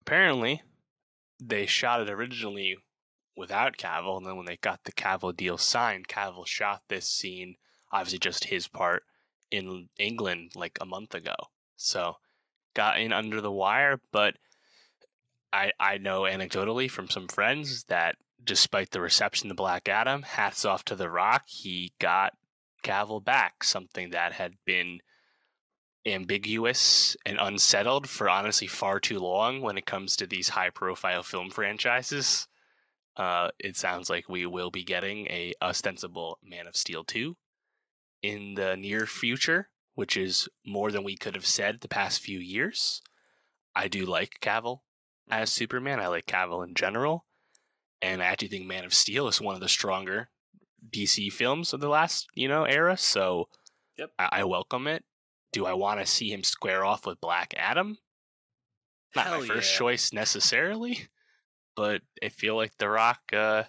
Apparently, 0.00 0.62
they 1.40 1.66
shot 1.66 2.00
it 2.00 2.10
originally 2.10 2.76
without 3.36 3.76
Cavill, 3.76 4.18
and 4.18 4.26
then 4.26 4.36
when 4.36 4.46
they 4.46 4.56
got 4.56 4.84
the 4.84 4.92
Cavill 4.92 5.36
deal 5.36 5.58
signed, 5.58 6.08
Cavill 6.08 6.46
shot 6.46 6.82
this 6.88 7.06
scene, 7.06 7.56
obviously 7.92 8.18
just 8.18 8.44
his 8.44 8.68
part, 8.68 9.04
in 9.50 9.88
England 9.98 10.52
like 10.54 10.78
a 10.80 10.86
month 10.86 11.14
ago. 11.14 11.34
So 11.76 12.16
got 12.74 13.00
in 13.00 13.12
under 13.12 13.40
the 13.40 13.50
wire, 13.50 14.00
but 14.12 14.36
I 15.52 15.72
I 15.80 15.98
know 15.98 16.22
anecdotally 16.22 16.90
from 16.90 17.08
some 17.08 17.28
friends 17.28 17.84
that 17.84 18.16
despite 18.42 18.90
the 18.90 19.00
reception 19.00 19.48
to 19.48 19.54
Black 19.54 19.88
Adam, 19.88 20.22
hats 20.22 20.64
off 20.64 20.84
to 20.84 20.94
The 20.94 21.10
Rock. 21.10 21.44
He 21.46 21.92
got 21.98 22.34
Cavill 22.82 23.24
back, 23.24 23.64
something 23.64 24.10
that 24.10 24.32
had 24.34 24.54
been 24.64 25.00
ambiguous 26.06 27.16
and 27.26 27.38
unsettled 27.40 28.08
for 28.08 28.28
honestly 28.28 28.66
far 28.66 29.00
too 29.00 29.18
long 29.18 29.60
when 29.60 29.76
it 29.76 29.86
comes 29.86 30.16
to 30.16 30.26
these 30.26 30.50
high 30.50 30.70
profile 30.70 31.22
film 31.22 31.50
franchises. 31.50 32.48
Uh, 33.16 33.50
it 33.58 33.76
sounds 33.76 34.08
like 34.08 34.28
we 34.28 34.46
will 34.46 34.70
be 34.70 34.84
getting 34.84 35.26
a 35.26 35.52
ostensible 35.60 36.38
Man 36.42 36.66
of 36.66 36.76
Steel 36.76 37.04
2 37.04 37.36
in 38.22 38.54
the 38.54 38.76
near 38.76 39.06
future, 39.06 39.68
which 39.94 40.16
is 40.16 40.48
more 40.64 40.90
than 40.90 41.04
we 41.04 41.16
could 41.16 41.34
have 41.34 41.46
said 41.46 41.80
the 41.80 41.88
past 41.88 42.20
few 42.20 42.38
years. 42.38 43.02
I 43.74 43.88
do 43.88 44.06
like 44.06 44.40
Cavill 44.40 44.80
as 45.30 45.52
Superman. 45.52 46.00
I 46.00 46.06
like 46.06 46.26
Cavill 46.26 46.66
in 46.66 46.74
general. 46.74 47.26
And 48.02 48.22
I 48.22 48.26
actually 48.26 48.48
think 48.48 48.66
Man 48.66 48.84
of 48.84 48.94
Steel 48.94 49.28
is 49.28 49.40
one 49.40 49.54
of 49.54 49.60
the 49.60 49.68
stronger 49.68 50.30
DC 50.90 51.30
films 51.30 51.74
of 51.74 51.80
the 51.80 51.88
last, 51.88 52.28
you 52.34 52.48
know, 52.48 52.64
era. 52.64 52.96
So 52.96 53.48
Yep. 54.00 54.10
I, 54.18 54.28
I 54.32 54.44
welcome 54.44 54.86
it. 54.86 55.04
Do 55.52 55.66
I 55.66 55.72
want 55.74 56.00
to 56.00 56.06
see 56.06 56.32
him 56.32 56.42
square 56.44 56.84
off 56.84 57.06
with 57.06 57.20
Black 57.20 57.54
Adam? 57.56 57.98
Not 59.16 59.26
Hell 59.26 59.40
my 59.40 59.46
first 59.46 59.72
yeah. 59.72 59.78
choice 59.78 60.12
necessarily, 60.12 61.08
but 61.76 62.02
I 62.22 62.28
feel 62.28 62.56
like 62.56 62.76
The 62.78 62.88
Rock 62.88 63.20
uh, 63.32 63.64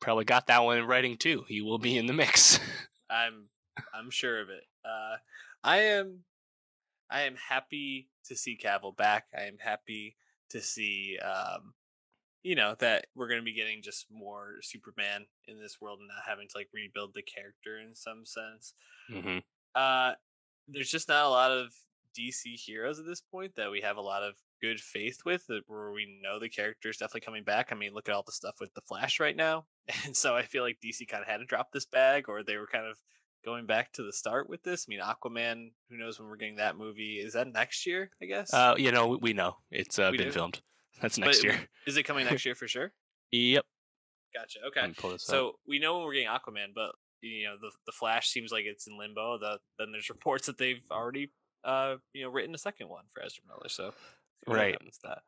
probably 0.00 0.24
got 0.24 0.48
that 0.48 0.64
one 0.64 0.78
in 0.78 0.86
writing 0.86 1.16
too. 1.16 1.44
He 1.46 1.60
will 1.60 1.78
be 1.78 1.96
in 1.96 2.06
the 2.06 2.12
mix. 2.12 2.58
I'm 3.10 3.48
I'm 3.94 4.10
sure 4.10 4.40
of 4.40 4.48
it. 4.48 4.64
Uh, 4.84 5.16
I 5.62 5.76
am 5.78 6.24
I 7.10 7.22
am 7.22 7.36
happy 7.36 8.08
to 8.26 8.36
see 8.36 8.58
Cavill 8.62 8.96
back. 8.96 9.26
I 9.36 9.42
am 9.42 9.58
happy 9.58 10.16
to 10.50 10.60
see 10.60 11.18
um, 11.18 11.74
you 12.42 12.54
know 12.54 12.74
that 12.78 13.06
we're 13.14 13.28
going 13.28 13.40
to 13.40 13.44
be 13.44 13.54
getting 13.54 13.82
just 13.82 14.06
more 14.10 14.56
Superman 14.62 15.26
in 15.46 15.60
this 15.60 15.80
world 15.80 16.00
and 16.00 16.08
not 16.08 16.24
having 16.26 16.48
to 16.48 16.58
like 16.58 16.68
rebuild 16.72 17.14
the 17.14 17.22
character 17.22 17.78
in 17.78 17.94
some 17.94 18.24
sense. 18.24 18.74
hmm 19.08 19.38
Uh, 19.74 20.14
there's 20.68 20.90
just 20.90 21.08
not 21.08 21.24
a 21.24 21.28
lot 21.28 21.50
of 21.50 21.72
DC 22.18 22.54
heroes 22.54 22.98
at 22.98 23.06
this 23.06 23.20
point 23.20 23.54
that 23.56 23.70
we 23.70 23.80
have 23.80 23.96
a 23.96 24.02
lot 24.02 24.22
of 24.22 24.34
good 24.60 24.80
faith 24.80 25.20
with, 25.24 25.46
that 25.46 25.62
where 25.66 25.92
we 25.92 26.20
know 26.22 26.38
the 26.38 26.48
character's 26.48 26.98
definitely 26.98 27.22
coming 27.22 27.44
back. 27.44 27.68
I 27.70 27.74
mean, 27.74 27.94
look 27.94 28.08
at 28.08 28.14
all 28.14 28.22
the 28.24 28.32
stuff 28.32 28.56
with 28.60 28.72
the 28.74 28.80
Flash 28.82 29.20
right 29.20 29.36
now, 29.36 29.66
and 30.04 30.16
so 30.16 30.36
I 30.36 30.42
feel 30.42 30.62
like 30.62 30.78
DC 30.84 31.08
kind 31.08 31.22
of 31.22 31.28
had 31.28 31.38
to 31.38 31.44
drop 31.44 31.72
this 31.72 31.86
bag, 31.86 32.28
or 32.28 32.42
they 32.42 32.56
were 32.56 32.66
kind 32.66 32.86
of 32.86 32.96
going 33.44 33.66
back 33.66 33.92
to 33.92 34.02
the 34.02 34.12
start 34.12 34.48
with 34.48 34.62
this. 34.62 34.86
I 34.88 34.90
mean, 34.90 35.00
Aquaman. 35.00 35.70
Who 35.88 35.96
knows 35.96 36.18
when 36.18 36.28
we're 36.28 36.36
getting 36.36 36.56
that 36.56 36.76
movie? 36.76 37.16
Is 37.16 37.32
that 37.34 37.52
next 37.52 37.86
year? 37.86 38.10
I 38.22 38.26
guess. 38.26 38.52
Uh, 38.52 38.74
you 38.76 38.92
know, 38.92 39.18
we, 39.20 39.32
know 39.32 39.56
it's 39.70 39.98
uh, 39.98 40.08
We 40.10 40.18
been 40.18 40.28
do? 40.28 40.32
filmed. 40.32 40.60
That's 41.02 41.18
But 41.18 41.26
next 41.26 41.44
year. 41.44 41.58
Is 41.86 41.96
it 41.96 42.02
coming 42.02 42.26
next 42.26 42.44
year 42.46 42.54
for 42.54 42.68
sure? 42.68 42.92
Yep. 43.32 43.64
Gotcha. 44.34 44.58
Okay. 44.68 44.86
this 44.86 45.04
up. 45.04 45.20
So 45.20 45.52
we 45.66 45.78
know 45.78 45.96
when 45.96 46.06
we're 46.06 46.14
getting 46.14 46.28
Aquaman, 46.28 46.74
but 46.74 46.92
you 47.22 47.44
know 47.44 47.56
the 47.60 47.70
the 47.86 47.92
Flash 47.92 48.28
seems 48.28 48.52
like 48.52 48.64
it's 48.64 48.86
in 48.86 48.98
limbo. 48.98 49.38
The 49.38 49.58
then 49.78 49.92
there's 49.92 50.08
reports 50.08 50.46
that 50.46 50.58
they've 50.58 50.82
already 50.90 51.30
uh 51.64 51.96
you 52.12 52.24
know 52.24 52.30
written 52.30 52.54
a 52.54 52.58
second 52.58 52.88
one 52.88 53.04
for 53.12 53.22
Ezra 53.22 53.44
Miller. 53.46 53.68
So 53.68 53.92
Right. 54.46 54.76
that. 55.04 55.22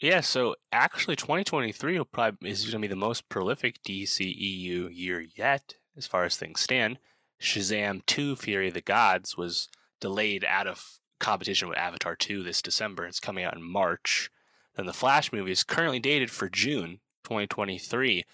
Yeah, 0.00 0.20
so 0.20 0.56
actually, 0.72 1.16
2023 1.16 1.96
will 1.96 2.04
probably 2.04 2.50
is 2.50 2.64
going 2.64 2.72
to 2.72 2.78
be 2.78 2.86
the 2.86 2.96
most 2.96 3.28
prolific 3.28 3.82
DCEU 3.82 4.90
year 4.92 5.24
yet, 5.34 5.76
as 5.96 6.06
far 6.06 6.24
as 6.24 6.36
things 6.36 6.60
stand. 6.60 6.98
Shazam 7.40 8.04
2: 8.06 8.36
Fury 8.36 8.68
of 8.68 8.74
the 8.74 8.82
Gods 8.82 9.36
was 9.36 9.68
delayed 10.00 10.44
out 10.44 10.66
of 10.66 10.98
competition 11.18 11.68
with 11.68 11.78
Avatar 11.78 12.14
2 12.14 12.42
this 12.42 12.60
December. 12.60 13.06
It's 13.06 13.20
coming 13.20 13.44
out 13.44 13.56
in 13.56 13.62
March. 13.62 14.30
Then 14.74 14.86
the 14.86 14.92
Flash 14.92 15.32
movie 15.32 15.52
is 15.52 15.64
currently 15.64 16.00
dated 16.00 16.30
for 16.30 16.50
June 16.50 17.00
2023. 17.24 18.24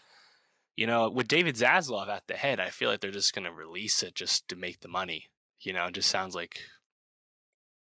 You 0.76 0.86
know, 0.86 1.10
with 1.10 1.28
David 1.28 1.56
Zaslav 1.56 2.08
at 2.08 2.26
the 2.28 2.34
head, 2.34 2.58
I 2.58 2.70
feel 2.70 2.88
like 2.88 3.00
they're 3.00 3.10
just 3.10 3.34
going 3.34 3.44
to 3.44 3.52
release 3.52 4.02
it 4.02 4.14
just 4.14 4.48
to 4.48 4.56
make 4.56 4.80
the 4.80 4.88
money. 4.88 5.26
You 5.60 5.72
know, 5.72 5.86
it 5.86 5.94
just 5.94 6.10
sounds 6.10 6.34
like 6.34 6.60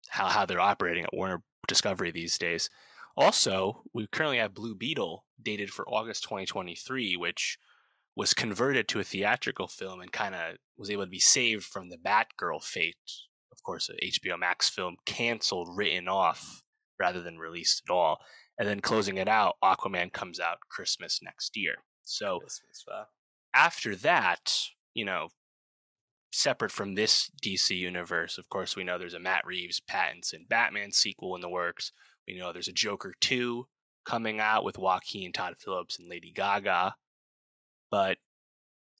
how 0.09 0.27
how 0.27 0.45
they're 0.45 0.61
operating 0.61 1.05
at 1.05 1.15
Warner 1.15 1.43
Discovery 1.69 2.11
these 2.11 2.37
days. 2.37 2.69
Also, 3.17 3.83
we 3.95 4.07
currently 4.07 4.39
have 4.39 4.55
Blue 4.55 4.75
Beetle 4.75 5.25
dated 5.41 5.71
for 5.71 5.89
August 5.89 6.25
2023, 6.25 7.17
which 7.17 7.59
was 8.17 8.35
converted 8.35 8.89
to 8.89 9.01
a 9.01 9.05
theatrical 9.05 9.69
film 9.69 10.01
and 10.01 10.13
kind 10.13 10.35
of 10.35 10.57
was 10.77 10.91
able 10.91 11.05
to 11.05 11.11
be 11.11 11.21
saved 11.21 11.65
from 11.65 11.89
the 11.89 11.97
Batgirl 11.97 12.63
fate. 12.63 12.97
Of 13.53 13.63
course, 13.63 13.89
a 13.89 14.05
HBO 14.05 14.39
Max 14.39 14.69
film 14.69 14.97
canceled, 15.07 15.69
written 15.77 16.09
off 16.09 16.63
rather 16.99 17.23
than 17.23 17.39
released 17.39 17.83
at 17.89 17.93
all. 17.93 18.19
And 18.59 18.69
then 18.69 18.81
closing 18.81 19.17
it 19.17 19.29
out, 19.29 19.57
Aquaman 19.65 20.13
comes 20.13 20.39
out 20.39 20.59
Christmas 20.69 21.21
next 21.23 21.57
year. 21.57 21.77
So 22.05 22.41
after 23.55 23.97
that, 23.97 24.53
you 24.95 25.05
know, 25.05 25.29
separate 26.33 26.73
from 26.73 26.95
this 26.95 27.31
DC 27.43 27.77
universe, 27.77 28.39
of 28.39 28.49
course, 28.49 28.77
we 28.77 28.85
know 28.85 28.99
there's 28.99 29.15
a 29.15 29.21
Matt 29.21 29.47
Reeves 29.47 29.81
Pattinson 29.81 30.49
Batman 30.49 30.93
sequel 30.93 31.35
in 31.35 31.41
the 31.41 31.49
works. 31.49 31.93
We 32.27 32.39
know 32.39 32.53
there's 32.53 32.69
a 32.69 32.73
Joker 32.73 33.15
2 33.21 33.67
coming 34.05 34.41
out 34.41 34.65
with 34.65 34.79
Joaquin 34.79 35.33
Todd 35.33 35.55
Phillips 35.59 35.99
and 35.99 36.09
Lady 36.09 36.33
Gaga. 36.33 36.95
But 37.91 38.19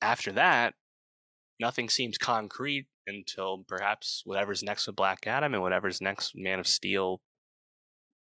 after 0.03 0.33
that, 0.33 0.75
nothing 1.61 1.89
seems 1.89 2.19
concrete 2.19 2.87
until 3.07 3.65
perhaps 3.67 4.23
whatever's 4.25 4.63
next 4.63 4.87
with 4.87 4.97
Black 4.97 5.27
Adam 5.27 5.55
and 5.55 5.63
whatever's 5.63 6.01
next 6.01 6.33
Man 6.35 6.59
of 6.59 6.67
Steel 6.67 7.21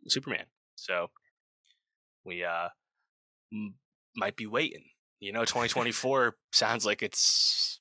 Superman. 0.08 0.46
So 0.76 1.08
we 2.26 2.44
uh 2.44 2.70
might 4.18 4.36
be 4.36 4.48
waiting. 4.48 4.84
You 5.20 5.32
know, 5.32 5.46
2024 5.46 6.36
sounds 6.52 6.86
like 6.86 7.02
it's 7.04 7.80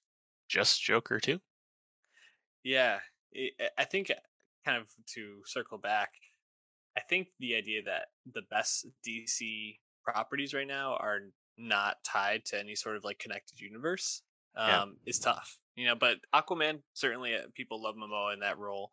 just 0.49 0.83
Joker 0.83 1.19
2. 1.21 1.41
yeah, 2.65 2.99
I 3.79 3.85
think 3.85 4.11
uh, 4.11 4.15
kind 4.65 4.81
of 4.81 4.89
to 5.15 5.43
circle 5.47 5.79
back, 5.79 6.11
I 6.97 7.01
think 7.01 7.29
the 7.39 7.55
idea 7.55 7.83
that 7.85 8.07
the 8.33 8.43
best 8.51 8.87
DC 9.07 9.79
properties 10.05 10.55
right 10.55 10.67
now 10.67 10.95
are 10.97 11.21
not 11.59 11.97
tied 12.05 12.45
to 12.47 12.59
any 12.59 12.75
sort 12.75 12.97
of 12.97 13.05
like 13.05 13.19
connected 13.19 13.61
universe 13.61 14.23
um, 14.57 14.69
Yeah. 14.69 15.11
is 15.11 15.19
tough. 15.19 15.59
You 15.75 15.87
know, 15.87 15.95
but 15.95 16.19
Aquaman 16.35 16.83
certainly 16.95 17.35
uh, 17.35 17.43
people 17.55 17.83
love 17.83 17.97
Momoa 17.97 18.33
in 18.33 18.41
that 18.41 18.59
role. 18.59 18.91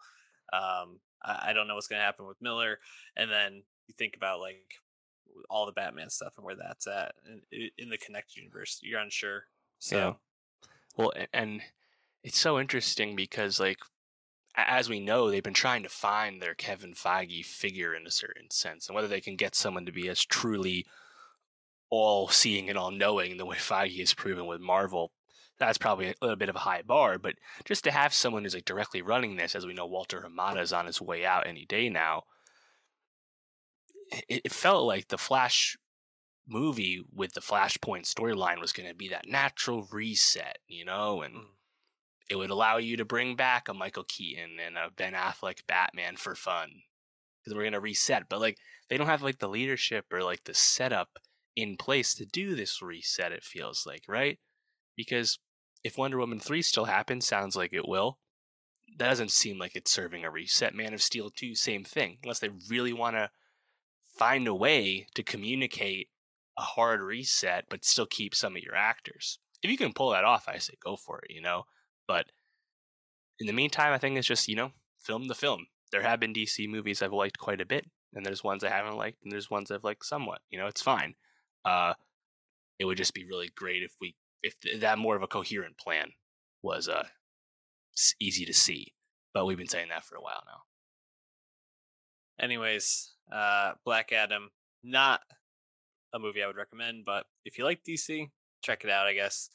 Um, 0.51 0.99
I, 1.23 1.49
I 1.49 1.53
don't 1.53 1.67
know 1.67 1.75
what's 1.75 1.87
going 1.87 1.99
to 1.99 2.05
happen 2.05 2.27
with 2.27 2.41
Miller, 2.41 2.79
and 3.15 3.31
then 3.31 3.63
you 3.87 3.95
think 3.97 4.15
about 4.17 4.39
like 4.41 4.75
all 5.49 5.65
the 5.65 5.71
Batman 5.71 6.09
stuff 6.09 6.33
and 6.37 6.45
where 6.45 6.55
that's 6.55 6.87
at 6.87 7.13
in, 7.51 7.69
in 7.77 7.89
the 7.89 7.97
connected 7.97 8.37
universe. 8.37 8.79
You're 8.81 8.99
unsure. 8.99 9.45
So 9.79 9.97
Yeah. 9.97 10.13
Well, 10.95 11.11
and 11.33 11.61
it's 12.23 12.39
so 12.39 12.59
interesting 12.59 13.15
because, 13.15 13.59
like, 13.59 13.79
as 14.55 14.89
we 14.89 14.99
know, 14.99 15.29
they've 15.29 15.43
been 15.43 15.53
trying 15.53 15.83
to 15.83 15.89
find 15.89 16.41
their 16.41 16.53
Kevin 16.53 16.93
Feige 16.93 17.43
figure 17.43 17.95
in 17.95 18.05
a 18.05 18.11
certain 18.11 18.51
sense, 18.51 18.87
and 18.87 18.95
whether 18.95 19.07
they 19.07 19.21
can 19.21 19.35
get 19.35 19.55
someone 19.55 19.85
to 19.85 19.91
be 19.91 20.07
as 20.07 20.23
truly 20.23 20.85
all 21.89 22.27
seeing 22.27 22.69
and 22.69 22.77
all 22.77 22.91
knowing 22.91 23.37
the 23.37 23.45
way 23.45 23.55
Feige 23.57 23.99
has 23.99 24.13
proven 24.13 24.45
with 24.45 24.61
Marvel, 24.61 25.11
that's 25.59 25.77
probably 25.77 26.07
a 26.07 26.15
little 26.21 26.35
bit 26.35 26.49
of 26.49 26.55
a 26.55 26.59
high 26.59 26.81
bar. 26.81 27.17
But 27.17 27.35
just 27.65 27.83
to 27.85 27.91
have 27.91 28.13
someone 28.13 28.43
who's 28.43 28.55
like 28.55 28.65
directly 28.65 29.01
running 29.01 29.35
this, 29.35 29.55
as 29.55 29.65
we 29.65 29.73
know, 29.73 29.85
Walter 29.85 30.25
Hamada 30.27 30.61
is 30.61 30.73
on 30.73 30.85
his 30.85 31.01
way 31.01 31.25
out 31.25 31.47
any 31.47 31.65
day 31.65 31.89
now. 31.89 32.23
It, 34.29 34.41
it 34.45 34.51
felt 34.51 34.85
like 34.85 35.07
the 35.07 35.17
Flash 35.17 35.77
movie 36.47 37.01
with 37.11 37.33
the 37.33 37.41
Flashpoint 37.41 38.03
storyline 38.03 38.59
was 38.59 38.73
going 38.73 38.89
to 38.89 38.95
be 38.95 39.09
that 39.09 39.27
natural 39.27 39.87
reset, 39.91 40.59
you 40.67 40.85
know, 40.85 41.21
and 41.21 41.35
Mm. 41.35 41.45
it 42.29 42.35
would 42.35 42.49
allow 42.49 42.77
you 42.77 42.97
to 42.97 43.05
bring 43.05 43.35
back 43.35 43.67
a 43.67 43.73
Michael 43.73 44.03
Keaton 44.05 44.57
and 44.65 44.77
a 44.77 44.89
Ben 44.95 45.13
Affleck 45.13 45.65
Batman 45.67 46.15
for 46.17 46.35
fun 46.35 46.83
because 47.39 47.55
we're 47.55 47.63
going 47.63 47.73
to 47.73 47.79
reset. 47.79 48.29
But 48.29 48.41
like, 48.41 48.57
they 48.89 48.97
don't 48.97 49.07
have 49.07 49.21
like 49.23 49.39
the 49.39 49.49
leadership 49.49 50.05
or 50.11 50.23
like 50.23 50.43
the 50.43 50.53
setup 50.53 51.19
in 51.55 51.77
place 51.77 52.13
to 52.15 52.25
do 52.25 52.55
this 52.55 52.81
reset, 52.81 53.31
it 53.31 53.43
feels 53.43 53.85
like, 53.85 54.03
right? 54.07 54.39
Because 54.95 55.39
if 55.83 55.97
Wonder 55.97 56.17
Woman 56.17 56.39
3 56.39 56.61
still 56.61 56.85
happens, 56.85 57.25
sounds 57.27 57.55
like 57.55 57.73
it 57.73 57.87
will. 57.87 58.19
That 58.97 59.09
doesn't 59.09 59.31
seem 59.31 59.59
like 59.59 59.75
it's 59.75 59.91
serving 59.91 60.23
a 60.23 60.31
reset. 60.31 60.73
Man 60.73 60.93
of 60.93 61.01
Steel 61.01 61.29
2, 61.29 61.55
same 61.55 61.83
thing. 61.83 62.17
Unless 62.23 62.39
they 62.39 62.49
really 62.69 62.93
want 62.93 63.15
to 63.15 63.29
find 64.17 64.47
a 64.47 64.55
way 64.55 65.07
to 65.15 65.23
communicate 65.23 66.09
a 66.57 66.61
hard 66.61 67.01
reset, 67.01 67.65
but 67.69 67.85
still 67.85 68.05
keep 68.05 68.35
some 68.35 68.55
of 68.55 68.63
your 68.63 68.75
actors. 68.75 69.39
If 69.61 69.71
you 69.71 69.77
can 69.77 69.93
pull 69.93 70.11
that 70.11 70.23
off, 70.23 70.47
I 70.47 70.57
say 70.57 70.73
go 70.83 70.95
for 70.95 71.19
it, 71.19 71.31
you 71.31 71.41
know? 71.41 71.63
But 72.07 72.25
in 73.39 73.47
the 73.47 73.53
meantime, 73.53 73.93
I 73.93 73.97
think 73.97 74.17
it's 74.17 74.27
just, 74.27 74.47
you 74.47 74.55
know, 74.55 74.71
film 74.99 75.27
the 75.27 75.35
film. 75.35 75.67
There 75.91 76.01
have 76.01 76.19
been 76.19 76.33
DC 76.33 76.67
movies 76.69 77.01
I've 77.01 77.13
liked 77.13 77.37
quite 77.37 77.61
a 77.61 77.65
bit, 77.65 77.85
and 78.13 78.25
there's 78.25 78.43
ones 78.43 78.63
I 78.63 78.69
haven't 78.69 78.97
liked, 78.97 79.23
and 79.23 79.31
there's 79.31 79.49
ones 79.49 79.71
I've 79.71 79.83
liked 79.83 80.05
somewhat. 80.05 80.41
You 80.49 80.59
know, 80.59 80.67
it's 80.67 80.81
fine. 80.81 81.15
Uh, 81.65 81.93
it 82.79 82.85
would 82.85 82.97
just 82.97 83.13
be 83.13 83.25
really 83.25 83.49
great 83.55 83.83
if 83.83 83.95
we, 84.01 84.15
if 84.41 84.55
that 84.81 84.97
more 84.97 85.15
of 85.15 85.23
a 85.23 85.27
coherent 85.27 85.77
plan 85.77 86.11
was 86.61 86.87
uh, 86.87 87.07
easy 88.19 88.45
to 88.45 88.53
see. 88.53 88.93
But 89.33 89.45
we've 89.45 89.57
been 89.57 89.67
saying 89.67 89.89
that 89.89 90.05
for 90.05 90.15
a 90.15 90.21
while 90.21 90.43
now. 90.45 90.61
anyways, 92.43 93.12
uh, 93.31 93.73
Black 93.85 94.11
Adam, 94.11 94.49
not 94.83 95.21
a 96.13 96.19
movie 96.19 96.43
I 96.43 96.47
would 96.47 96.57
recommend, 96.57 97.05
but 97.05 97.25
if 97.45 97.57
you 97.57 97.63
like 97.63 97.83
DC, 97.87 98.29
check 98.61 98.83
it 98.83 98.89
out. 98.89 99.07
I 99.07 99.13
guess. 99.13 99.49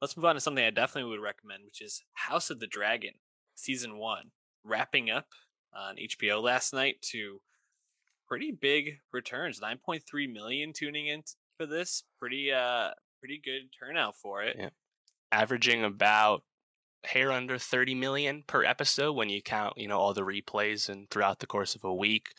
Let's 0.00 0.16
move 0.16 0.24
on 0.24 0.34
to 0.34 0.40
something 0.40 0.64
I 0.64 0.70
definitely 0.70 1.10
would 1.10 1.22
recommend, 1.22 1.64
which 1.66 1.82
is 1.82 2.02
House 2.14 2.48
of 2.48 2.58
the 2.58 2.66
Dragon, 2.66 3.12
season 3.54 3.98
one, 3.98 4.30
wrapping 4.64 5.10
up 5.10 5.26
on 5.74 5.96
HBO 5.96 6.42
last 6.42 6.72
night 6.72 6.96
to 7.10 7.40
pretty 8.26 8.50
big 8.50 8.98
returns. 9.12 9.60
9.3 9.60 10.32
million 10.32 10.72
tuning 10.72 11.08
in 11.08 11.22
for 11.58 11.66
this. 11.66 12.04
Pretty 12.18 12.52
uh 12.52 12.90
pretty 13.20 13.40
good 13.44 13.68
turnout 13.78 14.16
for 14.16 14.42
it. 14.42 14.56
Yeah. 14.58 14.70
Averaging 15.32 15.84
about 15.84 16.42
hair 17.04 17.32
under 17.32 17.58
30 17.58 17.94
million 17.94 18.44
per 18.46 18.64
episode 18.64 19.12
when 19.12 19.28
you 19.28 19.42
count, 19.42 19.74
you 19.76 19.88
know, 19.88 19.98
all 19.98 20.14
the 20.14 20.22
replays 20.22 20.88
and 20.88 21.08
throughout 21.10 21.38
the 21.38 21.46
course 21.46 21.74
of 21.74 21.84
a 21.84 21.94
week. 21.94 22.30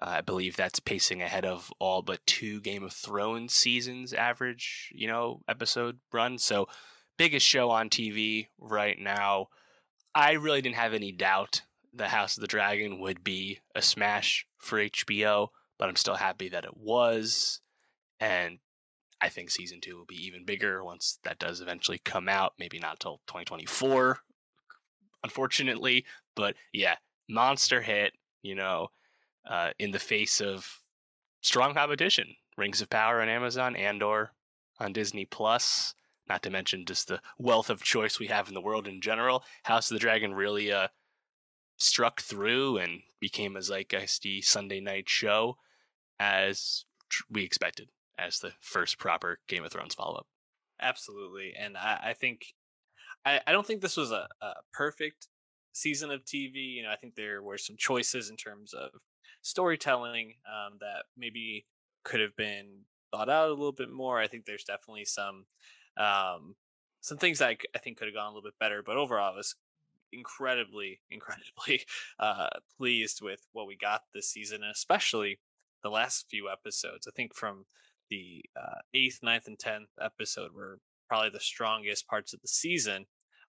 I 0.00 0.20
believe 0.20 0.56
that's 0.56 0.80
pacing 0.80 1.22
ahead 1.22 1.44
of 1.44 1.72
all 1.78 2.02
but 2.02 2.26
two 2.26 2.60
Game 2.60 2.82
of 2.82 2.92
Thrones 2.92 3.54
seasons 3.54 4.12
average, 4.12 4.92
you 4.94 5.06
know, 5.06 5.40
episode 5.48 5.98
run. 6.12 6.38
So, 6.38 6.68
biggest 7.16 7.46
show 7.46 7.70
on 7.70 7.90
TV 7.90 8.48
right 8.58 8.98
now. 8.98 9.48
I 10.14 10.32
really 10.32 10.62
didn't 10.62 10.76
have 10.76 10.94
any 10.94 11.12
doubt 11.12 11.62
the 11.92 12.08
House 12.08 12.36
of 12.36 12.40
the 12.40 12.46
Dragon 12.46 12.98
would 13.00 13.22
be 13.22 13.60
a 13.74 13.82
smash 13.82 14.46
for 14.58 14.78
HBO, 14.78 15.48
but 15.78 15.88
I'm 15.88 15.96
still 15.96 16.16
happy 16.16 16.48
that 16.48 16.64
it 16.64 16.76
was. 16.76 17.60
And 18.20 18.58
I 19.20 19.28
think 19.28 19.50
season 19.50 19.80
two 19.80 19.96
will 19.96 20.04
be 20.04 20.26
even 20.26 20.44
bigger 20.44 20.84
once 20.84 21.18
that 21.24 21.38
does 21.38 21.60
eventually 21.60 21.98
come 21.98 22.28
out. 22.28 22.54
Maybe 22.58 22.78
not 22.78 23.00
till 23.00 23.20
2024, 23.28 24.18
unfortunately. 25.22 26.04
But 26.34 26.56
yeah, 26.72 26.96
monster 27.28 27.80
hit, 27.80 28.12
you 28.42 28.54
know, 28.54 28.88
uh, 29.48 29.70
in 29.78 29.90
the 29.90 29.98
face 29.98 30.40
of 30.40 30.80
strong 31.40 31.74
competition. 31.74 32.26
Rings 32.56 32.80
of 32.80 32.90
Power 32.90 33.20
on 33.20 33.28
Amazon, 33.28 33.76
Andor 33.76 34.32
on 34.78 34.92
Disney 34.92 35.24
Plus. 35.24 35.94
Not 36.28 36.42
to 36.44 36.50
mention 36.50 36.86
just 36.86 37.08
the 37.08 37.20
wealth 37.38 37.68
of 37.68 37.82
choice 37.82 38.18
we 38.18 38.28
have 38.28 38.48
in 38.48 38.54
the 38.54 38.60
world 38.60 38.88
in 38.88 39.00
general. 39.00 39.44
House 39.64 39.90
of 39.90 39.96
the 39.96 40.00
Dragon 40.00 40.32
really 40.32 40.72
uh, 40.72 40.88
struck 41.76 42.20
through 42.20 42.78
and 42.78 43.02
became 43.20 43.56
a 43.56 43.60
zeitgeisty 43.60 44.42
Sunday 44.42 44.80
night 44.80 45.08
show 45.08 45.56
as 46.18 46.84
we 47.28 47.44
expected 47.44 47.88
as 48.18 48.38
the 48.38 48.52
first 48.60 48.98
proper 48.98 49.38
Game 49.48 49.64
of 49.64 49.72
Thrones 49.72 49.94
follow 49.94 50.14
up. 50.14 50.26
Absolutely. 50.80 51.52
And 51.58 51.76
I, 51.76 52.00
I 52.06 52.12
think, 52.14 52.54
I, 53.24 53.40
I 53.46 53.52
don't 53.52 53.66
think 53.66 53.80
this 53.80 53.96
was 53.96 54.10
a, 54.10 54.26
a 54.40 54.52
perfect 54.72 55.28
season 55.72 56.10
of 56.10 56.24
TV. 56.24 56.74
You 56.76 56.84
know, 56.84 56.90
I 56.90 56.96
think 56.96 57.14
there 57.14 57.42
were 57.42 57.58
some 57.58 57.76
choices 57.76 58.30
in 58.30 58.36
terms 58.36 58.72
of 58.72 58.90
storytelling 59.44 60.34
um, 60.48 60.78
that 60.80 61.04
maybe 61.16 61.66
could 62.02 62.20
have 62.20 62.34
been 62.36 62.66
thought 63.12 63.28
out 63.28 63.48
a 63.48 63.52
little 63.52 63.72
bit 63.72 63.90
more. 63.90 64.18
I 64.18 64.26
think 64.26 64.44
there's 64.44 64.64
definitely 64.64 65.04
some 65.04 65.44
um, 65.96 66.56
some 67.00 67.18
things 67.18 67.42
I, 67.42 67.56
I 67.74 67.78
think 67.78 67.98
could 67.98 68.08
have 68.08 68.14
gone 68.14 68.26
a 68.26 68.30
little 68.30 68.42
bit 68.42 68.58
better, 68.58 68.82
but 68.84 68.96
overall, 68.96 69.32
I 69.32 69.36
was 69.36 69.54
incredibly, 70.12 71.00
incredibly 71.10 71.82
uh, 72.18 72.48
pleased 72.78 73.20
with 73.22 73.46
what 73.52 73.66
we 73.66 73.76
got 73.76 74.02
this 74.14 74.30
season, 74.30 74.62
and 74.62 74.72
especially 74.72 75.38
the 75.82 75.90
last 75.90 76.26
few 76.30 76.48
episodes. 76.50 77.06
I 77.06 77.10
think 77.14 77.34
from 77.34 77.66
the 78.10 78.42
uh, 78.56 78.80
eighth, 78.94 79.20
ninth, 79.22 79.46
and 79.46 79.58
tenth 79.58 79.90
episode 80.00 80.52
were 80.54 80.78
probably 81.08 81.30
the 81.30 81.40
strongest 81.40 82.08
parts 82.08 82.32
of 82.32 82.40
the 82.40 82.48
season, 82.48 83.04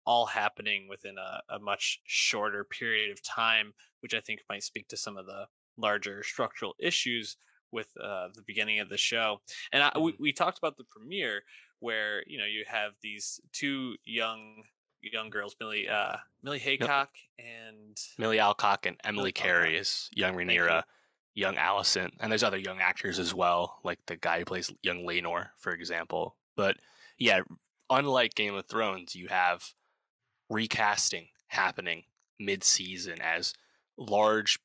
all 0.04 0.26
happening 0.26 0.88
within 0.88 1.16
a, 1.16 1.54
a 1.54 1.58
much 1.60 2.00
shorter 2.04 2.64
period 2.64 3.10
of 3.10 3.22
time, 3.22 3.72
which 4.00 4.14
I 4.14 4.20
think 4.20 4.40
might 4.50 4.64
speak 4.64 4.88
to 4.88 4.96
some 4.96 5.16
of 5.16 5.26
the 5.26 5.46
larger 5.76 6.22
structural 6.22 6.74
issues 6.78 7.36
with 7.72 7.88
uh, 8.02 8.28
the 8.34 8.42
beginning 8.46 8.80
of 8.80 8.88
the 8.88 8.96
show. 8.96 9.40
And 9.72 9.82
I, 9.82 9.98
we, 9.98 10.12
mm-hmm. 10.12 10.22
we 10.22 10.32
talked 10.32 10.58
about 10.58 10.76
the 10.76 10.84
premiere 10.84 11.42
where 11.80 12.22
you 12.26 12.38
know 12.38 12.46
you 12.46 12.64
have 12.66 12.92
these 13.02 13.40
two 13.52 13.96
young 14.04 14.62
young 15.12 15.30
girls, 15.30 15.56
Millie 15.60 15.88
uh, 15.88 16.16
Millie 16.42 16.58
Haycock 16.58 17.10
yep. 17.38 17.46
and 17.46 17.96
Millie 18.18 18.38
Alcock 18.38 18.86
and 18.86 18.96
Emily 19.04 19.32
Carey 19.32 19.76
is 19.76 20.08
young 20.14 20.34
Rhaenyra, 20.34 20.84
young 21.34 21.56
Alicent, 21.56 22.12
and 22.20 22.30
there's 22.30 22.42
other 22.42 22.58
young 22.58 22.80
actors 22.80 23.18
as 23.18 23.34
well, 23.34 23.80
like 23.84 23.98
the 24.06 24.16
guy 24.16 24.38
who 24.38 24.44
plays 24.44 24.72
young 24.82 25.04
Laenor, 25.04 25.48
for 25.58 25.72
example. 25.72 26.36
But 26.56 26.76
yeah, 27.18 27.40
unlike 27.90 28.34
Game 28.34 28.54
of 28.54 28.66
Thrones, 28.66 29.14
you 29.14 29.28
have 29.28 29.64
recasting 30.48 31.28
happening 31.48 32.04
mid-season 32.38 33.20
as 33.20 33.54
large 33.96 34.58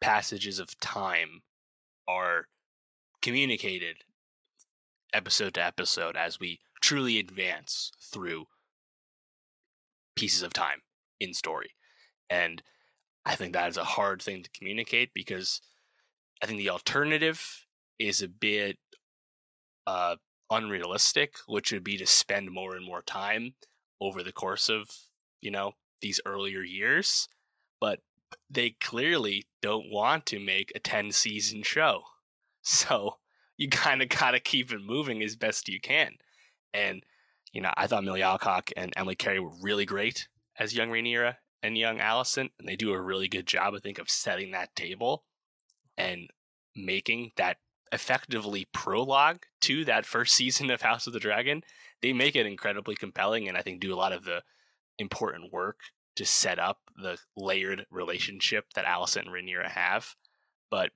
passages 0.00 0.58
of 0.58 0.78
time 0.80 1.42
are 2.08 2.46
communicated 3.22 3.96
episode 5.12 5.54
to 5.54 5.64
episode 5.64 6.16
as 6.16 6.38
we 6.40 6.60
truly 6.80 7.18
advance 7.18 7.92
through 8.12 8.46
pieces 10.16 10.42
of 10.42 10.52
time 10.52 10.80
in 11.18 11.34
story. 11.34 11.70
And 12.28 12.62
I 13.26 13.34
think 13.34 13.52
that 13.52 13.68
is 13.68 13.76
a 13.76 13.84
hard 13.84 14.22
thing 14.22 14.42
to 14.42 14.50
communicate 14.50 15.10
because 15.14 15.60
I 16.42 16.46
think 16.46 16.58
the 16.58 16.70
alternative 16.70 17.66
is 17.98 18.22
a 18.22 18.28
bit 18.28 18.78
uh, 19.86 20.16
unrealistic, 20.50 21.34
which 21.46 21.72
would 21.72 21.84
be 21.84 21.98
to 21.98 22.06
spend 22.06 22.50
more 22.50 22.76
and 22.76 22.84
more 22.84 23.02
time 23.02 23.54
over 24.00 24.22
the 24.22 24.32
course 24.32 24.68
of, 24.68 24.88
you 25.40 25.50
know, 25.50 25.72
these 26.00 26.20
earlier 26.24 26.62
years. 26.62 27.28
But 27.80 28.00
they 28.48 28.70
clearly 28.80 29.46
don't 29.62 29.90
want 29.90 30.26
to 30.26 30.38
make 30.40 30.72
a 30.74 30.80
10 30.80 31.12
season 31.12 31.62
show. 31.62 32.02
So 32.62 33.16
you 33.56 33.70
kind 33.70 34.02
of 34.02 34.10
got 34.10 34.32
to 34.32 34.38
keep 34.38 34.70
it 34.70 34.82
moving 34.84 35.22
as 35.22 35.34
best 35.34 35.66
you 35.66 35.80
can. 35.80 36.12
And, 36.74 37.02
you 37.54 37.62
know, 37.62 37.72
I 37.74 37.86
thought 37.86 38.04
Millie 38.04 38.22
Alcock 38.22 38.70
and 38.76 38.92
Emily 38.96 39.14
Carey 39.14 39.40
were 39.40 39.56
really 39.62 39.86
great 39.86 40.28
as 40.58 40.74
young 40.74 40.90
Rhaenyra 40.90 41.36
and 41.62 41.78
young 41.78 41.98
Alicent. 41.98 42.50
And 42.58 42.68
they 42.68 42.76
do 42.76 42.92
a 42.92 43.00
really 43.00 43.28
good 43.28 43.46
job, 43.46 43.72
I 43.74 43.78
think, 43.78 43.98
of 43.98 44.10
setting 44.10 44.50
that 44.50 44.76
table 44.76 45.24
and 45.96 46.28
making 46.76 47.32
that 47.38 47.56
effectively 47.92 48.68
prologue 48.74 49.44
to 49.62 49.86
that 49.86 50.04
first 50.04 50.34
season 50.36 50.70
of 50.70 50.82
House 50.82 51.06
of 51.06 51.14
the 51.14 51.18
Dragon. 51.18 51.62
They 52.02 52.12
make 52.12 52.36
it 52.36 52.44
incredibly 52.44 52.94
compelling 52.94 53.48
and 53.48 53.56
I 53.56 53.62
think 53.62 53.80
do 53.80 53.94
a 53.94 53.96
lot 53.96 54.12
of 54.12 54.24
the 54.24 54.42
important 54.98 55.50
work 55.50 55.80
to 56.20 56.26
set 56.26 56.58
up 56.58 56.80
the 56.94 57.16
layered 57.34 57.86
relationship 57.90 58.66
that 58.74 58.84
Alicent 58.84 59.22
and 59.22 59.30
Rhaenyra 59.30 59.70
have. 59.70 60.16
But 60.70 60.90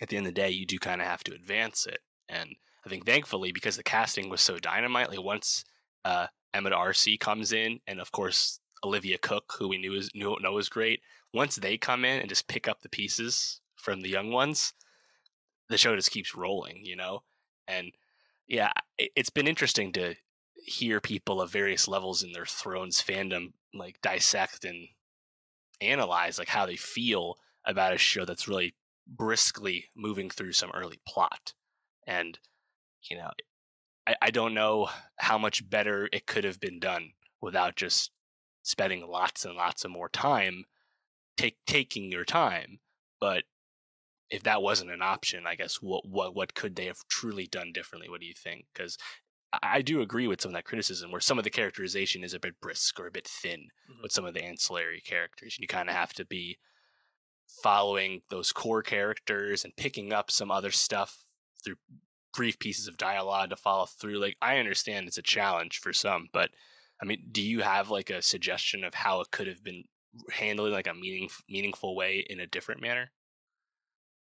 at 0.00 0.08
the 0.08 0.16
end 0.16 0.24
of 0.24 0.32
the 0.32 0.40
day, 0.40 0.50
you 0.50 0.64
do 0.64 0.78
kind 0.78 1.00
of 1.00 1.08
have 1.08 1.24
to 1.24 1.34
advance 1.34 1.84
it. 1.84 1.98
And 2.28 2.54
I 2.86 2.88
think 2.88 3.04
thankfully, 3.04 3.50
because 3.50 3.76
the 3.76 3.82
casting 3.82 4.28
was 4.28 4.40
so 4.40 4.60
dynamite, 4.60 5.10
like 5.10 5.20
once 5.20 5.64
uh, 6.04 6.28
Emma 6.54 6.70
D'Arcy 6.70 7.18
comes 7.18 7.52
in, 7.52 7.80
and 7.88 8.00
of 8.00 8.12
course 8.12 8.60
Olivia 8.84 9.18
Cooke, 9.18 9.52
who 9.58 9.66
we 9.66 9.78
knew 9.78 9.94
is 9.94 10.10
knew 10.14 10.36
know 10.40 10.58
is 10.58 10.68
great, 10.68 11.00
once 11.34 11.56
they 11.56 11.76
come 11.76 12.04
in 12.04 12.20
and 12.20 12.28
just 12.28 12.46
pick 12.46 12.68
up 12.68 12.82
the 12.82 12.88
pieces 12.88 13.60
from 13.74 14.02
the 14.02 14.08
young 14.08 14.30
ones, 14.30 14.74
the 15.68 15.76
show 15.76 15.96
just 15.96 16.12
keeps 16.12 16.36
rolling, 16.36 16.84
you 16.84 16.94
know. 16.94 17.24
And 17.66 17.90
yeah, 18.46 18.70
it's 18.96 19.30
been 19.30 19.48
interesting 19.48 19.90
to 19.94 20.14
hear 20.54 21.00
people 21.00 21.40
of 21.40 21.50
various 21.50 21.88
levels 21.88 22.22
in 22.22 22.30
their 22.30 22.46
Thrones 22.46 23.02
fandom 23.02 23.54
like 23.74 24.00
dissect 24.02 24.64
and 24.64 24.88
analyze 25.80 26.38
like 26.38 26.48
how 26.48 26.66
they 26.66 26.76
feel 26.76 27.36
about 27.64 27.92
a 27.92 27.98
show 27.98 28.24
that's 28.24 28.48
really 28.48 28.74
briskly 29.06 29.86
moving 29.96 30.30
through 30.30 30.52
some 30.52 30.70
early 30.74 31.00
plot. 31.06 31.54
And, 32.06 32.38
you 33.08 33.16
know, 33.16 33.30
I, 34.06 34.16
I 34.22 34.30
don't 34.30 34.54
know 34.54 34.88
how 35.16 35.38
much 35.38 35.68
better 35.68 36.08
it 36.12 36.26
could 36.26 36.44
have 36.44 36.60
been 36.60 36.78
done 36.78 37.12
without 37.40 37.76
just 37.76 38.10
spending 38.62 39.06
lots 39.06 39.44
and 39.44 39.54
lots 39.54 39.84
of 39.84 39.90
more 39.90 40.08
time 40.08 40.64
take 41.36 41.56
taking 41.66 42.10
your 42.10 42.24
time. 42.24 42.78
But 43.20 43.44
if 44.30 44.42
that 44.44 44.62
wasn't 44.62 44.90
an 44.90 45.02
option, 45.02 45.46
I 45.46 45.54
guess 45.54 45.76
what 45.76 46.06
what 46.08 46.34
what 46.34 46.54
could 46.54 46.76
they 46.76 46.86
have 46.86 47.06
truly 47.08 47.46
done 47.46 47.72
differently? 47.72 48.08
What 48.08 48.20
do 48.20 48.26
you 48.26 48.34
think? 48.34 48.66
Because 48.72 48.96
I 49.62 49.82
do 49.82 50.00
agree 50.00 50.26
with 50.26 50.40
some 50.40 50.50
of 50.50 50.54
that 50.54 50.64
criticism 50.64 51.10
where 51.10 51.20
some 51.20 51.38
of 51.38 51.44
the 51.44 51.50
characterization 51.50 52.24
is 52.24 52.32
a 52.32 52.40
bit 52.40 52.60
brisk 52.60 52.98
or 52.98 53.06
a 53.06 53.10
bit 53.10 53.28
thin 53.28 53.68
mm-hmm. 53.90 54.02
with 54.02 54.12
some 54.12 54.24
of 54.24 54.34
the 54.34 54.42
ancillary 54.42 55.02
characters. 55.04 55.58
You 55.58 55.66
kind 55.66 55.88
of 55.88 55.94
have 55.94 56.12
to 56.14 56.24
be 56.24 56.58
following 57.62 58.22
those 58.30 58.52
core 58.52 58.82
characters 58.82 59.64
and 59.64 59.76
picking 59.76 60.12
up 60.12 60.30
some 60.30 60.50
other 60.50 60.70
stuff 60.70 61.24
through 61.62 61.76
brief 62.34 62.58
pieces 62.58 62.88
of 62.88 62.96
dialogue 62.96 63.50
to 63.50 63.56
follow 63.56 63.86
through. 63.86 64.18
Like, 64.18 64.36
I 64.40 64.58
understand 64.58 65.06
it's 65.06 65.18
a 65.18 65.22
challenge 65.22 65.80
for 65.80 65.92
some, 65.92 66.28
but 66.32 66.50
I 67.00 67.04
mean, 67.04 67.24
do 67.30 67.42
you 67.42 67.60
have 67.60 67.90
like 67.90 68.10
a 68.10 68.22
suggestion 68.22 68.84
of 68.84 68.94
how 68.94 69.20
it 69.20 69.30
could 69.30 69.48
have 69.48 69.62
been 69.62 69.84
handled 70.30 70.72
like 70.72 70.86
a 70.86 70.94
meaning, 70.94 71.28
meaningful 71.48 71.94
way 71.94 72.24
in 72.28 72.40
a 72.40 72.46
different 72.46 72.80
manner? 72.80 73.10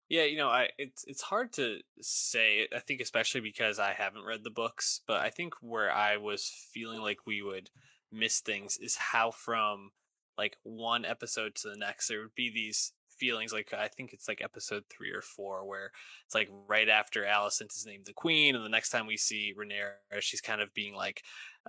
Yeah, 0.09 0.23
you 0.23 0.37
know, 0.37 0.49
I 0.49 0.69
it's 0.79 1.05
it's 1.07 1.21
hard 1.21 1.53
to 1.53 1.79
say. 2.01 2.67
I 2.75 2.79
think 2.79 2.99
especially 2.99 3.41
because 3.41 3.77
I 3.77 3.93
haven't 3.93 4.25
read 4.25 4.43
the 4.43 4.49
books, 4.49 5.01
but 5.07 5.21
I 5.21 5.29
think 5.29 5.53
where 5.61 5.91
I 5.91 6.17
was 6.17 6.51
feeling 6.73 7.01
like 7.01 7.27
we 7.27 7.43
would 7.43 7.69
miss 8.11 8.39
things 8.39 8.77
is 8.77 8.95
how 8.95 9.29
from 9.29 9.91
like 10.35 10.57
one 10.63 11.05
episode 11.05 11.53
to 11.53 11.69
the 11.69 11.77
next 11.77 12.07
there 12.07 12.21
would 12.21 12.33
be 12.33 12.49
these 12.51 12.93
feelings. 13.19 13.53
Like 13.53 13.71
I 13.71 13.87
think 13.87 14.13
it's 14.13 14.27
like 14.27 14.41
episode 14.41 14.83
three 14.89 15.11
or 15.11 15.21
four, 15.21 15.65
where 15.67 15.91
it's 16.25 16.33
like 16.33 16.49
right 16.67 16.89
after 16.89 17.23
Alicent 17.23 17.75
is 17.75 17.85
named 17.85 18.05
the 18.07 18.13
queen, 18.13 18.55
and 18.55 18.65
the 18.65 18.69
next 18.69 18.89
time 18.89 19.05
we 19.05 19.17
see 19.17 19.53
Rhaenyra, 19.55 20.21
she's 20.21 20.41
kind 20.41 20.61
of 20.61 20.73
being 20.73 20.95
like 20.95 21.21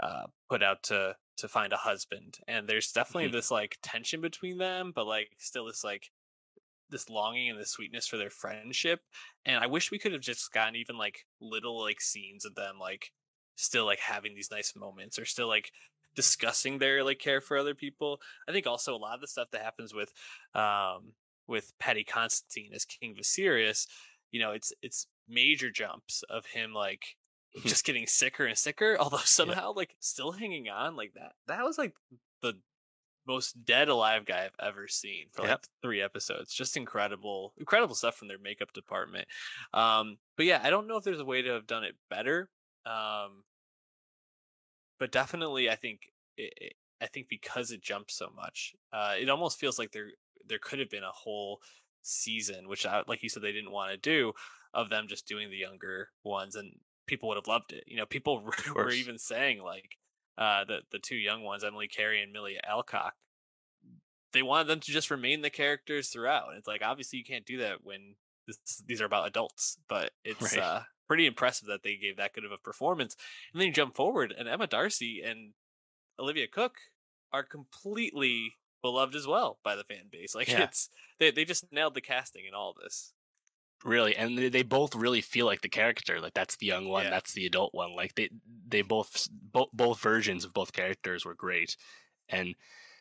uh, 0.03 0.25
put 0.49 0.63
out 0.63 0.83
to 0.85 1.15
to 1.39 1.49
find 1.49 1.75
a 1.75 1.77
husband, 1.77 2.39
and 2.49 2.67
there's 2.67 2.93
definitely 2.93 3.27
mm-hmm. 3.27 3.37
this 3.37 3.51
like 3.51 3.77
tension 3.83 4.23
between 4.23 4.57
them, 4.57 4.93
but 4.95 5.07
like 5.07 5.29
still 5.39 5.67
this 5.67 5.85
like 5.85 6.11
this 6.91 7.09
longing 7.09 7.51
and 7.51 7.59
this 7.59 7.71
sweetness 7.71 8.07
for 8.07 8.17
their 8.17 8.31
friendship. 8.31 9.01
And 9.45 9.63
I 9.63 9.67
wish 9.67 9.91
we 9.91 9.99
could 9.99 10.13
have 10.13 10.21
just 10.21 10.53
gotten 10.53 10.77
even 10.77 10.99
like 10.99 11.25
little 11.41 11.81
like 11.81 12.01
scenes 12.01 12.45
of 12.45 12.55
them 12.55 12.77
like 12.81 13.11
still 13.57 13.85
like 13.85 14.01
having 14.01 14.35
these 14.35 14.51
nice 14.51 14.75
moments 14.77 15.19
or 15.19 15.25
still 15.25 15.49
like 15.49 15.71
discussing 16.15 16.79
their 16.79 17.05
like 17.05 17.19
care 17.19 17.41
for 17.41 17.57
other 17.57 17.75
people. 17.75 18.21
I 18.49 18.53
think 18.53 18.67
also 18.67 18.95
a 18.95 18.99
lot 18.99 19.15
of 19.15 19.21
the 19.21 19.29
stuff 19.29 19.49
that 19.53 19.63
happens 19.63 19.95
with 19.95 20.13
um 20.55 21.13
with 21.47 21.73
Paddy 21.79 22.05
Considine 22.05 22.73
as 22.75 22.85
King 22.85 23.15
Viserys, 23.15 23.87
you 24.31 24.41
know, 24.41 24.53
it's 24.53 24.73
it's 24.83 25.07
major 25.29 25.71
jumps 25.71 26.23
of 26.31 26.47
him 26.47 26.73
like 26.73 27.05
just 27.65 27.85
getting 27.85 28.07
sicker 28.07 28.47
and 28.47 28.57
sicker, 28.57 28.97
although 29.01 29.19
somehow 29.19 29.73
yeah. 29.73 29.77
like 29.77 29.97
still 30.01 30.33
hanging 30.33 30.69
on 30.69 30.97
like 30.97 31.13
that. 31.15 31.33
That 31.47 31.65
was 31.65 31.79
like 31.79 31.95
the 32.43 32.55
most 33.27 33.65
dead 33.65 33.89
alive 33.89 34.25
guy 34.27 34.45
I've 34.45 34.67
ever 34.67 34.89
seen 34.89 35.27
for 35.33 35.43
like 35.43 35.51
yep. 35.51 35.65
three 35.83 36.03
episodes. 36.03 36.53
Just 36.53 36.77
incredible, 36.77 37.55
incredible 37.59 37.95
stuff 37.95 38.17
from 38.17 38.29
their 38.29 38.39
makeup 38.39 38.73
department. 38.73 39.27
Um, 39.73 40.17
but 40.37 40.47
yeah, 40.47 40.61
I 40.63 40.71
don't 40.71 40.87
know 40.89 40.97
if 40.97 41.05
there's 41.05 41.21
a 41.21 41.25
way 41.25 41.43
to 41.43 41.51
have 41.51 41.67
done 41.67 41.85
it 41.85 41.97
better. 42.09 42.49
Um, 42.87 43.45
but 44.99 45.13
definitely, 45.13 45.71
I 45.71 45.77
think 45.77 46.01
it, 46.37 46.53
it, 46.57 46.73
I 47.01 47.07
think 47.07 47.29
because 47.29 47.71
it 47.71 47.83
jumps 47.83 48.15
so 48.17 48.29
much, 48.35 48.75
uh, 48.93 49.15
it 49.19 49.29
almost 49.31 49.59
feels 49.59 49.79
like 49.79 49.93
there 49.93 50.09
there 50.47 50.59
could 50.59 50.79
have 50.79 50.91
been 50.91 51.05
a 51.05 51.13
whole 51.13 51.61
season, 52.03 52.69
which 52.69 52.87
I, 52.87 53.03
like 53.07 53.23
you 53.23 53.29
said, 53.29 53.43
they 53.43 53.53
didn't 53.53 53.73
want 53.73 53.93
to 53.93 53.97
do, 53.97 54.33
of 54.75 54.91
them 54.91 55.07
just 55.09 55.27
doing 55.27 55.51
the 55.51 55.57
younger 55.57 56.09
ones, 56.25 56.57
and 56.57 56.73
people 57.07 57.29
would 57.29 57.37
have 57.37 57.47
loved 57.47 57.73
it. 57.73 57.85
You 57.87 57.97
know, 57.97 58.07
people 58.07 58.45
were 58.75 58.91
even 58.91 59.19
saying 59.19 59.63
like 59.63 59.97
uh, 60.41 60.65
the 60.65 60.81
the 60.91 60.99
two 60.99 61.17
young 61.17 61.43
ones, 61.43 61.63
Emily 61.63 61.87
Carey 61.87 62.23
and 62.23 62.33
Millie 62.33 62.59
Alcock, 62.69 63.13
they 64.33 64.43
wanted 64.43 64.69
them 64.69 64.81
to 64.81 64.91
just 64.91 65.11
remain 65.11 65.43
the 65.43 65.51
characters 65.51 66.09
throughout. 66.09 66.55
It's 66.57 66.67
like 66.67 66.83
obviously 66.83 67.19
you 67.19 67.25
can't 67.25 67.47
do 67.47 67.59
that 67.59 67.85
when 67.85 68.15
this, 68.47 68.83
these 68.87 69.01
are 69.01 69.07
about 69.07 69.29
adults, 69.29 69.79
but 69.89 70.13
it's 70.25 70.57
right. 70.57 70.63
uh, 70.63 70.81
pretty 71.07 71.27
impressive 71.27 71.69
that 71.69 71.83
they 71.83 71.97
gave 71.97 72.17
that 72.17 72.33
good 72.33 72.45
of 72.45 72.53
a 72.53 72.59
performance. 72.59 73.17
And 73.53 73.61
then 73.61 73.69
you 73.69 73.75
jump 73.75 73.95
forward, 73.95 74.35
and 74.37 74.49
Emma 74.49 74.67
D'Arcy 74.67 75.23
and 75.25 75.53
Olivia 76.19 76.47
Cooke 76.49 76.79
are 77.33 77.43
completely 77.43 78.57
beloved 78.83 79.15
as 79.15 79.27
well 79.27 79.59
by 79.63 79.77
the 79.77 79.85
fan 79.85 80.05
base. 80.11 80.35
Like 80.35 80.49
yeah. 80.49 80.63
it's 80.63 80.89
they 81.19 81.31
they 81.31 81.45
just 81.45 81.71
nailed 81.71 81.95
the 81.95 82.01
casting 82.01 82.47
in 82.47 82.55
all 82.55 82.75
this. 82.83 83.13
Really, 83.85 84.15
and 84.15 84.37
they, 84.37 84.49
they 84.51 84.63
both 84.63 84.95
really 84.95 85.23
feel 85.23 85.47
like 85.47 85.63
the 85.63 85.69
character. 85.69 86.21
Like 86.21 86.35
that's 86.35 86.57
the 86.57 86.67
young 86.67 86.89
one, 86.89 87.05
yeah. 87.05 87.11
that's 87.11 87.33
the 87.33 87.47
adult 87.47 87.73
one. 87.73 87.95
Like 87.97 88.15
they 88.15 88.29
they 88.69 88.83
both 88.83 89.29
both 89.31 89.69
both 89.73 90.01
versions 90.01 90.45
of 90.45 90.53
both 90.53 90.73
characters 90.73 91.25
were 91.25 91.35
great, 91.35 91.77
and 92.29 92.55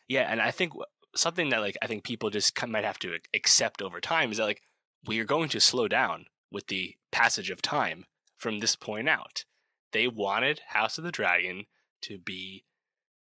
yeah, 0.08 0.22
and 0.22 0.40
I 0.40 0.50
think 0.50 0.72
something 1.14 1.50
that 1.50 1.60
like 1.60 1.76
I 1.82 1.86
think 1.86 2.04
people 2.04 2.30
just 2.30 2.66
might 2.66 2.84
have 2.84 2.98
to 3.00 3.18
accept 3.34 3.82
over 3.82 4.00
time 4.00 4.30
is 4.30 4.38
that 4.38 4.44
like 4.44 4.62
we 5.06 5.20
are 5.20 5.24
going 5.24 5.48
to 5.50 5.60
slow 5.60 5.88
down 5.88 6.26
with 6.50 6.66
the 6.68 6.94
passage 7.10 7.50
of 7.50 7.62
time 7.62 8.06
from 8.36 8.58
this 8.58 8.76
point 8.76 9.08
out. 9.08 9.44
They 9.92 10.08
wanted 10.08 10.60
House 10.68 10.98
of 10.98 11.04
the 11.04 11.12
Dragon 11.12 11.66
to 12.02 12.18
be 12.18 12.64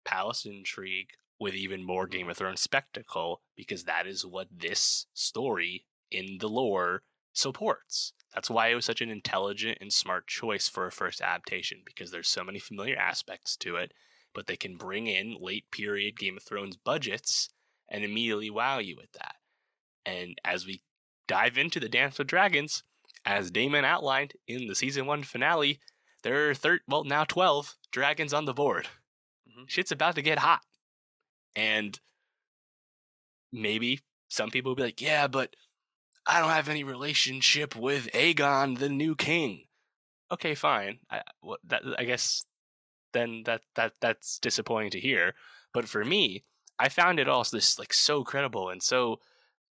palace 0.04 0.44
intrigue 0.44 1.08
with 1.38 1.54
even 1.54 1.84
more 1.84 2.06
Game 2.06 2.28
of 2.30 2.36
Thrones 2.36 2.60
spectacle 2.60 3.40
because 3.56 3.84
that 3.84 4.06
is 4.06 4.24
what 4.24 4.48
this 4.50 5.06
story 5.12 5.86
in 6.10 6.38
the 6.38 6.48
lore 6.48 7.02
supports. 7.32 8.12
That's 8.34 8.50
why 8.50 8.68
it 8.68 8.74
was 8.74 8.84
such 8.84 9.00
an 9.00 9.10
intelligent 9.10 9.78
and 9.80 9.92
smart 9.92 10.26
choice 10.26 10.68
for 10.68 10.86
a 10.86 10.92
first 10.92 11.20
adaptation 11.20 11.82
because 11.84 12.10
there's 12.10 12.28
so 12.28 12.44
many 12.44 12.58
familiar 12.58 12.96
aspects 12.96 13.56
to 13.58 13.76
it, 13.76 13.92
but 14.34 14.46
they 14.46 14.56
can 14.56 14.76
bring 14.76 15.06
in 15.06 15.36
late 15.40 15.70
period 15.70 16.18
Game 16.18 16.36
of 16.36 16.42
Thrones 16.42 16.76
budgets 16.76 17.50
and 17.90 18.04
immediately 18.04 18.50
wow 18.50 18.78
you 18.78 18.96
with 18.96 19.12
that. 19.12 19.36
And 20.06 20.38
as 20.44 20.66
we 20.66 20.82
dive 21.28 21.58
into 21.58 21.78
the 21.78 21.88
Dance 21.88 22.18
with 22.18 22.26
Dragons, 22.26 22.82
as 23.24 23.50
Daemon 23.50 23.84
outlined 23.84 24.32
in 24.48 24.66
the 24.66 24.74
season 24.74 25.06
one 25.06 25.22
finale, 25.22 25.78
there 26.22 26.50
are 26.50 26.54
thir- 26.54 26.80
well 26.88 27.04
now 27.04 27.24
twelve 27.24 27.76
dragons 27.90 28.32
on 28.32 28.46
the 28.46 28.54
board. 28.54 28.88
Mm-hmm. 29.48 29.64
Shit's 29.66 29.92
about 29.92 30.14
to 30.16 30.22
get 30.22 30.38
hot, 30.38 30.62
and 31.54 31.98
maybe 33.52 34.00
some 34.28 34.50
people 34.50 34.70
will 34.70 34.76
be 34.76 34.82
like, 34.82 35.00
"Yeah, 35.00 35.26
but 35.26 35.54
I 36.26 36.40
don't 36.40 36.50
have 36.50 36.68
any 36.68 36.84
relationship 36.84 37.74
with 37.74 38.10
Aegon, 38.12 38.78
the 38.78 38.88
new 38.88 39.14
king." 39.14 39.64
Okay, 40.30 40.54
fine. 40.54 41.00
I 41.10 41.22
what, 41.40 41.60
that, 41.64 41.82
I 41.98 42.04
guess 42.04 42.46
then 43.12 43.42
that 43.44 43.62
that 43.74 43.92
that's 44.00 44.38
disappointing 44.38 44.90
to 44.92 45.00
hear. 45.00 45.34
But 45.72 45.88
for 45.88 46.04
me, 46.04 46.44
I 46.78 46.88
found 46.88 47.20
it 47.20 47.28
all 47.28 47.44
this 47.44 47.78
like 47.78 47.92
so 47.92 48.24
credible 48.24 48.68
and 48.68 48.82
so 48.82 49.20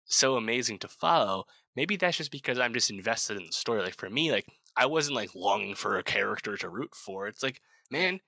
so 0.05 0.35
amazing 0.35 0.79
to 0.79 0.87
follow. 0.87 1.45
Maybe 1.75 1.95
that's 1.95 2.17
just 2.17 2.31
because 2.31 2.59
I'm 2.59 2.73
just 2.73 2.89
invested 2.89 3.37
in 3.37 3.45
the 3.45 3.51
story. 3.51 3.81
Like 3.81 3.97
for 3.97 4.09
me, 4.09 4.31
like 4.31 4.47
I 4.75 4.87
wasn't 4.87 5.15
like 5.15 5.35
longing 5.35 5.75
for 5.75 5.97
a 5.97 6.03
character 6.03 6.57
to 6.57 6.69
root 6.69 6.95
for. 6.95 7.27
It's 7.27 7.43
like, 7.43 7.61
man, 7.91 8.19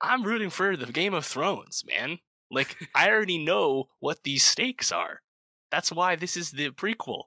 I'm 0.00 0.22
rooting 0.22 0.50
for 0.50 0.76
the 0.76 0.92
Game 0.92 1.14
of 1.14 1.26
Thrones, 1.26 1.84
man. 1.86 2.18
Like 2.50 2.76
I 2.94 3.10
already 3.10 3.38
know 3.38 3.88
what 3.98 4.24
these 4.24 4.44
stakes 4.44 4.90
are. 4.90 5.20
That's 5.70 5.92
why 5.92 6.16
this 6.16 6.36
is 6.36 6.50
the 6.50 6.70
prequel 6.70 7.24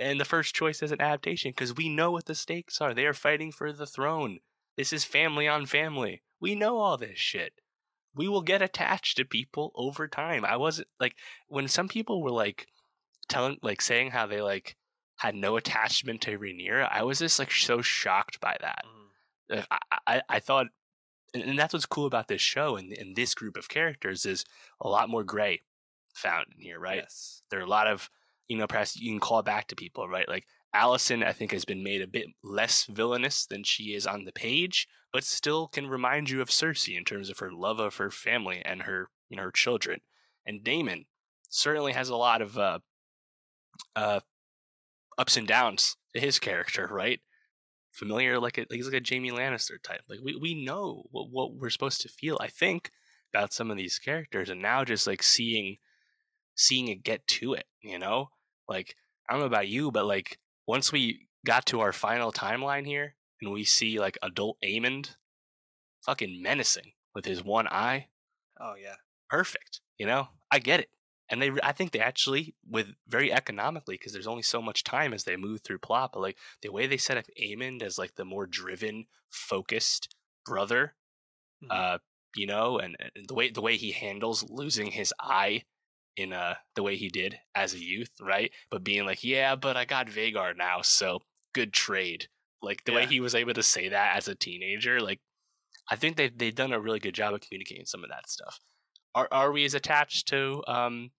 and 0.00 0.20
the 0.20 0.24
first 0.24 0.54
choice 0.54 0.82
as 0.82 0.92
an 0.92 1.00
adaptation 1.00 1.50
because 1.50 1.76
we 1.76 1.88
know 1.88 2.10
what 2.10 2.26
the 2.26 2.34
stakes 2.34 2.80
are. 2.80 2.94
They 2.94 3.06
are 3.06 3.14
fighting 3.14 3.52
for 3.52 3.72
the 3.72 3.86
throne. 3.86 4.38
This 4.76 4.92
is 4.92 5.04
family 5.04 5.46
on 5.46 5.66
family. 5.66 6.22
We 6.40 6.54
know 6.54 6.78
all 6.78 6.96
this 6.96 7.18
shit. 7.18 7.52
We 8.14 8.26
will 8.26 8.42
get 8.42 8.62
attached 8.62 9.16
to 9.18 9.24
people 9.24 9.72
over 9.74 10.08
time. 10.08 10.44
I 10.44 10.56
wasn't 10.56 10.88
like 10.98 11.14
when 11.48 11.68
some 11.68 11.88
people 11.88 12.22
were 12.22 12.30
like 12.30 12.66
telling 13.28 13.58
like 13.62 13.80
saying 13.80 14.10
how 14.10 14.26
they 14.26 14.40
like 14.40 14.76
had 15.16 15.34
no 15.34 15.56
attachment 15.56 16.22
to 16.22 16.38
Rhaenyra, 16.38 16.88
I 16.90 17.02
was 17.02 17.18
just 17.18 17.38
like 17.38 17.52
so 17.52 17.82
shocked 17.82 18.40
by 18.40 18.56
that. 18.60 18.84
Mm. 19.50 19.66
I, 19.70 19.78
I, 20.06 20.22
I 20.28 20.40
thought, 20.40 20.68
and 21.34 21.58
that's 21.58 21.74
what's 21.74 21.86
cool 21.86 22.06
about 22.06 22.28
this 22.28 22.40
show 22.40 22.76
and, 22.76 22.92
and 22.92 23.14
this 23.14 23.34
group 23.34 23.56
of 23.56 23.68
characters 23.68 24.24
is 24.24 24.44
a 24.80 24.88
lot 24.88 25.10
more 25.10 25.22
gray 25.22 25.60
found 26.14 26.46
in 26.56 26.62
here, 26.62 26.80
right? 26.80 26.96
Yes. 27.02 27.42
There 27.50 27.60
are 27.60 27.64
a 27.64 27.68
lot 27.68 27.86
of, 27.86 28.08
you 28.50 28.56
know, 28.56 28.66
perhaps 28.66 28.96
you 28.96 29.12
can 29.12 29.20
call 29.20 29.44
back 29.44 29.68
to 29.68 29.76
people, 29.76 30.08
right? 30.08 30.28
Like 30.28 30.44
Alicent, 30.74 31.24
I 31.24 31.32
think, 31.32 31.52
has 31.52 31.64
been 31.64 31.84
made 31.84 32.02
a 32.02 32.08
bit 32.08 32.26
less 32.42 32.84
villainous 32.84 33.46
than 33.46 33.62
she 33.62 33.94
is 33.94 34.08
on 34.08 34.24
the 34.24 34.32
page, 34.32 34.88
but 35.12 35.22
still 35.22 35.68
can 35.68 35.86
remind 35.86 36.30
you 36.30 36.42
of 36.42 36.48
Cersei 36.48 36.98
in 36.98 37.04
terms 37.04 37.30
of 37.30 37.38
her 37.38 37.52
love 37.52 37.78
of 37.78 37.96
her 37.98 38.10
family 38.10 38.60
and 38.64 38.82
her, 38.82 39.08
you 39.28 39.36
know, 39.36 39.44
her 39.44 39.52
children. 39.52 40.00
And 40.44 40.64
Daemon 40.64 41.04
certainly 41.48 41.92
has 41.92 42.08
a 42.08 42.16
lot 42.16 42.42
of 42.42 42.58
uh, 42.58 42.80
uh, 43.94 44.18
ups 45.16 45.36
and 45.36 45.46
downs 45.46 45.96
to 46.16 46.20
his 46.20 46.40
character, 46.40 46.88
right? 46.90 47.20
Familiar, 47.92 48.40
like 48.40 48.58
a, 48.58 48.66
he's 48.68 48.90
like 48.90 49.00
a 49.00 49.08
Jaime 49.08 49.30
Lannister 49.30 49.80
type. 49.80 50.00
Like 50.08 50.18
we 50.24 50.34
we 50.34 50.64
know 50.64 51.04
what 51.12 51.30
what 51.30 51.54
we're 51.54 51.70
supposed 51.70 52.00
to 52.00 52.08
feel. 52.08 52.36
I 52.40 52.48
think 52.48 52.90
about 53.32 53.52
some 53.52 53.70
of 53.70 53.76
these 53.76 54.00
characters, 54.00 54.50
and 54.50 54.60
now 54.60 54.84
just 54.84 55.06
like 55.06 55.22
seeing 55.22 55.76
seeing 56.56 56.88
it 56.88 57.04
get 57.04 57.26
to 57.26 57.54
it, 57.54 57.66
you 57.80 57.98
know, 57.98 58.30
like 58.70 58.94
I 59.28 59.34
don't 59.34 59.40
know 59.40 59.46
about 59.46 59.68
you, 59.68 59.90
but 59.90 60.06
like 60.06 60.38
once 60.66 60.92
we 60.92 61.26
got 61.44 61.66
to 61.66 61.80
our 61.80 61.92
final 61.92 62.32
timeline 62.32 62.86
here, 62.86 63.16
and 63.42 63.52
we 63.52 63.64
see 63.64 64.00
like 64.00 64.16
adult 64.22 64.56
Aemond, 64.64 65.16
fucking 66.06 66.40
menacing 66.40 66.92
with 67.14 67.26
his 67.26 67.44
one 67.44 67.68
eye. 67.68 68.08
Oh 68.58 68.74
yeah, 68.80 68.96
perfect. 69.28 69.80
You 69.98 70.06
know, 70.06 70.28
I 70.50 70.60
get 70.60 70.80
it 70.80 70.88
and 71.30 71.40
they 71.40 71.50
i 71.62 71.72
think 71.72 71.92
they 71.92 72.00
actually 72.00 72.54
with 72.68 72.88
very 73.08 73.32
economically 73.32 73.94
because 73.94 74.12
there's 74.12 74.26
only 74.26 74.42
so 74.42 74.60
much 74.60 74.84
time 74.84 75.14
as 75.14 75.24
they 75.24 75.36
move 75.36 75.60
through 75.60 75.78
plot 75.78 76.10
but 76.12 76.20
like 76.20 76.36
the 76.62 76.70
way 76.70 76.86
they 76.86 76.96
set 76.96 77.16
up 77.16 77.24
Aemond 77.40 77.82
as 77.82 77.96
like 77.96 78.16
the 78.16 78.24
more 78.24 78.46
driven 78.46 79.06
focused 79.30 80.14
brother 80.44 80.94
mm-hmm. 81.64 81.70
uh 81.70 81.98
you 82.34 82.46
know 82.46 82.78
and, 82.78 82.96
and, 83.00 83.28
the 83.28 83.34
way 83.34 83.50
the 83.50 83.62
way 83.62 83.76
he 83.76 83.92
handles 83.92 84.44
losing 84.50 84.90
his 84.90 85.14
eye 85.20 85.62
in 86.16 86.32
uh 86.32 86.54
the 86.74 86.82
way 86.82 86.96
he 86.96 87.08
did 87.08 87.36
as 87.54 87.74
a 87.74 87.82
youth 87.82 88.10
right 88.20 88.50
but 88.70 88.84
being 88.84 89.06
like 89.06 89.22
yeah 89.22 89.54
but 89.56 89.76
i 89.76 89.84
got 89.84 90.08
Vhagar 90.08 90.56
now 90.56 90.82
so 90.82 91.20
good 91.54 91.72
trade 91.72 92.26
like 92.62 92.84
the 92.84 92.92
yeah. 92.92 92.98
way 92.98 93.06
he 93.06 93.20
was 93.20 93.34
able 93.34 93.54
to 93.54 93.62
say 93.62 93.88
that 93.88 94.16
as 94.16 94.28
a 94.28 94.34
teenager 94.34 95.00
like 95.00 95.20
i 95.90 95.96
think 95.96 96.16
they 96.16 96.28
they've 96.28 96.54
done 96.54 96.72
a 96.72 96.80
really 96.80 96.98
good 96.98 97.14
job 97.14 97.34
of 97.34 97.40
communicating 97.40 97.86
some 97.86 98.04
of 98.04 98.10
that 98.10 98.28
stuff 98.28 98.58
are 99.14 99.28
are 99.30 99.52
we 99.52 99.64
as 99.64 99.74
attached 99.74 100.28
to 100.28 100.62
um 100.66 101.10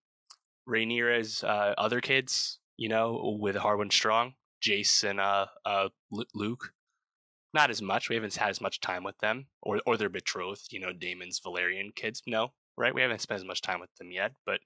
Rhaenyra's 0.68 1.42
uh, 1.42 1.74
other 1.76 2.00
kids, 2.00 2.58
you 2.76 2.88
know, 2.88 3.36
with 3.40 3.56
Harwin 3.56 3.92
Strong, 3.92 4.34
Jace 4.62 5.08
and 5.08 5.20
uh, 5.20 5.46
uh, 5.64 5.88
Luke. 6.34 6.72
Not 7.54 7.70
as 7.70 7.82
much. 7.82 8.08
We 8.08 8.14
haven't 8.14 8.34
had 8.34 8.50
as 8.50 8.60
much 8.60 8.80
time 8.80 9.04
with 9.04 9.18
them, 9.18 9.46
or 9.62 9.80
or 9.86 9.96
their 9.96 10.08
betrothed, 10.08 10.72
you 10.72 10.80
know, 10.80 10.92
Daemon's 10.92 11.40
Velaryon 11.40 11.94
kids. 11.94 12.22
No, 12.26 12.52
right? 12.78 12.94
We 12.94 13.02
haven't 13.02 13.20
spent 13.20 13.40
as 13.40 13.46
much 13.46 13.60
time 13.60 13.80
with 13.80 13.94
them 13.96 14.10
yet. 14.10 14.32
But 14.46 14.60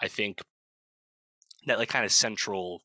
I 0.00 0.08
think 0.08 0.42
that 1.66 1.78
like 1.78 1.88
kind 1.88 2.04
of 2.04 2.12
central 2.12 2.82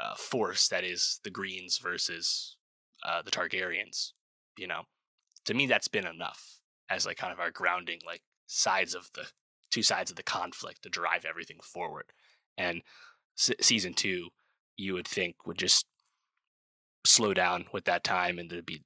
uh, 0.00 0.14
force 0.14 0.68
that 0.68 0.84
is 0.84 1.20
the 1.24 1.30
Greens 1.30 1.78
versus 1.78 2.56
uh, 3.04 3.22
the 3.22 3.30
Targaryens. 3.30 4.12
You 4.56 4.66
know, 4.66 4.82
to 5.44 5.54
me, 5.54 5.66
that's 5.66 5.88
been 5.88 6.06
enough 6.06 6.60
as 6.88 7.06
like 7.06 7.16
kind 7.16 7.32
of 7.32 7.40
our 7.40 7.50
grounding, 7.50 8.00
like 8.06 8.22
sides 8.46 8.94
of 8.94 9.10
the 9.14 9.26
two 9.70 9.82
sides 9.82 10.10
of 10.10 10.16
the 10.16 10.22
conflict 10.22 10.82
to 10.82 10.88
drive 10.88 11.24
everything 11.24 11.58
forward. 11.62 12.06
And 12.58 12.82
s- 13.38 13.52
season 13.60 13.94
two, 13.94 14.28
you 14.76 14.94
would 14.94 15.06
think 15.06 15.46
would 15.46 15.58
just 15.58 15.86
slow 17.06 17.32
down 17.32 17.66
with 17.72 17.84
that 17.84 18.04
time, 18.04 18.38
and 18.38 18.50
there'd 18.50 18.66
be 18.66 18.82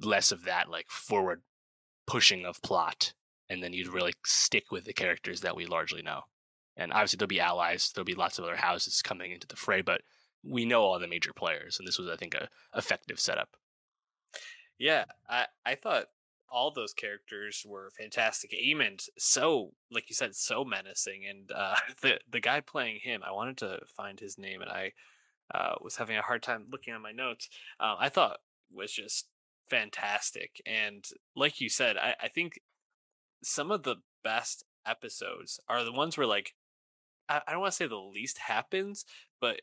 less 0.00 0.32
of 0.32 0.44
that 0.44 0.70
like 0.70 0.88
forward 0.88 1.42
pushing 2.06 2.44
of 2.46 2.62
plot, 2.62 3.12
and 3.50 3.62
then 3.62 3.72
you'd 3.72 3.88
really 3.88 4.14
stick 4.24 4.70
with 4.70 4.84
the 4.84 4.92
characters 4.92 5.40
that 5.40 5.56
we 5.56 5.66
largely 5.66 6.02
know. 6.02 6.22
And 6.76 6.92
obviously, 6.92 7.16
there'll 7.16 7.28
be 7.28 7.40
allies, 7.40 7.90
there'll 7.94 8.04
be 8.04 8.14
lots 8.14 8.38
of 8.38 8.44
other 8.44 8.56
houses 8.56 9.02
coming 9.02 9.32
into 9.32 9.46
the 9.46 9.56
fray, 9.56 9.82
but 9.82 10.02
we 10.44 10.64
know 10.64 10.82
all 10.82 10.98
the 10.98 11.08
major 11.08 11.32
players, 11.32 11.78
and 11.78 11.86
this 11.86 11.98
was, 11.98 12.08
I 12.08 12.16
think, 12.16 12.34
a 12.34 12.48
effective 12.76 13.18
setup. 13.18 13.56
Yeah, 14.78 15.04
I 15.28 15.46
I 15.66 15.74
thought 15.74 16.06
all 16.50 16.70
those 16.70 16.94
characters 16.94 17.64
were 17.66 17.90
fantastic. 17.98 18.52
Aemond, 18.52 19.06
so 19.18 19.72
like 19.90 20.08
you 20.08 20.14
said, 20.14 20.34
so 20.34 20.64
menacing, 20.64 21.26
and 21.28 21.50
uh, 21.52 21.74
the 22.02 22.20
the 22.30 22.40
guy 22.40 22.60
playing 22.60 23.00
him, 23.02 23.22
I 23.26 23.32
wanted 23.32 23.58
to 23.58 23.80
find 23.96 24.18
his 24.18 24.38
name, 24.38 24.62
and 24.62 24.70
I 24.70 24.92
uh, 25.54 25.74
was 25.80 25.96
having 25.96 26.16
a 26.16 26.22
hard 26.22 26.42
time 26.42 26.66
looking 26.70 26.94
at 26.94 27.00
my 27.00 27.12
notes. 27.12 27.48
Uh, 27.80 27.96
I 27.98 28.08
thought 28.08 28.38
was 28.72 28.92
just 28.92 29.26
fantastic, 29.68 30.62
and 30.66 31.04
like 31.34 31.60
you 31.60 31.68
said, 31.68 31.96
I, 31.96 32.14
I 32.22 32.28
think 32.28 32.60
some 33.42 33.70
of 33.70 33.82
the 33.82 33.96
best 34.24 34.64
episodes 34.86 35.60
are 35.68 35.84
the 35.84 35.92
ones 35.92 36.16
where 36.16 36.26
like 36.26 36.54
I, 37.28 37.42
I 37.46 37.52
don't 37.52 37.60
want 37.60 37.72
to 37.72 37.76
say 37.76 37.86
the 37.86 37.96
least 37.96 38.38
happens, 38.38 39.04
but 39.40 39.60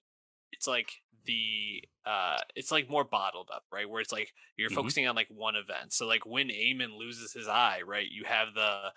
it's 0.51 0.67
like 0.67 1.01
the 1.25 1.83
uh 2.05 2.37
it's 2.55 2.71
like 2.71 2.89
more 2.89 3.03
bottled 3.03 3.49
up 3.53 3.63
right 3.71 3.89
where 3.89 3.99
it's 3.99 4.11
like 4.11 4.31
you're 4.57 4.69
Mhm. 4.69 4.75
focusing 4.75 5.07
on 5.07 5.15
like 5.15 5.27
one 5.29 5.55
event 5.55 5.91
so 5.91 6.05
like 6.05 6.25
when 6.25 6.49
Aemond 6.49 6.95
loses 6.97 7.33
his 7.33 7.47
eye 7.47 7.81
right 7.85 8.07
you 8.09 8.25
have 8.25 8.53
the 8.53 8.93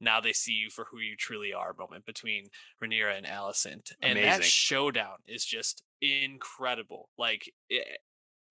now 0.00 0.20
they 0.20 0.32
see 0.32 0.52
you 0.52 0.70
for 0.70 0.84
who 0.84 0.98
you 0.98 1.16
truly 1.16 1.52
are 1.52 1.74
moment 1.76 2.06
between 2.06 2.48
Rhaenyra 2.82 3.18
and 3.18 3.26
Alicent 3.26 3.92
and 4.00 4.16
that 4.16 4.44
showdown 4.44 5.18
is 5.26 5.44
just 5.44 5.82
incredible 6.00 7.08
like 7.18 7.52
it, 7.68 7.98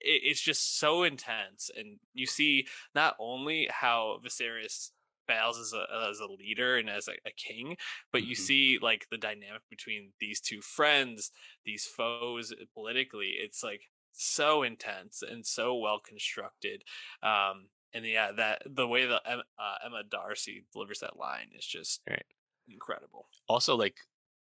it's 0.01 0.41
just 0.41 0.77
so 0.77 1.03
intense 1.03 1.69
and 1.75 1.99
you 2.13 2.25
see 2.25 2.67
not 2.93 3.15
only 3.19 3.69
how 3.71 4.19
Viserys 4.23 4.91
fails 5.31 5.57
as 5.59 5.73
a 5.73 5.85
as 6.09 6.19
a 6.19 6.25
leader 6.27 6.77
and 6.77 6.89
as 6.89 7.07
a, 7.07 7.13
a 7.25 7.31
king 7.31 7.75
but 8.11 8.23
you 8.23 8.35
Mhm. 8.35 8.39
see 8.47 8.79
like 8.81 9.07
the 9.09 9.17
dynamic 9.17 9.61
between 9.69 10.13
these 10.19 10.41
two 10.41 10.61
friends 10.61 11.31
these 11.65 11.85
foes 11.85 12.53
politically 12.73 13.31
it's 13.45 13.63
like 13.63 13.83
so 14.13 14.63
intense 14.63 15.21
and 15.21 15.45
so 15.45 15.75
well 15.75 15.99
constructed 15.99 16.83
um 17.23 17.69
and 17.93 18.05
yeah 18.05 18.31
that 18.31 18.61
the 18.65 18.87
way 18.87 19.05
that 19.05 19.21
Em- 19.25 19.43
uh, 19.57 19.75
emma 19.85 20.03
d'arcy 20.03 20.65
delivers 20.73 20.99
that 20.99 21.17
line 21.17 21.49
is 21.57 21.65
just 21.65 22.01
Right. 22.09 22.25
incredible 22.67 23.29
Also, 23.47 23.75
like 23.75 23.97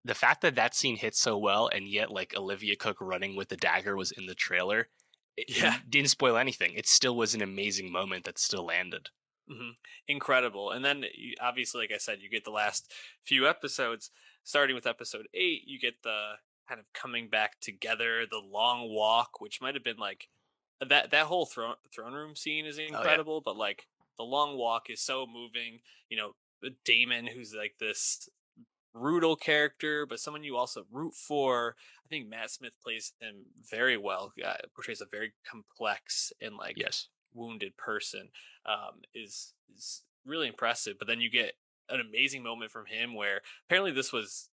the 0.04 0.14
fact 0.14 0.40
that 0.42 0.54
that 0.54 0.74
scene 0.74 0.96
hit 0.96 1.14
so 1.14 1.36
well, 1.38 1.68
and 1.68 1.86
yet 1.88 2.10
like 2.10 2.34
Olivia 2.36 2.76
Cooke 2.76 3.00
running 3.00 3.36
with 3.36 3.48
the 3.48 3.56
dagger 3.56 3.96
was 3.96 4.12
in 4.12 4.26
the 4.26 4.34
trailer. 4.34 4.88
It, 5.36 5.46
it 5.56 5.56
Yeah. 5.58 5.78
didn't 5.88 6.10
spoil 6.10 6.36
anything. 6.36 6.74
It 6.74 6.86
still 6.86 7.16
was 7.16 7.34
an 7.34 7.42
amazing 7.42 7.92
moment 7.92 8.24
that 8.24 8.38
still 8.38 8.64
landed. 8.64 9.10
Hmm 9.50 9.70
incredible 10.08 10.72
and 10.72 10.84
then 10.84 11.04
you, 11.14 11.34
obviously 11.40 11.80
like 11.80 11.92
i 11.92 11.98
said 11.98 12.18
you 12.20 12.28
get 12.28 12.44
the 12.44 12.50
last 12.50 12.92
few 13.24 13.48
episodes 13.48 14.10
starting 14.42 14.74
with 14.74 14.86
episode 14.86 15.28
eight 15.34 15.62
you 15.66 15.78
get 15.78 15.94
the 16.02 16.32
kind 16.68 16.80
of 16.80 16.86
coming 16.92 17.28
back 17.28 17.60
together 17.60 18.24
the 18.28 18.42
long 18.50 18.88
walk 18.90 19.40
which 19.40 19.60
might 19.60 19.74
have 19.74 19.84
been 19.84 19.98
like 19.98 20.28
that 20.86 21.10
that 21.10 21.26
whole 21.26 21.46
throne 21.46 21.74
throne 21.94 22.12
room 22.12 22.34
scene 22.34 22.66
is 22.66 22.78
incredible 22.78 23.40
but 23.40 23.56
like 23.56 23.86
the 24.18 24.24
long 24.24 24.56
walk 24.56 24.90
is 24.90 25.00
so 25.00 25.26
moving 25.26 25.80
you 26.08 26.16
know 26.16 26.32
daemon 26.84 27.26
who's 27.26 27.54
like 27.54 27.74
this 27.78 28.28
brutal 28.92 29.36
character 29.36 30.06
but 30.06 30.18
someone 30.18 30.42
you 30.42 30.56
also 30.56 30.84
root 30.90 31.14
for. 31.14 31.76
I 32.04 32.08
think 32.08 32.28
matt 32.28 32.50
smith 32.50 32.72
plays 32.82 33.12
him 33.20 33.44
very 33.70 33.96
well 33.96 34.32
uh, 34.44 34.54
portrays 34.74 35.00
a 35.00 35.06
very 35.06 35.32
complex 35.48 36.32
and 36.40 36.56
like 36.56 36.76
Yes. 36.76 37.06
Wounded 37.34 37.76
person 37.76 38.28
um, 38.66 39.02
is 39.14 39.54
is 39.76 40.02
really 40.24 40.48
impressive. 40.48 40.96
But 40.98 41.08
then 41.08 41.20
you 41.20 41.30
get 41.30 41.54
an 41.88 42.00
amazing 42.00 42.42
moment 42.42 42.70
from 42.70 42.86
him 42.86 43.14
where 43.14 43.40
apparently 43.68 43.92
this 43.92 44.12
was 44.12 44.48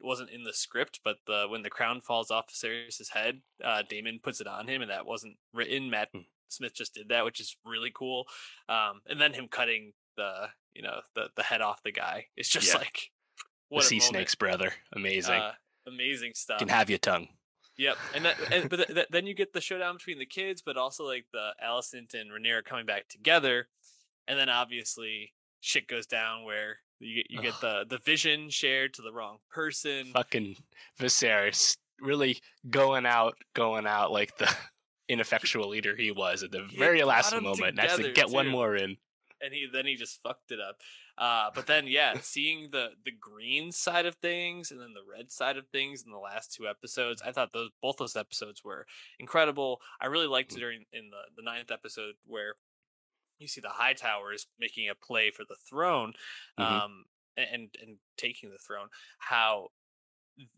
wasn't 0.00 0.30
in 0.30 0.44
the 0.44 0.52
script, 0.52 1.00
but 1.04 1.16
the 1.26 1.46
when 1.48 1.62
the 1.62 1.70
crown 1.70 2.00
falls 2.00 2.30
off 2.30 2.48
Viserys' 2.52 3.10
head, 3.12 3.40
uh, 3.64 3.82
Daemon 3.88 4.20
puts 4.22 4.40
it 4.40 4.46
on 4.46 4.68
him, 4.68 4.82
and 4.82 4.90
that 4.90 5.06
wasn't 5.06 5.36
written. 5.52 5.90
Matt 5.90 6.08
Hmm. 6.12 6.20
Smith 6.50 6.74
just 6.74 6.94
did 6.94 7.08
that, 7.10 7.24
which 7.26 7.40
is 7.40 7.56
really 7.64 7.90
cool. 7.94 8.24
Um, 8.70 9.02
and 9.06 9.20
then 9.20 9.34
him 9.34 9.48
cutting 9.48 9.92
the 10.16 10.48
you 10.74 10.82
know 10.82 11.00
the 11.14 11.28
the 11.36 11.42
head 11.42 11.60
off 11.60 11.82
the 11.82 11.92
guy. 11.92 12.26
It's 12.36 12.48
just 12.48 12.68
Yeah. 12.72 12.78
like 12.78 13.10
The 13.70 13.74
what 13.74 13.84
a 13.84 13.86
sea 13.86 13.96
moment. 13.98 14.08
snake's 14.14 14.34
brother. 14.34 14.72
Amazing. 14.94 15.34
Uh, 15.34 15.52
amazing 15.86 16.32
stuff. 16.34 16.58
Can 16.58 16.68
have 16.68 16.88
your 16.90 16.98
tongue. 16.98 17.28
Yep, 17.78 17.96
and 18.14 18.24
that, 18.24 18.36
and, 18.50 18.68
but 18.68 18.76
th- 18.76 18.88
th- 18.88 19.06
then 19.10 19.26
you 19.26 19.34
get 19.34 19.52
the 19.52 19.60
showdown 19.60 19.96
between 19.96 20.18
the 20.18 20.26
kids, 20.26 20.62
but 20.62 20.76
also 20.76 21.04
like 21.04 21.26
the 21.32 21.50
Alicent 21.64 22.12
and 22.12 22.30
Rhaenyra 22.30 22.64
coming 22.64 22.86
back 22.86 23.08
together, 23.08 23.68
and 24.26 24.38
then 24.38 24.48
obviously 24.48 25.32
shit 25.60 25.86
goes 25.86 26.06
down 26.06 26.44
where 26.44 26.78
you 26.98 27.22
get, 27.22 27.30
you 27.30 27.40
get 27.40 27.60
the 27.60 27.84
the 27.88 27.98
vision 27.98 28.50
shared 28.50 28.94
to 28.94 29.02
the 29.02 29.12
wrong 29.12 29.38
person. 29.50 30.06
Fucking 30.12 30.56
Viserys 31.00 31.76
really 32.00 32.38
going 32.68 33.06
out, 33.06 33.36
going 33.54 33.86
out 33.86 34.10
like 34.10 34.36
the 34.38 34.52
ineffectual 35.08 35.68
leader 35.68 35.94
he 35.96 36.10
was 36.10 36.42
at 36.42 36.50
the 36.50 36.66
very 36.76 37.02
last 37.02 37.32
moment. 37.40 37.76
That's 37.76 37.96
to 37.96 38.12
get 38.12 38.28
one 38.28 38.48
more 38.48 38.74
in. 38.74 38.96
And 39.40 39.54
he 39.54 39.66
then 39.72 39.86
he 39.86 39.94
just 39.96 40.20
fucked 40.22 40.50
it 40.50 40.60
up. 40.60 40.76
Uh, 41.16 41.50
but 41.54 41.66
then 41.66 41.86
yeah, 41.86 42.14
seeing 42.22 42.70
the 42.70 42.90
the 43.04 43.12
green 43.12 43.72
side 43.72 44.06
of 44.06 44.16
things 44.16 44.70
and 44.70 44.80
then 44.80 44.94
the 44.94 45.02
red 45.08 45.30
side 45.30 45.56
of 45.56 45.66
things 45.68 46.02
in 46.04 46.10
the 46.10 46.18
last 46.18 46.52
two 46.52 46.66
episodes, 46.66 47.22
I 47.24 47.32
thought 47.32 47.52
those 47.52 47.70
both 47.82 47.96
those 47.98 48.16
episodes 48.16 48.62
were 48.64 48.86
incredible. 49.18 49.80
I 50.00 50.06
really 50.06 50.26
liked 50.26 50.52
it 50.52 50.58
during 50.58 50.84
in 50.92 51.10
the 51.10 51.22
the 51.36 51.42
ninth 51.42 51.70
episode 51.70 52.14
where 52.26 52.54
you 53.38 53.46
see 53.48 53.60
the 53.60 53.68
Hightowers 53.68 54.46
making 54.58 54.88
a 54.88 54.94
play 54.94 55.30
for 55.30 55.44
the 55.48 55.56
throne, 55.68 56.12
Mhm. 56.58 56.64
um, 56.64 57.04
and 57.36 57.74
and 57.80 57.98
taking 58.16 58.50
the 58.50 58.58
throne. 58.58 58.88
How 59.18 59.68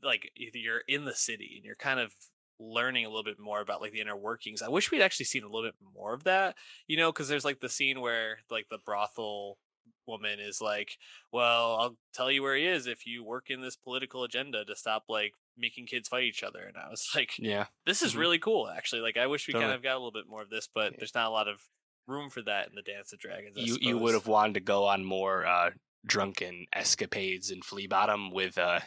like 0.03 0.31
you're 0.35 0.83
in 0.89 1.05
the 1.05 1.15
city 1.15 1.55
and 1.57 1.65
you're 1.65 1.75
kind 1.77 2.01
of 2.01 2.15
learning 2.61 3.05
a 3.07 3.09
little 3.09 3.25
bit 3.25 3.41
more 3.41 3.61
about 3.61 3.81
like 3.81 3.93
the 3.93 4.01
inner 4.01 4.17
workings. 4.17 4.61
I 4.63 4.69
wish 4.69 4.91
we'd 4.91 5.01
actually 5.03 5.25
seen 5.27 5.43
a 5.45 5.49
little 5.49 5.69
bit 5.69 5.75
more 5.95 6.13
of 6.15 6.25
that, 6.25 6.57
you 6.87 6.97
know, 6.97 7.11
because 7.11 7.27
there's 7.29 7.45
like 7.45 7.61
the 7.61 7.69
scene 7.71 8.01
where 8.01 8.39
like 8.51 8.67
the 8.71 8.79
brothel 8.85 9.59
woman 10.07 10.39
is 10.41 10.61
like, 10.61 10.97
"Well, 11.33 11.77
I'll 11.77 11.97
tell 12.13 12.31
you 12.31 12.43
where 12.43 12.57
he 12.57 12.67
is 12.67 12.87
if 12.87 13.07
you 13.07 13.25
work 13.25 13.49
in 13.49 13.61
this 13.63 13.77
political 13.77 14.25
agenda 14.25 14.65
to 14.65 14.77
stop 14.77 15.05
like 15.09 15.33
making 15.57 15.87
kids 15.87 16.09
fight 16.09 16.25
each 16.25 16.43
other." 16.43 16.61
And 16.61 16.77
I 16.77 16.89
was 16.91 17.09
like, 17.15 17.39
Yeah. 17.39 17.67
"This 17.87 18.03
is 18.03 18.15
Mhm. 18.15 18.19
really 18.19 18.39
cool, 18.39 18.69
actually." 18.69 19.01
Like, 19.03 19.17
I 19.17 19.27
wish 19.27 19.47
we 19.49 19.55
kind 19.55 19.63
Totally. 19.63 19.77
of 19.77 19.83
got 19.83 19.93
a 19.95 19.99
little 19.99 20.13
bit 20.13 20.27
more 20.29 20.43
of 20.43 20.51
this, 20.51 20.69
but 20.73 20.93
Yeah. 20.93 20.97
there's 20.99 21.15
not 21.15 21.27
a 21.29 21.31
lot 21.31 21.49
of 21.49 21.63
room 22.07 22.29
for 22.29 22.43
that 22.43 22.69
in 22.69 22.75
the 22.75 22.83
Dance 22.83 23.13
of 23.13 23.21
Dragons. 23.21 23.57
I 23.57 23.63
You 23.63 23.79
you 23.81 23.97
would 23.99 24.15
have 24.15 24.27
wanted 24.27 24.55
to 24.55 24.61
go 24.61 24.85
on 24.85 25.05
more 25.05 25.47
uh, 25.47 25.71
drunken 26.05 26.67
escapades 26.75 27.51
in 27.51 27.63
Flea 27.63 27.87
Bottom 27.87 28.33
with 28.33 28.59
uh, 28.59 28.81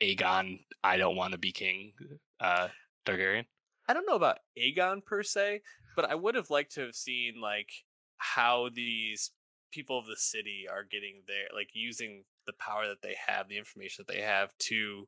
Aegon. 0.00 0.64
I 0.84 0.96
don't 0.96 1.16
want 1.16 1.32
to 1.32 1.38
be 1.38 1.50
king. 1.52 1.94
Uh, 2.40 2.68
Targaryen. 3.06 3.44
I 3.88 3.94
don't 3.94 4.06
know 4.06 4.16
about 4.16 4.38
Aegon 4.58 5.04
per 5.04 5.22
se, 5.22 5.62
but 5.96 6.04
I 6.10 6.14
would 6.14 6.34
have 6.34 6.50
liked 6.50 6.72
to 6.74 6.82
have 6.82 6.94
seen 6.94 7.40
like 7.40 7.70
how 8.18 8.68
these 8.74 9.30
people 9.72 9.98
of 9.98 10.06
the 10.06 10.16
city 10.16 10.66
are 10.70 10.84
getting 10.84 11.22
there, 11.26 11.46
like 11.54 11.70
using 11.72 12.24
the 12.46 12.52
power 12.54 12.86
that 12.88 13.02
they 13.02 13.14
have, 13.26 13.48
the 13.48 13.58
information 13.58 14.04
that 14.06 14.12
they 14.12 14.20
have 14.22 14.56
to 14.58 15.06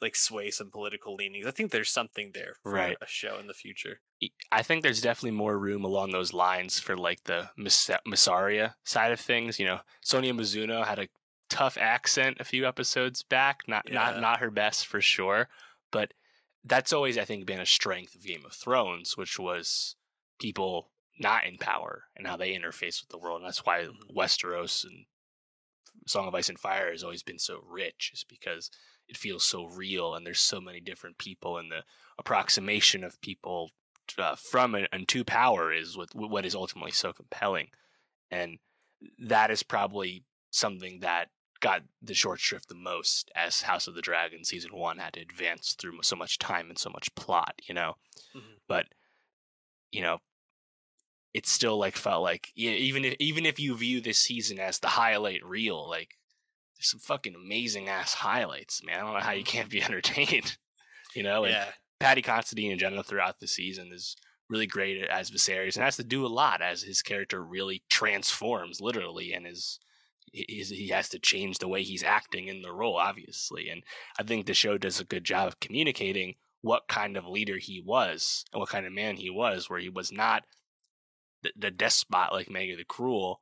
like 0.00 0.16
sway 0.16 0.50
some 0.50 0.70
political 0.70 1.14
leanings. 1.14 1.46
I 1.46 1.50
think 1.50 1.70
there's 1.72 1.90
something 1.90 2.30
there 2.32 2.54
for 2.62 2.72
Right. 2.72 2.96
a 3.02 3.06
show 3.06 3.38
in 3.38 3.46
the 3.48 3.54
future. 3.54 4.00
I 4.50 4.62
think 4.62 4.82
there's 4.82 5.02
definitely 5.02 5.36
more 5.36 5.58
room 5.58 5.84
along 5.84 6.12
those 6.12 6.32
lines 6.32 6.78
for 6.80 6.96
like 6.96 7.24
the 7.24 7.50
Miss- 7.56 7.90
Mysaria 8.06 8.74
side 8.84 9.12
of 9.12 9.20
things. 9.20 9.58
You 9.58 9.66
know, 9.66 9.80
Sonoya 10.04 10.32
Mizuno 10.32 10.86
had 10.86 10.98
a 10.98 11.08
tough 11.50 11.76
accent 11.76 12.38
a 12.40 12.44
few 12.44 12.66
episodes 12.66 13.22
back. 13.22 13.68
Not 13.68 13.88
Yeah. 13.88 13.94
not 13.94 14.20
not 14.20 14.40
her 14.40 14.50
best 14.50 14.86
for 14.86 15.00
sure, 15.02 15.48
but 15.90 16.14
that's 16.64 16.92
always 16.92 17.18
I 17.18 17.24
think 17.24 17.46
been 17.46 17.60
a 17.60 17.66
strength 17.66 18.14
of 18.14 18.24
Game 18.24 18.44
of 18.44 18.52
Thrones, 18.52 19.16
which 19.16 19.38
was 19.38 19.96
people 20.38 20.90
not 21.18 21.44
in 21.44 21.58
power 21.58 22.04
and 22.16 22.26
how 22.26 22.36
they 22.36 22.54
interface 22.54 23.00
with 23.00 23.08
the 23.10 23.18
world. 23.18 23.40
And 23.40 23.46
that's 23.46 23.64
why. 23.64 23.86
Westeros 24.14 24.84
and 24.84 25.04
Song 26.06 26.26
of 26.26 26.34
Ice 26.34 26.48
and 26.48 26.58
Fire 26.58 26.90
has 26.90 27.02
always 27.04 27.22
been 27.22 27.38
so 27.38 27.60
rich, 27.68 28.10
is 28.14 28.24
because 28.28 28.70
it 29.08 29.16
feels 29.16 29.44
so 29.44 29.66
real 29.66 30.14
and 30.14 30.24
there's 30.24 30.40
so 30.40 30.60
many 30.60 30.80
different 30.80 31.18
people 31.18 31.58
and 31.58 31.70
the 31.70 31.82
approximation 32.18 33.04
of 33.04 33.20
people 33.20 33.70
uh, 34.18 34.34
from 34.34 34.74
and, 34.74 34.88
and 34.92 35.08
to 35.08 35.24
power 35.24 35.72
is 35.72 35.96
what 35.96 36.14
what 36.14 36.44
is 36.44 36.54
ultimately 36.54 36.90
so 36.90 37.12
compelling, 37.12 37.68
and 38.30 38.58
that 39.18 39.50
is 39.50 39.62
probably 39.62 40.24
something 40.50 41.00
that 41.00 41.28
got 41.60 41.82
the 42.02 42.14
short 42.14 42.40
shrift 42.40 42.68
the 42.68 42.74
most 42.74 43.30
as 43.34 43.62
House 43.62 43.86
of 43.86 43.94
the 43.94 44.02
Dragon 44.02 44.44
season 44.44 44.74
one 44.74 44.98
had 44.98 45.14
to 45.14 45.20
advance 45.20 45.74
through 45.78 45.98
so 46.02 46.16
much 46.16 46.38
time 46.38 46.68
and 46.68 46.78
so 46.78 46.90
much 46.90 47.14
plot, 47.14 47.60
you 47.62 47.74
know. 47.74 47.96
Mhm. 48.34 48.60
But 48.66 48.86
you 49.92 50.02
know, 50.02 50.18
it 51.34 51.46
still 51.46 51.78
like 51.78 51.96
felt 51.96 52.22
like 52.22 52.50
yeah, 52.54 52.72
even 52.72 53.04
if 53.04 53.16
even 53.18 53.46
if 53.46 53.58
you 53.60 53.76
view 53.76 54.00
this 54.00 54.18
season 54.18 54.58
as 54.58 54.78
the 54.78 54.88
highlight 54.88 55.44
reel, 55.44 55.88
like 55.88 56.16
there's 56.76 56.90
some 56.90 57.00
fucking 57.00 57.34
amazing 57.34 57.88
ass 57.88 58.14
highlights, 58.14 58.82
man. 58.82 58.96
I 58.96 59.00
don't 59.00 59.14
know 59.14 59.20
how 59.20 59.32
you 59.32 59.44
can't 59.44 59.70
be 59.70 59.82
entertained, 59.82 60.56
you 61.14 61.22
know. 61.22 61.44
And 61.44 61.52
yeah, 61.52 61.68
Paddy 62.00 62.22
Considine 62.22 62.72
in 62.72 62.78
general 62.78 63.02
throughout 63.02 63.38
the 63.38 63.46
season 63.46 63.90
is 63.92 64.16
really 64.48 64.66
great 64.66 65.04
as 65.04 65.30
Viserys 65.30 65.76
and 65.76 65.84
has 65.84 65.96
to 65.96 66.04
do 66.04 66.26
a 66.26 66.28
lot 66.28 66.60
as 66.60 66.82
his 66.82 67.02
character 67.02 67.44
really 67.44 67.84
transforms 67.88 68.80
literally 68.80 69.32
and 69.32 69.46
is 69.46 69.78
he 70.32 70.44
he 70.48 70.88
has 70.88 71.08
to 71.08 71.18
change 71.18 71.58
the 71.58 71.68
way 71.68 71.82
he's 71.82 72.02
acting 72.04 72.48
in 72.48 72.62
the 72.62 72.72
role 72.72 72.96
obviously 72.96 73.68
and 73.68 73.82
I 74.18 74.22
think 74.22 74.46
the 74.46 74.54
show 74.54 74.78
does 74.78 75.00
a 75.00 75.04
good 75.04 75.24
job 75.24 75.48
of 75.48 75.60
communicating 75.60 76.36
what 76.62 76.88
kind 76.88 77.16
of 77.16 77.26
leader 77.26 77.56
he 77.58 77.82
was 77.84 78.44
and 78.52 78.60
what 78.60 78.68
kind 78.68 78.86
of 78.86 78.92
man 78.92 79.16
he 79.16 79.30
was 79.30 79.68
where 79.70 79.80
he 79.80 79.88
was 79.88 80.12
not 80.12 80.44
the, 81.42 81.52
the 81.56 81.70
despot 81.70 82.32
like 82.32 82.48
Maegor 82.48 82.76
the 82.76 82.84
Cruel 82.84 83.40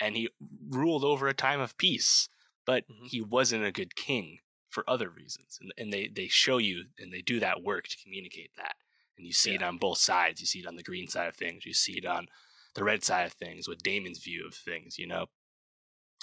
and 0.00 0.16
he 0.16 0.30
ruled 0.68 1.04
over 1.04 1.28
a 1.28 1.34
time 1.34 1.60
of 1.60 1.76
peace 1.76 2.28
but 2.66 2.84
Mhm. 2.88 3.08
he 3.08 3.20
wasn't 3.20 3.64
a 3.64 3.72
good 3.72 3.94
king 3.94 4.38
for 4.68 4.88
other 4.88 5.10
reasons 5.10 5.58
and, 5.60 5.72
and 5.76 5.92
they 5.92 6.08
they 6.08 6.28
show 6.28 6.58
you 6.58 6.84
and 6.98 7.12
they 7.12 7.22
do 7.22 7.40
that 7.40 7.62
work 7.62 7.88
to 7.88 7.96
communicate 8.02 8.50
that 8.56 8.76
and 9.16 9.26
you 9.26 9.32
see 9.32 9.54
it 9.54 9.62
on 9.62 9.76
both 9.78 9.98
sides 9.98 10.40
you 10.40 10.46
see 10.46 10.60
it 10.60 10.66
on 10.66 10.76
the 10.76 10.82
green 10.82 11.08
side 11.08 11.28
of 11.28 11.36
things 11.36 11.66
you 11.66 11.74
see 11.74 11.98
it 11.98 12.06
on 12.06 12.26
the 12.74 12.84
red 12.84 13.02
side 13.04 13.26
of 13.26 13.32
things 13.34 13.68
with 13.68 13.82
daemon's 13.82 14.20
view 14.22 14.46
of 14.46 14.54
things 14.54 14.98
you 14.98 15.06
know 15.06 15.26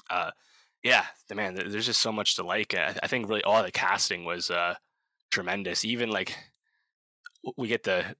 uh 0.10 0.32
yeah 0.84 1.06
the 1.28 1.36
man 1.36 1.56
there's 1.56 1.86
just 1.86 2.02
so 2.02 2.12
much 2.12 2.36
to 2.36 2.44
like 2.44 2.74
i, 2.76 2.96
I 3.02 3.08
think 3.08 3.28
really 3.28 3.44
all 3.44 3.62
the 3.64 3.72
casting 3.72 4.26
was 4.26 4.50
uh 4.50 4.76
tremendous 5.32 5.84
even 5.86 6.10
like 6.10 6.36
we 7.58 7.68
get 7.68 7.84
the 7.84 8.16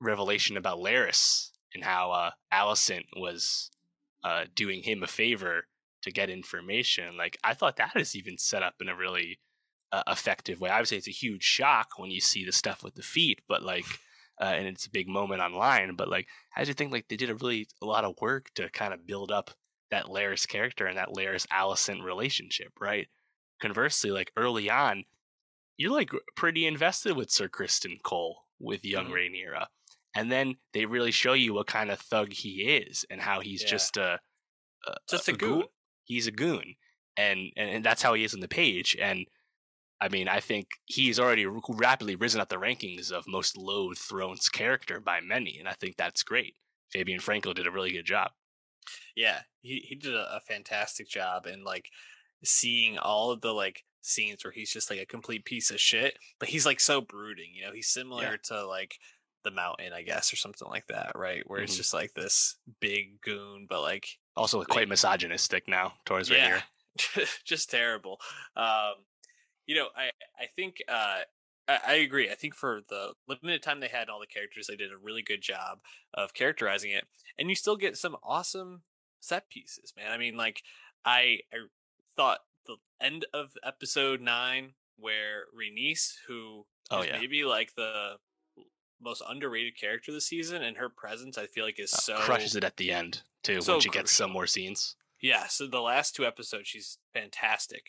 revelation 0.00 0.56
about 0.56 0.78
Larys 0.78 1.50
and 1.74 1.84
how 1.84 2.10
uh 2.12 2.30
Alicent 2.52 3.04
was 3.16 3.70
uh 4.24 4.44
doing 4.54 4.82
him 4.82 5.02
a 5.02 5.06
favor 5.06 5.64
to 6.02 6.10
get 6.10 6.30
information 6.30 7.16
like 7.16 7.36
i 7.44 7.54
thought 7.54 7.76
that 7.76 7.92
is 7.96 8.16
even 8.16 8.38
set 8.38 8.62
up 8.62 8.74
in 8.80 8.88
a 8.88 8.96
really 8.96 9.38
uh, 9.92 10.02
effective 10.06 10.60
way. 10.60 10.70
Obviously 10.70 10.98
it's 10.98 11.08
a 11.08 11.12
huge 11.12 11.42
shock 11.42 11.98
when 11.98 12.10
you 12.10 12.20
see 12.20 12.44
the 12.44 12.52
stuff 12.52 12.82
with 12.82 12.94
the 12.94 13.02
feet 13.02 13.40
but 13.48 13.62
like 13.62 13.84
uh, 14.40 14.44
and 14.44 14.66
it's 14.66 14.86
a 14.86 14.90
big 14.90 15.08
moment 15.08 15.42
online 15.42 15.94
but 15.96 16.08
like 16.08 16.26
i 16.56 16.64
just 16.64 16.78
think 16.78 16.92
like 16.92 17.08
they 17.08 17.16
did 17.16 17.30
a 17.30 17.34
really 17.34 17.68
a 17.82 17.86
lot 17.86 18.04
of 18.04 18.14
work 18.20 18.50
to 18.54 18.70
kind 18.70 18.94
of 18.94 19.06
build 19.06 19.30
up 19.30 19.50
that 19.90 20.06
Larys 20.10 20.46
character 20.46 20.86
and 20.86 20.96
that 20.96 21.10
Larys 21.16 21.46
Alicent 21.52 22.02
relationship 22.02 22.72
right 22.80 23.08
conversely 23.60 24.10
like 24.10 24.32
early 24.36 24.70
on 24.70 25.04
you're 25.76 25.92
like 25.92 26.10
pretty 26.36 26.66
invested 26.66 27.16
with 27.16 27.30
sir 27.30 27.48
criston 27.48 28.00
cole 28.02 28.44
with 28.58 28.84
young 28.84 29.06
Mhm. 29.06 29.12
Rhaenyra. 29.12 29.66
and 30.14 30.30
then 30.30 30.56
they 30.72 30.86
really 30.86 31.10
show 31.12 31.32
you 31.34 31.54
what 31.54 31.66
kind 31.66 31.90
of 31.90 32.00
thug 32.00 32.32
he 32.32 32.62
is 32.76 33.04
and 33.10 33.20
how 33.20 33.40
he's 33.40 33.62
Yeah. 33.62 33.68
just 33.68 33.96
a, 33.96 34.20
a 34.86 34.94
just 35.10 35.28
a 35.28 35.32
goon 35.32 35.60
goon. 35.60 35.68
he's 36.04 36.26
a 36.26 36.32
goon 36.32 36.74
and, 37.16 37.52
and 37.56 37.70
and 37.70 37.84
that's 37.84 38.02
how 38.02 38.14
he 38.14 38.24
is 38.24 38.34
on 38.34 38.40
the 38.40 38.48
page 38.48 38.96
and 39.00 39.26
i 40.00 40.08
mean 40.08 40.26
i 40.28 40.40
think 40.40 40.66
he's 40.86 41.18
already 41.20 41.46
rapidly 41.68 42.16
risen 42.16 42.40
up 42.40 42.48
the 42.48 42.56
rankings 42.56 43.10
of 43.12 43.24
most 43.28 43.56
loathed 43.56 43.98
thrones 43.98 44.48
character 44.48 45.00
by 45.00 45.20
many 45.20 45.58
and 45.58 45.68
i 45.68 45.72
think 45.72 45.96
that's 45.96 46.22
great 46.22 46.54
fabien 46.92 47.20
frankel 47.20 47.54
did 47.54 47.66
a 47.66 47.70
really 47.70 47.92
good 47.92 48.06
job 48.06 48.30
Yeah, 49.16 49.40
he 49.62 49.84
he 49.88 49.94
did 49.94 50.14
a, 50.14 50.36
a 50.36 50.40
fantastic 50.40 51.08
job 51.08 51.46
in 51.46 51.64
like 51.64 51.90
seeing 52.44 52.98
all 52.98 53.30
of 53.30 53.40
the 53.40 53.52
like 53.52 53.84
scenes 54.02 54.44
where 54.44 54.52
he's 54.52 54.70
just 54.72 54.90
like 54.90 55.00
a 55.00 55.06
complete 55.06 55.44
piece 55.44 55.70
of 55.70 55.80
shit, 55.80 56.18
but 56.38 56.48
he's 56.48 56.64
like 56.66 56.80
so 56.80 57.00
brooding. 57.00 57.50
You 57.54 57.66
know, 57.66 57.72
he's 57.72 57.88
similar 57.88 58.38
to 58.44 58.66
like 58.66 58.94
the 59.44 59.50
Mountain, 59.50 59.92
I 59.92 60.02
guess, 60.02 60.32
or 60.32 60.36
something 60.36 60.68
like 60.68 60.86
that, 60.88 61.12
right? 61.14 61.42
Where 61.48 61.60
it's 61.60 61.74
Mhm. 61.74 61.78
just 61.78 61.94
like 61.94 62.12
this 62.14 62.56
big 62.80 63.20
goon, 63.22 63.66
but 63.68 63.80
like 63.82 64.06
also 64.36 64.62
quite 64.64 64.88
misogynistic 64.88 65.66
now 65.68 65.94
towards 66.04 66.30
yeah, 66.30 66.60
Rhaenyra. 66.96 67.28
just 67.44 67.70
terrible. 67.70 68.20
Um, 68.56 68.94
you 69.66 69.76
know, 69.76 69.88
I 69.96 70.10
I 70.38 70.46
think 70.56 70.82
uh, 70.88 71.20
I, 71.70 71.92
I 71.92 71.94
agree. 71.94 72.30
I 72.30 72.34
think 72.34 72.54
for 72.54 72.80
the 72.88 73.14
limited 73.28 73.62
time 73.62 73.80
they 73.80 73.88
had 73.88 74.02
and 74.02 74.10
all 74.10 74.20
the 74.20 74.26
characters, 74.26 74.66
they 74.66 74.76
did 74.76 74.92
a 74.92 74.98
really 74.98 75.22
good 75.22 75.42
job 75.42 75.80
of 76.14 76.34
characterizing 76.34 76.90
it, 76.92 77.04
and 77.38 77.48
you 77.48 77.54
still 77.54 77.76
get 77.76 77.96
some 77.96 78.16
awesome 78.22 78.82
set 79.20 79.48
pieces, 79.50 79.92
man. 79.96 80.12
I 80.12 80.18
mean, 80.18 80.36
like 80.36 80.62
I 81.04 81.40
I 81.52 81.58
thought 82.16 82.40
the 82.66 82.76
end 83.00 83.26
of 83.32 83.52
episode 83.64 84.20
nine 84.20 84.74
where 84.96 85.44
Rhaenys, 85.56 86.12
who 86.26 86.66
Oh, 86.90 87.02
is 87.02 87.06
yeah. 87.06 87.18
maybe 87.20 87.44
like 87.44 87.74
the 87.76 88.16
most 89.00 89.22
underrated 89.28 89.78
character 89.78 90.12
this 90.12 90.26
season, 90.26 90.62
and 90.62 90.76
her 90.76 90.88
presence 90.88 91.38
I 91.38 91.46
feel 91.46 91.64
like 91.64 91.78
is 91.78 91.92
Uh, 91.94 91.98
so 91.98 92.16
crushes 92.18 92.56
it 92.56 92.64
at 92.64 92.76
the 92.76 92.90
end 92.92 93.22
too 93.42 93.60
so 93.62 93.74
when 93.74 93.80
she 93.80 93.88
gets 93.88 94.12
some 94.12 94.30
more 94.30 94.46
scenes 94.46 94.96
yeah, 95.22 95.46
so 95.48 95.66
the 95.66 95.80
last 95.80 96.16
two 96.16 96.24
episodes, 96.24 96.66
she's 96.68 96.96
fantastic. 97.12 97.84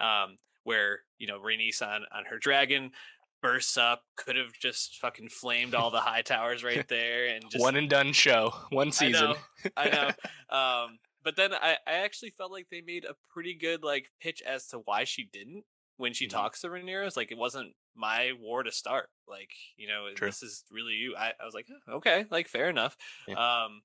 Um, 0.00 0.38
where 0.64 1.00
you 1.18 1.26
know 1.26 1.38
Rhaenys 1.38 1.82
on 1.82 2.04
on 2.12 2.24
her 2.26 2.38
dragon 2.38 2.90
bursts 3.44 3.76
up, 3.76 4.02
could 4.16 4.36
have 4.36 4.52
just 4.58 4.98
fucking 5.00 5.28
flamed 5.28 5.74
all 5.74 5.90
the 5.90 5.98
Hightowers 6.00 6.64
right 6.64 6.86
there, 6.88 7.26
and 7.28 7.44
just 7.50 7.62
one 7.62 7.76
and 7.76 7.90
done 7.90 8.12
show 8.14 8.52
one 8.70 8.90
season 8.90 9.30
know, 9.30 9.36
I 9.76 9.88
know. 9.90 10.10
Um, 10.56 10.98
but 11.22 11.36
then 11.36 11.52
I 11.54 11.76
I 11.86 11.92
actually 12.04 12.30
felt 12.30 12.50
like 12.52 12.68
they 12.70 12.80
made 12.80 13.04
a 13.04 13.14
pretty 13.32 13.54
good 13.54 13.82
like 13.84 14.10
pitch 14.20 14.42
as 14.42 14.66
to 14.68 14.78
why 14.78 15.04
she 15.04 15.28
didn't 15.32 15.64
when 15.96 16.12
she 16.14 16.26
Mhm. 16.26 16.30
talks 16.30 16.60
to 16.62 16.68
Rhaenyra. 16.68 17.06
It's 17.06 17.16
like 17.16 17.30
it 17.32 17.38
wasn't 17.38 17.74
my 17.94 18.32
war 18.40 18.62
to 18.62 18.72
start. 18.72 19.10
Like 19.28 19.50
you 19.76 19.88
know 19.88 20.08
True. 20.16 20.28
this 20.28 20.42
is 20.42 20.64
really 20.70 20.94
you. 20.94 21.14
I 21.16 21.32
I 21.40 21.44
was 21.44 21.54
like 21.54 21.66
"Oh, 21.88 21.94
okay, 21.96 22.24
like 22.30 22.48
fair 22.48 22.68
enough. 22.70 22.96
Um. 23.36 23.82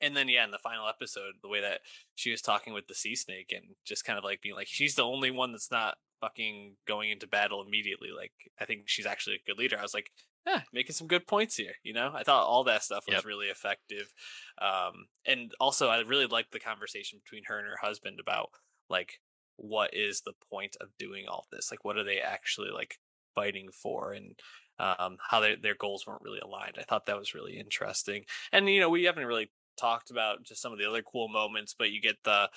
And 0.00 0.16
then 0.16 0.28
yeah, 0.28 0.44
in 0.44 0.50
the 0.50 0.58
final 0.58 0.88
episode, 0.88 1.34
the 1.42 1.48
way 1.48 1.60
that 1.60 1.80
she 2.14 2.30
was 2.30 2.42
talking 2.42 2.72
with 2.74 2.86
the 2.88 2.94
sea 2.94 3.14
snake 3.16 3.52
and 3.54 3.74
just 3.84 4.04
kind 4.04 4.18
of 4.18 4.24
like 4.24 4.42
being 4.42 4.54
like, 4.54 4.66
she's 4.66 4.94
the 4.94 5.04
only 5.04 5.30
one 5.30 5.52
that's 5.52 5.70
not 5.70 5.96
fucking 6.20 6.76
going 6.86 7.10
into 7.10 7.26
battle 7.26 7.62
immediately. 7.66 8.08
Like 8.16 8.32
I 8.60 8.64
think 8.64 8.82
she's 8.86 9.06
actually 9.06 9.36
a 9.36 9.42
good 9.50 9.58
leader. 9.58 9.78
I 9.78 9.82
was 9.82 9.94
like, 9.94 10.10
yeah, 10.46 10.62
making 10.72 10.94
some 10.94 11.06
good 11.06 11.26
points 11.26 11.56
here. 11.56 11.72
You 11.82 11.94
know, 11.94 12.12
I 12.14 12.22
thought 12.22 12.46
all 12.46 12.64
that 12.64 12.82
stuff 12.82 13.04
was 13.06 13.16
Yep. 13.16 13.24
really 13.24 13.46
effective. 13.46 14.12
Um, 14.60 15.06
and 15.26 15.52
also 15.60 15.88
I 15.88 16.00
really 16.00 16.26
liked 16.26 16.52
the 16.52 16.60
conversation 16.60 17.20
between 17.24 17.44
her 17.46 17.58
and 17.58 17.66
her 17.66 17.78
husband 17.80 18.18
about 18.20 18.50
like 18.90 19.20
what 19.56 19.94
is 19.94 20.22
the 20.22 20.34
point 20.50 20.76
of 20.80 20.88
doing 20.98 21.26
all 21.28 21.46
this? 21.52 21.70
Like 21.70 21.84
what 21.84 21.96
are 21.96 22.04
they 22.04 22.18
actually 22.20 22.70
like 22.70 22.96
fighting 23.34 23.68
for 23.72 24.12
and 24.12 24.38
um 24.78 25.16
how 25.30 25.40
their 25.40 25.56
their 25.56 25.74
goals 25.76 26.04
weren't 26.06 26.22
really 26.22 26.40
aligned. 26.40 26.76
I 26.78 26.82
thought 26.82 27.06
that 27.06 27.18
was 27.18 27.34
really 27.34 27.56
interesting. 27.58 28.24
And 28.52 28.68
you 28.68 28.80
know, 28.80 28.90
we 28.90 29.04
haven't 29.04 29.26
really 29.26 29.50
talked 29.76 30.10
about 30.10 30.42
just 30.44 30.60
some 30.62 30.72
of 30.72 30.78
the 30.78 30.88
other 30.88 31.02
cool 31.02 31.28
moments, 31.28 31.74
but 31.78 31.90
you 31.90 32.00
get 32.00 32.16
the 32.24 32.48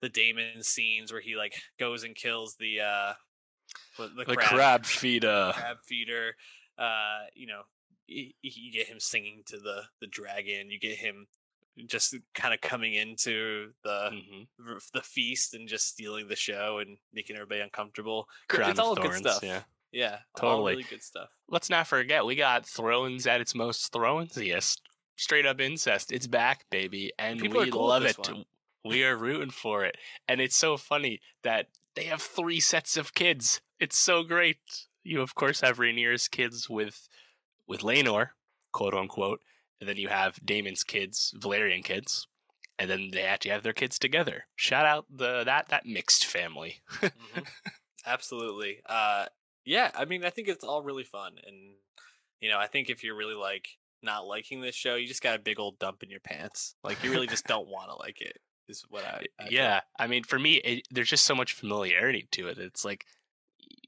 the 0.00 0.08
Daemon 0.08 0.62
scenes 0.62 1.12
where 1.12 1.20
he 1.20 1.36
like 1.36 1.54
goes 1.78 2.04
and 2.04 2.14
kills 2.14 2.56
the 2.58 2.80
uh 2.80 3.12
the, 3.98 4.08
the 4.16 4.24
crab, 4.24 4.38
crab 4.48 4.86
feeder 4.86 5.52
crab 5.54 5.76
feeder. 5.84 6.34
Uh, 6.78 7.20
you 7.34 7.46
know, 7.46 7.62
y- 8.08 8.32
y- 8.42 8.50
you 8.56 8.72
get 8.72 8.86
him 8.86 8.98
singing 8.98 9.42
to 9.46 9.58
the 9.58 9.82
the 10.00 10.06
dragon. 10.06 10.70
You 10.70 10.78
get 10.80 10.96
him 10.96 11.26
just 11.86 12.14
kind 12.34 12.52
of 12.54 12.60
coming 12.60 12.94
into 12.94 13.72
the 13.84 14.10
Mhm. 14.10 14.80
the 14.92 15.02
feast 15.02 15.54
and 15.54 15.68
just 15.68 15.86
stealing 15.86 16.28
the 16.28 16.36
show 16.36 16.78
and 16.78 16.96
making 17.12 17.36
everybody 17.36 17.60
uncomfortable. 17.60 18.26
Crown 18.48 18.70
it's 18.70 18.78
all 18.80 18.92
of 18.92 19.00
good 19.00 19.14
stuff. 19.14 19.42
yeah 19.42 19.62
Yeah, 19.92 20.18
all 20.36 20.50
Totally. 20.56 20.72
really 20.72 20.82
good 20.84 21.02
stuff. 21.02 21.28
let's 21.48 21.70
not 21.70 21.86
forget 21.86 22.24
we 22.24 22.34
got 22.36 22.66
thrones 22.66 23.26
at 23.26 23.40
its 23.40 23.54
most 23.54 23.92
thronesiest 23.92 24.80
straight 25.20 25.46
up 25.46 25.60
incest 25.60 26.10
it's 26.12 26.26
back 26.26 26.64
baby 26.70 27.12
and 27.18 27.40
People 27.40 27.60
we 27.60 27.70
cool 27.70 27.86
love 27.88 28.04
it 28.04 28.18
one. 28.18 28.44
we 28.84 29.04
are 29.04 29.16
rooting 29.16 29.50
for 29.50 29.84
it 29.84 29.96
and 30.28 30.40
it's 30.40 30.56
so 30.56 30.76
funny 30.76 31.20
that 31.42 31.66
they 31.94 32.04
have 32.04 32.22
three 32.22 32.60
sets 32.60 32.96
of 32.96 33.14
kids 33.14 33.60
it's 33.78 33.98
so 33.98 34.22
great 34.22 34.58
you 35.04 35.20
of 35.20 35.34
course 35.34 35.60
have 35.60 35.78
Rhaenyra's 35.78 36.28
kids 36.28 36.68
with 36.70 37.08
with 37.66 37.80
Laenor 37.80 38.30
quote 38.72 38.94
unquote 38.94 39.40
and 39.80 39.88
then 39.88 39.96
you 39.96 40.08
have 40.08 40.36
Daemon's 40.44 40.84
kids 40.84 41.34
Velaryon 41.38 41.84
kids 41.84 42.26
and 42.78 42.88
then 42.88 43.10
they 43.12 43.22
actually 43.22 43.50
have 43.50 43.62
their 43.62 43.74
kids 43.74 43.98
together 43.98 44.46
shout 44.56 44.86
out 44.86 45.04
the 45.10 45.44
that 45.44 45.68
that 45.68 45.84
mixed 45.86 46.24
family 46.24 46.80
Mhm. 47.02 47.46
Absolutely. 48.06 48.80
Uh, 48.86 49.26
yeah, 49.64 49.90
I 49.94 50.06
mean, 50.06 50.24
I 50.24 50.30
think 50.30 50.48
it's 50.48 50.64
all 50.64 50.82
really 50.82 51.04
fun, 51.04 51.32
and 51.46 51.74
you 52.40 52.48
know, 52.48 52.58
I 52.58 52.66
think 52.66 52.88
if 52.88 53.04
you're 53.04 53.14
really 53.16 53.34
like 53.34 53.68
not 54.02 54.26
liking 54.26 54.60
this 54.60 54.74
show, 54.74 54.94
you 54.96 55.06
just 55.06 55.22
got 55.22 55.36
a 55.36 55.42
big 55.42 55.58
old 55.60 55.78
dump 55.78 56.02
in 56.02 56.10
your 56.10 56.20
pants. 56.20 56.74
Like 56.84 57.02
you 57.04 57.10
really 57.10 57.26
just 57.26 57.46
don't 57.46 57.68
want 57.76 57.90
to 57.90 57.96
like 57.96 58.20
it. 58.20 58.38
Is 58.68 58.84
what 58.88 59.04
I, 59.04 59.24
I 59.40 59.48
yeah 59.50 59.80
i 59.98 60.06
mean 60.06 60.22
for 60.22 60.38
me 60.38 60.54
it, 60.58 60.86
there's 60.92 61.08
just 61.08 61.26
so 61.26 61.34
much 61.34 61.54
familiarity 61.54 62.28
to 62.30 62.46
it 62.46 62.56
it's 62.58 62.84
like 62.84 63.04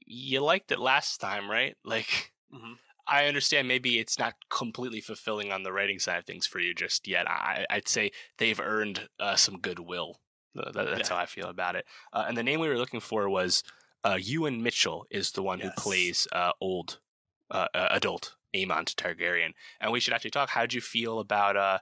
you 0.05 0.41
liked 0.41 0.73
it 0.73 0.79
last 0.79 1.19
time 1.21 1.49
right 1.49 1.77
like 1.85 2.33
Mhm. 2.53 2.77
i 3.07 3.27
understand 3.27 3.69
maybe 3.69 3.97
it's 3.97 4.19
not 4.19 4.33
completely 4.49 4.99
fulfilling 4.99 5.53
on 5.53 5.63
the 5.63 5.71
writing 5.71 5.99
side 5.99 6.17
of 6.17 6.25
things 6.25 6.45
for 6.45 6.59
you 6.59 6.73
just 6.75 7.07
yet 7.07 7.29
i 7.29 7.65
i'd 7.69 7.87
say 7.87 8.11
they've 8.39 8.59
earned 8.59 9.07
uh, 9.21 9.37
some 9.37 9.57
goodwill 9.59 10.19
that- 10.53 10.73
that's 10.73 11.09
Yeah. 11.09 11.15
how 11.15 11.21
I 11.21 11.25
feel 11.27 11.47
about 11.47 11.77
it. 11.77 11.85
Uh, 12.11 12.25
and 12.27 12.35
the 12.37 12.43
name 12.43 12.59
we 12.59 12.67
were 12.67 12.77
looking 12.77 12.99
for 12.99 13.27
was 13.29 13.63
uh, 14.03 14.19
Ewan 14.21 14.61
Mitchell 14.61 15.07
is 15.09 15.31
the 15.31 15.41
one 15.41 15.59
Yes. 15.59 15.67
who 15.77 15.81
plays 15.81 16.27
uh, 16.33 16.51
old 16.61 16.99
uh, 17.49 17.67
adult 17.73 18.35
Aemond 18.55 18.95
Targaryen. 18.95 19.53
And 19.79 19.91
we 19.91 19.99
should 19.99 20.13
actually 20.13 20.31
talk. 20.31 20.49
How 20.49 20.61
would 20.61 20.73
you 20.73 20.81
feel 20.81 21.19
about 21.19 21.57
uh, 21.57 21.79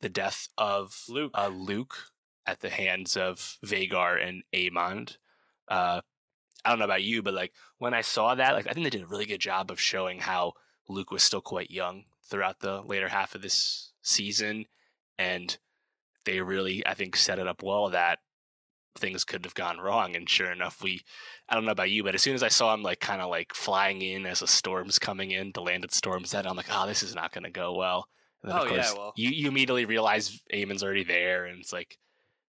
the 0.00 0.08
death 0.08 0.48
of 0.56 1.04
Luke. 1.08 1.32
Uh, 1.34 1.48
Luke 1.48 1.96
at 2.46 2.60
the 2.60 2.70
hands 2.70 3.16
of 3.16 3.58
Vhagar 3.64 4.22
and 4.22 4.42
Aemond? 4.54 5.16
Uh, 5.68 6.00
I 6.64 6.70
don't 6.70 6.78
know 6.78 6.84
about 6.84 7.02
you, 7.02 7.22
but 7.22 7.34
like 7.34 7.52
when 7.78 7.94
I 7.94 8.00
saw 8.00 8.34
that, 8.34 8.54
like 8.54 8.66
I 8.66 8.72
think 8.72 8.84
they 8.84 8.90
did 8.90 9.02
a 9.02 9.06
really 9.06 9.26
good 9.26 9.40
job 9.40 9.70
of 9.70 9.80
showing 9.80 10.20
how 10.20 10.54
Luke 10.88 11.10
was 11.10 11.22
still 11.22 11.40
quite 11.40 11.70
young 11.70 12.04
throughout 12.24 12.60
the 12.60 12.82
later 12.82 13.08
half 13.08 13.34
of 13.34 13.42
this 13.42 13.92
season, 14.02 14.66
and 15.18 15.56
they 16.24 16.40
really, 16.40 16.86
I 16.86 16.94
think, 16.94 17.16
set 17.16 17.38
it 17.38 17.46
up 17.46 17.62
well 17.62 17.90
that 17.90 18.18
things 18.96 19.24
could 19.24 19.44
have 19.44 19.54
gone 19.54 19.78
wrong. 19.78 20.16
And 20.16 20.28
sure 20.28 20.50
enough, 20.50 20.82
we, 20.82 21.02
I 21.48 21.54
don't 21.54 21.64
know 21.64 21.72
about 21.72 21.90
you, 21.90 22.02
but 22.02 22.14
as 22.14 22.22
soon 22.22 22.34
as 22.34 22.42
I 22.42 22.48
saw 22.48 22.72
him 22.74 22.82
like 22.82 23.00
kind 23.00 23.22
of 23.22 23.30
like 23.30 23.54
flying 23.54 24.02
in 24.02 24.26
as 24.26 24.42
a 24.42 24.46
storm's 24.46 24.98
coming 24.98 25.30
in 25.30 25.52
to 25.52 25.60
land 25.60 25.84
at 25.84 25.92
Storm's 25.92 26.34
End, 26.34 26.46
I'm 26.46 26.56
like, 26.56 26.66
oh, 26.70 26.86
this 26.86 27.02
is 27.02 27.14
not 27.14 27.32
going 27.32 27.44
to 27.44 27.50
go 27.50 27.74
well. 27.74 28.08
And 28.42 28.52
then 28.52 28.58
Oh, 28.58 28.62
of 28.64 28.70
yeah, 28.70 28.76
course, 28.76 28.94
well- 28.96 29.12
you, 29.16 29.30
you 29.30 29.48
immediately 29.48 29.84
realize 29.84 30.40
Aemond's 30.52 30.82
already 30.82 31.04
there, 31.04 31.46
and 31.46 31.60
it's 31.60 31.72
like, 31.72 31.98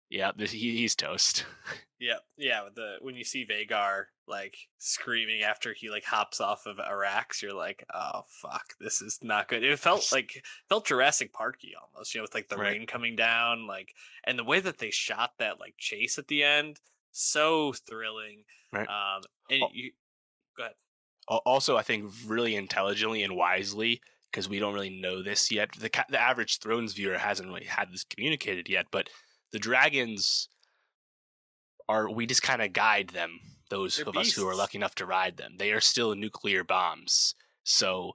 yeah, 0.09 0.31
this, 0.35 0.51
he, 0.51 0.77
he's 0.77 0.95
toast. 0.95 1.45
Yeah, 1.99 2.17
yeah. 2.37 2.63
with 2.63 2.75
The 2.75 2.97
when 3.01 3.15
you 3.15 3.23
see 3.23 3.45
Vhagar 3.45 4.05
like 4.27 4.55
screaming 4.77 5.41
after 5.41 5.73
he 5.73 5.89
like 5.89 6.03
hops 6.03 6.39
off 6.39 6.65
of 6.65 6.77
Arrax, 6.77 7.41
you're 7.41 7.53
like, 7.53 7.83
oh 7.93 8.21
fuck, 8.41 8.73
this 8.79 9.01
is 9.01 9.19
not 9.23 9.47
good. 9.47 9.63
It 9.63 9.79
felt 9.79 10.07
like 10.11 10.43
felt 10.69 10.85
Jurassic 10.85 11.33
Parky 11.33 11.73
almost, 11.81 12.13
you 12.13 12.19
know, 12.19 12.23
with 12.23 12.35
like 12.35 12.49
the 12.49 12.57
Right. 12.57 12.73
rain 12.77 12.85
coming 12.87 13.15
down, 13.15 13.65
like, 13.67 13.93
and 14.25 14.37
the 14.37 14.43
way 14.43 14.59
that 14.59 14.77
they 14.77 14.91
shot 14.91 15.31
that 15.39 15.59
like 15.59 15.75
chase 15.77 16.17
at 16.19 16.27
the 16.27 16.43
end, 16.43 16.79
so 17.11 17.73
thrilling. 17.73 18.43
Right. 18.71 18.87
Um, 18.87 19.21
and 19.49 19.63
Oh. 19.63 19.69
you 19.73 19.91
go 20.55 20.63
ahead. 20.63 20.75
Also 21.45 21.75
i 21.77 21.81
think 21.81 22.09
really 22.25 22.55
intelligently 22.55 23.21
and 23.23 23.35
wisely 23.35 24.01
because 24.31 24.47
we 24.47 24.59
don't 24.59 24.73
really 24.73 24.89
know 25.01 25.21
this 25.23 25.51
yet 25.51 25.69
the, 25.77 25.89
the 26.09 26.19
average 26.21 26.59
thrones 26.59 26.93
viewer 26.93 27.17
hasn't 27.17 27.49
really 27.49 27.65
had 27.65 27.91
this 27.91 28.05
communicated 28.05 28.69
yet 28.69 28.85
but 28.91 29.09
the 29.51 29.59
dragons 29.59 30.47
are 31.89 32.09
we 32.09 32.25
just 32.25 32.43
kind 32.43 32.61
of 32.61 32.73
guide 32.73 33.09
them 33.09 33.39
those 33.69 33.97
They're 33.97 34.07
of 34.07 34.17
us 34.17 34.33
who 34.33 34.47
are 34.47 34.55
lucky 34.55 34.77
enough 34.77 34.95
to 34.95 35.05
ride 35.05 35.37
them. 35.37 35.55
They 35.57 35.71
are 35.71 35.81
still 35.81 36.15
nuclear 36.15 36.63
bombs. 36.63 37.35
So 37.63 38.13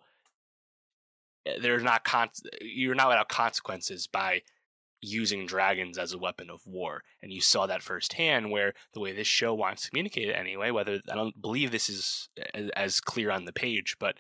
eh, 1.47 1.59
they're 1.61 1.81
not 1.81 2.05
con- 2.05 2.31
you're 2.61 2.95
not 2.95 3.09
without 3.09 3.29
consequences 3.29 4.07
by 4.07 4.43
using 5.03 5.47
dragons 5.47 5.99
as 5.99 6.13
a 6.13 6.19
weapon 6.19 6.49
of 6.49 6.61
war. 6.67 7.03
And 7.23 7.33
you 7.33 7.41
saw 7.41 7.67
that 7.67 7.83
firsthand 7.83 8.51
where 8.51 8.73
the 8.95 9.01
way 9.01 9.13
this 9.13 9.27
show 9.27 9.53
wants 9.53 9.83
to 9.83 9.91
communicate 9.91 10.29
it 10.29 10.35
anyway 10.35 10.71
whether 10.71 11.01
i 11.11 11.15
don't 11.15 11.43
believe 11.43 11.71
this 11.71 11.89
is 11.89 12.29
as, 12.55 12.71
as 12.77 13.01
clear 13.01 13.31
on 13.31 13.45
the 13.45 13.53
page 13.53 13.97
but 13.99 14.17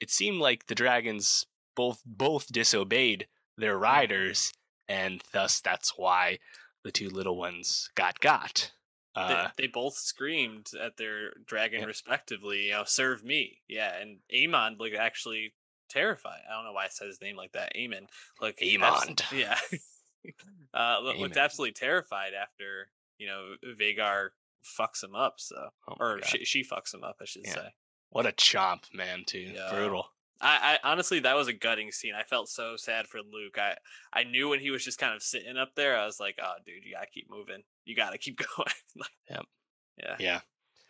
it 0.00 0.10
seemed 0.10 0.40
like 0.40 0.66
the 0.66 0.74
dragons 0.74 1.46
both 1.76 2.02
both 2.04 2.48
disobeyed 2.48 3.28
their 3.56 3.78
riders 3.78 4.52
and 4.88 5.22
thus 5.32 5.60
that's 5.60 5.92
why 5.96 6.38
the 6.84 6.90
two 6.92 7.08
little 7.10 7.36
ones 7.36 7.90
got 7.94 8.20
got 8.20 8.72
They, 9.14 9.20
uh, 9.20 9.48
they 9.56 9.66
both 9.66 9.94
screamed 9.94 10.70
at 10.80 10.96
their 10.96 11.32
dragon 11.46 11.80
Yeah. 11.80 11.86
respectively, 11.86 12.66
you 12.66 12.72
know, 12.72 12.84
serve 12.84 13.24
me. 13.24 13.60
Yeah, 13.68 13.94
and 14.00 14.18
Amon 14.32 14.76
looked 14.78 14.94
actually 14.96 15.54
terrified. 15.88 16.40
I 16.48 16.54
don't 16.54 16.64
know 16.64 16.72
why 16.72 16.84
I 16.84 16.88
said 16.88 17.08
his 17.08 17.20
name 17.20 17.36
like 17.36 17.52
that. 17.52 17.72
Amon. 17.76 18.06
Look 18.40 18.56
Aemond. 18.58 19.22
Yeah. 19.32 19.58
uh 20.74 21.00
look, 21.02 21.16
looked 21.18 21.36
absolutely 21.36 21.72
terrified 21.72 22.32
after, 22.34 22.88
you 23.18 23.26
know, 23.26 23.54
Vhagar 23.80 24.28
fucks 24.78 25.02
him 25.02 25.14
up, 25.14 25.34
so 25.38 25.70
oh 25.88 25.94
or 25.98 26.20
she, 26.22 26.44
she 26.44 26.62
fucks 26.62 26.94
him 26.94 27.02
up, 27.02 27.16
I 27.20 27.24
should 27.24 27.46
Yeah. 27.46 27.54
say. 27.54 27.74
what 28.10 28.26
a 28.26 28.32
chomp 28.32 28.92
man 28.94 29.24
too 29.26 29.52
Yeah. 29.54 29.70
brutal 29.70 30.12
I, 30.40 30.78
I 30.84 30.90
honestly 30.90 31.20
that 31.20 31.36
was 31.36 31.48
a 31.48 31.52
gutting 31.52 31.92
scene. 31.92 32.14
I 32.14 32.22
felt 32.22 32.48
so 32.48 32.76
sad 32.76 33.06
for 33.06 33.18
Luke. 33.18 33.58
I 33.58 33.76
I 34.12 34.24
knew 34.24 34.48
when 34.48 34.60
he 34.60 34.70
was 34.70 34.84
just 34.84 34.98
kind 34.98 35.14
of 35.14 35.22
sitting 35.22 35.56
up 35.56 35.74
there, 35.76 35.96
I 35.98 36.06
was 36.06 36.18
like, 36.20 36.38
"Oh, 36.42 36.54
dude, 36.64 36.84
you 36.84 36.94
gotta 36.94 37.06
keep 37.12 37.28
moving. 37.30 37.62
You 37.84 37.94
gotta 37.94 38.18
keep 38.18 38.38
going." 38.56 38.68
like, 38.96 39.10
Yep. 39.28 39.44
Yeah. 39.98 40.16
yeah 40.18 40.40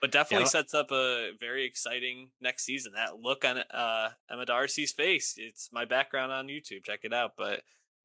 But 0.01 0.13
definitely 0.13 0.45
Yeah. 0.45 0.51
sets 0.51 0.73
up 0.75 0.93
a 0.93 1.33
very 1.41 1.65
exciting 1.65 2.31
next 2.41 2.65
season. 2.65 2.93
That 2.95 3.19
look 3.21 3.45
on 3.45 3.59
uh 3.59 4.11
Emma 4.31 4.47
D'Arcy's 4.47 4.93
face. 4.93 5.35
It's 5.37 5.71
my 5.73 5.85
background 5.85 6.31
on 6.33 6.47
YouTube. 6.47 6.85
Check 6.85 7.01
it 7.03 7.13
out. 7.13 7.33
But 7.37 7.63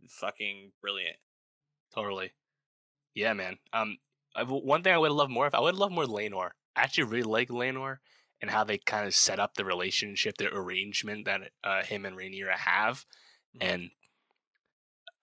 fucking 0.09 0.72
brilliant. 0.81 1.17
Totally. 1.93 2.31
Yeah, 3.13 3.34
man. 3.34 3.57
Um, 3.72 3.97
I, 4.35 4.43
one 4.43 4.84
thing 4.84 4.93
I 4.93 4.97
would 4.97 5.11
love 5.11 5.30
more 5.30 5.47
if 5.47 5.55
I 5.55 5.59
would 5.61 5.76
love 5.76 5.91
more 5.91 6.05
Laenor. 6.05 6.49
I 6.76 6.81
actually 6.81 7.05
really 7.05 7.23
like 7.23 7.47
Laenor 7.49 7.97
and 8.41 8.52
how 8.52 8.64
they 8.64 8.78
kind 8.78 9.07
of 9.07 9.16
set 9.16 9.40
up 9.40 9.56
the 9.56 9.66
relationship, 9.66 10.38
the 10.38 10.53
arrangement 10.53 11.26
that 11.26 11.52
uh, 11.64 11.84
him 11.84 12.06
and 12.06 12.16
Rhaenyra 12.18 12.56
have, 12.57 13.06
Mhm. 13.56 13.57
and 13.62 13.91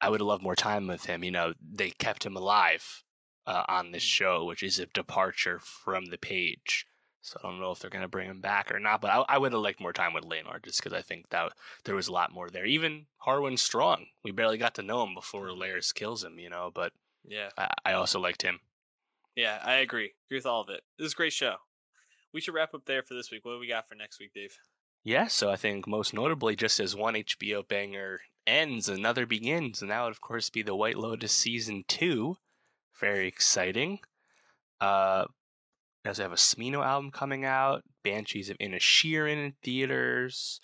I 0.01 0.09
would 0.09 0.21
love 0.21 0.43
more 0.43 0.57
time 0.57 0.87
with 0.87 1.05
him. 1.07 1.23
You 1.23 1.31
know, 1.31 1.55
they 1.61 1.91
kept 1.91 2.27
him 2.27 2.37
alive 2.37 3.05
uh, 3.47 3.65
on 3.69 3.91
this 3.93 4.05
Mhm. 4.05 4.09
show, 4.09 4.45
which 4.45 4.63
is 4.63 4.79
a 4.79 4.87
departure 4.87 5.59
from 5.59 6.07
the 6.07 6.19
page. 6.19 6.87
So 7.21 7.39
I 7.43 7.49
don't 7.49 7.61
know 7.61 7.71
if 7.71 7.79
they're 7.79 7.91
gonna 7.91 8.09
bring 8.09 8.29
him 8.29 8.41
back 8.41 8.73
or 8.73 8.81
not, 8.81 9.01
but 9.01 9.11
I, 9.11 9.19
I 9.29 9.39
would 9.39 9.53
have 9.53 9.61
liked 9.61 9.81
more 9.81 9.93
time 9.93 10.13
with 10.13 10.25
Laenor 10.25 10.61
just 10.65 10.79
because 10.79 10.93
I 10.93 11.03
think 11.03 11.29
that 11.31 11.53
there 11.85 11.95
was 11.95 12.09
a 12.09 12.13
lot 12.13 12.33
more 12.33 12.51
there. 12.51 12.65
Even 12.65 13.07
Harwin 13.25 13.57
Strong, 13.59 14.07
we 14.25 14.33
barely 14.33 14.59
got 14.59 14.75
to 14.77 14.83
know 14.83 15.05
him 15.05 15.15
before 15.15 15.49
Larys 15.53 15.93
kills 15.95 16.25
him, 16.25 16.39
you 16.41 16.51
know. 16.51 16.71
But 16.75 16.93
Yeah. 17.25 17.51
I, 17.57 17.73
I 17.85 17.93
also 17.93 18.19
liked 18.19 18.43
him. 18.43 18.61
Yeah, 19.37 19.61
I 19.63 19.75
agree. 19.75 20.15
Agree 20.27 20.39
with 20.39 20.47
all 20.47 20.61
of 20.63 20.69
it. 20.69 20.85
This 20.99 21.07
is 21.07 21.13
a 21.13 21.17
great 21.17 21.33
show. 21.33 21.59
We 22.33 22.41
should 22.41 22.55
wrap 22.55 22.75
up 22.75 22.87
there 22.87 23.03
for 23.03 23.15
this 23.15 23.31
week. 23.31 23.45
What 23.45 23.53
do 23.53 23.59
we 23.59 23.69
got 23.69 23.89
for 23.89 23.95
next 23.95 24.19
week, 24.19 24.33
Dave? 24.35 24.57
Yeah, 25.05 25.27
so 25.27 25.51
I 25.51 25.57
think 25.57 25.87
most 25.87 26.15
notably, 26.15 26.55
just 26.57 26.79
as 26.79 26.95
one 26.95 27.15
HBO 27.15 27.67
banger 27.67 28.21
ends, 28.47 28.89
another 28.89 29.27
begins, 29.27 29.83
and 29.83 29.91
that 29.91 30.03
would 30.03 30.13
of 30.13 30.21
course 30.21 30.49
be 30.49 30.63
the 30.63 30.77
White 30.77 30.97
Lotus 30.97 31.33
season 31.33 31.85
two. 31.89 32.37
Very 33.01 33.27
exciting. 33.27 33.99
Uh, 34.81 35.25
we 36.05 36.09
also 36.09 36.23
have 36.23 36.33
a 36.33 36.37
Smino 36.37 36.85
album 36.85 37.11
coming 37.11 37.45
out, 37.45 37.83
Banshees 38.05 38.51
of 38.51 38.59
Inisherin 38.59 39.45
in 39.45 39.55
theaters, 39.63 40.61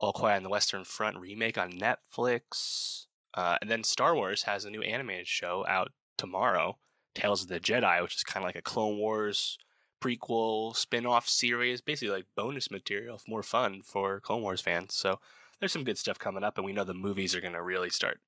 All 0.00 0.12
Quiet 0.12 0.38
on 0.38 0.42
the 0.42 0.48
Western 0.48 0.84
Front 0.84 1.18
remake 1.18 1.58
on 1.58 1.72
Netflix, 1.72 3.06
uh, 3.34 3.56
and 3.60 3.70
then 3.70 3.84
Star 3.84 4.14
Wars 4.14 4.44
has 4.44 4.64
a 4.64 4.70
new 4.70 4.82
animated 4.82 5.26
show 5.26 5.64
out 5.66 5.92
tomorrow, 6.16 6.78
Tales 7.14 7.42
of 7.42 7.48
the 7.48 7.60
Jedi, 7.60 8.02
which 8.02 8.16
is 8.16 8.22
kind 8.22 8.44
of 8.44 8.48
like 8.48 8.56
a 8.56 8.62
Clone 8.62 8.98
Wars 8.98 9.58
prequel 10.00 10.74
spin-off 10.76 11.28
series 11.28 11.80
basically 11.80 12.14
like 12.14 12.26
bonus 12.36 12.70
material 12.70 13.20
more 13.26 13.42
fun 13.42 13.82
for 13.82 14.20
clone 14.20 14.42
wars 14.42 14.60
fans. 14.60 14.94
So 14.94 15.18
there's 15.58 15.72
some 15.72 15.84
good 15.84 15.98
stuff 15.98 16.18
coming 16.18 16.44
up 16.44 16.56
and 16.56 16.64
we 16.64 16.72
know 16.72 16.84
the 16.84 16.94
movies 16.94 17.34
are 17.34 17.40
going 17.40 17.54
to 17.54 17.62
really 17.62 17.90
start 17.90 18.20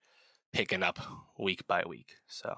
picking 0.53 0.83
up 0.83 0.99
week 1.39 1.67
by 1.67 1.85
week. 1.87 2.15
So 2.27 2.55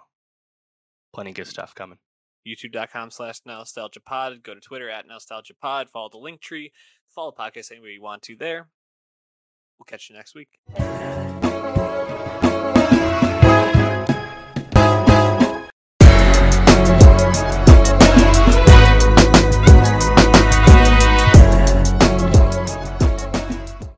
plenty 1.13 1.31
of 1.31 1.37
good 1.37 1.43
mm-hmm. 1.43 1.51
stuff 1.51 1.75
coming. 1.75 1.99
Youtube.com 2.47 3.11
slash 3.11 3.41
nostalgia 3.47 4.01
pod 4.01 4.43
go 4.43 4.55
to 4.55 4.61
twitter 4.61 4.91
at 4.91 5.07
nostalgia 5.07 5.55
pod 5.55 5.89
follow 5.89 6.09
the 6.09 6.19
link 6.19 6.41
tree. 6.41 6.73
Follow 7.09 7.33
the 7.37 7.43
podcast 7.43 7.71
any 7.71 7.81
way 7.81 7.91
you 7.91 8.03
want 8.03 8.23
to 8.23 8.37
there. 8.37 8.69
We'll 9.79 9.85
catch 9.85 10.11
you 10.11 10.17
next 10.17 10.35
week 10.35 11.22